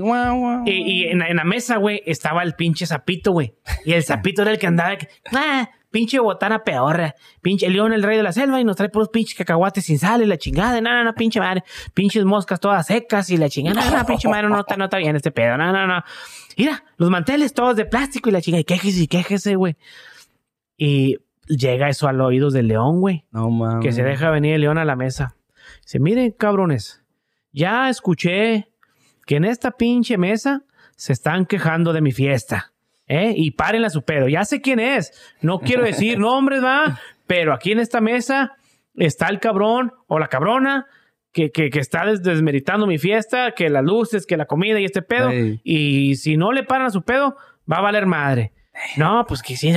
guau. 0.00 0.62
Y, 0.66 0.70
y 0.72 1.04
en, 1.06 1.20
la- 1.20 1.28
en 1.28 1.36
la 1.36 1.44
mesa, 1.44 1.76
güey, 1.76 2.02
estaba 2.06 2.42
el 2.42 2.54
pinche 2.54 2.84
sapito, 2.86 3.32
güey. 3.32 3.54
Y 3.84 3.92
el 3.92 4.02
sapito 4.04 4.42
era 4.42 4.50
el 4.50 4.58
que 4.58 4.66
andaba. 4.66 4.96
que, 4.96 5.08
Ah, 5.32 5.70
pinche 5.90 6.18
botana 6.18 6.62
peorra. 6.64 7.14
Pinche 7.42 7.68
león, 7.68 7.92
el 7.92 8.02
rey 8.02 8.16
de 8.16 8.22
la 8.22 8.32
selva, 8.32 8.60
y 8.60 8.64
nos 8.64 8.76
trae 8.76 8.88
puros 8.88 9.08
pinches 9.08 9.36
cacahuates 9.36 9.84
sin 9.84 9.98
sal 9.98 10.22
y 10.22 10.26
la 10.26 10.36
chingada. 10.38 10.80
No, 10.80 11.04
no, 11.04 11.14
pinche 11.14 11.40
madre. 11.40 11.64
Pinches 11.94 12.24
moscas 12.24 12.60
todas 12.60 12.86
secas 12.86 13.30
y 13.30 13.36
la 13.36 13.48
chingada. 13.48 13.84
No, 13.90 13.96
no, 13.98 14.06
pinche 14.06 14.28
madre, 14.28 14.48
no 14.48 14.60
está, 14.60 14.76
no 14.76 14.84
está 14.84 14.98
bien 14.98 15.16
este 15.16 15.30
pedo. 15.30 15.56
No, 15.56 15.72
no, 15.72 15.86
no. 15.86 16.02
Mira, 16.56 16.84
los 16.96 17.10
manteles 17.10 17.52
todos 17.54 17.76
de 17.76 17.84
plástico 17.84 18.28
y 18.28 18.32
la 18.32 18.40
chingada. 18.40 18.60
Y 18.60 18.64
quéjese 18.64 19.00
y 19.02 19.06
quéjese, 19.08 19.54
güey. 19.56 19.76
Y 20.76 21.18
llega 21.46 21.88
eso 21.88 22.08
a 22.08 22.12
los 22.12 22.28
oídos 22.28 22.52
del 22.52 22.68
león, 22.68 23.00
güey 23.00 23.24
No, 23.32 23.50
mames. 23.50 23.84
que 23.84 23.92
se 23.92 24.02
deja 24.02 24.30
venir 24.30 24.54
el 24.54 24.60
león 24.62 24.78
a 24.78 24.84
la 24.84 24.96
mesa. 24.96 25.34
Dice, 25.82 25.98
miren, 25.98 26.30
cabrones, 26.32 27.02
ya 27.52 27.88
escuché 27.88 28.70
que 29.26 29.36
en 29.36 29.44
esta 29.44 29.72
pinche 29.72 30.16
mesa 30.18 30.62
se 30.96 31.12
están 31.12 31.46
quejando 31.46 31.92
de 31.92 32.00
mi 32.00 32.12
fiesta. 32.12 32.69
¿Eh? 33.10 33.34
Y 33.36 33.50
párenle 33.50 33.88
a 33.88 33.90
su 33.90 34.02
pedo. 34.02 34.28
Ya 34.28 34.44
sé 34.44 34.60
quién 34.60 34.78
es. 34.80 35.12
No 35.42 35.58
quiero 35.60 35.82
decir 35.82 36.18
nombres, 36.28 36.62
va. 36.64 36.98
Pero 37.26 37.52
aquí 37.52 37.72
en 37.72 37.80
esta 37.80 38.00
mesa 38.00 38.56
está 38.94 39.28
el 39.28 39.40
cabrón 39.40 39.92
o 40.06 40.18
la 40.18 40.28
cabrona 40.28 40.86
que, 41.32 41.50
que, 41.50 41.70
que 41.70 41.78
está 41.80 42.06
des- 42.06 42.22
desmeritando 42.22 42.86
mi 42.86 42.98
fiesta, 42.98 43.52
que 43.52 43.68
las 43.68 43.84
luces, 43.84 44.26
que 44.26 44.36
la 44.36 44.46
comida 44.46 44.80
y 44.80 44.84
este 44.84 45.02
pedo. 45.02 45.30
Y 45.64 46.16
si 46.16 46.36
no 46.36 46.52
le 46.52 46.62
paran 46.64 46.86
a 46.86 46.90
su 46.90 47.02
pedo, 47.02 47.36
va 47.70 47.76
a 47.78 47.82
valer 47.82 48.06
madre. 48.06 48.52
No, 48.96 49.24
pues 49.28 49.42
que 49.42 49.56
sí. 49.56 49.70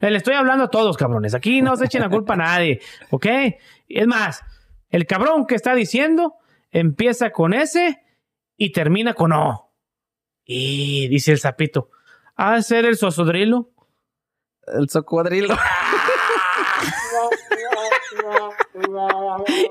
Le 0.00 0.16
estoy 0.16 0.34
hablando 0.34 0.64
a 0.64 0.70
todos, 0.70 0.96
cabrones. 0.96 1.34
Aquí 1.34 1.62
no 1.62 1.76
se 1.76 1.86
echen 1.86 2.02
la 2.02 2.08
culpa 2.10 2.34
a 2.34 2.36
nadie, 2.36 2.80
¿ok? 3.10 3.26
Es 3.88 4.06
más, 4.06 4.42
el 4.90 5.06
cabrón 5.06 5.46
que 5.46 5.54
está 5.54 5.74
diciendo 5.74 6.34
empieza 6.70 7.30
con 7.30 7.54
S 7.54 7.98
y 8.56 8.72
termina 8.72 9.14
con 9.14 9.32
O. 9.32 9.67
Y 10.50 11.08
dice 11.08 11.32
el 11.32 11.38
sapito, 11.38 11.90
¿ha 12.34 12.54
de 12.54 12.62
ser 12.62 12.86
el 12.86 12.96
sosodrilo? 12.96 13.70
El 14.66 14.88
socodrilo. 14.88 15.54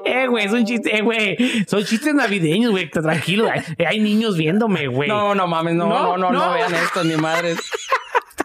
Eh, 0.05 0.27
güey, 0.27 0.45
es 0.45 0.51
un 0.51 0.65
chiste, 0.65 0.95
eh, 0.97 1.01
güey. 1.01 1.37
Son 1.67 1.83
chistes 1.83 2.13
navideños, 2.13 2.71
güey. 2.71 2.89
Tranquilo, 2.89 3.49
hay, 3.49 3.61
hay 3.85 3.99
niños 3.99 4.35
viéndome, 4.37 4.87
güey. 4.87 5.07
No, 5.07 5.33
no 5.35 5.47
mames, 5.47 5.75
no, 5.75 5.87
no, 5.87 6.17
No, 6.17 6.31
no, 6.31 6.53
vean 6.53 6.73
esto, 6.73 7.03
ni 7.03 7.15
madres. 7.15 7.57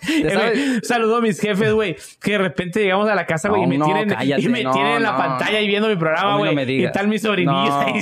Eh, 0.08 0.80
Saludo 0.82 1.18
a 1.18 1.20
mis 1.20 1.38
jefes, 1.40 1.72
güey. 1.72 1.96
Que 2.20 2.32
de 2.32 2.38
repente 2.38 2.80
llegamos 2.82 3.08
a 3.08 3.14
la 3.14 3.24
casa, 3.24 3.48
güey, 3.50 3.66
No, 3.66 3.74
y 3.74 3.78
me 3.78 3.84
tienen, 3.84 4.08
cállate, 4.08 4.42
y 4.42 4.48
me 4.48 4.64
tienen 4.64 4.96
en 4.96 5.02
la 5.04 5.16
pantalla 5.16 5.60
y 5.60 5.66
viendo 5.68 5.88
mi 5.88 5.94
programa, 5.94 6.38
güey. 6.38 6.84
y 6.84 6.90
tal 6.90 7.06
mis 7.06 7.22
sobrinillos 7.22 7.72
ahí. 7.86 8.00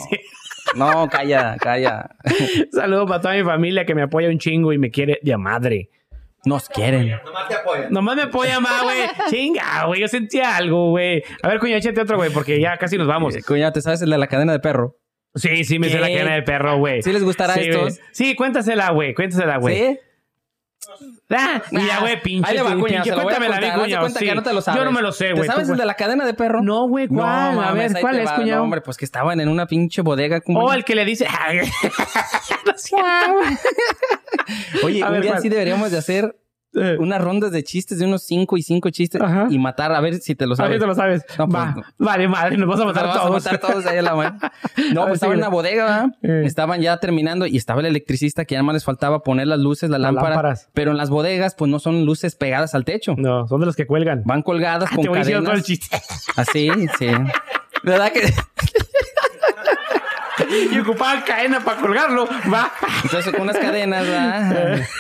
No, 0.75 1.09
calla, 1.09 1.57
calla. 1.59 2.11
Saludo 2.73 3.07
para 3.07 3.21
toda 3.21 3.35
mi 3.35 3.43
familia 3.43 3.85
que 3.85 3.95
me 3.95 4.03
apoya 4.03 4.29
un 4.29 4.39
chingo 4.39 4.73
y 4.73 4.79
me 4.79 4.91
quiere 4.91 5.19
de 5.23 5.37
madre. 5.37 5.91
Nos 6.45 6.69
quieren. 6.69 7.21
Nomás 7.25 7.49
te 7.49 7.55
apoyan. 7.55 7.93
Nomás 7.93 8.17
me 8.17 8.23
apoya 8.23 8.61
más, 8.61 8.83
güey. 8.83 8.99
Chinga, 9.29 9.87
güey. 9.87 10.01
Yo 10.01 10.09
sentía 10.09 10.57
algo, 10.57 10.91
güey. 10.91 11.23
A 11.43 11.49
ver, 11.49 11.59
coño, 11.59 11.77
échate 11.77 12.01
otro, 12.01 12.17
güey, 12.17 12.31
porque 12.31 12.61
ya 12.61 12.79
casi 12.79 12.97
nos 12.97 13.07
vamos. 13.07 13.35
Eh, 13.37 13.43
¿te 13.75 13.81
sabes 13.83 14.01
el 14.03 14.11
de 14.11 14.19
la 14.19 14.27
cadena 14.27 14.53
de 14.53 14.61
perro? 14.61 14.99
Sí, 15.35 15.65
sí, 15.65 15.79
me 15.79 15.89
sé 15.89 15.97
¿Qué? 15.97 16.01
la 16.01 16.09
cadena 16.09 16.35
de 16.35 16.43
perro, 16.43 16.79
güey. 16.79 17.03
¿Sí 17.03 17.13
les 17.13 17.23
gustará 17.23 17.55
sí, 17.55 17.69
estos? 17.69 18.01
Sí, 18.13 18.35
cuéntasela, 18.35 18.91
güey. 18.91 19.15
Cuéntasela, 19.15 19.59
güey. 19.59 19.77
¿Sí? 19.77 19.99
Ah, 21.31 21.63
mira, 21.71 22.01
güey, 22.01 22.21
pinche. 22.23 22.51
Ahí 22.51 22.57
le 22.57 22.63
va, 22.63 22.71
pinche. 22.71 23.11
a 23.11 23.15
a 23.15 23.61
mí, 23.61 23.63
contar. 23.93 24.05
Haz 24.05 24.15
de 24.15 24.21
sí. 24.21 24.27
que 24.27 24.35
no 24.35 24.43
te 24.43 24.53
lo 24.53 24.61
sabes. 24.63 24.79
Yo 24.81 24.85
no 24.85 24.93
me 24.93 25.03
lo 25.03 25.13
sé, 25.13 25.27
¿Te 25.27 25.33
güey. 25.35 25.47
sabes 25.47 25.69
el 25.69 25.77
de 25.77 25.85
la 25.85 25.95
cadena 25.95 26.25
de 26.25 26.35
perro? 26.35 26.63
No, 26.63 26.89
güey, 26.89 27.07
¿cuál? 27.07 27.29
a 27.29 27.53
mames, 27.53 27.93
ver, 27.93 28.01
¿cuál 28.03 28.19
es, 28.19 28.29
va. 28.29 28.37
cuñado? 28.37 28.59
No, 28.59 28.65
hombre, 28.65 28.81
pues 28.81 28.97
que 28.97 29.05
estaban 29.05 29.41
en 29.41 29.49
una 29.49 29.67
pinche 29.67 30.03
bodega. 30.03 30.41
O 30.47 30.73
el 30.73 30.85
que 30.85 30.95
le 30.95 31.05
dice. 31.05 31.27
No 32.67 33.35
güey. 33.35 33.59
Oye, 34.85 35.03
A 35.03 35.07
un 35.09 35.13
ver, 35.13 35.23
día 35.23 35.31
¿cuál? 35.33 35.43
sí 35.43 35.49
deberíamos 35.49 35.91
de 35.91 35.99
hacer 35.99 36.37
Eh. 36.73 36.97
unas 37.01 37.21
rondas 37.21 37.51
de 37.51 37.65
chistes 37.65 37.99
de 37.99 38.07
unos 38.07 38.23
cinco 38.23 38.57
y 38.57 38.63
cinco 38.63 38.91
chistes 38.91 39.21
Ajá. 39.21 39.49
y 39.51 39.59
matar 39.59 39.93
a 39.93 40.01
ver 40.01 40.15
si 40.21 40.37
te 40.37 40.47
lo 40.47 40.53
A 40.53 40.57
sabes. 40.57 40.71
ver, 40.71 40.81
te 40.81 40.87
lo 40.87 40.95
sabes. 40.95 41.25
No, 41.37 41.49
pues, 41.49 41.61
Va. 41.63 41.73
no. 41.75 41.83
Vale, 41.99 42.29
madre, 42.29 42.57
nos 42.57 42.69
vas 42.69 42.79
a 42.81 42.85
matar 42.85 43.07
Nos 43.07 43.15
todos. 43.15 43.25
vamos 43.29 43.47
a 43.47 43.53
matar 43.53 43.71
todos 43.71 43.87
ahí 43.87 43.99
a 43.99 44.03
la 44.03 44.15
mano. 44.15 44.39
No, 44.93 45.03
A 45.03 45.07
pues 45.07 45.15
estaba 45.15 45.35
en 45.35 45.41
la 45.41 45.49
bodega, 45.49 45.85
¿verdad? 45.85 46.07
Eh. 46.23 46.43
Estaban 46.47 46.81
ya 46.81 46.97
terminando 46.99 47.47
y 47.47 47.57
estaba 47.57 47.81
el 47.81 47.87
electricista 47.87 48.45
que 48.45 48.55
ya 48.55 48.63
más 48.63 48.75
les 48.75 48.85
faltaba 48.85 49.25
poner 49.25 49.49
las 49.49 49.59
luces, 49.59 49.91
las 49.91 49.99
Las 50.01 50.13
lámparas. 50.15 50.37
lámparas. 50.37 50.69
Pero 50.73 50.93
en 50.93 50.97
las 50.97 51.11
bodegas, 51.11 51.57
pues 51.57 51.69
no 51.71 51.81
son 51.81 52.05
luces 52.07 52.37
pegadas 52.37 52.75
al 52.77 52.85
techo. 52.85 53.15
No, 53.19 53.49
son 53.49 53.59
de 53.61 53.67
los 53.67 53.75
que 53.75 53.87
cuelgan. 53.89 54.23
Van 54.25 54.43
colgadas 54.43 54.91
Ah, 54.93 54.95
con 54.95 55.03
te 55.03 55.09
voy 55.09 55.19
diciendo 55.19 55.43
todo 55.51 55.55
el 55.57 55.63
cadenas. 55.63 55.67
chiste. 55.67 56.01
Así, 56.37 56.71
sí. 57.01 57.09
¿Verdad 57.83 58.13
que? 58.13 58.33
y 60.73 60.79
ocupaban 60.79 61.23
cadena 61.23 61.61
para 61.65 61.81
colgarlo. 61.81 62.29
Va. 62.53 62.71
Entonces 63.05 63.33
con 63.33 63.43
unas 63.43 63.59
cadenas, 63.59 64.07
¿verdad? 64.07 64.81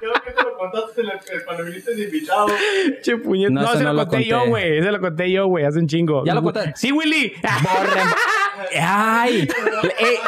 Creo 0.00 0.14
que 0.24 0.30
te 0.30 0.42
lo 0.42 0.56
contaste 0.56 1.02
en 1.02 1.10
el- 1.10 1.19
cuando 1.44 1.64
viniste 1.64 1.94
de 1.94 2.04
invitado. 2.04 2.46
Che 3.02 3.16
puñet. 3.16 3.50
No, 3.50 3.62
No, 3.62 3.74
no 3.74 3.80
lo 3.80 3.92
lo 3.92 4.08
conté 4.08 4.24
yo, 4.26 4.36
conté. 4.38 4.50
güey. 4.50 4.78
Ese 4.78 4.90
lo 4.92 5.00
conté 5.00 5.30
yo, 5.30 5.46
güey. 5.46 5.64
Hace 5.64 5.78
un 5.78 5.86
chingo. 5.88 6.24
¿Ya 6.24 6.34
lo 6.34 6.42
contaste? 6.42 6.72
Sí, 6.76 6.92
Willy. 6.92 7.32
Borren. 7.42 8.08
¡Ay! 8.82 9.48
Eh, 9.98 10.18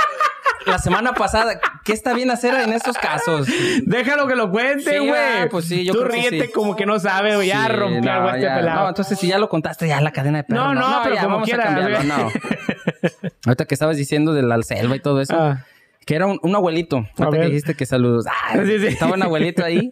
la 0.67 0.79
semana 0.79 1.13
pasada, 1.13 1.61
¿qué 1.85 1.93
está 1.93 2.15
bien 2.15 2.31
hacer 2.31 2.55
en 2.55 2.73
estos 2.73 2.97
casos? 2.97 3.49
Déjalo 3.85 4.27
que 4.29 4.37
lo 4.37 4.51
cuente, 4.51 4.93
Sí, 4.93 4.99
güey. 4.99 5.13
ah, 5.13 5.49
pues 5.51 5.65
sí, 5.67 5.85
yo 5.85 5.93
Tú 5.93 6.01
creo 6.01 6.11
que 6.13 6.31
ríete 6.31 6.47
sí. 6.47 6.53
como 6.53 6.77
que 6.77 6.87
no 6.87 6.99
sabe, 7.01 7.35
güey. 7.35 7.49
Ya 7.49 7.67
Sí, 7.67 7.73
rompió 7.73 8.01
no, 8.01 8.29
este 8.35 8.47
pelado. 8.47 8.83
No, 8.85 8.89
entonces 8.89 9.19
si 9.19 9.27
ya 9.27 9.39
lo 9.39 9.49
contaste, 9.49 9.89
ya 9.89 10.01
la 10.01 10.13
cadena 10.13 10.39
de 10.39 10.45
perros. 10.45 10.65
No, 10.65 10.75
no, 10.75 11.01
pero 11.03 11.15
ya, 11.17 11.23
como 11.23 11.35
vamos 11.35 11.49
quiera, 11.49 11.65
a 11.65 11.67
cambiarlo, 11.75 11.97
güey. 11.97 12.09
no. 12.09 12.31
Ahorita 13.47 13.65
que 13.67 13.75
estabas 13.75 13.97
diciendo 13.97 14.33
de 14.35 14.43
la 14.43 14.63
selva 14.63 14.95
y 14.97 15.01
todo 15.01 15.21
eso, 15.21 15.35
Ah, 15.37 15.65
que 16.07 16.15
era 16.15 16.27
un, 16.27 16.39
un 16.43 16.55
abuelito. 16.55 17.07
Ahorita 17.19 17.41
que 17.43 17.47
dijiste 17.49 17.75
que 17.75 17.85
saludos. 17.87 18.27
Ah, 18.29 18.55
Sí, 18.65 18.79
sí. 18.79 18.87
Estaba 18.87 19.15
un 19.15 19.23
abuelito 19.23 19.65
ahí 19.65 19.91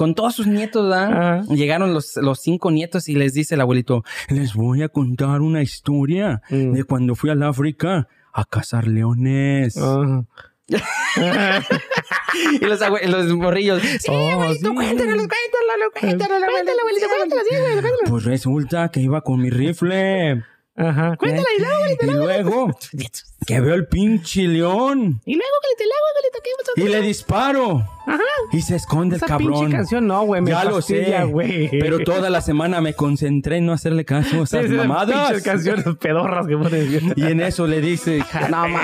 con 0.00 0.14
todos 0.14 0.34
sus 0.34 0.46
nietos, 0.46 0.88
¿verdad? 0.88 1.44
Llegaron 1.50 1.92
los, 1.92 2.16
los 2.16 2.40
cinco 2.40 2.70
nietos 2.70 3.06
y 3.10 3.14
les 3.16 3.34
dice 3.34 3.54
el 3.54 3.60
abuelito, 3.60 4.02
les 4.30 4.54
voy 4.54 4.82
a 4.82 4.88
contar 4.88 5.42
una 5.42 5.60
historia 5.60 6.40
Mm. 6.48 6.72
de 6.72 6.84
cuando 6.84 7.14
fui 7.14 7.28
al 7.28 7.42
África 7.42 8.08
a 8.32 8.44
cazar 8.46 8.88
leones. 8.88 9.76
ah. 9.76 10.22
Y 12.60 12.64
los, 12.64 12.80
los 13.08 13.26
morrillos, 13.36 13.82
sí, 13.82 14.06
Oh, 14.08 14.30
abuelito, 14.30 14.68
sí. 14.70 14.74
cuéntanos, 14.74 15.16
cuéntanos, 15.16 15.90
cuéntanos, 16.00 16.40
cuéntalo. 16.48 16.80
Pues 18.08 18.24
resulta 18.24 18.88
que 18.88 19.00
iba 19.00 19.20
con 19.20 19.40
mi 19.42 19.50
rifle. 19.50 20.44
Ajá. 20.88 21.16
Cuéntala 21.16 21.46
y 21.56 21.60
luego, 21.60 21.86
Y 22.02 22.06
luego 22.26 22.78
que 23.46 23.60
veo 23.60 23.74
el 23.74 23.86
pinche 23.86 24.42
león 24.42 25.20
Y 25.24 25.34
luego, 25.34 25.56
y 25.78 25.84
luego, 25.84 26.06
Galita, 26.14 26.38
¿qué 26.44 26.50
pasó? 26.58 26.72
y 26.76 26.88
le 26.88 27.00
disparo. 27.06 27.78
Ajá. 28.06 28.22
Y 28.52 28.62
se 28.62 28.76
esconde 28.76 29.16
el 29.16 29.18
Esa 29.18 29.26
cabrón. 29.26 29.52
pinche 29.60 29.76
canción 29.76 30.06
no, 30.06 30.22
güey. 30.24 30.44
Ya 30.46 30.64
lo 30.64 30.76
fastidia, 30.76 31.20
sé, 31.20 31.24
güey. 31.26 31.68
pero 31.78 31.98
toda 32.00 32.28
la 32.30 32.40
semana 32.40 32.80
me 32.80 32.94
concentré 32.94 33.58
en 33.58 33.66
no 33.66 33.72
hacerle 33.72 34.04
caso 34.04 34.40
a 34.40 34.44
esas 34.44 34.64
esas 34.64 34.76
mamadas. 34.76 35.42
canciones 35.42 35.84
pedorras 36.00 36.46
que 36.46 36.56
ponen. 36.56 37.12
Y 37.16 37.22
en 37.24 37.40
eso 37.40 37.66
le 37.66 37.80
dice, 37.80 38.22
no. 38.50 38.64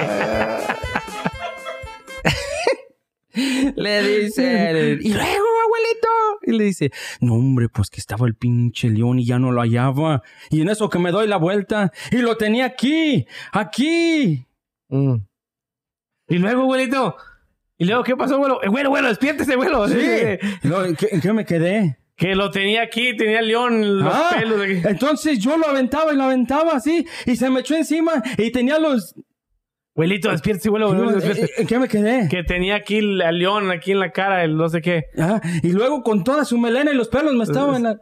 le 3.77 4.03
dice, 4.21 4.99
y 5.01 5.13
luego, 5.13 5.47
abuelito. 5.65 6.09
Y 6.43 6.53
le 6.53 6.65
dice, 6.65 6.91
no, 7.21 7.35
hombre, 7.35 7.69
pues 7.69 7.91
que 7.91 8.01
estaba 8.01 8.27
el 8.27 8.35
pinche 8.35 8.89
león 8.91 9.19
y 9.19 9.27
ya 9.27 9.39
no 9.39 9.53
lo 9.53 9.61
hallaba. 9.61 10.23
Y 10.51 10.61
en 10.61 10.69
eso 10.69 10.89
que 10.89 10.99
me 10.99 11.11
doy 11.11 11.27
la 11.27 11.37
vuelta 11.37 11.93
y 12.11 12.19
lo 12.19 12.37
tenía 12.37 12.67
aquí, 12.67 13.27
aquí. 13.53 14.47
Mm. 14.89 15.17
Y 16.29 16.39
luego, 16.39 16.65
güelito. 16.65 17.17
¿Y 17.79 17.85
luego 17.85 18.03
qué 18.05 18.17
pasó, 18.17 18.39
güelo? 18.39 18.63
Eh, 18.63 18.69
güelo, 18.69 18.91
güelo, 18.91 19.09
despiértese, 19.09 19.55
güelo. 19.57 19.87
Sí. 19.89 19.97
¿En 20.01 20.97
qué, 20.97 21.21
qué 21.21 21.33
me 21.33 21.45
quedé? 21.45 21.99
Que 22.17 22.35
lo 22.35 22.51
tenía 22.51 22.81
aquí, 22.83 23.15
tenía 23.15 23.41
el 23.41 23.49
león, 23.49 23.99
los 23.99 24.15
Ah, 24.15 24.31
pelos 24.39 24.63
aquí. 24.63 24.81
entonces 24.89 25.39
yo 25.39 25.59
lo 25.59 25.69
aventaba 25.69 26.15
y 26.15 26.17
lo 26.17 26.23
aventaba 26.25 26.73
así 26.73 27.07
y 27.27 27.37
se 27.37 27.51
me 27.51 27.61
echó 27.61 27.75
encima 27.77 28.23
y 28.39 28.51
tenía 28.51 28.79
los... 28.79 29.15
Güelito, 29.97 30.31
despiértese, 30.31 30.69
güelo. 30.69 30.89
güelo, 30.89 31.13
despiértese. 31.13 31.55
¿En 31.61 31.67
qué 31.67 31.79
me 31.79 31.89
quedé? 31.89 32.29
Que 32.29 32.43
tenía 32.45 32.77
aquí 32.77 32.99
el 32.99 33.23
al 33.23 33.39
león, 33.39 33.71
aquí 33.71 33.93
en 33.93 34.01
la 34.01 34.13
cara, 34.13 34.45
el 34.45 34.55
no 34.57 34.69
sé 34.69 34.83
qué. 34.83 35.05
Ah, 35.19 35.41
y 35.63 35.73
luego 35.73 36.03
con 36.03 36.23
toda 36.23 36.45
su 36.45 36.59
melena 36.59 36.93
y 36.93 36.95
los 36.95 37.09
pelos 37.09 37.35
me 37.35 37.45
estaban... 37.45 37.83
la- 37.83 37.97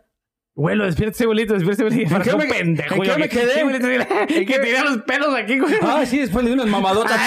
Güelo, 0.56 0.84
despiértese, 0.86 1.26
güelito, 1.26 1.54
despiértese, 1.54 1.88
güelito. 1.88 2.20
qué 2.20 2.36
me- 2.36 2.46
pendejo. 2.46 2.94
en 2.96 3.02
qué 3.02 3.16
me 3.16 3.28
que- 3.28 3.38
quedé? 3.38 4.44
Que 4.46 4.58
tenía 4.58 4.84
los 4.84 4.98
pelos 4.98 5.34
aquí, 5.34 5.58
güey. 5.58 5.74
Ah, 5.82 6.04
sí, 6.06 6.18
después 6.18 6.44
le 6.44 6.50
di 6.50 6.54
unas 6.54 6.66
mamadotas. 6.68 7.16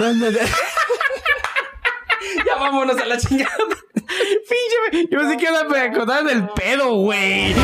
ya 2.46 2.56
vámonos 2.58 2.96
a 2.98 3.04
la 3.06 3.16
chingada. 3.18 3.50
Pinche, 3.94 5.06
yo 5.10 5.18
pensé 5.20 5.36
que 5.36 5.44
iba 5.44 5.60
a 5.82 5.92
contar 5.92 6.24
del 6.24 6.48
pedo, 6.48 6.94
güey. 6.96 7.54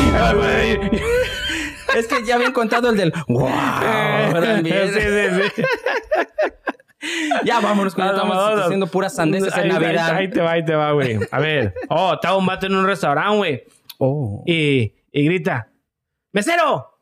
Es 1.94 2.06
que 2.06 2.24
ya 2.24 2.36
habían 2.36 2.52
contado 2.52 2.88
el 2.90 2.96
del 2.96 3.12
wow. 3.28 3.48
también. 4.32 4.92
Sí, 4.94 5.00
sí, 5.00 5.50
sí. 5.56 5.62
Ya 7.44 7.60
vámonos, 7.60 7.94
que 7.94 8.02
ya 8.02 8.08
estamos 8.10 8.36
haciendo 8.64 8.86
puras 8.88 9.14
sandeces 9.14 9.52
en 9.54 9.60
Ahí- 9.64 9.70
ahí- 9.70 9.78
Navidad. 9.78 10.16
Ahí 10.16 10.28
te 10.30 10.40
va, 10.40 10.50
ahí 10.52 10.64
te 10.64 10.74
va, 10.74 10.90
güey. 10.92 11.18
A 11.30 11.38
ver. 11.38 11.74
Oh, 11.88 12.14
estaba 12.14 12.36
un 12.36 12.46
vato 12.46 12.66
en 12.66 12.74
un 12.74 12.84
restaurante, 12.86 13.36
güey. 13.36 13.64
Oh. 13.98 14.42
Y, 14.46 14.92
y 15.12 15.24
grita: 15.24 15.68
¡Mesero! 16.32 16.98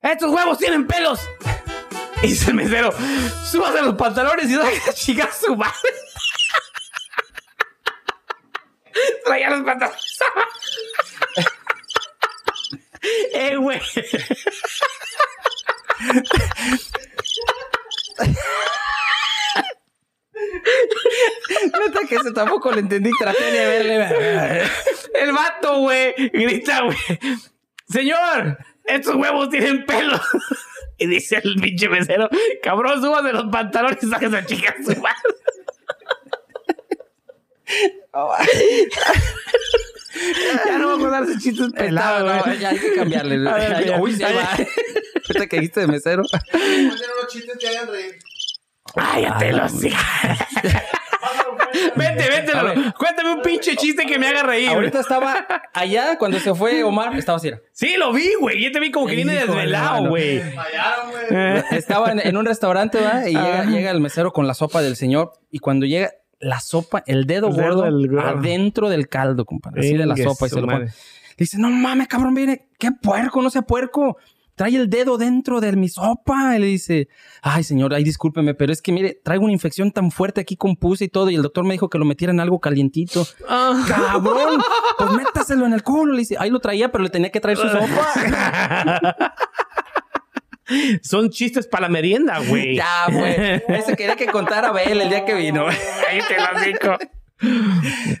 ¡Estos 0.00 0.30
huevos 0.32 0.56
tienen 0.58 0.86
pelos! 0.86 1.20
Y 2.22 2.28
dice 2.28 2.50
el 2.52 2.56
mesero: 2.56 2.90
¡Súbase 3.44 3.82
los 3.82 3.94
pantalones 3.96 4.48
y 4.48 4.54
saque 4.54 4.80
a 4.88 4.92
chica 4.94 5.28
su 5.32 5.54
madre! 5.56 5.74
Traía 9.24 9.50
los 9.50 9.62
pantalones. 9.62 10.18
¡Eh, 13.34 13.56
güey! 13.56 13.80
Neta 21.78 22.00
que 22.08 22.16
eso 22.16 22.32
tampoco 22.32 22.70
lo 22.70 22.78
entendí. 22.78 23.10
Traté 23.18 23.50
de 23.50 23.66
verle. 23.66 24.62
El 25.14 25.32
vato, 25.32 25.78
güey, 25.80 26.14
grita, 26.32 26.82
güey. 26.82 26.96
Señor, 27.88 28.58
estos 28.84 29.14
huevos 29.14 29.50
tienen 29.50 29.84
pelos. 29.84 30.20
Y 30.96 31.08
dice 31.08 31.40
el 31.42 31.56
pinche 31.56 31.88
mesero, 31.88 32.28
cabrón, 32.62 33.02
súbase 33.02 33.32
los 33.32 33.50
pantalones 33.50 34.00
y 34.00 34.08
saque 34.08 34.26
a 34.26 34.28
esa 34.28 34.46
chica 34.46 34.76
su 34.80 34.94
madre. 35.00 35.34
Ya 40.66 40.78
no 40.78 40.88
voy 40.88 40.96
a 40.98 41.02
contar 41.02 41.22
ese 41.24 41.38
chiste 41.38 41.64
Estaba, 41.64 41.84
pelado, 41.86 42.34
no, 42.36 42.42
güey. 42.44 42.58
ya 42.58 42.68
hay 42.70 42.78
que 42.78 42.94
cambiarle. 42.94 43.38
Ver. 43.38 44.00
Uy, 44.00 44.14
se 44.14 44.24
va. 44.24 44.48
Ahorita 45.28 45.46
que 45.48 45.56
dijiste 45.56 45.80
de 45.80 45.86
mesero. 45.86 46.22
Cuenten 46.50 46.90
unos 47.18 47.32
chistes 47.32 47.56
que 47.58 47.68
hagan 47.68 47.88
reír. 47.88 48.18
Cállate, 48.94 49.52
los 49.52 49.72
Vente, 51.96 52.28
vente, 52.28 52.52
Lalo. 52.52 52.74
Cuéntame 52.96 53.34
un 53.34 53.42
pinche 53.42 53.74
chiste 53.76 54.06
que 54.06 54.18
me 54.18 54.28
haga 54.28 54.42
reír. 54.44 54.68
Ahorita 54.68 55.00
estaba 55.00 55.46
allá 55.72 56.16
cuando 56.18 56.38
se 56.38 56.54
fue 56.54 56.84
Omar. 56.84 57.16
Estaba 57.18 57.36
así. 57.38 57.50
Sí, 57.72 57.96
lo 57.96 58.12
vi, 58.12 58.34
güey. 58.38 58.62
Yo 58.62 58.70
te 58.70 58.78
vi 58.80 58.90
como 58.92 59.06
que 59.06 59.16
viene 59.16 59.34
desvelado, 59.34 60.08
güey. 60.08 60.40
Eh, 61.30 61.64
Estaba 61.72 62.12
en, 62.12 62.20
en 62.20 62.36
un 62.36 62.46
restaurante, 62.46 63.00
¿va? 63.00 63.28
Y 63.28 63.32
llega, 63.32 63.60
Ajá. 63.62 63.70
llega 63.70 63.90
el 63.90 64.00
mesero 64.00 64.32
con 64.32 64.46
la 64.46 64.54
sopa 64.54 64.82
del 64.82 64.96
señor. 64.96 65.32
Y 65.50 65.58
cuando 65.58 65.86
llega 65.86 66.12
la 66.44 66.60
sopa, 66.60 67.02
el 67.06 67.26
dedo 67.26 67.48
El 67.48 67.56
dedo 67.56 67.68
gordo 67.68 67.82
del 67.82 68.18
adentro 68.18 68.88
del 68.88 69.08
caldo, 69.08 69.44
compadre. 69.44 69.80
Así 69.80 69.96
de 69.96 70.06
la 70.06 70.16
sopa. 70.16 70.46
Y 70.46 70.50
se 70.50 70.60
lo 70.60 70.66
pone. 70.66 70.92
Dice, 71.36 71.58
no 71.58 71.70
mames, 71.70 72.06
cabrón, 72.08 72.34
viene. 72.34 72.68
Qué 72.78 72.92
puerco, 72.92 73.42
no 73.42 73.50
sea 73.50 73.62
puerco. 73.62 74.18
Trae 74.54 74.76
el 74.76 74.88
dedo 74.88 75.18
dentro 75.18 75.60
de 75.60 75.72
mi 75.72 75.88
sopa. 75.88 76.56
Y 76.56 76.60
le 76.60 76.66
dice, 76.66 77.08
ay, 77.42 77.64
señor, 77.64 77.92
ay, 77.92 78.04
discúlpeme, 78.04 78.54
pero 78.54 78.72
es 78.72 78.80
que 78.80 78.92
mire, 78.92 79.20
traigo 79.24 79.42
una 79.42 79.52
infección 79.52 79.90
tan 79.90 80.12
fuerte 80.12 80.40
aquí 80.40 80.56
con 80.56 80.76
pus 80.76 81.02
y 81.02 81.08
todo. 81.08 81.28
Y 81.30 81.34
el 81.34 81.42
doctor 81.42 81.64
me 81.64 81.72
dijo 81.72 81.88
que 81.90 81.98
lo 81.98 82.04
metiera 82.04 82.32
en 82.32 82.38
algo 82.38 82.60
calientito. 82.60 83.26
Ah. 83.48 83.84
Cabrón, 83.88 84.62
pues 84.96 85.10
métaselo 85.10 85.66
en 85.66 85.72
el 85.72 85.82
culo. 85.82 86.12
Le 86.12 86.20
dice, 86.20 86.36
ahí 86.38 86.50
lo 86.50 86.60
traía, 86.60 86.92
pero 86.92 87.02
le 87.02 87.10
tenía 87.10 87.30
que 87.30 87.40
traer 87.40 87.58
su 87.58 87.68
sopa. 87.68 89.34
Son 91.02 91.30
chistes 91.30 91.66
para 91.66 91.82
la 91.82 91.88
merienda, 91.88 92.38
güey. 92.48 92.76
ya, 92.76 93.06
güey. 93.10 93.62
Ese 93.68 93.96
quería 93.96 94.16
que 94.16 94.26
contara 94.26 94.68
Abel 94.68 95.00
el 95.00 95.08
día 95.08 95.24
que 95.24 95.34
vino. 95.34 95.66
Ahí 95.68 96.20
te 96.28 96.36
lo 96.36 96.60
digo. 96.64 96.98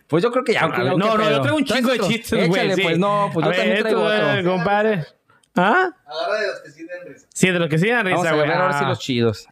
Pues 0.08 0.22
yo 0.22 0.30
creo 0.30 0.44
que 0.44 0.52
ya. 0.52 0.66
Ver, 0.66 0.78
no, 0.96 1.16
no, 1.16 1.30
yo 1.30 1.40
traigo 1.40 1.56
un 1.56 1.64
chingo 1.64 1.90
de 1.90 1.98
chistes, 2.00 2.48
güey. 2.48 2.60
Échale, 2.62 2.74
sí. 2.74 2.82
pues 2.82 2.98
no, 2.98 3.30
pues 3.32 3.46
A 3.46 3.46
yo 3.46 3.50
ver, 3.50 3.58
también 3.60 3.80
traigo 3.82 4.12
esto, 4.12 4.26
otro. 4.26 4.38
eh, 4.38 4.44
compadre. 4.44 5.04
¿Ah? 5.56 5.90
Agarra 6.06 6.40
de 6.40 6.46
los 6.48 6.60
que 6.60 6.70
sí 6.70 6.82
den 6.84 7.12
risa. 7.14 7.26
Sí, 7.32 7.50
de 7.50 7.58
los 7.58 7.68
que 7.68 7.78
sí 7.78 7.88
dan 7.88 8.06
risa, 8.06 8.30
a 8.30 8.34
güey. 8.34 8.50
ahora 8.50 8.72
sí 8.72 8.84
Ah, 8.84 8.88
los 8.88 8.98
chidos. 8.98 9.46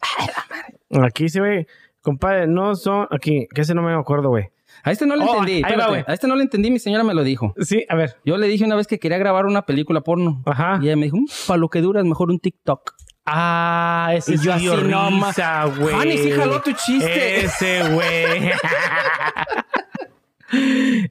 Aquí 1.03 1.29
se 1.29 1.41
ve, 1.41 1.67
compadre, 2.03 2.47
no 2.47 2.75
son. 2.75 3.07
Aquí, 3.11 3.47
que 3.55 3.61
ese 3.63 3.75
no 3.75 3.83
me 3.83 3.95
acuerdo, 3.95 4.29
güey. 4.29 4.51
A 4.85 4.91
este 4.93 5.07
no 5.07 5.15
le 5.17 5.25
Oh, 5.25 5.29
entendí. 5.33 5.53
ahí 5.55 5.63
va, 5.63 5.69
espérate. 5.69 5.91
güey. 5.91 6.05
a 6.07 6.13
este 6.13 6.27
no 6.29 6.37
le 6.37 6.43
entendí, 6.43 6.71
mi 6.71 6.79
señora 6.79 7.05
me 7.05 7.15
lo 7.15 7.23
dijo. 7.23 7.55
Sí, 7.61 7.85
a 7.89 7.95
ver. 7.97 8.17
Yo 8.25 8.37
le 8.37 8.49
dije 8.49 8.65
una 8.65 8.75
vez 8.77 8.87
que 8.87 8.99
quería 8.99 9.19
grabar 9.19 9.47
una 9.47 9.63
película 9.63 10.01
porno. 10.01 10.43
Ajá. 10.47 10.79
Y 10.83 10.87
ella 10.87 10.97
me 10.97 11.05
dijo, 11.05 11.19
para 11.47 11.59
lo 11.59 11.69
que 11.69 11.81
dura 11.81 12.01
es 12.01 12.07
mejor 12.07 12.31
un 12.31 12.39
TikTok. 12.41 12.93
Ah, 13.25 14.11
ese 14.15 14.35
Y 14.35 14.39
yo 14.39 14.53
así, 14.53 14.67
güey. 14.67 15.95
Fanny, 15.95 16.19
sí 16.19 16.31
jaló 16.33 16.61
tu 16.61 16.73
chiste. 16.73 17.45
Ese, 17.45 17.89
güey. 17.93 18.51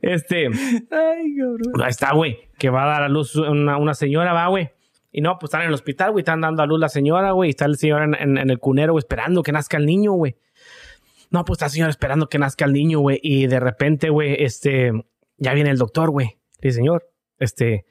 Este, 0.01 0.47
Ay, 0.47 1.36
cabrón. 1.36 1.82
ahí 1.84 1.89
está, 1.89 2.13
güey, 2.13 2.38
que 2.59 2.69
va 2.69 2.84
a 2.84 2.88
dar 2.88 3.03
a 3.03 3.09
luz 3.09 3.36
una, 3.36 3.78
una 3.78 3.93
señora, 3.95 4.34
va, 4.34 4.47
güey. 4.47 4.69
Y 5.11 5.22
no, 5.22 5.38
pues 5.39 5.49
están 5.49 5.61
en 5.61 5.69
el 5.69 5.74
hospital, 5.74 6.11
güey, 6.11 6.22
están 6.22 6.41
dando 6.41 6.61
a 6.61 6.67
luz 6.67 6.80
la 6.80 6.89
señora, 6.89 7.32
güey, 7.32 7.49
y 7.49 7.51
está 7.51 7.65
el 7.65 7.76
señor 7.78 8.03
en, 8.03 8.13
en- 8.15 8.38
en 8.38 8.49
el 8.51 8.59
cunero, 8.59 8.93
güey, 8.93 8.99
esperando 9.01 9.41
que 9.41 9.51
nazca 9.51 9.78
el 9.78 9.86
niño, 9.88 10.11
güey. 10.13 10.36
No, 11.32 11.44
pues 11.46 11.56
está 11.58 11.66
el 11.66 11.72
señor 11.72 11.90
esperando 11.90 12.28
que 12.30 12.38
nazca 12.38 12.66
el 12.66 12.74
niño, 12.74 13.00
güey, 13.00 13.20
y 13.24 13.48
de 13.48 13.60
repente, 13.60 14.10
güey, 14.10 14.36
este, 14.44 14.92
ya 15.38 15.54
viene 15.54 15.72
el 15.72 15.78
doctor, 15.78 16.12
güey. 16.12 16.28
Le 16.60 16.68
dice, 16.68 16.76
señor, 16.76 17.10
este, 17.40 17.86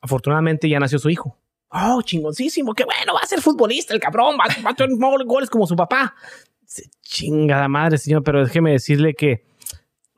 afortunadamente 0.00 0.68
ya 0.68 0.80
nació 0.80 0.98
su 0.98 1.10
hijo. 1.10 1.38
Oh, 1.70 2.00
chingoncísimo, 2.02 2.74
qué 2.74 2.84
bueno, 2.84 3.12
va 3.14 3.20
a 3.20 3.26
ser 3.26 3.40
futbolista 3.42 3.92
el 3.94 4.00
cabrón, 4.00 4.36
va, 4.40 4.46
va 4.64 4.70
a 4.70 4.74
gol- 4.74 5.24
goles 5.26 5.50
como 5.50 5.66
su 5.66 5.76
papá. 5.76 6.14
Dice, 6.62 6.90
Chingada 7.02 7.68
madre, 7.68 7.98
señor, 7.98 8.22
pero 8.24 8.42
déjeme 8.42 8.72
decirle 8.72 9.14
que 9.14 9.44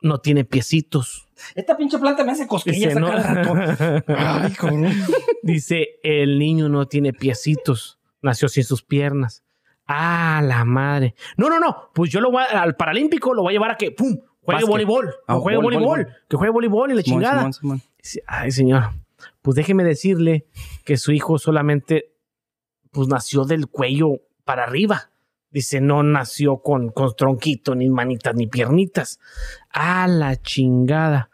no 0.01 0.19
tiene 0.19 0.45
piecitos. 0.45 1.27
Esta 1.55 1.75
pinche 1.75 1.99
planta 1.99 2.23
me 2.23 2.31
hace 2.31 2.47
cosquillas 2.47 2.95
Dice, 2.95 2.99
no. 2.99 3.11
Ay. 4.07 4.53
Dice, 5.43 5.99
el 6.03 6.39
niño 6.39 6.69
no 6.69 6.87
tiene 6.87 7.13
piecitos, 7.13 7.99
nació 8.21 8.47
sin 8.47 8.63
sus 8.63 8.81
piernas. 8.83 9.43
Ah, 9.93 10.41
la 10.43 10.63
madre. 10.65 11.15
No, 11.37 11.49
no, 11.49 11.59
no, 11.59 11.89
pues 11.93 12.09
yo 12.11 12.21
lo 12.21 12.31
voy 12.31 12.43
a- 12.43 12.61
al 12.61 12.75
Paralímpico, 12.75 13.33
lo 13.33 13.41
voy 13.43 13.51
a 13.51 13.55
llevar 13.55 13.71
a 13.71 13.75
que, 13.77 13.91
pum, 13.91 14.09
juegue 14.09 14.25
Básquet. 14.45 14.69
voleibol, 14.69 15.13
Ah, 15.27 15.35
juegue 15.35 15.57
vol- 15.59 15.63
voleibol, 15.63 15.87
voleibol. 15.89 16.15
que 16.29 16.37
juegue 16.37 16.51
voleibol 16.51 16.91
y 16.91 16.95
la 16.95 17.03
chingada. 17.03 17.37
Simón, 17.39 17.53
Simón. 17.53 17.81
Dice, 17.97 18.23
Ay, 18.27 18.51
señor, 18.51 18.83
pues 19.41 19.55
déjeme 19.55 19.83
decirle 19.83 20.45
que 20.85 20.97
su 20.97 21.11
hijo 21.11 21.37
solamente, 21.37 22.11
pues 22.91 23.07
nació 23.07 23.45
del 23.45 23.67
cuello 23.67 24.21
para 24.45 24.63
arriba. 24.63 25.09
Dice, 25.51 25.81
no 25.81 26.01
nació 26.03 26.61
con, 26.61 26.89
con 26.91 27.13
tronquito, 27.15 27.75
ni 27.75 27.89
manitas, 27.89 28.33
ni 28.35 28.47
piernitas. 28.47 29.19
Ah, 29.73 30.07
la 30.07 30.37
chingada. 30.41 31.29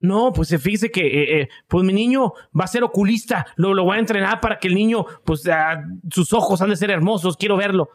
No, 0.00 0.32
pues 0.32 0.48
se 0.48 0.58
fíjese 0.58 0.90
que, 0.90 1.06
eh, 1.06 1.40
eh, 1.40 1.48
pues 1.68 1.84
mi 1.84 1.92
niño 1.92 2.32
va 2.58 2.64
a 2.64 2.68
ser 2.68 2.84
oculista. 2.84 3.46
Lo, 3.56 3.74
lo 3.74 3.84
voy 3.84 3.96
a 3.96 4.00
entrenar 4.00 4.40
para 4.40 4.58
que 4.58 4.68
el 4.68 4.74
niño, 4.74 5.06
pues 5.24 5.46
ah, 5.48 5.84
sus 6.10 6.32
ojos 6.32 6.60
han 6.60 6.70
de 6.70 6.76
ser 6.76 6.90
hermosos. 6.90 7.36
Quiero 7.36 7.56
verlo. 7.56 7.90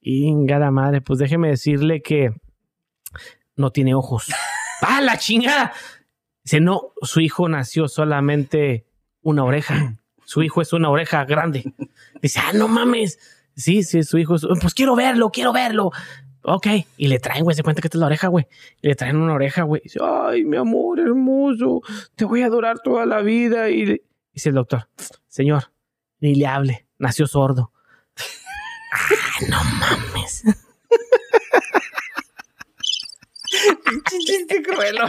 Ingada 0.00 0.70
madre, 0.70 1.00
pues 1.00 1.18
déjeme 1.18 1.48
decirle 1.48 2.00
que 2.00 2.30
no 3.56 3.70
tiene 3.70 3.94
ojos. 3.94 4.32
¡Ah, 4.82 5.00
la 5.00 5.18
chingada! 5.18 5.72
Dice, 6.44 6.60
no, 6.60 6.92
su 7.02 7.20
hijo 7.20 7.48
nació 7.48 7.88
solamente 7.88 8.86
una 9.22 9.44
oreja. 9.44 9.96
Su 10.24 10.42
hijo 10.42 10.62
es 10.62 10.72
una 10.72 10.90
oreja 10.90 11.24
grande. 11.24 11.74
Dice, 12.22 12.40
ah, 12.40 12.52
no 12.54 12.68
mames. 12.68 13.18
Sí, 13.56 13.82
sí, 13.82 14.02
su 14.02 14.18
hijo 14.18 14.36
es. 14.36 14.46
Pues 14.60 14.74
quiero 14.74 14.94
verlo, 14.94 15.30
quiero 15.30 15.52
verlo. 15.52 15.90
Ok. 16.48 16.66
Y 16.96 17.08
le 17.08 17.18
traen, 17.18 17.42
güey, 17.42 17.56
se 17.56 17.64
cuenta 17.64 17.82
que 17.82 17.88
esta 17.88 17.98
es 17.98 18.00
la 18.00 18.06
oreja, 18.06 18.28
güey. 18.28 18.46
Y 18.80 18.86
le 18.86 18.94
traen 18.94 19.16
una 19.16 19.34
oreja, 19.34 19.62
güey. 19.64 19.82
Dice, 19.82 19.98
ay, 20.00 20.44
mi 20.44 20.56
amor 20.56 21.00
hermoso, 21.00 21.80
te 22.14 22.24
voy 22.24 22.42
a 22.42 22.46
adorar 22.46 22.78
toda 22.84 23.04
la 23.04 23.20
vida. 23.20 23.68
Y 23.68 23.84
le- 23.84 24.02
dice 24.32 24.50
el 24.50 24.54
doctor, 24.54 24.88
señor, 25.26 25.72
ni 26.20 26.36
le 26.36 26.46
hable, 26.46 26.86
nació 26.98 27.26
sordo. 27.26 27.72
ah, 28.92 29.08
no 29.48 29.64
mames. 29.64 30.44
chiste 34.24 34.62
cruelo. 34.62 35.06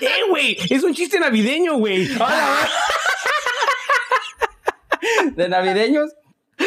eh, 0.00 0.22
güey, 0.30 0.56
es 0.70 0.82
un 0.82 0.94
chiste 0.94 1.20
navideño, 1.20 1.76
güey. 1.76 2.08
De 5.36 5.48
navideños. 5.50 6.10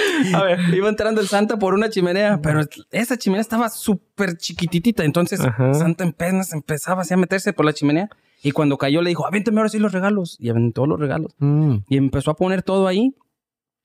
A 0.34 0.44
ver. 0.44 0.60
Iba 0.74 0.90
entrando 0.90 1.22
el 1.22 1.28
Santa 1.28 1.58
por 1.58 1.74
una 1.74 1.90
chimenea, 1.90 2.40
pero 2.42 2.62
esa 2.92 3.18
chimenea 3.18 3.42
estaba 3.42 3.70
súper 3.70 4.38
chiquititita. 4.38 5.04
Entonces 5.04 5.40
Ajá. 5.40 5.74
Santa 5.74 6.04
apenas 6.06 6.54
empezaba 6.54 7.02
así 7.02 7.14
a 7.14 7.18
meterse 7.18 7.54
por 7.54 7.66
la 7.66 7.74
chimenea. 7.74 8.10
Y 8.44 8.52
cuando 8.52 8.78
cayó 8.78 9.02
le 9.02 9.10
dijo, 9.10 9.28
avéntame 9.28 9.58
ahora 9.60 9.70
sí 9.70 9.80
los 9.80 9.92
regalos. 9.92 10.38
Y 10.40 10.50
aventó 10.50 10.86
los 10.86 11.00
regalos. 11.00 11.36
Mm. 11.38 11.78
Y 11.90 11.98
empezó 11.98 12.32
a 12.32 12.36
poner 12.36 12.64
todo 12.64 12.88
ahí. 12.88 13.16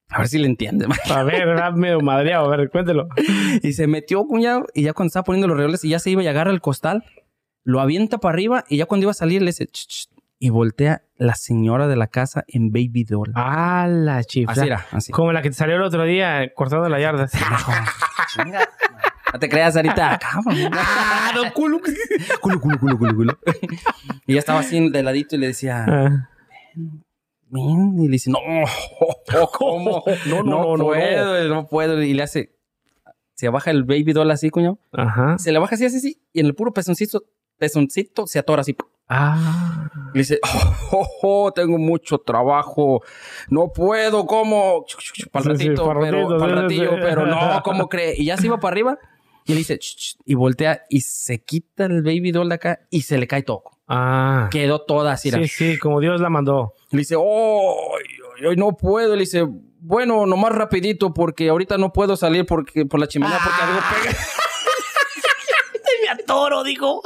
A 0.08 0.18
ver 0.18 0.28
si 0.28 0.38
le 0.38 0.46
entiende. 0.46 0.86
A 1.10 1.22
ver, 1.24 1.48
era 1.48 1.70
medio 1.72 2.00
madreado. 2.00 2.46
A 2.52 2.56
ver, 2.56 2.70
cuéntelo. 2.70 3.08
Y 3.62 3.72
se 3.72 3.86
metió, 3.86 4.24
cuñado. 4.24 4.66
Y 4.74 4.82
ya 4.82 4.92
cuando 4.92 5.08
estaba 5.08 5.24
poniendo 5.24 5.48
los 5.48 5.56
regalos 5.56 5.84
y 5.84 5.90
ya 5.90 5.98
se 5.98 6.10
iba 6.10 6.22
y 6.22 6.26
agarra 6.28 6.52
el 6.52 6.60
costal, 6.60 7.04
lo 7.64 7.80
avienta 7.80 8.18
para 8.18 8.32
arriba. 8.34 8.64
Y 8.68 8.76
ya 8.78 8.86
cuando 8.86 9.04
iba 9.04 9.10
a 9.10 9.14
salir 9.14 9.42
le 9.42 9.48
dice, 9.48 9.66
"Ch, 9.66 9.86
ch", 9.88 10.08
y 10.38 10.50
voltea 10.50 11.02
la 11.16 11.34
señora 11.34 11.88
de 11.88 11.96
la 11.96 12.08
casa 12.08 12.44
en 12.48 12.70
Baby 12.70 13.04
Doll. 13.04 13.32
Ah, 13.34 13.86
la 13.90 14.22
chifla. 14.24 14.52
así 14.52 14.66
era, 14.66 14.86
así. 14.90 15.12
Como 15.12 15.32
la 15.32 15.40
que 15.42 15.48
te 15.50 15.54
salió 15.56 15.76
el 15.76 15.82
otro 15.82 16.04
día 16.04 16.42
eh, 16.42 16.52
cortando 16.54 16.88
la 16.88 17.00
yarda. 17.00 17.26
No 19.32 19.38
te 19.40 19.48
creas 19.48 19.76
ahorita. 19.76 20.18
Cabrón. 20.20 20.70
ah, 20.74 21.32
no, 21.34 21.52
culo. 21.52 21.80
culo, 22.40 22.60
culo, 22.60 22.78
culo, 22.78 22.98
culo, 22.98 23.14
culo. 23.16 23.38
y 24.26 24.34
ya 24.34 24.38
estaba 24.38 24.60
así 24.60 24.88
de 24.90 25.02
ladito 25.02 25.36
y 25.36 25.38
le 25.38 25.48
decía, 25.48 25.84
Ah. 25.88 26.28
"Ven", 27.48 27.98
y 27.98 28.06
le 28.06 28.12
dice, 28.12 28.30
no, 28.30 28.38
¿cómo? 29.52 30.04
No, 30.26 30.42
no, 30.42 30.44
No, 30.44 30.64
no, 30.64 30.76
no, 30.76 30.84
puedo, 30.86 31.48
no. 31.48 31.66
puedo. 31.66 32.02
Y 32.02 32.14
le 32.14 32.22
hace, 32.22 32.54
se 33.34 33.48
baja 33.48 33.70
el 33.70 33.84
baby 33.84 34.12
doll 34.12 34.30
así, 34.30 34.50
cuño. 34.50 34.78
Ajá. 34.92 35.38
Se 35.38 35.52
le 35.52 35.58
baja 35.58 35.74
así, 35.74 35.84
así, 35.84 35.96
así. 35.96 36.22
Y 36.32 36.40
en 36.40 36.46
el 36.46 36.54
puro 36.54 36.72
pezoncito, 36.72 37.22
pezoncito 37.58 38.26
se 38.26 38.38
atora 38.38 38.62
así. 38.62 38.76
Ah. 39.08 39.88
Y 40.12 40.18
le 40.18 40.20
dice, 40.20 40.40
oh, 40.52 40.74
oh, 40.92 41.08
oh, 41.22 41.52
tengo 41.52 41.78
mucho 41.78 42.18
trabajo. 42.18 43.02
No 43.48 43.72
puedo, 43.72 44.26
¿cómo? 44.26 44.84
Para 45.30 45.50
el 45.52 45.56
Sí, 45.58 45.62
sí, 45.64 45.68
ratito, 45.68 45.86
para 45.86 46.00
pero, 46.00 46.18
ratito, 46.22 46.38
para 46.38 46.52
el 46.52 46.62
ratillo, 46.62 46.90
sí. 46.90 46.96
pero 47.02 47.26
no, 47.26 47.60
¿cómo 47.64 47.88
cree? 47.88 48.14
Y 48.16 48.26
ya 48.26 48.36
se 48.36 48.46
iba 48.46 48.58
para 48.58 48.72
arriba. 48.72 48.98
Y 49.48 49.52
le 49.52 49.58
dice, 49.58 49.78
"Ch, 49.78 49.96
ch", 49.96 50.16
y 50.24 50.34
voltea 50.34 50.82
y 50.90 51.02
se 51.02 51.40
quita 51.40 51.84
el 51.84 52.02
baby 52.02 52.32
doll 52.32 52.48
de 52.48 52.56
acá 52.56 52.80
y 52.90 53.02
se 53.02 53.16
le 53.16 53.28
cae 53.28 53.42
todo. 53.42 53.62
Ah. 53.86 54.48
Quedó 54.50 54.80
toda 54.80 55.12
así. 55.12 55.30
Sí, 55.30 55.46
sí, 55.46 55.78
como 55.78 56.00
Dios 56.00 56.20
la 56.20 56.28
mandó. 56.28 56.74
Le 56.90 56.98
dice, 56.98 57.14
oh, 57.16 57.96
no 58.56 58.72
puedo. 58.76 59.14
Le 59.14 59.20
dice, 59.20 59.46
bueno, 59.80 60.26
nomás 60.26 60.50
rapidito 60.52 61.14
porque 61.14 61.48
ahorita 61.48 61.78
no 61.78 61.92
puedo 61.92 62.16
salir 62.16 62.44
porque, 62.44 62.86
por 62.86 62.98
la 62.98 63.06
chimenea 63.06 63.38
porque 63.42 63.62
algo 63.62 63.78
pega. 64.02 64.16
Me 66.02 66.22
atoro, 66.22 66.64
dijo. 66.64 67.00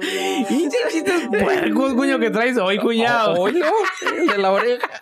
Y 0.00 0.64
ese 0.64 0.76
chiste 0.90 1.14
es 1.14 1.28
puercos, 1.28 1.94
cuño, 1.94 2.18
que 2.18 2.30
traes 2.30 2.56
hoy, 2.58 2.78
cuñado. 2.78 3.46
El 3.46 4.26
de 4.26 4.38
la 4.38 4.52
oreja. 4.52 4.88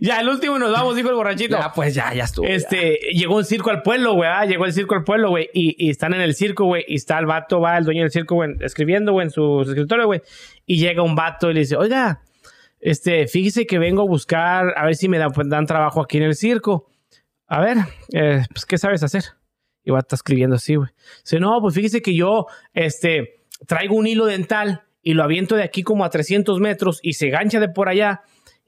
Ya, 0.00 0.20
el 0.20 0.28
último 0.28 0.58
nos 0.58 0.72
vamos, 0.72 0.96
dijo 0.96 1.08
el 1.08 1.14
borrachito. 1.14 1.56
Ya, 1.56 1.72
pues 1.72 1.94
ya, 1.94 2.12
ya 2.12 2.24
estuvo. 2.24 2.46
ya. 2.46 2.54
Este, 2.54 2.98
llegó 3.12 3.36
un 3.36 3.44
circo 3.44 3.70
al 3.70 3.82
pueblo, 3.82 4.14
güey. 4.14 4.28
ah, 4.28 4.44
llegó 4.44 4.66
el 4.66 4.72
circo 4.72 4.94
al 4.94 5.04
pueblo, 5.04 5.30
güey. 5.30 5.48
Y, 5.54 5.74
y 5.78 5.90
están 5.90 6.12
en 6.12 6.20
el 6.20 6.34
circo, 6.34 6.64
güey. 6.64 6.84
Y 6.88 6.96
está 6.96 7.18
el 7.18 7.26
vato, 7.26 7.60
va 7.60 7.78
el 7.78 7.84
dueño 7.84 8.02
del 8.02 8.10
circo, 8.10 8.34
güey, 8.34 8.50
escribiendo, 8.60 9.12
güey, 9.12 9.26
en 9.26 9.30
su 9.30 9.62
escritorio, 9.62 10.06
güey. 10.06 10.22
Y 10.66 10.78
llega 10.78 11.02
un 11.02 11.14
vato 11.14 11.50
y 11.50 11.54
le 11.54 11.60
dice, 11.60 11.76
oiga, 11.76 12.20
este, 12.80 13.26
fíjese 13.26 13.66
que 13.66 13.78
vengo 13.78 14.02
a 14.02 14.06
buscar, 14.06 14.74
a 14.76 14.84
ver 14.84 14.96
si 14.96 15.08
me 15.08 15.18
dan, 15.18 15.32
dan 15.46 15.66
trabajo 15.66 16.02
aquí 16.02 16.18
en 16.18 16.24
el 16.24 16.34
circo. 16.34 16.90
A 17.46 17.60
ver, 17.60 17.78
eh, 18.12 18.42
pues, 18.50 18.66
¿qué 18.66 18.76
sabes 18.76 19.02
hacer? 19.02 19.24
Y 19.84 19.90
va 19.90 19.98
a 19.98 20.14
escribiendo 20.14 20.56
así, 20.56 20.76
güey. 20.76 20.90
Dice, 21.22 21.40
no, 21.40 21.60
pues 21.60 21.74
fíjese 21.74 22.00
que 22.00 22.14
yo, 22.14 22.46
este, 22.72 23.44
traigo 23.66 23.94
un 23.96 24.06
hilo 24.06 24.26
dental 24.26 24.82
y 25.02 25.14
lo 25.14 25.22
aviento 25.22 25.56
de 25.56 25.62
aquí 25.62 25.82
como 25.82 26.04
a 26.04 26.10
300 26.10 26.58
metros 26.60 27.00
y 27.02 27.14
se 27.14 27.28
gancha 27.28 27.60
de 27.60 27.68
por 27.68 27.88
allá 27.88 28.22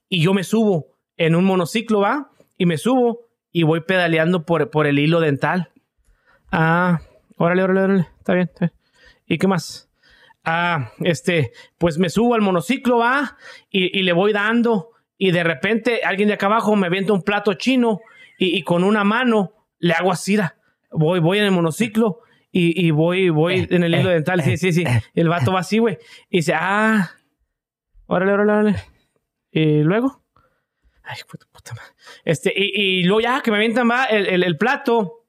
y 0.09 0.23
yo 0.23 0.35
me 0.35 0.45
subo 0.45 0.89
en 1.17 1.35
un 1.35 1.45
monociclo, 1.45 2.01
¿va? 2.01 2.31
Y 2.59 2.67
me 2.67 2.79
subo 2.79 3.27
y 3.51 3.62
voy 3.62 3.81
pedaleando 3.81 4.45
por, 4.45 4.71
por 4.71 4.87
el 4.87 4.99
hilo 4.99 5.21
dental. 5.21 5.71
Ah, 6.53 7.01
órale, 7.37 7.62
órale, 7.62 7.81
órale. 7.81 8.09
Está 8.19 8.35
bien, 8.35 8.49
está 8.53 8.67
bien. 8.67 8.73
¿Y 9.27 9.39
qué 9.39 9.49
más? 9.49 9.89
Ah, 10.45 10.93
este, 11.01 11.53
pues 11.79 11.99
me 11.99 12.11
subo 12.11 12.35
al 12.35 12.43
monociclo, 12.43 12.99
¿va? 12.99 13.37
Y, 13.71 13.99
y 13.99 14.03
le 14.03 14.12
voy 14.12 14.33
dando. 14.33 14.91
Y 15.19 15.31
de 15.31 15.43
repente 15.43 16.03
alguien 16.05 16.29
de 16.29 16.35
acá 16.35 16.47
abajo 16.47 16.77
me 16.77 16.87
avienta 16.87 17.14
un 17.14 17.23
plato 17.23 17.55
chino 17.55 18.01
y, 18.39 18.57
y 18.57 18.62
con 18.62 18.85
una 18.85 19.03
mano 19.03 19.53
le 19.79 19.95
hago 19.95 20.12
así. 20.12 20.39
Voy, 20.91 21.20
voy 21.20 21.39
en 21.39 21.45
el 21.45 21.51
monociclo 21.53 22.20
y, 22.53 22.87
y 22.87 22.91
voy, 22.91 23.28
voy 23.30 23.66
en 23.70 23.82
el 23.84 23.95
hilo 23.95 24.11
dental. 24.11 24.43
Sí, 24.43 24.57
sí, 24.57 24.72
sí. 24.72 24.84
Y 25.14 25.20
el 25.20 25.28
vato 25.28 25.53
va 25.53 25.61
así, 25.61 25.78
güey. 25.78 25.99
Y 26.30 26.39
dice, 26.39 26.55
ah, 26.55 27.11
órale, 28.07 28.32
órale, 28.32 28.53
órale. 28.53 28.76
Y 29.51 29.82
luego, 29.82 30.22
ay, 31.03 31.18
puta 31.28 31.74
madre. 31.74 31.93
Este, 32.24 32.53
y, 32.55 33.01
y 33.01 33.03
luego 33.05 33.20
ya 33.20 33.41
que 33.43 33.51
me 33.51 33.57
avientan 33.59 33.89
va 33.91 34.05
el, 34.07 34.26
el- 34.26 34.45
el 34.45 34.57
plato, 34.57 35.24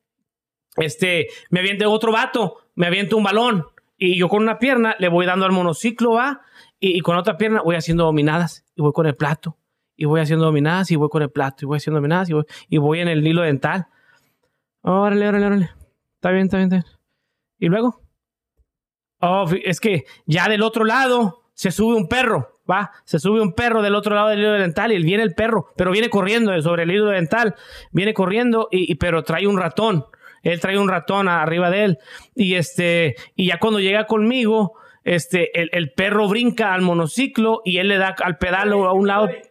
este, 0.78 1.28
me 1.49 1.60
avienta 1.62 1.88
otro 1.89 2.12
vato, 2.12 2.58
me 2.76 2.88
avienta 2.88 3.16
un 3.16 3.24
balón. 3.24 3.66
Y 3.97 4.18
yo 4.18 4.30
con 4.30 4.43
una 4.43 4.60
pierna 4.60 4.95
le 4.99 5.10
voy 5.10 5.26
dando 5.26 5.45
al 5.45 5.51
monociclo, 5.51 6.12
va. 6.14 6.41
Y, 6.80 6.95
y 6.97 6.99
con 7.01 7.18
otra 7.18 7.36
pierna 7.38 7.62
voy 7.64 7.76
haciendo 7.76 8.03
dominadas. 8.03 8.64
Y 8.76 8.82
voy 8.82 8.91
con 8.93 9.08
el 9.08 9.16
plato. 9.16 9.58
Y 9.95 10.05
voy 10.05 10.22
haciendo 10.22 10.45
dominadas 10.45 10.91
y 10.91 10.95
voy 10.95 11.10
con 11.10 11.24
el 11.24 11.32
plato. 11.32 11.66
Y 11.66 11.66
voy 11.66 11.78
haciendo 11.78 11.97
dominadas 11.97 12.30
y 12.30 12.34
voy, 12.34 12.43
y 12.70 12.78
voy 12.78 12.99
en 12.99 13.08
el 13.08 13.26
hilo 13.26 13.41
dental. 13.41 13.88
Órale, 14.90 15.28
órale, 15.28 15.46
órale. 15.46 15.70
Está 16.16 16.32
bien, 16.32 16.46
está 16.46 16.58
bien, 16.58 16.72
está 16.72 16.76
bien. 16.78 16.98
Y 17.60 17.68
luego. 17.68 18.02
Oh, 19.20 19.46
es 19.66 19.82
que 19.82 20.06
ya 20.26 20.48
del 20.48 20.64
otro 20.64 20.86
lado 20.86 21.44
se 21.53 21.72
sube 21.72 21.95
un 21.95 22.07
perro, 22.07 22.61
va, 22.70 22.91
se 23.03 23.20
sube 23.20 23.41
un 23.41 23.53
perro 23.53 23.82
del 23.82 23.95
otro 23.95 24.16
lado 24.16 24.30
del 24.30 24.40
hilo 24.40 24.53
dental 24.53 24.94
y 24.94 25.03
viene 25.03 25.24
el 25.24 25.34
perro, 25.34 25.74
pero 25.76 25.91
viene 25.91 26.10
corriendo 26.10 26.61
sobre 26.61 26.84
el 26.84 26.91
hilo 26.91 27.07
dental, 27.07 27.56
viene 27.91 28.14
corriendo 28.14 28.70
y, 28.72 28.95
pero 28.95 29.24
trae 29.24 29.45
un 29.48 29.57
ratón, 29.57 30.06
él 30.44 30.61
trae 30.61 30.78
un 30.78 30.88
ratón 30.88 31.28
arriba 31.28 31.70
de 31.70 31.84
él 31.84 31.98
y 32.36 32.56
este 32.56 33.16
y 33.36 33.48
ya 33.48 33.57
cuando 33.57 33.80
llega 33.80 34.06
conmigo 34.06 34.74
este, 35.03 35.49
el, 35.76 35.91
perro 35.94 36.30
brinca 36.30 36.74
al 36.74 36.82
monociclo 36.82 37.61
y 37.66 37.80
él 37.80 37.88
le 37.88 37.98
da 37.98 38.16
al 38.24 38.38
pedal 38.38 38.72
a 38.72 38.94
un 38.94 39.07
lado. 39.07 39.28
¿Qué? 39.28 39.41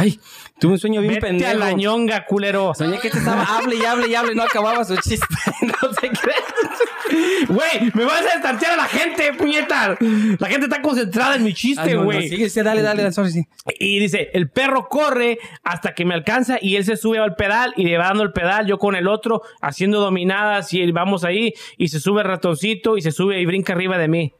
Ay, 0.00 0.18
tuve 0.58 0.72
un 0.72 0.78
sueño 0.78 1.00
bien 1.02 1.14
Vete 1.14 1.26
pendejo. 1.26 1.50
a 1.50 1.54
la 1.54 1.72
ñonga, 1.72 2.24
culero. 2.24 2.72
Soñé 2.74 2.98
que 2.98 3.10
te 3.10 3.18
estaba 3.18 3.42
hable 3.44 3.76
y 3.76 3.84
hable 3.84 4.08
y 4.08 4.14
hable 4.14 4.32
y 4.32 4.34
no 4.36 4.42
acababa 4.44 4.82
su 4.84 4.96
chiste. 4.96 5.26
no 5.62 5.92
sé 5.92 6.08
qué. 6.08 7.46
Güey, 7.48 7.90
me 7.94 8.04
vas 8.04 8.20
a 8.20 8.34
distanciar 8.34 8.72
a 8.72 8.76
la 8.76 8.84
gente, 8.84 9.32
puñeta. 9.34 9.96
La 10.38 10.48
gente 10.48 10.66
está 10.66 10.80
concentrada 10.80 11.34
en 11.36 11.42
mi 11.42 11.50
Ah, 11.50 11.54
chiste, 11.54 11.94
no, 11.94 12.04
güey. 12.04 12.28
sigue, 12.28 12.48
sí, 12.48 12.62
dale, 12.62 12.82
dale, 12.82 13.02
dale, 13.02 13.12
sorry, 13.12 13.30
sí. 13.32 13.44
Y 13.78 13.98
dice, 13.98 14.30
el 14.32 14.48
perro 14.48 14.88
corre 14.88 15.38
hasta 15.64 15.92
que 15.94 16.04
me 16.04 16.14
alcanza 16.14 16.58
y 16.62 16.76
él 16.76 16.84
se 16.84 16.96
sube 16.96 17.18
al 17.18 17.34
pedal 17.34 17.74
y 17.76 17.84
le 17.84 17.98
va 17.98 18.04
dando 18.06 18.22
el 18.22 18.32
pedal, 18.32 18.66
yo 18.66 18.78
con 18.78 18.94
el 18.94 19.08
otro, 19.08 19.42
haciendo 19.60 20.00
dominadas 20.00 20.72
y 20.72 20.90
vamos 20.92 21.24
ahí 21.24 21.52
y 21.76 21.88
se 21.88 22.00
sube 22.00 22.22
el 22.22 22.28
ratoncito 22.28 22.96
y 22.96 23.02
se 23.02 23.10
sube 23.12 23.40
y 23.40 23.44
brinca 23.46 23.72
arriba 23.74 23.98
de 23.98 24.08
mí. 24.08 24.32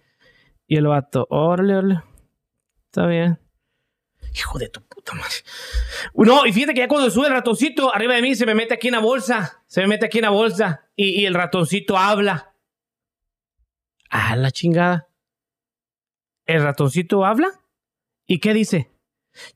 Y 0.67 0.77
el 0.77 0.87
vato, 0.87 1.27
órale, 1.29 1.75
órale. 1.75 2.01
Está 2.87 3.07
bien. 3.07 3.39
Hijo 4.33 4.59
de 4.61 4.69
tu 4.69 4.81
No, 6.15 6.47
y 6.47 6.53
fíjate 6.53 6.75
que 6.75 6.81
ya 6.81 6.89
cuando 6.89 7.11
sube 7.11 7.27
el 7.27 7.33
ratoncito 7.33 7.95
arriba 7.95 8.15
de 8.15 8.23
mí 8.23 8.35
se 8.35 8.47
me 8.47 8.55
mete 8.55 8.75
aquí 8.75 8.89
en 8.89 8.95
la 8.95 9.01
bolsa. 9.01 9.63
Se 9.67 9.81
me 9.83 9.89
mete 9.89 10.07
aquí 10.07 10.19
en 10.19 10.25
la 10.25 10.31
bolsa 10.31 10.89
y, 10.97 11.21
y 11.21 11.27
el 11.27 11.35
ratoncito 11.35 11.97
habla. 11.97 12.55
Ah, 14.11 14.37
la 14.37 14.51
chingada. 14.51 15.09
¿El 16.47 16.63
ratoncito 16.63 17.25
habla? 17.25 17.49
¿Y 18.27 18.41
qué 18.41 18.53
dice? 18.55 18.91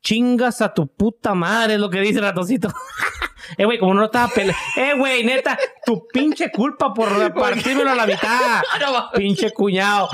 Chingas 0.00 0.62
a 0.62 0.72
tu 0.72 0.86
puta 0.86 1.34
madre, 1.34 1.74
es 1.74 1.80
lo 1.80 1.90
que 1.90 2.00
dice 2.00 2.18
el 2.18 2.24
ratoncito. 2.24 2.68
eh, 3.56 3.64
güey, 3.64 3.78
como 3.78 3.94
no 3.94 4.04
estaba 4.04 4.28
peleando. 4.28 4.58
Eh, 4.76 4.94
güey, 4.96 5.24
neta, 5.24 5.58
tu 5.84 6.06
pinche 6.12 6.50
culpa 6.50 6.92
por 6.92 7.08
partírmelo 7.34 7.90
a 7.90 7.94
la 7.94 8.06
mitad. 8.06 8.62
pinche 9.14 9.52
cuñado. 9.52 10.08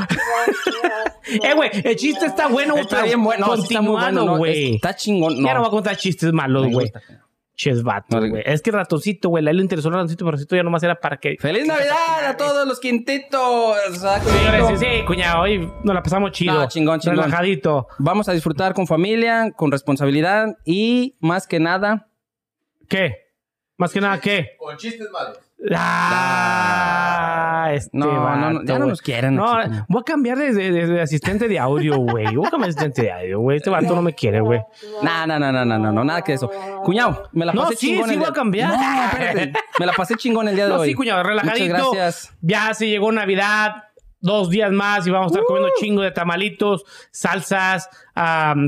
eh, 1.42 1.54
güey, 1.54 1.70
el 1.84 1.96
chiste 1.96 2.26
está 2.26 2.48
bueno, 2.48 2.76
Está 2.76 2.96
pero 2.96 3.06
bien 3.06 3.24
bueno, 3.24 3.46
no, 3.46 3.54
está 3.54 3.80
muy 3.80 4.00
bueno, 4.00 4.36
güey. 4.36 4.74
Está 4.76 4.94
chingón, 4.94 5.40
no. 5.40 5.46
Ya 5.46 5.54
no 5.54 5.60
voy 5.60 5.68
a 5.68 5.70
contar 5.70 5.96
chistes 5.96 6.32
malos, 6.32 6.68
güey. 6.70 6.90
Ches 7.54 7.82
vato, 7.82 8.18
güey. 8.18 8.42
Es 8.46 8.62
que 8.62 8.70
el 8.70 8.76
ratoncito, 8.76 9.28
güey, 9.28 9.46
a 9.46 9.50
él 9.50 9.56
le 9.58 9.62
interesó 9.62 9.88
el 9.88 9.94
ratoncito, 9.94 10.24
pero 10.24 10.30
ratoncito 10.30 10.56
ya 10.56 10.62
nomás 10.62 10.82
era 10.82 10.94
para 10.94 11.18
que. 11.18 11.36
¡Feliz 11.38 11.66
Navidad 11.66 12.24
a 12.26 12.34
todos 12.38 12.66
los 12.66 12.80
quintitos! 12.80 13.76
Ah, 14.02 14.18
Señores, 14.18 14.66
sí, 14.80 14.86
sí, 14.86 15.04
cuñado, 15.04 15.42
hoy 15.42 15.70
nos 15.84 15.94
la 15.94 16.02
pasamos 16.02 16.32
chido. 16.32 16.54
No, 16.54 16.68
chingón, 16.68 17.00
chingón. 17.00 17.18
Relajadito. 17.18 17.86
Vamos 17.98 18.30
a 18.30 18.32
disfrutar 18.32 18.72
con 18.72 18.86
familia, 18.86 19.50
con 19.54 19.70
responsabilidad 19.70 20.56
y 20.64 21.16
más 21.20 21.46
que 21.46 21.60
nada. 21.60 22.08
¿Qué? 22.90 23.14
Más 23.78 23.92
que 23.92 24.00
nada, 24.02 24.20
¿qué? 24.20 24.50
Con 24.58 24.76
chistes 24.76 25.08
malos. 25.10 25.38
Ah, 26.42 27.70
este 27.72 27.90
No, 27.96 28.06
no, 28.36 28.50
no, 28.52 28.64
ya 28.64 28.78
no 28.78 28.86
nos 28.86 29.00
quieren 29.02 29.34
No, 29.36 29.54
aquí, 29.54 29.70
voy 29.88 30.00
a 30.00 30.04
cambiar 30.04 30.38
de, 30.38 30.52
de- 30.52 30.72
de- 30.72 30.86
de 30.86 31.00
asistente 31.02 31.48
de 31.48 31.58
audio, 31.58 31.96
güey. 31.98 32.34
Voy 32.34 32.46
a 32.46 32.50
cambiar 32.50 32.72
de 32.72 32.78
asistente 32.80 33.02
de 33.02 33.12
audio, 33.12 33.40
güey. 33.40 33.56
Este 33.58 33.70
vato 33.70 33.94
no 33.94 34.02
me 34.02 34.14
quiere, 34.14 34.40
güey. 34.40 34.60
No, 35.02 35.26
no, 35.26 35.38
no, 35.38 35.52
no, 35.52 35.64
no, 35.64 35.78
no, 35.78 35.92
no, 35.92 36.04
nada 36.04 36.22
que 36.22 36.32
eso. 36.34 36.50
Cuñado, 36.84 37.28
me 37.32 37.44
la 37.46 37.52
No, 37.52 37.62
pasé 37.62 37.76
sí, 37.76 37.86
chingón. 37.88 38.08
sí 38.08 38.14
el 38.14 38.18
voy 38.18 38.24
día- 38.26 38.30
a 38.30 38.34
cambiar. 38.34 38.70
No, 38.76 39.04
espérate. 39.04 39.52
Me 39.78 39.86
la 39.86 39.92
pasé 39.92 40.14
chingón 40.16 40.48
el 40.48 40.54
día 40.56 40.64
de 40.64 40.70
No, 40.74 40.80
hoy. 40.80 40.88
sí, 40.88 40.94
cuñado, 40.94 41.22
relajadito. 41.22 41.74
Muchas 41.74 41.92
gracias. 41.92 42.36
Ya 42.40 42.74
se 42.74 42.88
llegó 42.88 43.12
Navidad. 43.12 43.84
Dos 44.22 44.50
días 44.50 44.70
más 44.70 45.06
y 45.06 45.10
vamos 45.10 45.28
a 45.28 45.34
estar 45.34 45.44
comiendo 45.44 45.70
chingo 45.80 46.02
de 46.02 46.10
tamalitos, 46.10 46.84
salsas. 47.10 47.88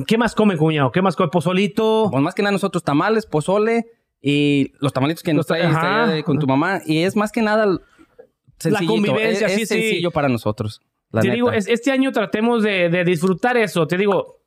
¿Qué 0.07 0.17
más 0.17 0.35
comen, 0.35 0.57
cuñado? 0.57 0.91
¿Qué 0.93 1.03
más 1.03 1.15
comen? 1.15 1.29
Pozolito. 1.31 2.09
Pues 2.11 2.23
más 2.23 2.35
que 2.35 2.43
nada 2.43 2.53
nosotros 2.53 2.83
tamales, 2.83 3.27
pozole 3.27 3.87
y 4.23 4.73
los 4.79 4.93
tamalitos 4.93 5.23
que 5.23 5.35
nos 5.35 5.47
traes 5.47 5.69
de- 6.13 6.23
con 6.23 6.39
tu 6.39 6.47
mamá. 6.47 6.81
Y 6.87 7.03
es 7.03 7.17
más 7.17 7.33
que 7.33 7.43
nada 7.43 7.67
sencillito. 8.59 8.93
convivencia, 8.93 9.49
es, 9.49 9.55
sí, 9.57 9.63
es 9.63 9.69
sí. 9.69 9.75
sencillo 9.75 10.11
para 10.13 10.29
nosotros. 10.29 10.81
la 11.11 11.21
te 11.21 11.27
neta. 11.29 11.35
digo, 11.35 11.53
es- 11.53 11.67
este 11.69 11.91
año 11.91 12.13
tratemos 12.13 12.63
de, 12.63 12.89
de 12.89 13.05
disfrutar 13.05 13.57
eso. 13.57 13.87
Te 13.87 13.97
digo, 13.99 14.39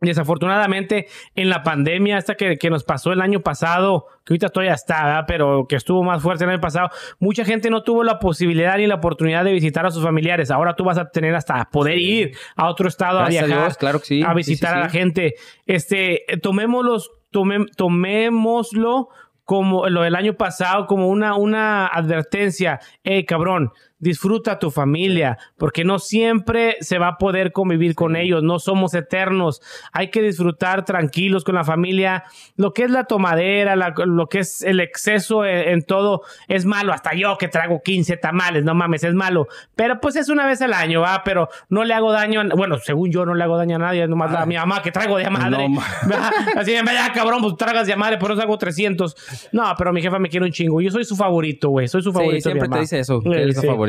desafortunadamente, 0.00 1.06
en 1.34 1.48
la 1.48 1.62
pandemia, 1.62 2.18
esta 2.18 2.36
que, 2.36 2.56
que 2.56 2.70
nos 2.70 2.84
pasó 2.84 3.12
el 3.12 3.20
año 3.20 3.40
pasado, 3.40 4.06
que 4.24 4.32
ahorita 4.34 4.48
todavía 4.50 4.74
está, 4.74 5.04
¿verdad? 5.04 5.24
pero 5.26 5.66
que 5.68 5.76
estuvo 5.76 6.02
más 6.04 6.22
fuerte 6.22 6.44
el 6.44 6.50
año 6.50 6.60
pasado, 6.60 6.90
mucha 7.18 7.44
gente 7.44 7.68
no 7.70 7.82
tuvo 7.82 8.04
la 8.04 8.18
posibilidad 8.20 8.76
ni 8.76 8.86
la 8.86 8.96
oportunidad 8.96 9.44
de 9.44 9.52
visitar 9.52 9.84
a 9.86 9.90
sus 9.90 10.02
familiares. 10.04 10.50
Ahora 10.50 10.74
tú 10.76 10.84
vas 10.84 10.98
a 10.98 11.10
tener 11.10 11.34
hasta 11.34 11.64
poder 11.72 11.98
ir 11.98 12.36
a 12.56 12.68
otro 12.68 12.88
estado 12.88 13.18
Gracias 13.18 13.42
a 13.42 13.44
a 13.44 13.46
viajar. 13.48 13.64
Dios, 13.66 13.78
claro 13.78 13.98
que 14.00 14.04
sí. 14.06 14.22
a 14.24 14.34
visitar 14.34 14.70
sí, 14.72 14.76
a 14.76 14.80
la 14.82 14.88
gente. 14.88 15.34
Este, 15.66 16.24
tomémoslos, 16.42 17.10
tome- 17.30 17.66
tomémoslo 17.76 19.08
como 19.44 19.88
lo 19.88 20.02
del 20.02 20.14
año 20.14 20.34
pasado, 20.34 20.86
como 20.86 21.08
una, 21.08 21.34
una 21.36 21.86
advertencia. 21.86 22.80
Hey, 23.02 23.24
cabrón, 23.24 23.72
disfruta 24.00 24.52
a 24.52 24.58
tu 24.58 24.70
familia, 24.70 25.38
porque 25.56 25.84
no 25.84 25.98
siempre 25.98 26.76
se 26.80 26.98
va 26.98 27.08
a 27.08 27.16
poder 27.18 27.52
convivir 27.52 27.94
con 27.94 28.14
ellos, 28.16 28.42
no 28.42 28.58
somos 28.58 28.94
eternos. 28.94 29.60
Hay 29.92 30.10
que 30.10 30.22
disfrutar 30.22 30.84
tranquilos 30.84 31.44
con 31.44 31.54
la 31.56 31.64
familia. 31.64 32.24
Lo 32.56 32.72
que 32.72 32.84
es 32.84 32.90
la 32.90 33.04
tomadera, 33.04 33.74
la- 33.76 33.92
lo 34.06 34.26
que 34.28 34.40
es 34.40 34.62
el 34.62 34.80
exceso 34.80 35.44
en, 35.44 35.68
en 35.68 35.82
todo, 35.82 36.22
es 36.46 36.64
malo. 36.64 36.92
Hasta 36.92 37.14
yo 37.14 37.36
que 37.38 37.48
trago 37.48 37.82
15 37.82 38.16
tamales, 38.18 38.64
no 38.64 38.74
mames, 38.74 39.02
es 39.04 39.14
malo. 39.14 39.48
Pero 39.74 40.00
pues 40.00 40.16
es 40.16 40.28
una 40.28 40.46
vez 40.46 40.62
al 40.62 40.72
año, 40.74 41.00
¿va? 41.00 41.22
Pero 41.24 41.48
no 41.68 41.84
le 41.84 41.94
hago 41.94 42.12
daño, 42.12 42.40
a- 42.40 42.54
bueno, 42.56 42.78
según 42.78 43.10
yo 43.10 43.24
no 43.26 43.34
le 43.34 43.42
hago 43.44 43.56
daño 43.56 43.76
a 43.76 43.78
nadie, 43.80 44.06
nomás 44.06 44.32
a 44.34 44.46
mi 44.46 44.56
mamá 44.56 44.80
que 44.82 44.92
traigo 44.92 45.16
de 45.18 45.28
madre. 45.28 45.66
Así, 46.56 46.72
ya 46.72 47.12
cabrón, 47.12 47.40
pues 47.42 47.56
tragas 47.56 47.86
de 47.86 47.96
madre, 47.96 48.18
por 48.18 48.30
eso 48.32 48.42
hago 48.42 48.56
300. 48.58 49.48
No, 49.52 49.64
pero 49.76 49.92
mi 49.92 50.02
jefa 50.02 50.18
me 50.18 50.28
quiere 50.28 50.46
un 50.46 50.52
chingo. 50.52 50.80
Yo 50.80 50.90
soy 50.90 51.04
su 51.04 51.16
favorito, 51.16 51.70
güey, 51.70 51.88
soy 51.88 52.02
su 52.02 52.12
favorito. 52.12 52.36
Sí, 52.36 52.42
siempre 52.42 52.62
mi 52.62 52.68
mamá. 52.68 52.76
te 52.76 52.80
dice 52.82 52.98
eso, 53.00 53.20
que 53.20 53.28
Sí, 53.30 53.34
eres 53.34 53.54
su 53.56 53.60
sí. 53.62 53.66
favorito. 53.66 53.87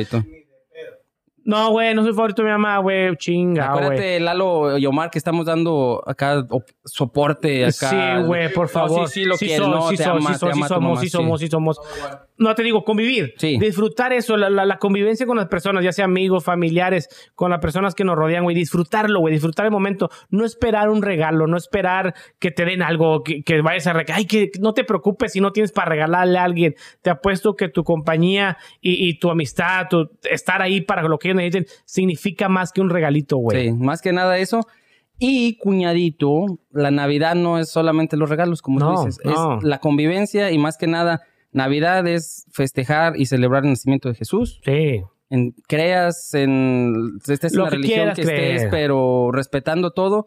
No, 1.45 1.71
güey, 1.71 1.95
no 1.95 2.03
soy 2.03 2.13
favorito 2.13 2.43
de 2.43 2.47
mi 2.47 2.51
mamá, 2.51 2.77
güey, 2.77 3.15
chinga, 3.15 3.71
güey. 3.71 3.83
Acuérdate, 3.85 4.19
Lalo 4.19 4.77
y 4.77 4.85
Omar, 4.85 5.09
que 5.09 5.17
estamos 5.17 5.47
dando 5.47 6.03
acá 6.05 6.45
op- 6.49 6.69
soporte 6.85 7.63
acá. 7.65 7.71
Sí, 7.89 8.23
güey, 8.25 8.53
por 8.53 8.65
No, 8.65 8.69
favor. 8.69 9.07
sí, 9.07 9.21
sí 9.21 9.25
lo 9.25 9.35
quiere, 9.35 9.57
so- 9.57 9.67
¿no? 9.69 9.89
sí 9.89 9.97
Te 9.97 10.03
so- 10.03 10.11
ama, 10.11 10.33
sí 10.33 10.39
so- 10.39 10.45
te 10.47 10.53
sí 10.53 10.59
ama 10.59 10.67
tu 10.67 10.73
somos, 10.75 10.89
mamá, 10.89 10.99
sí 11.01 11.07
sí. 11.07 11.11
somos, 11.11 11.39
sí 11.39 11.47
somos. 11.47 11.79
No, 12.39 12.55
te 12.55 12.63
digo, 12.63 12.83
convivir. 12.83 13.33
Sí. 13.37 13.59
Disfrutar 13.59 14.13
eso, 14.13 14.37
la, 14.37 14.49
la- 14.49 14.65
la 14.65 14.77
convivencia 14.79 15.25
con 15.25 15.37
las 15.37 15.47
personas, 15.47 15.83
ya 15.83 15.91
sea 15.91 16.05
amigos, 16.05 16.43
familiares, 16.43 17.07
con 17.35 17.51
las 17.51 17.59
personas 17.59 17.93
que 17.95 18.03
nos 18.03 18.15
rodean, 18.15 18.43
güey. 18.43 18.55
Disfrutarlo, 18.55 19.19
güey. 19.19 19.33
Disfrutar 19.33 19.65
el 19.65 19.71
momento. 19.71 20.09
No 20.29 20.45
esperar 20.45 20.89
un 20.89 21.01
regalo, 21.01 21.45
no 21.47 21.57
esperar 21.57 22.15
que 22.39 22.51
te 22.51 22.65
den 22.65 22.81
algo, 22.81 23.23
que, 23.23 23.43
que 23.43 23.61
vayas 23.61 23.87
a 23.87 23.93
regalar. 23.93 24.19
Ay, 24.19 24.25
que 24.25 24.49
no 24.59 24.73
te 24.73 24.83
preocupes 24.83 25.33
si 25.33 25.41
no 25.41 25.51
tienes 25.51 25.71
para 25.71 25.89
regalarle 25.89 26.37
a 26.39 26.43
alguien. 26.45 26.75
Te 27.01 27.09
apuesto 27.09 27.55
que 27.55 27.67
tu 27.69 27.83
compañía 27.83 28.57
y, 28.81 29.07
y 29.09 29.19
tu 29.19 29.29
amistad, 29.29 29.87
tu, 29.89 30.09
estar 30.31 30.61
ahí 30.61 30.81
para 30.81 31.03
lo 31.03 31.17
que 31.19 31.27
ellos 31.27 31.37
necesiten, 31.37 31.65
significa 31.85 32.49
más 32.49 32.71
que 32.71 32.81
un 32.81 32.89
regalito, 32.89 33.37
güey. 33.37 33.67
Sí, 33.67 33.73
más 33.73 34.01
que 34.01 34.13
nada 34.13 34.37
eso. 34.37 34.61
Y 35.21 35.57
cuñadito, 35.57 36.59
la 36.71 36.91
Navidad 36.91 37.35
no 37.35 37.59
es 37.59 37.69
solamente 37.69 38.15
los 38.15 38.29
regalos, 38.29 38.61
como 38.61 38.79
No, 38.79 38.95
tú 38.95 39.05
dices, 39.07 39.19
no. 39.25 39.57
es 39.57 39.63
la 39.63 39.79
convivencia 39.79 40.51
y 40.51 40.57
más 40.57 40.77
que 40.77 40.87
nada, 40.87 41.21
Navidad 41.51 42.07
es 42.07 42.45
festejar 42.51 43.17
y 43.17 43.25
celebrar 43.25 43.63
el 43.63 43.71
nacimiento 43.71 44.09
de 44.09 44.15
Jesús. 44.15 44.61
Sí. 44.63 45.01
En, 45.29 45.51
creas 45.67 46.33
en, 46.33 47.19
estés 47.27 47.53
en 47.53 47.59
Lo 47.59 47.65
la 47.65 47.69
que 47.69 47.75
religión 47.75 48.05
que 48.13 48.21
estés, 48.21 48.25
creer. 48.25 48.69
pero 48.71 49.31
respetando 49.31 49.91
todo, 49.91 50.25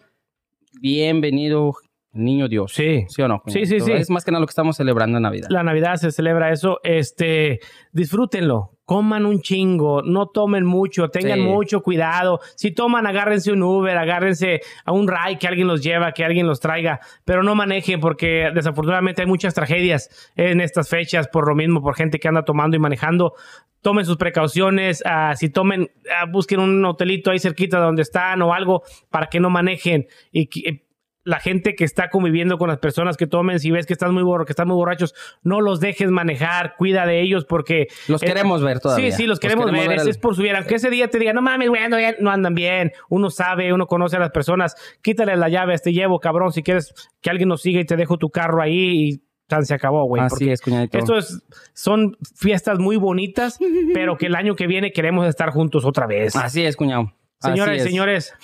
bienvenido 0.81 1.75
niño 2.13 2.49
Dios. 2.49 2.73
Sí. 2.75 3.05
¿Sí 3.09 3.23
o 3.23 3.29
no? 3.29 3.43
Sí, 3.47 3.67
sí, 3.67 3.75
Entonces, 3.75 3.85
sí. 3.85 3.93
Es 3.93 4.11
más 4.11 4.25
que 4.25 4.31
nada 4.31 4.41
lo 4.41 4.47
que 4.47 4.51
estamos 4.53 4.77
celebrando 4.77 5.19
en 5.19 5.23
Navidad. 5.23 5.49
La 5.51 5.63
Navidad 5.63 5.97
se 5.97 6.13
celebra 6.13 6.53
eso. 6.53 6.79
Este, 6.83 7.61
disfrútenlo. 7.93 8.72
Coman 8.85 9.27
un 9.27 9.41
chingo, 9.41 10.03
no 10.03 10.27
tomen 10.27 10.65
mucho, 10.65 11.09
tengan 11.09 11.39
Sí. 11.39 11.45
mucho 11.45 11.83
cuidado. 11.83 12.41
Si 12.57 12.73
toman, 12.73 13.07
agárrense 13.07 13.53
un 13.53 13.63
Uber, 13.63 13.97
agárrense 13.97 14.61
a 14.85 14.93
un 14.93 15.07
ride 15.09 15.39
que 15.39 15.47
alguien 15.47 15.69
los 15.69 15.83
lleva, 15.83 16.13
que 16.13 16.25
alguien 16.25 16.47
los 16.49 16.59
traiga, 16.61 16.99
pero 17.25 17.43
no 17.45 17.55
manejen 17.55 18.01
porque 18.01 18.51
desafortunadamente 18.55 19.23
hay 19.23 19.29
muchas 19.29 19.55
tragedias 19.55 20.33
en 20.35 20.61
estas 20.61 20.89
fechas 20.89 21.29
por 21.29 21.47
lo 21.49 21.55
mismo, 21.55 21.81
por 21.81 21.95
gente 21.95 22.19
que 22.19 22.29
anda 22.29 22.45
tomando 22.45 22.77
y 22.77 22.81
manejando. 22.81 23.35
Tomen 23.83 24.05
sus 24.05 24.17
precauciones, 24.17 25.03
ah, 25.07 25.35
si 25.37 25.49
tomen, 25.49 25.91
ah, 26.19 26.27
busquen 26.31 26.61
un 26.61 26.85
hotelito 26.85 27.31
ahí 27.31 27.39
cerquita 27.39 27.79
de 27.79 27.85
donde 27.85 28.03
están 28.03 28.43
o 28.43 28.53
algo 28.53 28.83
para 29.11 29.27
que 29.27 29.41
no 29.41 29.49
manejen 29.51 30.07
y 30.33 30.47
que- 30.47 30.69
eh, 30.69 30.83
la 31.25 31.39
gente 31.39 31.75
que 31.75 31.85
está 31.85 32.11
conviviendo 32.11 32.59
con 32.59 32.69
las 32.69 32.79
personas 32.79 33.17
que 33.17 33.27
tomen, 33.27 33.61
si 33.61 33.71
ves 33.71 33.87
que 33.87 33.93
están 33.93 34.13
muy 34.13 34.23
borro, 34.23 34.45
que 34.45 34.53
están 34.53 34.69
muy 34.69 34.75
borrachos, 34.75 35.15
no 35.43 35.61
los 35.61 35.81
dejes 35.81 36.11
manejar, 36.11 36.75
cuida 36.77 37.07
de 37.07 37.21
ellos 37.21 37.45
porque 37.45 37.87
Los 38.09 38.23
eh, 38.23 38.27
queremos 38.27 38.63
ver 38.63 38.81
todavía. 38.81 39.11
Sí, 39.11 39.17
sí, 39.17 39.27
los 39.27 39.39
queremos, 39.39 39.71
ver. 39.71 39.93
Es, 39.93 40.19
por 40.19 40.35
su 40.35 40.43
bien. 40.43 40.57
Aunque 40.57 40.77
ese 40.77 40.91
día 40.91 41.09
te 41.09 41.19
diga, 41.19 41.33
no 41.33 41.43
mames, 41.43 41.69
güey, 41.69 41.89
no, 41.89 41.97
no 42.21 42.31
andan 42.31 42.55
bien. 42.55 42.93
Uno 43.09 43.31
sabe, 43.31 43.73
uno 43.73 43.87
conoce 43.87 44.17
a 44.17 44.21
las 44.21 44.31
personas. 44.31 44.75
Quítale 45.01 45.37
la 45.37 45.49
llave, 45.49 45.79
te 45.79 45.93
llevo, 45.93 46.19
cabrón. 46.19 46.53
Si 46.53 46.63
quieres 46.63 46.93
que 47.21 47.31
alguien 47.31 47.49
nos 47.49 47.63
siga 47.63 47.81
y 47.81 47.85
te 47.85 47.97
dejo 47.97 48.19
tu 48.19 48.31
carro 48.31 48.61
ahí 48.61 49.09
y 49.09 49.23
tan 49.47 49.65
se 49.65 49.75
acabó, 49.75 50.05
güey. 50.07 50.23
Así 50.23 50.51
es, 50.51 50.61
cuñadito. 50.61 50.99
Esto 50.99 51.19
es, 51.19 51.43
son 51.75 52.17
fiestas 52.37 52.79
muy 52.79 52.97
bonitas, 52.97 53.59
pero 53.95 54.17
que 54.17 54.27
el 54.27 54.35
año 54.35 54.57
que 54.57 54.67
viene 54.67 54.93
queremos 54.93 55.27
estar 55.29 55.51
juntos 55.51 55.85
otra 55.85 56.07
vez. 56.07 56.35
Así 56.37 56.65
es, 56.65 56.77
cuñado. 56.77 57.13
Así 57.41 57.53
Señoras 57.53 57.75
y 57.75 57.79
es. 57.79 57.85
señores, 57.85 58.35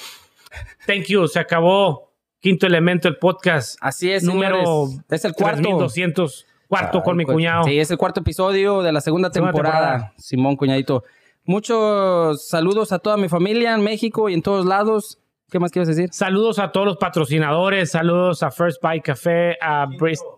thank 0.86 1.04
you. 1.06 1.26
Se 1.26 1.38
acabó. 1.38 2.07
Quinto 2.40 2.66
elemento, 2.66 3.08
el 3.08 3.16
podcast. 3.16 3.76
Así 3.80 4.10
es, 4.12 4.22
número 4.22 4.62
señores. 4.86 5.04
Es 5.10 5.24
el 5.24 5.32
cuarto. 5.34 5.60
3200. 5.62 6.46
Cuarto 6.68 7.02
con 7.02 7.16
mi 7.16 7.22
Ay, 7.22 7.26
pues, 7.26 7.34
cuñado. 7.34 7.64
Sí, 7.64 7.78
es 7.78 7.90
el 7.90 7.96
cuarto 7.98 8.20
episodio 8.20 8.82
de 8.82 8.92
la 8.92 9.00
segunda 9.00 9.30
Segunda 9.32 9.52
temporada. 9.52 9.90
temporada. 9.90 10.12
Simón, 10.18 10.56
cuñadito. 10.56 11.02
Muchos 11.44 12.46
saludos 12.46 12.92
a 12.92 12.98
toda 12.98 13.16
mi 13.16 13.28
familia 13.28 13.74
en 13.74 13.82
México 13.82 14.28
y 14.28 14.34
en 14.34 14.42
todos 14.42 14.66
lados. 14.66 15.18
¿Qué 15.50 15.58
más 15.58 15.72
quieres 15.72 15.88
decir? 15.88 16.10
Saludos 16.12 16.58
a 16.58 16.70
todos 16.72 16.86
los 16.86 16.98
patrocinadores, 16.98 17.90
saludos 17.90 18.42
a 18.42 18.50
First 18.50 18.82
Bite 18.82 19.00
Café, 19.00 19.56
a 19.62 19.86
Bristol. 19.86 20.37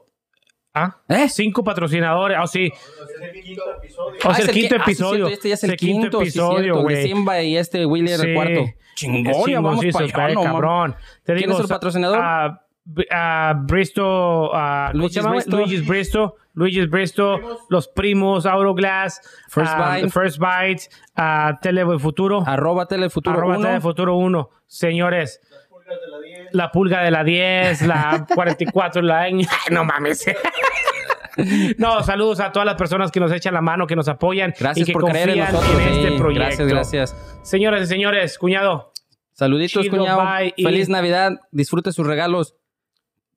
¿Ah? 0.72 0.96
¿Eh? 1.08 1.28
Cinco 1.28 1.64
patrocinadores. 1.64 2.38
Oh, 2.40 2.46
sí. 2.46 2.70
Es 2.72 3.20
el 3.34 3.42
quinto 3.42 3.62
episodio. 3.76 4.16
O 4.24 4.34
sea, 4.34 4.44
el 4.44 4.50
quinto 4.52 4.76
qui- 4.76 4.78
ah, 4.78 4.84
sí, 4.84 4.90
episodio. 4.92 5.26
cierto, 5.26 5.28
este 5.34 5.48
ya 5.48 5.54
es 5.54 5.64
el 5.64 5.70
el 5.70 5.76
quinto 5.76 6.00
quinto, 6.02 6.18
sí, 6.20 6.22
episodio, 6.24 6.76
el 6.76 6.82
güey. 6.82 7.02
Simba 7.08 7.42
y 7.42 7.56
este 7.56 7.82
el 7.82 8.08
Sí. 8.28 8.34
cuarto. 8.34 8.60
Es 8.60 8.74
Chingón, 8.94 9.24
vamos 9.32 9.44
chingoncísimo, 9.80 10.08
para 10.12 10.24
allá, 10.26 10.34
no, 10.34 10.40
mames. 10.42 10.52
cabrón. 10.52 10.96
Te 11.24 11.32
¿Quién 11.34 11.36
digo, 11.38 11.52
es 11.54 11.60
el 11.60 11.68
patrocinador? 11.68 12.18
a- 12.20 12.62
a 13.10 13.54
Bristol, 13.66 14.50
a 14.52 14.88
¿cómo 14.92 15.00
Luigi's 15.02 15.14
se 15.14 15.20
llama? 15.20 15.34
Bristol. 15.34 15.58
Luigi's 15.60 15.86
Bristol, 15.86 16.34
Luigi's 16.54 16.90
Bristol, 16.90 17.58
los 17.68 17.88
primos, 17.88 18.46
Auroglass, 18.46 19.20
First 19.48 19.72
ah, 19.74 19.96
Bite. 19.96 20.10
First 20.10 20.38
Bite, 20.38 20.82
a 21.16 21.58
Tele 21.62 21.84
Futuro, 21.98 22.42
Arroba 22.46 22.86
Telefuturo 22.86 23.36
arroba 23.36 23.56
1. 23.58 23.66
Tele 23.68 23.80
Futuro 23.80 24.16
1. 24.16 24.50
Señores, 24.66 25.40
la 26.10 26.18
10. 26.20 26.48
la 26.52 26.70
pulga 26.70 27.02
de 27.02 27.10
la 27.10 27.24
10, 27.24 27.82
la 27.82 28.26
44, 28.34 29.02
la 29.02 29.20
Ay, 29.20 29.46
no 29.70 29.84
mames. 29.84 30.24
No, 31.78 32.02
saludos 32.02 32.40
a 32.40 32.52
todas 32.52 32.66
las 32.66 32.74
personas 32.74 33.10
que 33.10 33.20
nos 33.20 33.32
echan 33.32 33.54
la 33.54 33.60
mano, 33.62 33.86
que 33.86 33.96
nos 33.96 34.08
apoyan 34.08 34.52
Gracias 34.58 34.78
y 34.78 34.84
que 34.84 34.92
por 34.92 35.04
creer 35.10 35.30
en 35.30 35.38
confían 35.38 35.52
nosotros. 35.54 35.80
en 35.82 35.88
este 35.94 36.08
sí. 36.10 36.18
proyecto. 36.18 36.44
Gracias, 36.64 36.68
gracias. 36.68 37.38
Señoras 37.42 37.82
y 37.82 37.86
señores, 37.86 38.36
cuñado, 38.38 38.92
Saluditos, 39.32 39.82
Chido, 39.84 39.96
cuñado. 39.96 40.20
bye, 40.22 40.52
y- 40.56 40.64
Feliz 40.64 40.88
Navidad. 40.90 41.40
Disfrute 41.50 41.92
sus 41.92 42.06
regalos. 42.06 42.56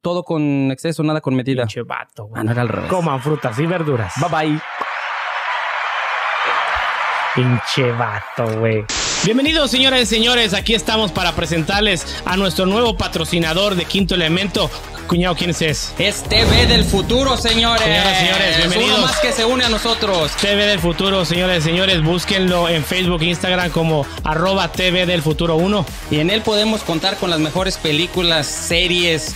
Todo 0.02 0.24
con 0.24 0.70
exceso, 0.72 1.02
nada 1.04 1.22
con 1.22 1.34
medida. 1.34 1.64
pinche 1.64 1.82
vato, 1.84 2.26
güey. 2.26 2.42
Ah, 2.42 2.44
no 2.44 2.52
era 2.52 2.62
al 2.64 2.68
revés. 2.68 2.90
Coman 2.90 3.22
frutas 3.22 3.58
y 3.60 3.66
verduras. 3.66 4.14
Bye 4.20 4.48
bye. 4.50 4.60
Pinche 7.36 7.92
vato, 7.94 8.60
güey. 8.60 8.84
Bienvenidos, 9.26 9.72
señoras 9.72 10.02
y 10.02 10.06
señores. 10.06 10.54
Aquí 10.54 10.74
estamos 10.74 11.14
para 11.14 11.34
presentarles 11.34 12.06
a 12.26 12.36
nuestro 12.36 12.66
nuevo 12.66 12.98
patrocinador 12.98 13.76
de 13.76 13.86
Quinto 13.86 14.16
Elemento. 14.16 14.70
Cuñado, 15.08 15.34
¿quién 15.36 15.50
es? 15.50 15.62
Es 15.98 16.24
TV 16.24 16.66
del 16.68 16.84
futuro, 16.84 17.38
señores. 17.38 17.84
Señoras 17.84 18.14
y 18.22 18.26
señores, 18.26 18.58
bienvenidos. 18.58 18.98
Uno 18.98 19.08
más 19.08 19.20
que 19.22 19.32
se 19.32 19.46
une 19.46 19.64
a 19.64 19.70
nosotros. 19.70 20.30
TV 20.42 20.66
del 20.66 20.80
Futuro, 20.80 21.24
señores 21.24 21.64
y 21.64 21.70
señores. 21.70 22.04
Búsquenlo 22.04 22.68
en 22.68 22.84
Facebook 22.84 23.22
e 23.22 23.28
Instagram 23.28 23.70
como 23.70 24.06
arroba 24.26 24.70
TV 24.74 25.06
del 25.06 25.22
Futuro 25.22 25.56
1. 25.56 25.86
Y 26.12 26.20
en 26.20 26.30
él 26.30 26.42
podemos 26.42 26.82
contar 26.82 27.16
con 27.16 27.30
las 27.30 27.40
mejores 27.40 27.78
películas, 27.78 28.46
series, 28.46 29.36